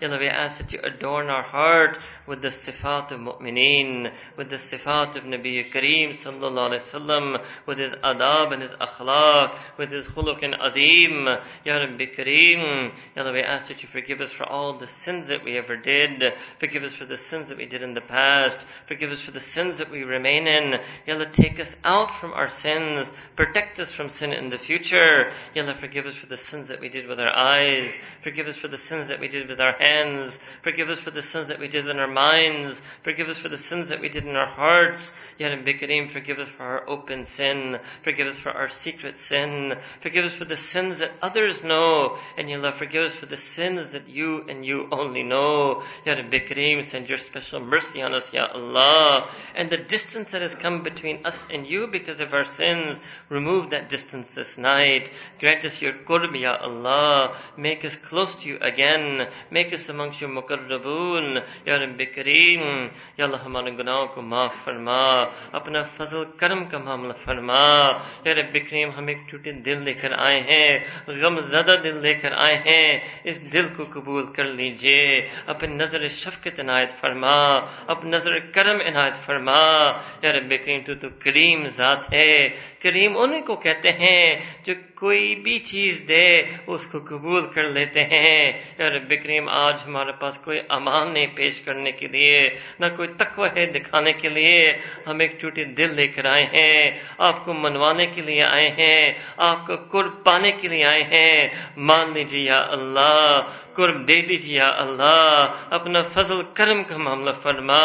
Ya 0.00 0.08
Allah, 0.08 0.18
we 0.18 0.28
ask 0.28 0.58
that 0.58 0.72
you 0.72 0.80
adorn 0.82 1.28
our 1.28 1.42
heart 1.42 1.98
with 2.26 2.42
the 2.42 2.48
sifat 2.48 3.10
of 3.10 3.20
mu'mineen, 3.20 4.10
with 4.36 4.50
the 4.50 4.56
sifat 4.56 5.16
of 5.16 5.24
Nabi 5.24 5.70
Kareem 5.72 6.16
sallallahu 6.16 6.70
alayhi 6.70 6.80
wasallam, 6.80 7.44
with 7.66 7.78
his 7.78 7.92
adab 7.92 8.52
and 8.52 8.62
his 8.62 8.72
akhlaq, 8.72 9.58
with 9.78 9.90
his 9.90 10.06
khuluq 10.06 10.42
and 10.42 10.54
adim. 10.54 11.40
Ya 11.64 11.76
Rabbi 11.76 12.06
Kareem, 12.16 12.92
Ya 13.14 13.22
Allah, 13.22 13.32
we 13.32 13.42
ask 13.42 13.68
that 13.68 13.82
you 13.82 13.88
forgive 13.88 14.20
us 14.20 14.32
for 14.32 14.44
all 14.44 14.78
the 14.78 14.86
sins 14.86 15.28
that 15.28 15.44
we 15.44 15.58
ever 15.58 15.76
did. 15.76 16.22
Forgive 16.58 16.82
us 16.84 16.94
for 16.94 17.04
the 17.04 17.16
sins 17.16 17.48
that 17.48 17.58
we 17.58 17.66
did 17.66 17.82
in 17.82 17.94
the 17.94 18.00
past. 18.00 18.64
Forgive 18.86 19.10
us 19.10 19.20
for 19.20 19.32
the 19.32 19.40
sins 19.40 19.78
that 19.78 19.90
we 19.90 20.02
remain 20.02 20.46
in. 20.46 20.80
Ya 21.06 21.14
Allah, 21.14 21.30
take 21.30 21.60
us 21.60 21.76
out 21.84 22.10
from 22.20 22.32
our 22.32 22.48
sins. 22.48 23.08
Protect 23.36 23.80
us 23.80 23.92
from 23.92 24.08
sin 24.08 24.32
in 24.32 24.50
the 24.50 24.58
future. 24.58 25.32
Ya 25.54 25.62
Allah, 25.62 25.76
forgive 25.78 26.06
us 26.06 26.14
for 26.14 26.26
the 26.26 26.36
sins 26.36 26.68
that 26.68 26.80
we 26.80 26.88
did 26.88 27.06
with 27.06 27.20
our 27.20 27.34
eyes. 27.34 27.90
Forgive 28.22 28.46
us 28.46 28.56
for 28.58 28.68
the 28.68 28.78
sins 28.78 29.08
that 29.08 29.20
we 29.20 29.28
did 29.28 29.33
with 29.42 29.60
our 29.60 29.72
hands. 29.72 30.38
Forgive 30.62 30.88
us 30.88 31.00
for 31.00 31.10
the 31.10 31.22
sins 31.22 31.48
that 31.48 31.58
we 31.58 31.68
did 31.68 31.88
in 31.88 31.98
our 31.98 32.10
minds. 32.10 32.80
Forgive 33.02 33.28
us 33.28 33.38
for 33.38 33.48
the 33.48 33.58
sins 33.58 33.88
that 33.88 34.00
we 34.00 34.08
did 34.08 34.24
in 34.24 34.36
our 34.36 34.46
hearts. 34.46 35.12
Ya 35.38 35.48
Rabbi 35.48 35.72
Kareem, 35.72 36.10
forgive 36.10 36.38
us 36.38 36.48
for 36.48 36.62
our 36.62 36.88
open 36.88 37.24
sin. 37.24 37.78
Forgive 38.02 38.28
us 38.28 38.38
for 38.38 38.50
our 38.50 38.68
secret 38.68 39.18
sin. 39.18 39.76
Forgive 40.00 40.24
us 40.24 40.34
for 40.34 40.44
the 40.44 40.56
sins 40.56 41.00
that 41.00 41.12
others 41.20 41.64
know. 41.64 42.18
And 42.38 42.48
Ya 42.48 42.58
Allah, 42.58 42.72
forgive 42.72 43.04
us 43.04 43.14
for 43.14 43.26
the 43.26 43.36
sins 43.36 43.90
that 43.90 44.08
you 44.08 44.44
and 44.48 44.64
you 44.64 44.88
only 44.92 45.22
know. 45.22 45.82
Ya 46.06 46.14
Rabbi 46.14 46.38
Kareem, 46.40 46.84
send 46.84 47.08
your 47.08 47.18
special 47.18 47.60
mercy 47.60 48.02
on 48.02 48.14
us, 48.14 48.32
Ya 48.32 48.46
Allah. 48.52 49.28
And 49.54 49.70
the 49.70 49.76
distance 49.76 50.30
that 50.30 50.42
has 50.42 50.54
come 50.54 50.82
between 50.82 51.26
us 51.26 51.44
and 51.50 51.66
you 51.66 51.88
because 51.88 52.20
of 52.20 52.32
our 52.32 52.44
sins, 52.44 53.00
remove 53.28 53.70
that 53.70 53.88
distance 53.88 54.28
this 54.30 54.56
night. 54.58 55.10
Grant 55.40 55.64
us 55.64 55.80
your 55.82 55.92
qurb, 55.92 56.38
Ya 56.38 56.56
Allah. 56.60 57.36
Make 57.56 57.84
us 57.84 57.96
close 57.96 58.34
to 58.36 58.48
you 58.48 58.58
again. 58.60 59.23
Make 59.50 59.72
us 59.72 59.90
amongst 59.90 60.22
مقربون؟ 60.22 61.38
یا 61.66 61.76
رب 61.76 62.02
کریم، 62.14 62.88
یا 63.18 63.24
اللہ 63.24 63.36
ہمارے 63.36 63.70
گناہوں 63.70 64.06
کو 64.06 64.22
معاف 64.22 64.54
فرما، 64.64 65.22
اپنا 65.52 65.82
فضل 65.82 66.24
کرم 66.36 66.64
کا 66.64 66.78
معاملہ 66.78 67.12
فرما۔ 67.12 67.90
یا 68.24 68.34
رب 68.34 68.56
کریم، 68.70 68.90
ہم 68.90 69.06
ایک 69.06 69.18
ٹوٹے 69.30 69.52
دل 69.52 69.82
لے 69.82 69.94
کر 69.94 70.12
آئے 70.12 70.40
ہیں 70.40 70.78
غم 71.06 71.40
زدہ 71.40 71.76
دل 71.84 72.02
لے 72.02 72.14
کر 72.14 72.32
آئے 72.32 72.56
ہیں۔ 72.56 72.98
اس 73.24 73.52
دل 73.52 73.66
کو 73.76 73.84
قبول 73.84 74.32
کر 74.32 74.44
لیجیے۔ 74.44 75.28
اپنی 75.46 75.74
نظر 75.74 76.08
شفقت 76.08 76.60
عنایت 76.60 76.90
فرما 76.90 77.54
اپنی 77.86 78.10
نظر 78.10 78.38
کرم 78.38 78.76
عنایت 78.86 79.16
فرما۔ 79.16 79.78
یا 80.22 80.32
رب 80.32 80.50
کریم، 80.50 80.80
تو 80.86 80.94
تو 80.94 81.08
کریم 81.18 81.66
ذات 81.66 82.14
ہے۔ 82.14 82.48
کریم 82.82 83.18
انہیں 83.18 83.42
کو 83.42 83.56
کہتے 83.56 83.92
ہیں 83.92 84.40
جو 84.64 84.74
کوئی 84.94 85.34
بھی 85.34 85.58
چیز 85.58 86.04
دے، 86.08 86.42
اس 86.66 86.86
کو 86.86 86.98
قبول 86.98 87.52
کر 87.52 87.64
لیتے 87.64 88.04
ہیں۔ 88.04 88.52
یا 88.78 88.90
رب 88.90 89.13
کریم 89.16 89.48
آج 89.48 89.74
ہمارے 89.86 90.12
پاس 90.12 90.38
کوئی 90.38 90.60
امان 90.68 91.14
نہیں 91.14 91.26
پیش 91.34 91.60
کرنے 91.60 91.92
کے 91.92 92.06
لیے، 92.06 92.58
نہ 92.80 92.86
کوئی 92.96 93.08
تقوی 93.18 93.48
ہے 93.56 93.66
دکھانے 93.66 94.12
کے 94.12 94.28
لیے۔ 94.28 94.72
ہم 95.06 95.20
ایک 95.20 95.38
چوٹی 95.40 95.64
دل 95.64 95.94
لے 95.94 96.08
کر 96.08 96.24
آئے 96.24 96.44
ہیں، 96.44 96.90
آپ 97.18 97.44
کو 97.44 97.52
منوانے 97.52 98.06
کے 98.06 98.22
لیے 98.22 98.44
آئے 98.44 98.68
ہیں، 98.68 99.12
آپ 99.36 99.66
کو 99.66 99.76
قرب 99.76 100.24
پانے 100.24 100.52
کے 100.52 100.68
لیے 100.68 100.84
آئے 100.84 101.02
ہیں۔ 101.02 101.48
مان 101.76 102.10
لیجیے 102.14 102.44
یا 102.44 102.66
اللہ 102.70 103.40
قرب 103.76 103.96
دے 104.08 104.20
دیجیے 104.28 104.60
اللہ، 104.60 105.54
اپنا 105.76 106.00
فضل 106.14 106.42
کرم 106.54 106.82
کا 106.88 106.96
معاملہ 106.96 107.30
فرما، 107.42 107.82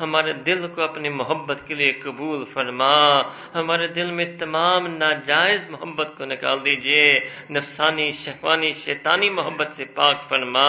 ہمارے 0.00 0.32
دل 0.46 0.66
کو 0.74 0.82
اپنی 0.82 1.08
محبت 1.10 1.66
کے 1.66 1.74
لیے 1.74 1.92
قبول 2.02 2.44
فرما، 2.52 2.94
ہمارے 3.54 3.86
دل 3.96 4.10
میں 4.10 4.24
تمام 4.38 4.86
ناجائز 4.96 5.68
محبت 5.70 6.16
کو 6.16 6.24
نکال 6.24 6.64
دیجیے 6.64 7.04
نفسانی 7.50 8.10
شہوانی 8.22 8.72
شیطانی 8.84 9.28
محبت 9.30 9.72
سے 9.72 9.84
پاک 9.94 10.28
فرما، 10.28 10.68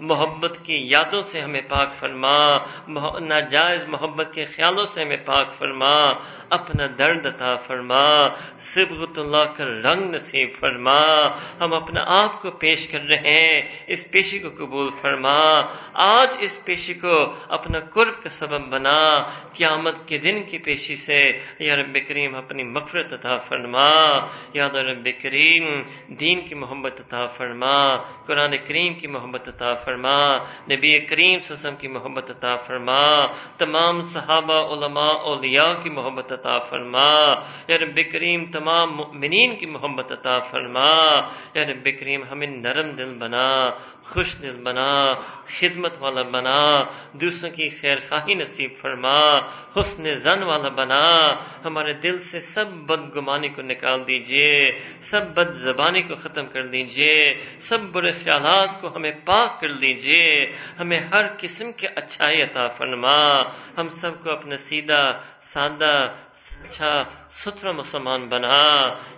محبت 0.00 0.58
کی 0.64 0.76
یادوں 0.90 1.22
سے 1.22 1.40
ہمیں 1.40 1.60
پاک 1.68 1.88
فرما 2.00 2.36
ناجائز 3.22 3.84
محبت 3.88 4.28
کے 4.34 4.44
خیالوں 4.44 4.84
سے 4.84 5.02
ہمیں 5.02 5.22
پاک 5.24 5.54
فرما، 5.58 5.94
اپنا 6.56 6.86
درد 6.98 7.26
تھا 7.36 7.54
فرما، 7.66 8.04
صبغت 8.72 9.18
اللہ 9.18 9.52
کا 9.56 9.64
رنگ 9.84 10.10
نصیب 10.14 10.48
فرما، 10.60 11.00
ہم 11.60 11.74
اپنا 11.74 12.00
آپ 12.18 12.40
کو 12.42 12.50
پیش 12.62 12.86
کر 12.88 13.02
رہے 13.10 13.34
ہیں، 13.36 13.60
اس 13.86 14.01
اس 14.02 14.10
پیشی 14.10 14.38
کو 14.38 14.48
قبول 14.58 14.90
فرما۔ 14.90 15.60
آج 15.94 16.36
اس 16.40 16.64
پیشی 16.64 16.94
کو 16.94 17.32
اپنا 17.48 17.78
قرب 17.80 18.22
کا 18.22 18.28
سبب 18.28 18.68
بنا۔ 18.68 19.22
قیامت 19.54 20.08
کے 20.08 20.18
دن 20.18 20.42
کی 20.42 20.58
پیشی 20.58 20.96
سے 20.96 21.38
یا 21.58 21.76
رب 21.76 21.98
کریم 22.08 22.34
اپنی 22.34 22.62
مغفرت 22.62 23.12
عطا 23.12 23.38
فرما۔ 23.38 24.18
یا 24.54 24.68
رب 24.68 25.08
کریم، 25.22 25.82
دین 26.06 26.40
کی 26.40 26.54
محبت 26.54 27.00
عطا 27.00 27.26
فرما۔ 27.26 27.96
قرآن 27.96 28.50
کریم 28.68 28.94
کی 28.94 29.06
محبت 29.06 29.48
عطا 29.48 29.74
فرما۔ 29.74 30.36
نبی 30.42 30.98
کریم 30.98 31.40
سسم 31.40 31.76
کی 31.76 31.88
محبت 31.88 32.30
عطا 32.30 32.56
فرما۔ 32.56 33.24
تمام 33.58 34.00
صحابہ، 34.00 34.54
علماء، 34.54 35.12
اولیاء 35.12 35.82
کی 35.82 35.90
محبت 35.90 36.32
عطا 36.32 36.58
فرما۔ 36.58 37.32
یا 37.68 37.78
رب 37.78 38.00
کریم، 38.12 38.44
تمام 38.44 38.96
مؤمنین 38.96 39.56
کی 39.56 39.66
محبت 39.66 40.12
عطا 40.12 40.38
فرما۔ 40.38 41.20
یا 41.54 41.62
رب 41.64 41.88
کریم، 42.00 42.22
ہمیں 42.30 42.46
نرم 42.46 42.90
دل 42.90 43.14
بنا۔ 43.18 43.70
خوش 44.04 44.34
دل 44.42 44.56
بنا 44.64 45.14
خدمت 45.60 45.94
والا 46.00 46.22
بنا 46.22 46.60
دوسروں 47.20 47.50
کی 47.50 47.68
خیر 47.68 47.98
خواہی 48.08 48.34
نصیب 48.34 48.70
فرما، 48.80 49.18
حسن 49.76 50.14
زن 50.14 50.42
والا 50.42 50.68
بنا، 50.68 51.04
ہمارے 51.64 51.92
دل 51.92 52.18
سے 52.18 52.40
سب 52.40 52.66
بد 52.86 53.02
گمانی 53.16 53.48
کو 53.48 53.62
نکال 53.62 54.06
دیجیے، 54.06 54.80
سب 55.02 55.22
بد 55.34 55.54
زبانی 55.54 56.02
کو 56.02 56.14
ختم 56.14 56.46
کر 56.46 56.66
دیجیے، 56.66 57.16
سب 57.60 57.78
برے 57.92 58.12
خیالات 58.12 58.80
کو 58.80 58.96
ہمیں 58.96 59.12
پاک 59.24 59.60
کر 59.60 59.72
دیجیے، 59.72 60.52
ہمیں 60.78 61.00
ہر 61.00 61.26
قسم 61.38 61.72
کے 61.72 61.88
اچھائی 61.94 62.42
عطا 62.42 62.68
فرما، 62.68 63.40
ہم 63.78 63.88
سب 63.88 64.22
کو 64.22 64.30
اپنا 64.30 64.56
سیدھا، 64.56 65.02
سادہ 65.42 66.14
اچھا 66.64 67.02
ستھرا 67.32 67.72
مسلمان 67.72 68.28
بنا 68.28 68.56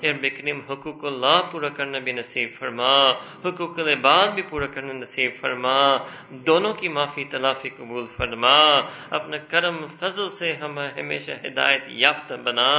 یعنی 0.02 0.06
اے 0.06 0.12
بکنم 0.12 0.60
حقوق 0.70 1.04
اللہ 1.04 1.40
پورا 1.52 1.68
کرنا 1.68 1.98
بھی 1.98 2.12
نصیب 2.12 2.48
فرما، 2.58 3.10
حقوق 3.44 3.78
العباد 3.78 4.28
بھی 4.28 4.42
پورا 4.42 4.66
کرنا 4.66 4.92
نصیب 4.92 5.30
فرما، 5.40 5.96
دونوں 6.30 6.74
کی 6.74 6.88
معافی 6.88 7.24
تلافی 7.24 7.68
قبول 7.68 8.06
فرما، 8.16 8.56
اپنا 9.10 9.36
کرم 9.36 9.86
فضل 10.00 10.28
سے 10.28 10.52
ہمیں 10.52 10.88
ہمیشہ 10.88 11.32
ہدایت 11.44 11.82
یافتہ 11.88 12.34
بنا۔ 12.34 12.72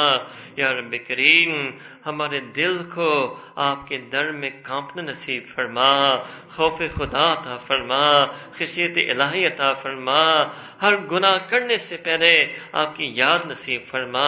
یا 0.56 0.74
رب 0.74 0.96
کریم، 1.08 1.72
ہمارے 2.06 2.40
دل 2.40 2.78
کو 2.96 3.38
آپ 3.56 3.88
کے 3.88 3.98
در 3.98 4.32
میں 4.32 4.50
کانپنا 4.64 5.02
نصیب 5.02 5.44
فرما، 5.56 6.16
خوف 6.50 6.82
خدا 6.96 7.34
عطا 7.34 7.58
فرما، 7.58 8.26
خشیت 8.52 8.98
الہی 8.98 9.46
عطا 9.46 9.74
فرما، 9.74 10.42
ہر 10.82 10.98
گناہ 11.12 11.38
کرنے 11.50 11.78
سے 11.78 11.98
پہلے 11.98 12.34
آپ 12.72 12.96
کی 12.96 13.12
یاد 13.16 13.46
نصیب 13.46 13.82
فرما، 13.88 14.28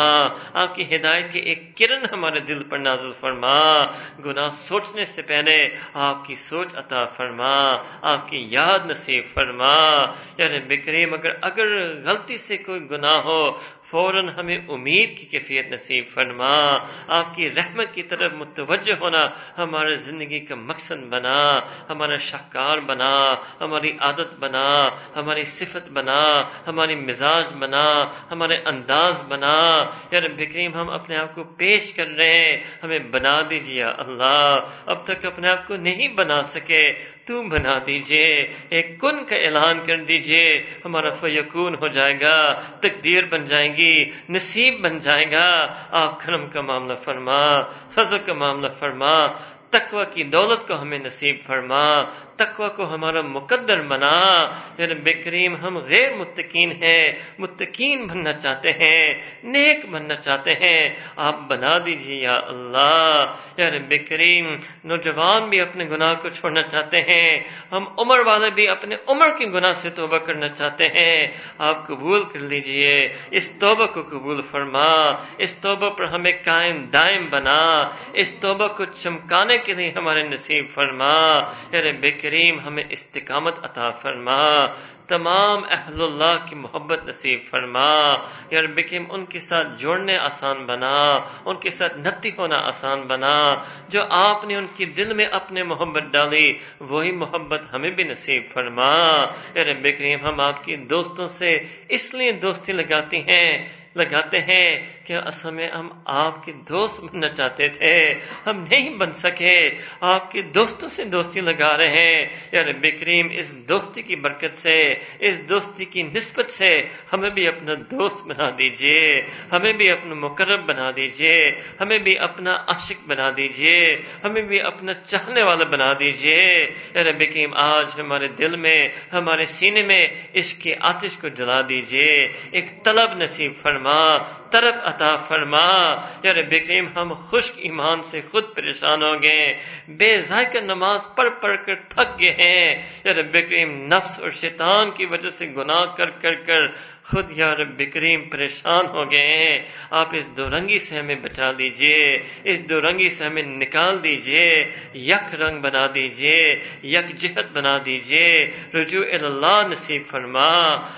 آپ 0.53 0.75
کی 0.75 0.96
ہدایت 0.97 1.31
کی 1.31 1.39
ایک 1.39 1.77
کرن 1.77 2.05
ہمارے 2.11 2.39
دل 2.39 2.63
پر 2.63 2.77
نازل 2.77 3.11
فرما۔ 3.19 3.85
گناہ 4.25 4.49
سوچنے 4.49 5.05
سے 5.05 5.21
پہلے 5.21 5.69
آپ 5.93 6.25
کی 6.25 6.35
سوچ 6.35 6.75
عطا 6.75 7.05
فرما، 7.05 7.75
آپ 8.01 8.29
کی 8.29 8.47
یاد 8.49 8.79
نصیب 8.85 9.23
فرما۔ 9.33 10.03
یعنی 10.37 10.59
بکریم 10.59 11.13
اگر 11.13 11.29
اگر 11.41 11.93
غلطی 12.03 12.37
سے 12.37 12.57
کوئی 12.57 12.89
گناہ 12.91 13.15
ہو 13.15 13.51
فوراً 13.91 14.29
ہمیں 14.29 14.57
امید 14.69 15.17
کی 15.17 15.25
کیفیت 15.25 15.71
نصیب 15.71 16.07
فرما۔ 16.07 16.77
آپ 17.07 17.35
کی 17.35 17.49
رحمت 17.49 17.93
کی 17.93 18.03
طرف 18.03 18.33
متوجہ 18.33 18.93
ہونا 19.01 19.25
ہمارے 19.57 19.95
زندگی 19.95 20.39
کا 20.39 20.55
مقصد 20.55 21.07
بنا، 21.09 21.59
ہمارا 21.89 22.15
شاہکار 22.15 22.77
بنا، 22.77 23.33
ہماری 23.61 23.91
عادت 23.99 24.39
بنا، 24.39 24.87
ہماری 25.15 25.43
صفت 25.43 25.89
بنا، 25.89 26.41
ہماری 26.67 26.95
مزاج 26.95 27.43
بنا، 27.59 28.01
ہمارے 28.31 28.55
انداز 28.65 29.23
بنا۔ 29.27 29.85
یا 30.11 30.21
رب 30.21 30.37
کریم، 30.53 30.73
ہم 30.73 30.89
اپنے 30.89 31.17
آپ 31.17 31.35
کو 31.35 31.43
پیش 31.43 31.93
کر 31.93 32.07
رہے 32.07 32.39
ہیں، 32.39 32.63
ہمیں 32.83 32.99
بنا 32.99 33.41
دیجیے 33.49 33.83
اللہ۔ 33.83 34.59
اب 34.85 35.05
تک 35.05 35.25
اپنے 35.25 35.49
آپ 35.49 35.67
کو 35.67 35.75
نہیں 35.75 36.07
بنا 36.07 36.41
سکے 36.41 36.91
تم 37.27 37.49
بنا 37.49 37.79
دیجیے، 37.87 38.53
ایک 38.69 38.99
کن 39.01 39.25
کا 39.25 39.35
اعلان 39.35 39.79
کر 39.85 40.03
دیجیے، 40.03 40.63
ہمارا 40.85 41.09
فیقون 41.09 41.75
ہو 41.75 41.87
جائے 41.87 42.21
گا، 42.21 42.53
تقدیر 42.53 43.25
بن 43.25 43.45
جائے 43.45 43.77
گی، 43.77 44.05
نصیب 44.29 44.81
بن 44.81 44.99
جائے 44.99 45.31
گا۔ 45.31 45.67
آپ 45.91 46.25
کرم 46.25 46.49
کا 46.49 46.61
معاملہ 46.61 46.95
فرما، 46.95 47.61
فضل 47.89 48.17
کا 48.25 48.33
معاملہ 48.33 48.67
فرما، 48.67 49.25
تقوی 49.69 50.05
کی 50.11 50.23
دولت 50.23 50.67
کو 50.67 50.81
ہمیں 50.81 50.99
نصیب 50.99 51.35
فرما۔ 51.45 52.03
تقوی 52.37 52.67
کو 52.75 52.93
ہمارا 52.93 53.21
مقدر 53.21 53.81
بنا 53.81 54.45
میرے 54.77 54.91
یعنی 54.91 55.01
بے 55.01 55.13
کریم 55.13 55.55
ہم 55.55 55.77
غیر 55.77 56.13
متقین 56.13 56.71
ہیں، 56.71 57.11
متقین 57.39 58.07
بننا 58.07 58.33
چاہتے 58.33 58.69
ہیں، 58.71 59.13
نیک 59.43 59.85
بننا 59.89 60.15
چاہتے 60.15 60.51
ہیں۔ 60.51 60.95
آپ 61.15 61.35
بنا 61.47 61.77
دیجیے 61.85 62.21
یا 62.21 62.39
اللہ۔ 62.47 63.35
یعنی 63.57 63.77
یا 63.77 63.83
رب 63.83 63.93
کریم 64.09 64.55
نوجوان 64.83 65.49
بھی 65.49 65.61
اپنے 65.61 65.85
گناہ 65.85 66.13
کو 66.21 66.29
چھوڑنا 66.29 66.61
چاہتے 66.61 67.01
ہیں، 67.01 67.39
ہم 67.71 67.85
عمر 67.99 68.19
والے 68.19 68.49
بھی 68.49 68.67
اپنے 68.67 68.95
عمر 69.07 69.27
کے 69.37 69.45
گناہ 69.45 69.73
سے 69.73 69.89
توبہ 69.89 70.17
کرنا 70.17 70.47
چاہتے 70.47 70.87
ہیں۔ 70.87 71.27
آپ 71.57 71.87
قبول 71.87 72.23
کر 72.33 72.39
لیجیے، 72.39 73.13
اس 73.31 73.59
توبہ 73.59 73.85
کو 73.85 74.03
قبول 74.03 74.41
فرما۔ 74.41 74.95
اس 75.37 75.55
توبہ 75.55 75.89
پر 75.89 76.03
ہمیں 76.03 76.31
قائم 76.45 76.85
دائم 76.85 77.27
بنا۔ 77.29 77.89
اس 78.13 78.39
توبہ 78.39 78.67
کو 78.67 78.85
چمکانے 78.85 79.57
کے 79.57 79.73
لیے 79.73 79.93
ہمارے 79.95 80.23
نصیب 80.23 80.65
فرما۔ 80.73 81.37
یا 81.71 81.81
رب 81.81 82.01
کریم 82.01 82.26
کریم 82.27 82.59
ہمیں 82.59 82.83
استقامت 82.89 83.53
عطا 83.63 83.91
فرما۔ 83.91 84.65
تمام 85.07 85.63
اہل 85.71 86.01
اللہ 86.01 86.45
کی 86.49 86.55
محبت 86.55 87.07
نصیب 87.07 87.39
فرما۔ 87.49 88.15
یا 88.51 88.61
رب 88.61 88.75
کریم، 88.75 89.03
ان 89.09 89.25
کے 89.25 89.39
ساتھ 89.39 89.67
جوڑنے 89.77 90.17
آسان 90.17 90.65
بنا۔ 90.65 91.19
ان 91.45 91.55
کے 91.55 91.69
ساتھ 91.69 91.97
نتی 91.97 92.29
ہونا 92.37 92.57
آسان 92.57 93.01
بنا۔ 93.01 93.55
جو 93.87 94.01
آپ 94.09 94.43
نے 94.43 94.55
ان 94.55 94.67
کی 94.75 94.85
دل 94.85 95.13
میں 95.13 95.25
اپنے 95.25 95.63
محبت 95.63 96.03
ڈالی، 96.03 96.53
وہی 96.79 97.11
محبت 97.11 97.61
ہمیں 97.73 97.91
بھی 97.91 98.03
نصیب 98.03 98.43
فرما۔ 98.53 99.25
یا 99.55 99.63
رب 99.63 99.83
کریم، 99.83 100.25
ہم 100.25 100.39
آپ 100.39 100.63
کی 100.63 100.75
دوستوں 100.75 101.27
سے 101.27 101.59
اس 101.89 102.13
لیے 102.13 102.31
دوستی 102.31 102.73
لگاتی 102.73 103.17
ہیں، 103.17 103.69
لگاتے 103.95 104.39
ہیں 104.39 104.96
کہ 105.07 105.13
اصل 105.13 105.51
میں 105.51 105.69
ہم 105.69 105.89
آپ 106.05 106.45
کے 106.45 106.51
دوست 106.51 107.03
بننا 107.03 107.27
چاہتے 107.27 107.67
تھے، 107.67 108.13
ہم 108.47 108.63
نہیں 108.63 108.97
بن 108.97 109.11
سکے۔ 109.11 109.69
آپ 110.01 110.31
کے 110.31 110.41
دوستوں 110.41 110.89
سے 110.89 111.03
دوستی 111.03 111.41
لگا 111.41 111.77
رہے 111.77 111.87
ہیں۔ 111.87 112.25
یا 112.51 112.63
رب 112.63 112.85
کریم، 112.99 113.27
اس 113.31 113.55
دوستی 113.69 114.01
کی 114.01 114.15
برکت 114.15 114.55
سے، 114.55 114.95
اس 115.19 115.49
دوستی 115.49 115.85
کی 115.85 116.03
نسبت 116.03 116.49
سے 116.49 116.81
ہمیں 117.13 117.29
بھی 117.29 117.47
اپنا 117.47 117.73
دوست 117.73 118.27
بنا 118.27 118.49
دیجیے۔ 118.49 119.21
ہمیں 119.51 119.73
بھی 119.73 119.91
اپنا 119.91 120.13
مقرب 120.13 120.65
بنا 120.65 120.91
دیجیے۔ 120.95 121.51
ہمیں 121.81 121.97
بھی 121.97 122.19
اپنا 122.19 122.55
عاشق 122.55 123.07
بنا 123.07 123.29
دیجیے۔ 123.37 124.01
ہمیں 124.23 124.41
بھی 124.41 124.61
اپنا 124.61 124.93
چاہنے 124.93 125.43
والا 125.43 125.63
بنا 125.63 125.93
دیجیے۔ 125.93 126.69
یا 126.95 127.03
رب 127.03 127.19
کریم، 127.19 127.53
آج 127.53 127.89
ہمارے 127.99 128.27
دل 128.27 128.55
میں، 128.55 128.89
ہمارے 129.13 129.45
سینے 129.45 129.81
میں 129.81 130.07
اس 130.33 130.53
کی 130.53 130.73
آتش 130.79 131.17
کو 131.17 131.27
جلا 131.27 131.61
دیجیے۔ 131.69 132.27
ایک 132.51 132.83
طلب 132.83 133.17
نصیب 133.17 133.51
فرما۔ 133.61 134.17
طرف 134.51 134.75
عطا 134.83 135.15
فرما۔ 135.15 135.95
یا 136.23 136.33
رب 136.33 136.51
کریم، 136.51 136.87
ہم 136.95 137.13
خشک 137.13 137.53
ایمان 137.57 138.01
سے 138.01 138.21
خود 138.31 138.43
پریشان 138.55 139.03
ہو 139.03 139.23
گئے۔ 139.23 139.59
بے 139.87 140.21
ذائقہ 140.21 140.57
نماز 140.57 140.99
پڑھ 141.15 141.29
پڑھ 141.41 141.65
کر 141.65 141.75
تھک 141.75 142.19
گئے 142.19 142.31
ہیں۔ 142.31 142.89
یا 143.03 143.13
رب 143.13 143.33
کریم، 143.33 143.85
نفس 143.85 144.19
اور 144.19 144.29
شیطان 144.29 144.91
کی 144.91 145.05
وجہ 145.05 145.29
سے 145.29 145.45
گناہ 145.57 145.85
کر 145.97 146.09
کر 146.09 146.35
کر 146.35 146.67
خود 147.11 147.31
یا 147.31 147.55
رب 147.55 147.81
کریم 147.93 148.29
پریشان 148.29 148.85
ہو 148.85 149.11
گئے 149.11 149.27
ہیں۔ 149.27 149.59
آپ 149.89 150.15
اس 150.15 150.37
دو 150.37 150.49
رنگی 150.49 150.79
سے 150.79 150.99
ہمیں 150.99 151.15
بچا 151.15 151.51
دیجیے 151.59 152.19
اس 152.43 152.69
دو 152.69 152.81
رنگی 152.81 153.09
سے 153.09 153.25
ہمیں 153.25 153.43
نکال 153.43 154.03
دیجیے، 154.03 154.71
یک 154.93 155.35
رنگ 155.35 155.61
بنا 155.61 155.87
دیجیے، 155.95 156.59
یک 156.83 157.15
جہت 157.15 157.45
بنا 157.53 157.77
دیجیے۔ 157.85 158.51
رجوع 158.73 159.05
اللہ 159.11 159.67
نصیب 159.67 160.01
فرما، 160.07 160.47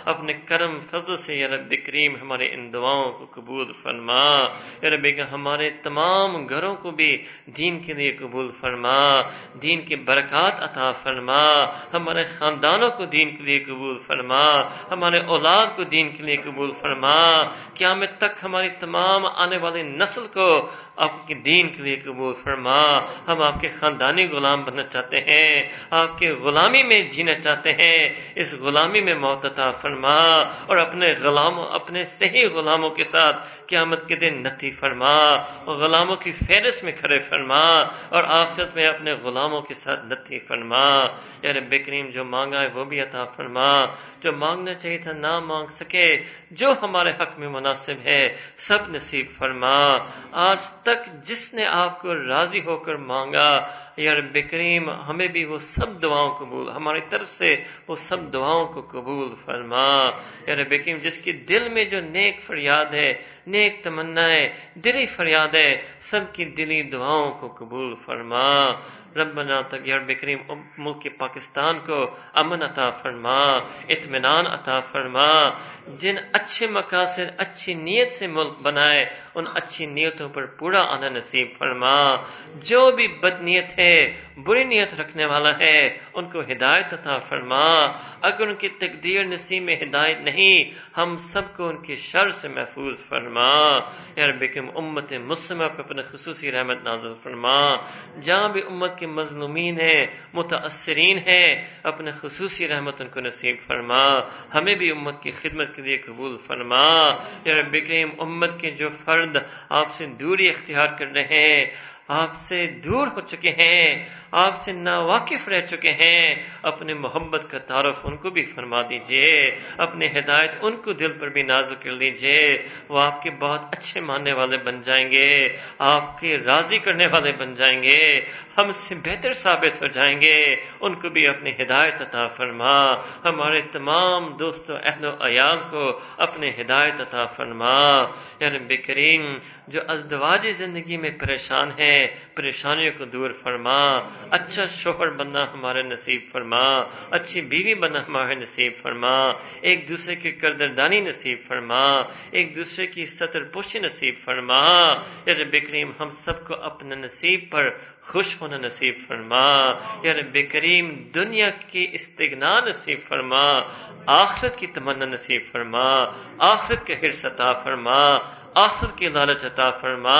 اپنے 0.05 0.33
کرم 0.45 0.79
فضل 0.79 1.17
سے 1.17 1.35
یا 1.35 1.47
رب 1.47 1.73
کریم 1.85 2.15
ہمارے 2.15 2.53
ان 2.53 2.73
دعاؤں 2.73 3.11
کو 3.11 3.41
قبول 3.41 3.73
فرما۔ 3.83 4.47
یا 4.81 4.89
رب 4.89 5.07
ہمارے 5.31 5.69
تمام 5.69 6.47
گھروں 6.47 6.75
کو 6.75 6.91
بھی 6.91 7.17
دین 7.45 7.79
کے 7.79 7.93
لیے 7.93 8.11
قبول 8.11 8.51
فرما، 8.51 9.21
دین 9.61 9.81
کی 9.81 9.95
برکات 9.95 10.61
عطا 10.61 10.91
فرما۔ 10.91 11.63
ہمارے 11.93 12.23
خاندانوں 12.23 12.89
کو 12.89 13.05
دین 13.05 13.35
کے 13.35 13.43
لیے 13.43 13.59
قبول 13.59 13.97
فرما۔ 13.97 14.61
ہمارے 14.91 15.19
اولاد 15.19 15.67
کو 15.75 15.83
دین 15.83 15.98
دین 15.99 16.09
کے 16.09 16.23
لیے 16.23 16.35
قبول 16.35 16.71
فرما، 16.71 17.43
قیامت 17.73 18.17
تک 18.17 18.43
ہماری 18.43 18.69
تمام 18.69 19.25
آنے 19.25 19.57
والی 19.57 19.83
نسل 19.83 20.21
کو 20.33 20.69
آپ 20.95 21.27
کے 21.27 21.33
دین 21.33 21.69
کے 21.69 21.83
لیے 21.83 21.95
قبول 21.95 22.33
فرما۔ 22.33 22.97
ہم 23.27 23.41
آپ 23.41 23.61
کے 23.61 23.67
خاندانی 23.67 24.27
غلام 24.27 24.63
بننا 24.63 24.83
چاہتے 24.83 25.19
ہیں، 25.19 25.69
آپ 25.89 26.19
کے 26.19 26.31
غلامی 26.31 26.83
میں 26.83 27.01
جینا 27.03 27.39
چاہتے 27.39 27.71
ہیں۔ 27.71 28.09
اس 28.35 28.53
غلامی 28.53 29.01
میں 29.01 29.13
موت 29.13 29.45
عطا 29.45 29.71
فرما 29.71 30.17
اور 30.39 30.77
اپنے 30.77 31.13
غلاموں 31.23 31.67
اپنے 31.71 32.03
صحیح 32.03 32.47
غلاموں 32.53 32.89
کے 32.89 33.03
ساتھ 33.03 33.49
قیامت 33.67 34.07
کے 34.07 34.15
دن 34.15 34.43
نتی 34.43 34.71
فرما۔ 34.71 35.33
اور 35.35 35.75
غلاموں 35.75 36.15
کی 36.15 36.31
فہرست 36.31 36.83
میں 36.83 36.91
کھڑے 36.91 37.19
فرما 37.19 37.81
اور 38.09 38.23
آخرت 38.23 38.75
میں 38.75 38.87
اپنے 38.87 39.13
غلاموں 39.13 39.61
کے 39.61 39.73
ساتھ 39.73 40.05
نتی 40.05 40.39
فرما۔ 40.39 41.03
یعنی 41.41 41.59
بکریم 41.59 42.09
جو 42.09 42.25
مانگا 42.25 42.61
ہے 42.61 42.67
وہ 42.73 42.83
بھی 42.83 43.01
عطا 43.01 43.25
فرما۔ 43.25 43.85
جو 44.21 44.31
مانگنا 44.31 44.73
چاہیے 44.73 44.97
تھا 44.97 45.11
نہ 45.11 45.39
مانگ 45.39 45.67
سکے، 45.67 46.23
جو 46.51 46.73
ہمارے 46.81 47.09
حق 47.09 47.39
میں 47.39 47.49
مناسب 47.49 47.93
ہے، 48.05 48.35
سب 48.57 48.77
نصیب 48.89 49.25
فرما۔ 49.37 49.97
آج 50.31 50.63
تک 50.83 51.23
جس 51.23 51.53
نے 51.53 51.65
آپ 51.65 52.01
کو 52.01 52.13
راضی 52.15 52.59
ہو 52.59 52.77
کر 52.77 52.95
مانگا، 52.95 53.67
یا 53.97 54.15
رب 54.15 54.37
کریم، 54.51 54.89
ہمیں 54.89 55.27
بھی 55.27 55.45
وہ 55.45 55.57
سب 55.57 56.01
دعاؤں 56.01 56.33
قبول، 56.39 56.69
ہماری 56.69 57.01
طرف 57.09 57.27
سے 57.27 57.55
وہ 57.87 57.95
سب 57.95 58.33
دعاؤں 58.33 58.65
کو 58.67 58.81
قبول 58.81 59.35
فرما۔ 59.45 60.09
یا 60.47 60.55
رب 60.55 60.69
کریم، 60.69 60.97
جس 60.97 61.17
کی 61.17 61.31
دل 61.31 61.69
میں 61.69 61.85
جو 61.85 61.99
نیک 61.99 62.41
فریاد 62.41 62.85
ہے، 62.85 63.13
نیک 63.47 63.83
تمنا 63.83 64.29
ہے 64.29 64.53
دلی 64.75 65.05
فریاد 65.05 65.55
ہے، 65.55 65.81
سب 65.99 66.21
کی 66.33 66.45
دلی 66.45 66.83
دعاؤں 66.83 67.31
کو 67.31 67.47
قبول 67.47 67.95
فرما۔ 68.05 68.71
ربنا 69.15 69.61
یار 69.83 69.99
بکریم 69.99 70.37
ملک 70.77 71.17
پاکستان 71.17 71.79
کو 71.79 72.15
امن 72.33 72.61
عطا 72.61 72.89
فرما، 72.89 73.51
اطمینان 73.87 74.47
عطا 74.47 74.79
فرما۔ 74.79 75.49
جن 75.97 76.15
اچھے 76.33 76.67
مقاصد، 76.67 77.31
اچھی 77.37 77.73
نیت 77.73 78.11
سے 78.11 78.27
ملک 78.27 78.59
بنائے، 78.61 79.05
ان 79.35 79.43
اچھی 79.53 79.85
نیتوں 79.85 80.29
پر 80.29 80.45
پورا 80.45 80.81
آنا 80.81 81.09
نصیب 81.09 81.47
فرما۔ 81.57 82.15
جو 82.55 82.91
بھی 82.91 83.07
بد 83.07 83.41
نیت 83.41 83.79
ہے، 83.79 84.13
بری 84.37 84.63
نیت 84.63 84.99
رکھنے 84.99 85.25
والا 85.25 85.59
ہے، 85.59 85.97
ان 86.13 86.29
کو 86.29 86.39
ہدایت 86.39 86.93
عطا 86.93 87.17
فرما۔ 87.17 87.85
اگر 88.21 88.47
ان 88.47 88.55
کی 88.55 88.69
تقدیر 88.69 89.23
نصیب 89.23 89.63
میں 89.63 89.75
ہدایت 89.75 90.17
نہیں، 90.17 90.79
ہم 90.99 91.17
سب 91.17 91.41
کو 91.57 91.67
ان 91.67 91.81
کی 91.81 91.95
شر 91.95 92.31
سے 92.31 92.47
محفوظ 92.47 93.03
فرما۔ 93.03 93.79
یار 94.15 94.31
بکریم 94.31 94.69
امت 94.75 95.13
مسلمہ 95.13 95.65
پر 95.65 95.79
اپنے 95.79 96.01
خصوصی 96.01 96.51
رحمت 96.51 96.77
نازل 96.83 97.13
فرما۔ 97.23 97.75
جہاں 98.21 98.49
بھی 98.49 98.61
امت 98.61 98.98
کے 98.99 99.07
مظلومین 99.07 99.79
ہیں 99.81 100.05
متاثرین 100.33 101.17
ہیں، 101.17 101.67
اپنے 101.83 102.11
خصوصی 102.11 102.67
رحمت 102.67 103.01
ان 103.01 103.07
کو 103.07 103.19
نصیب 103.19 103.55
فرما، 103.67 104.19
ہمیں 104.53 104.75
بھی 104.75 104.91
امت 104.91 105.23
کی 105.23 105.31
خدمت 105.31 105.75
کے 105.75 105.81
لیے 105.81 105.97
قبول 105.97 106.37
فرما۔ 106.37 107.09
یا 107.45 107.55
رب 107.55 107.73
کریم، 107.87 108.09
امت 108.19 108.61
کے 108.61 108.69
جو 108.71 108.89
فرد 109.05 109.37
آپ 109.69 109.91
سے 109.91 110.05
دوری 110.05 110.49
اختیار 110.49 110.87
کر 110.97 111.07
رہے 111.07 111.23
ہیں 111.23 111.65
آپ 112.09 112.35
سے 112.35 112.67
دور 112.67 113.07
ہو 113.07 113.21
چکے 113.21 113.49
ہیں، 113.49 114.09
آپ 114.31 114.61
سے 114.61 114.71
ناواقف 114.71 115.49
رہ 115.49 115.61
چکے 115.61 115.91
ہیں۔ 115.91 116.35
اپنے 116.63 116.93
محبت 116.93 117.51
کا 117.51 117.57
تعارف 117.57 117.99
ان 118.03 118.17
کو 118.17 118.29
بھی 118.29 118.45
فرما 118.45 118.81
دیجیے، 118.81 119.51
اپنے 119.77 120.07
ہدایت 120.07 120.51
ان 120.61 120.75
کو 120.75 120.93
دل 120.93 121.11
پر 121.11 121.29
بھی 121.29 121.41
نازل 121.41 121.75
کر 121.75 121.91
لیجیے۔ 121.91 122.57
وہ 122.89 123.01
آپ 123.01 123.23
کے 123.23 123.29
بہت 123.29 123.61
اچھے 123.71 124.01
ماننے 124.01 124.33
والے 124.33 124.57
بن 124.57 124.81
جائیں 124.81 125.11
گے، 125.11 125.47
آپ 125.79 126.19
کے 126.19 126.37
راضی 126.37 126.77
کرنے 126.77 127.07
والے 127.07 127.31
بن 127.31 127.55
جائیں 127.55 127.83
گے۔ 127.83 128.21
ہم 128.57 128.71
سے 128.71 128.95
بہتر 128.95 129.31
ثابت 129.31 129.81
ہو 129.81 129.87
جائیں 129.87 130.21
گے۔ 130.21 130.55
ان 130.81 130.95
کو 130.95 131.09
بھی 131.09 131.27
اپنی 131.27 131.51
ہدایت 131.51 132.01
عطا 132.01 132.27
فرما۔ 132.27 132.93
ہمارے 133.25 133.61
تمام 133.61 134.37
دوستوں 134.37 134.77
اہل 134.83 135.05
و 135.05 135.27
عیال 135.27 135.57
کو 135.69 135.99
اپنے 136.17 136.51
ہدایت 136.61 137.01
عطا 137.01 137.25
فرما۔ 137.25 138.03
یا 138.39 138.49
رب 138.49 138.73
کریم، 138.87 139.37
جو 139.67 139.81
ازدواجی 139.87 140.51
زندگی 140.51 140.97
میں 140.97 141.09
پریشان 141.09 141.71
ہیں 141.79 141.98
پریشانیوں 142.35 142.91
کو 142.97 143.05
دور 143.05 143.31
فرما۔ 143.31 143.97
اچھا 144.31 144.65
شوہر 144.65 145.09
بننا 145.09 145.53
ہمارا 145.53 145.81
نصیب 145.81 146.21
فرما۔ 146.31 146.79
اچھی 147.11 147.41
بیوی 147.41 147.73
بننا 147.73 147.99
ہمارا 148.07 148.33
نصیب 148.33 148.73
فرما۔ 148.81 149.31
ایک 149.61 149.89
دوسرے 149.89 150.15
کی 150.15 150.31
کردردانی 150.31 151.01
نصیب 151.01 151.37
فرما۔ 151.47 152.01
ایک 152.31 152.55
دوسرے 152.55 152.87
کی 152.87 153.05
سطر 153.05 153.43
پوشی 153.43 153.79
نصیب 153.79 154.15
فرما۔ 154.25 154.93
یا 155.25 155.33
رب 155.33 155.55
کریم، 155.67 155.91
ہم 155.99 156.09
سب 156.09 156.47
کو 156.47 156.55
اپنے 156.55 156.95
نصیب 156.95 157.39
پر 157.49 157.69
خوش 158.01 158.41
ہونا 158.41 158.57
نصیب 158.57 158.95
فرما۔ 159.07 159.71
یا 160.03 160.13
رب 160.13 160.37
کریم، 160.51 160.89
دنیا 161.15 161.49
کی 161.49 161.87
استغنا 161.91 162.59
نصیب 162.59 162.99
فرما۔ 163.01 163.59
آخرت 164.05 164.57
کی 164.57 164.67
تمنا 164.67 165.05
نصیب 165.05 165.41
فرما۔ 165.51 166.05
آخرت 166.37 166.87
کا 166.87 166.93
ہر 167.01 167.27
عطا 167.27 167.51
فرما۔ 167.51 168.17
آخر 168.55 168.87
کی 168.95 169.09
لالچ 169.09 169.45
عطا 169.45 169.71
فرما۔ 169.71 170.19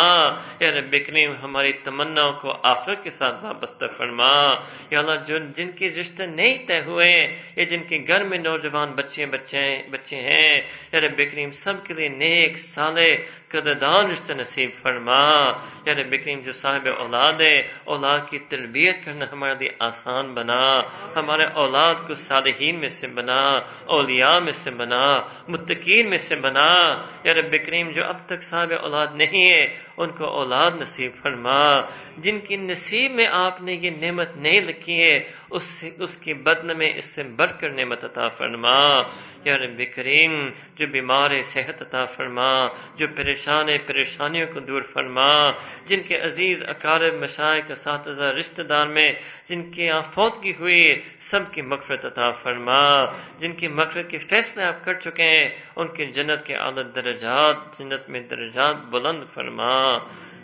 یا 0.60 0.72
رب 0.72 0.96
کریم 1.08 1.34
ہماری 1.44 1.72
تمنا 1.74 2.32
کو 2.32 2.54
آخر 2.64 2.96
کے 2.96 3.10
ساتھ 3.10 3.46
وابستہ 3.46 3.86
فرما۔ 3.98 4.54
یا 4.92 5.00
اللہ 5.00 5.16
جن, 5.26 5.52
جن 5.52 5.72
کے 5.72 5.90
رشتے 5.90 6.26
نہیں 6.26 6.68
طے 6.68 6.82
ہوئے 6.82 7.40
یا 7.56 7.64
جن 7.64 7.84
کے 7.84 8.04
گھر 8.08 8.24
میں 8.24 8.38
نوجوان 8.38 8.92
بچے 8.92 9.26
بچے 9.26 9.82
بچے 9.92 10.16
ہیں 10.16 10.62
یا 10.92 11.00
رب 11.00 11.18
کریم 11.32 11.52
سب 11.52 11.86
کے 11.86 11.94
لیے 11.94 12.10
نیک 12.10 12.58
سالے 12.58 13.18
قدردان 13.52 14.12
رشتہ 14.12 14.34
نصیب 14.34 14.70
فرما۔ 14.74 15.50
یعنی 15.86 15.90
یا 15.90 15.94
رب 15.94 16.12
کریم 16.12 16.40
جو 16.40 16.52
صاحب 16.52 16.88
اولاد 16.98 17.34
ہے، 17.34 17.60
اولاد 17.84 18.20
کی 18.30 18.40
تربیت 18.40 19.06
کرنا 19.06 19.26
ہمارے 19.32 19.54
لیے 19.60 19.70
آسان 19.80 20.34
بنا۔ 20.34 20.80
ہمارے 21.16 21.44
اولاد 21.44 21.96
کو 22.08 22.14
صالحین 22.14 22.80
میں 22.80 22.88
سے 22.88 23.08
بنا، 23.08 23.58
اولیاء 23.86 24.40
میں 24.40 24.54
سے 24.54 24.72
بنا، 24.72 25.20
متقین 25.48 26.10
میں 26.10 26.18
سے 26.18 26.36
بنا۔ 26.36 27.04
یعنی 27.24 27.28
یا 27.30 27.34
رب 27.34 27.66
کریم 27.66 27.92
جو 27.92 28.06
اب 28.06 28.18
تک 28.26 28.44
صاحب 28.44 28.74
اولاد 28.82 29.08
نہیں 29.14 29.52
ہے، 29.52 29.78
ان 29.98 30.12
کو 30.12 30.26
اولاد 30.26 30.72
نصیب 30.76 31.12
فرما۔ 31.22 31.82
جن 32.18 32.40
کی 32.40 32.56
نصیب 32.58 33.12
میں 33.12 33.28
آپ 33.32 33.62
نے 33.62 33.74
یہ 33.74 33.90
نعمت 33.90 34.36
نہیں 34.36 34.62
لکھی 34.62 35.02
ہے، 35.02 35.32
اس 35.52 35.64
سے، 35.64 35.90
اس 36.00 36.18
کی 36.18 36.34
بدن 36.34 36.78
میں 36.78 36.94
اس 36.96 37.06
سے 37.06 37.24
بڑھ 37.24 37.52
کر 37.60 37.70
نعمت 37.70 38.06
عطا 38.06 38.28
فرما۔ 38.28 39.00
یا 39.46 39.58
رب 39.58 39.82
کریم، 39.96 40.50
جو 40.76 40.88
بیمار 40.88 41.42
صحت 41.42 41.82
عطا 41.82 42.06
فرما، 42.06 42.68
جو 42.96 43.08
پریشان 43.16 43.68
پریشانیوں 43.86 44.48
کو 44.54 44.60
دور 44.60 44.82
فرما، 44.82 45.52
جن 45.86 46.04
کے 46.04 46.20
عزیز 46.20 46.64
اقارب 46.68 47.14
مشائق 47.14 47.72
اساتذہ 47.72 48.24
رشتہ 48.24 48.62
دار 48.62 48.88
میں 48.88 49.12
جن 49.50 49.72
کے 49.72 49.90
فوت 50.14 50.44
کی 50.44 50.54
ہوئی 50.60 51.02
سب 51.20 51.52
کی 51.52 51.62
مغفرت 51.62 52.06
عطا 52.06 52.32
فرما، 52.32 53.06
جن 53.40 53.52
کی 53.52 53.68
مغفرت 53.68 54.10
کے 54.10 54.18
فیصلے 54.18 54.64
آپ 54.64 54.86
کر 54.86 54.94
چکے 54.94 55.24
ہیں، 55.24 55.50
ان 55.76 55.88
کے 55.88 56.06
جنت 56.06 56.46
کے 56.46 56.56
عادت 56.56 56.96
درجات، 56.96 57.80
جنت 57.80 58.10
میں 58.10 58.20
درجات 58.20 58.76
بلند 58.76 59.24
فرما۔ 59.34 59.98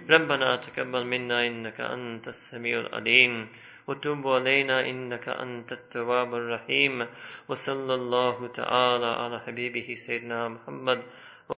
ربنا 0.09 0.55
تقبل 0.55 1.03
منا 1.03 1.39
انك 1.39 1.81
انت 1.81 2.27
السميع 2.27 2.77
العليم 2.77 3.45
وتب 3.87 4.27
علينا 4.27 4.89
إنك 4.89 5.29
أنت 5.29 5.71
التواب 5.71 6.33
الرحيم 6.35 7.07
وصلى 7.49 7.93
الله 7.93 8.47
تعالى 8.47 9.05
على 9.05 9.39
حبيبه 9.39 9.95
سيدنا 9.95 10.47
محمد 10.47 11.03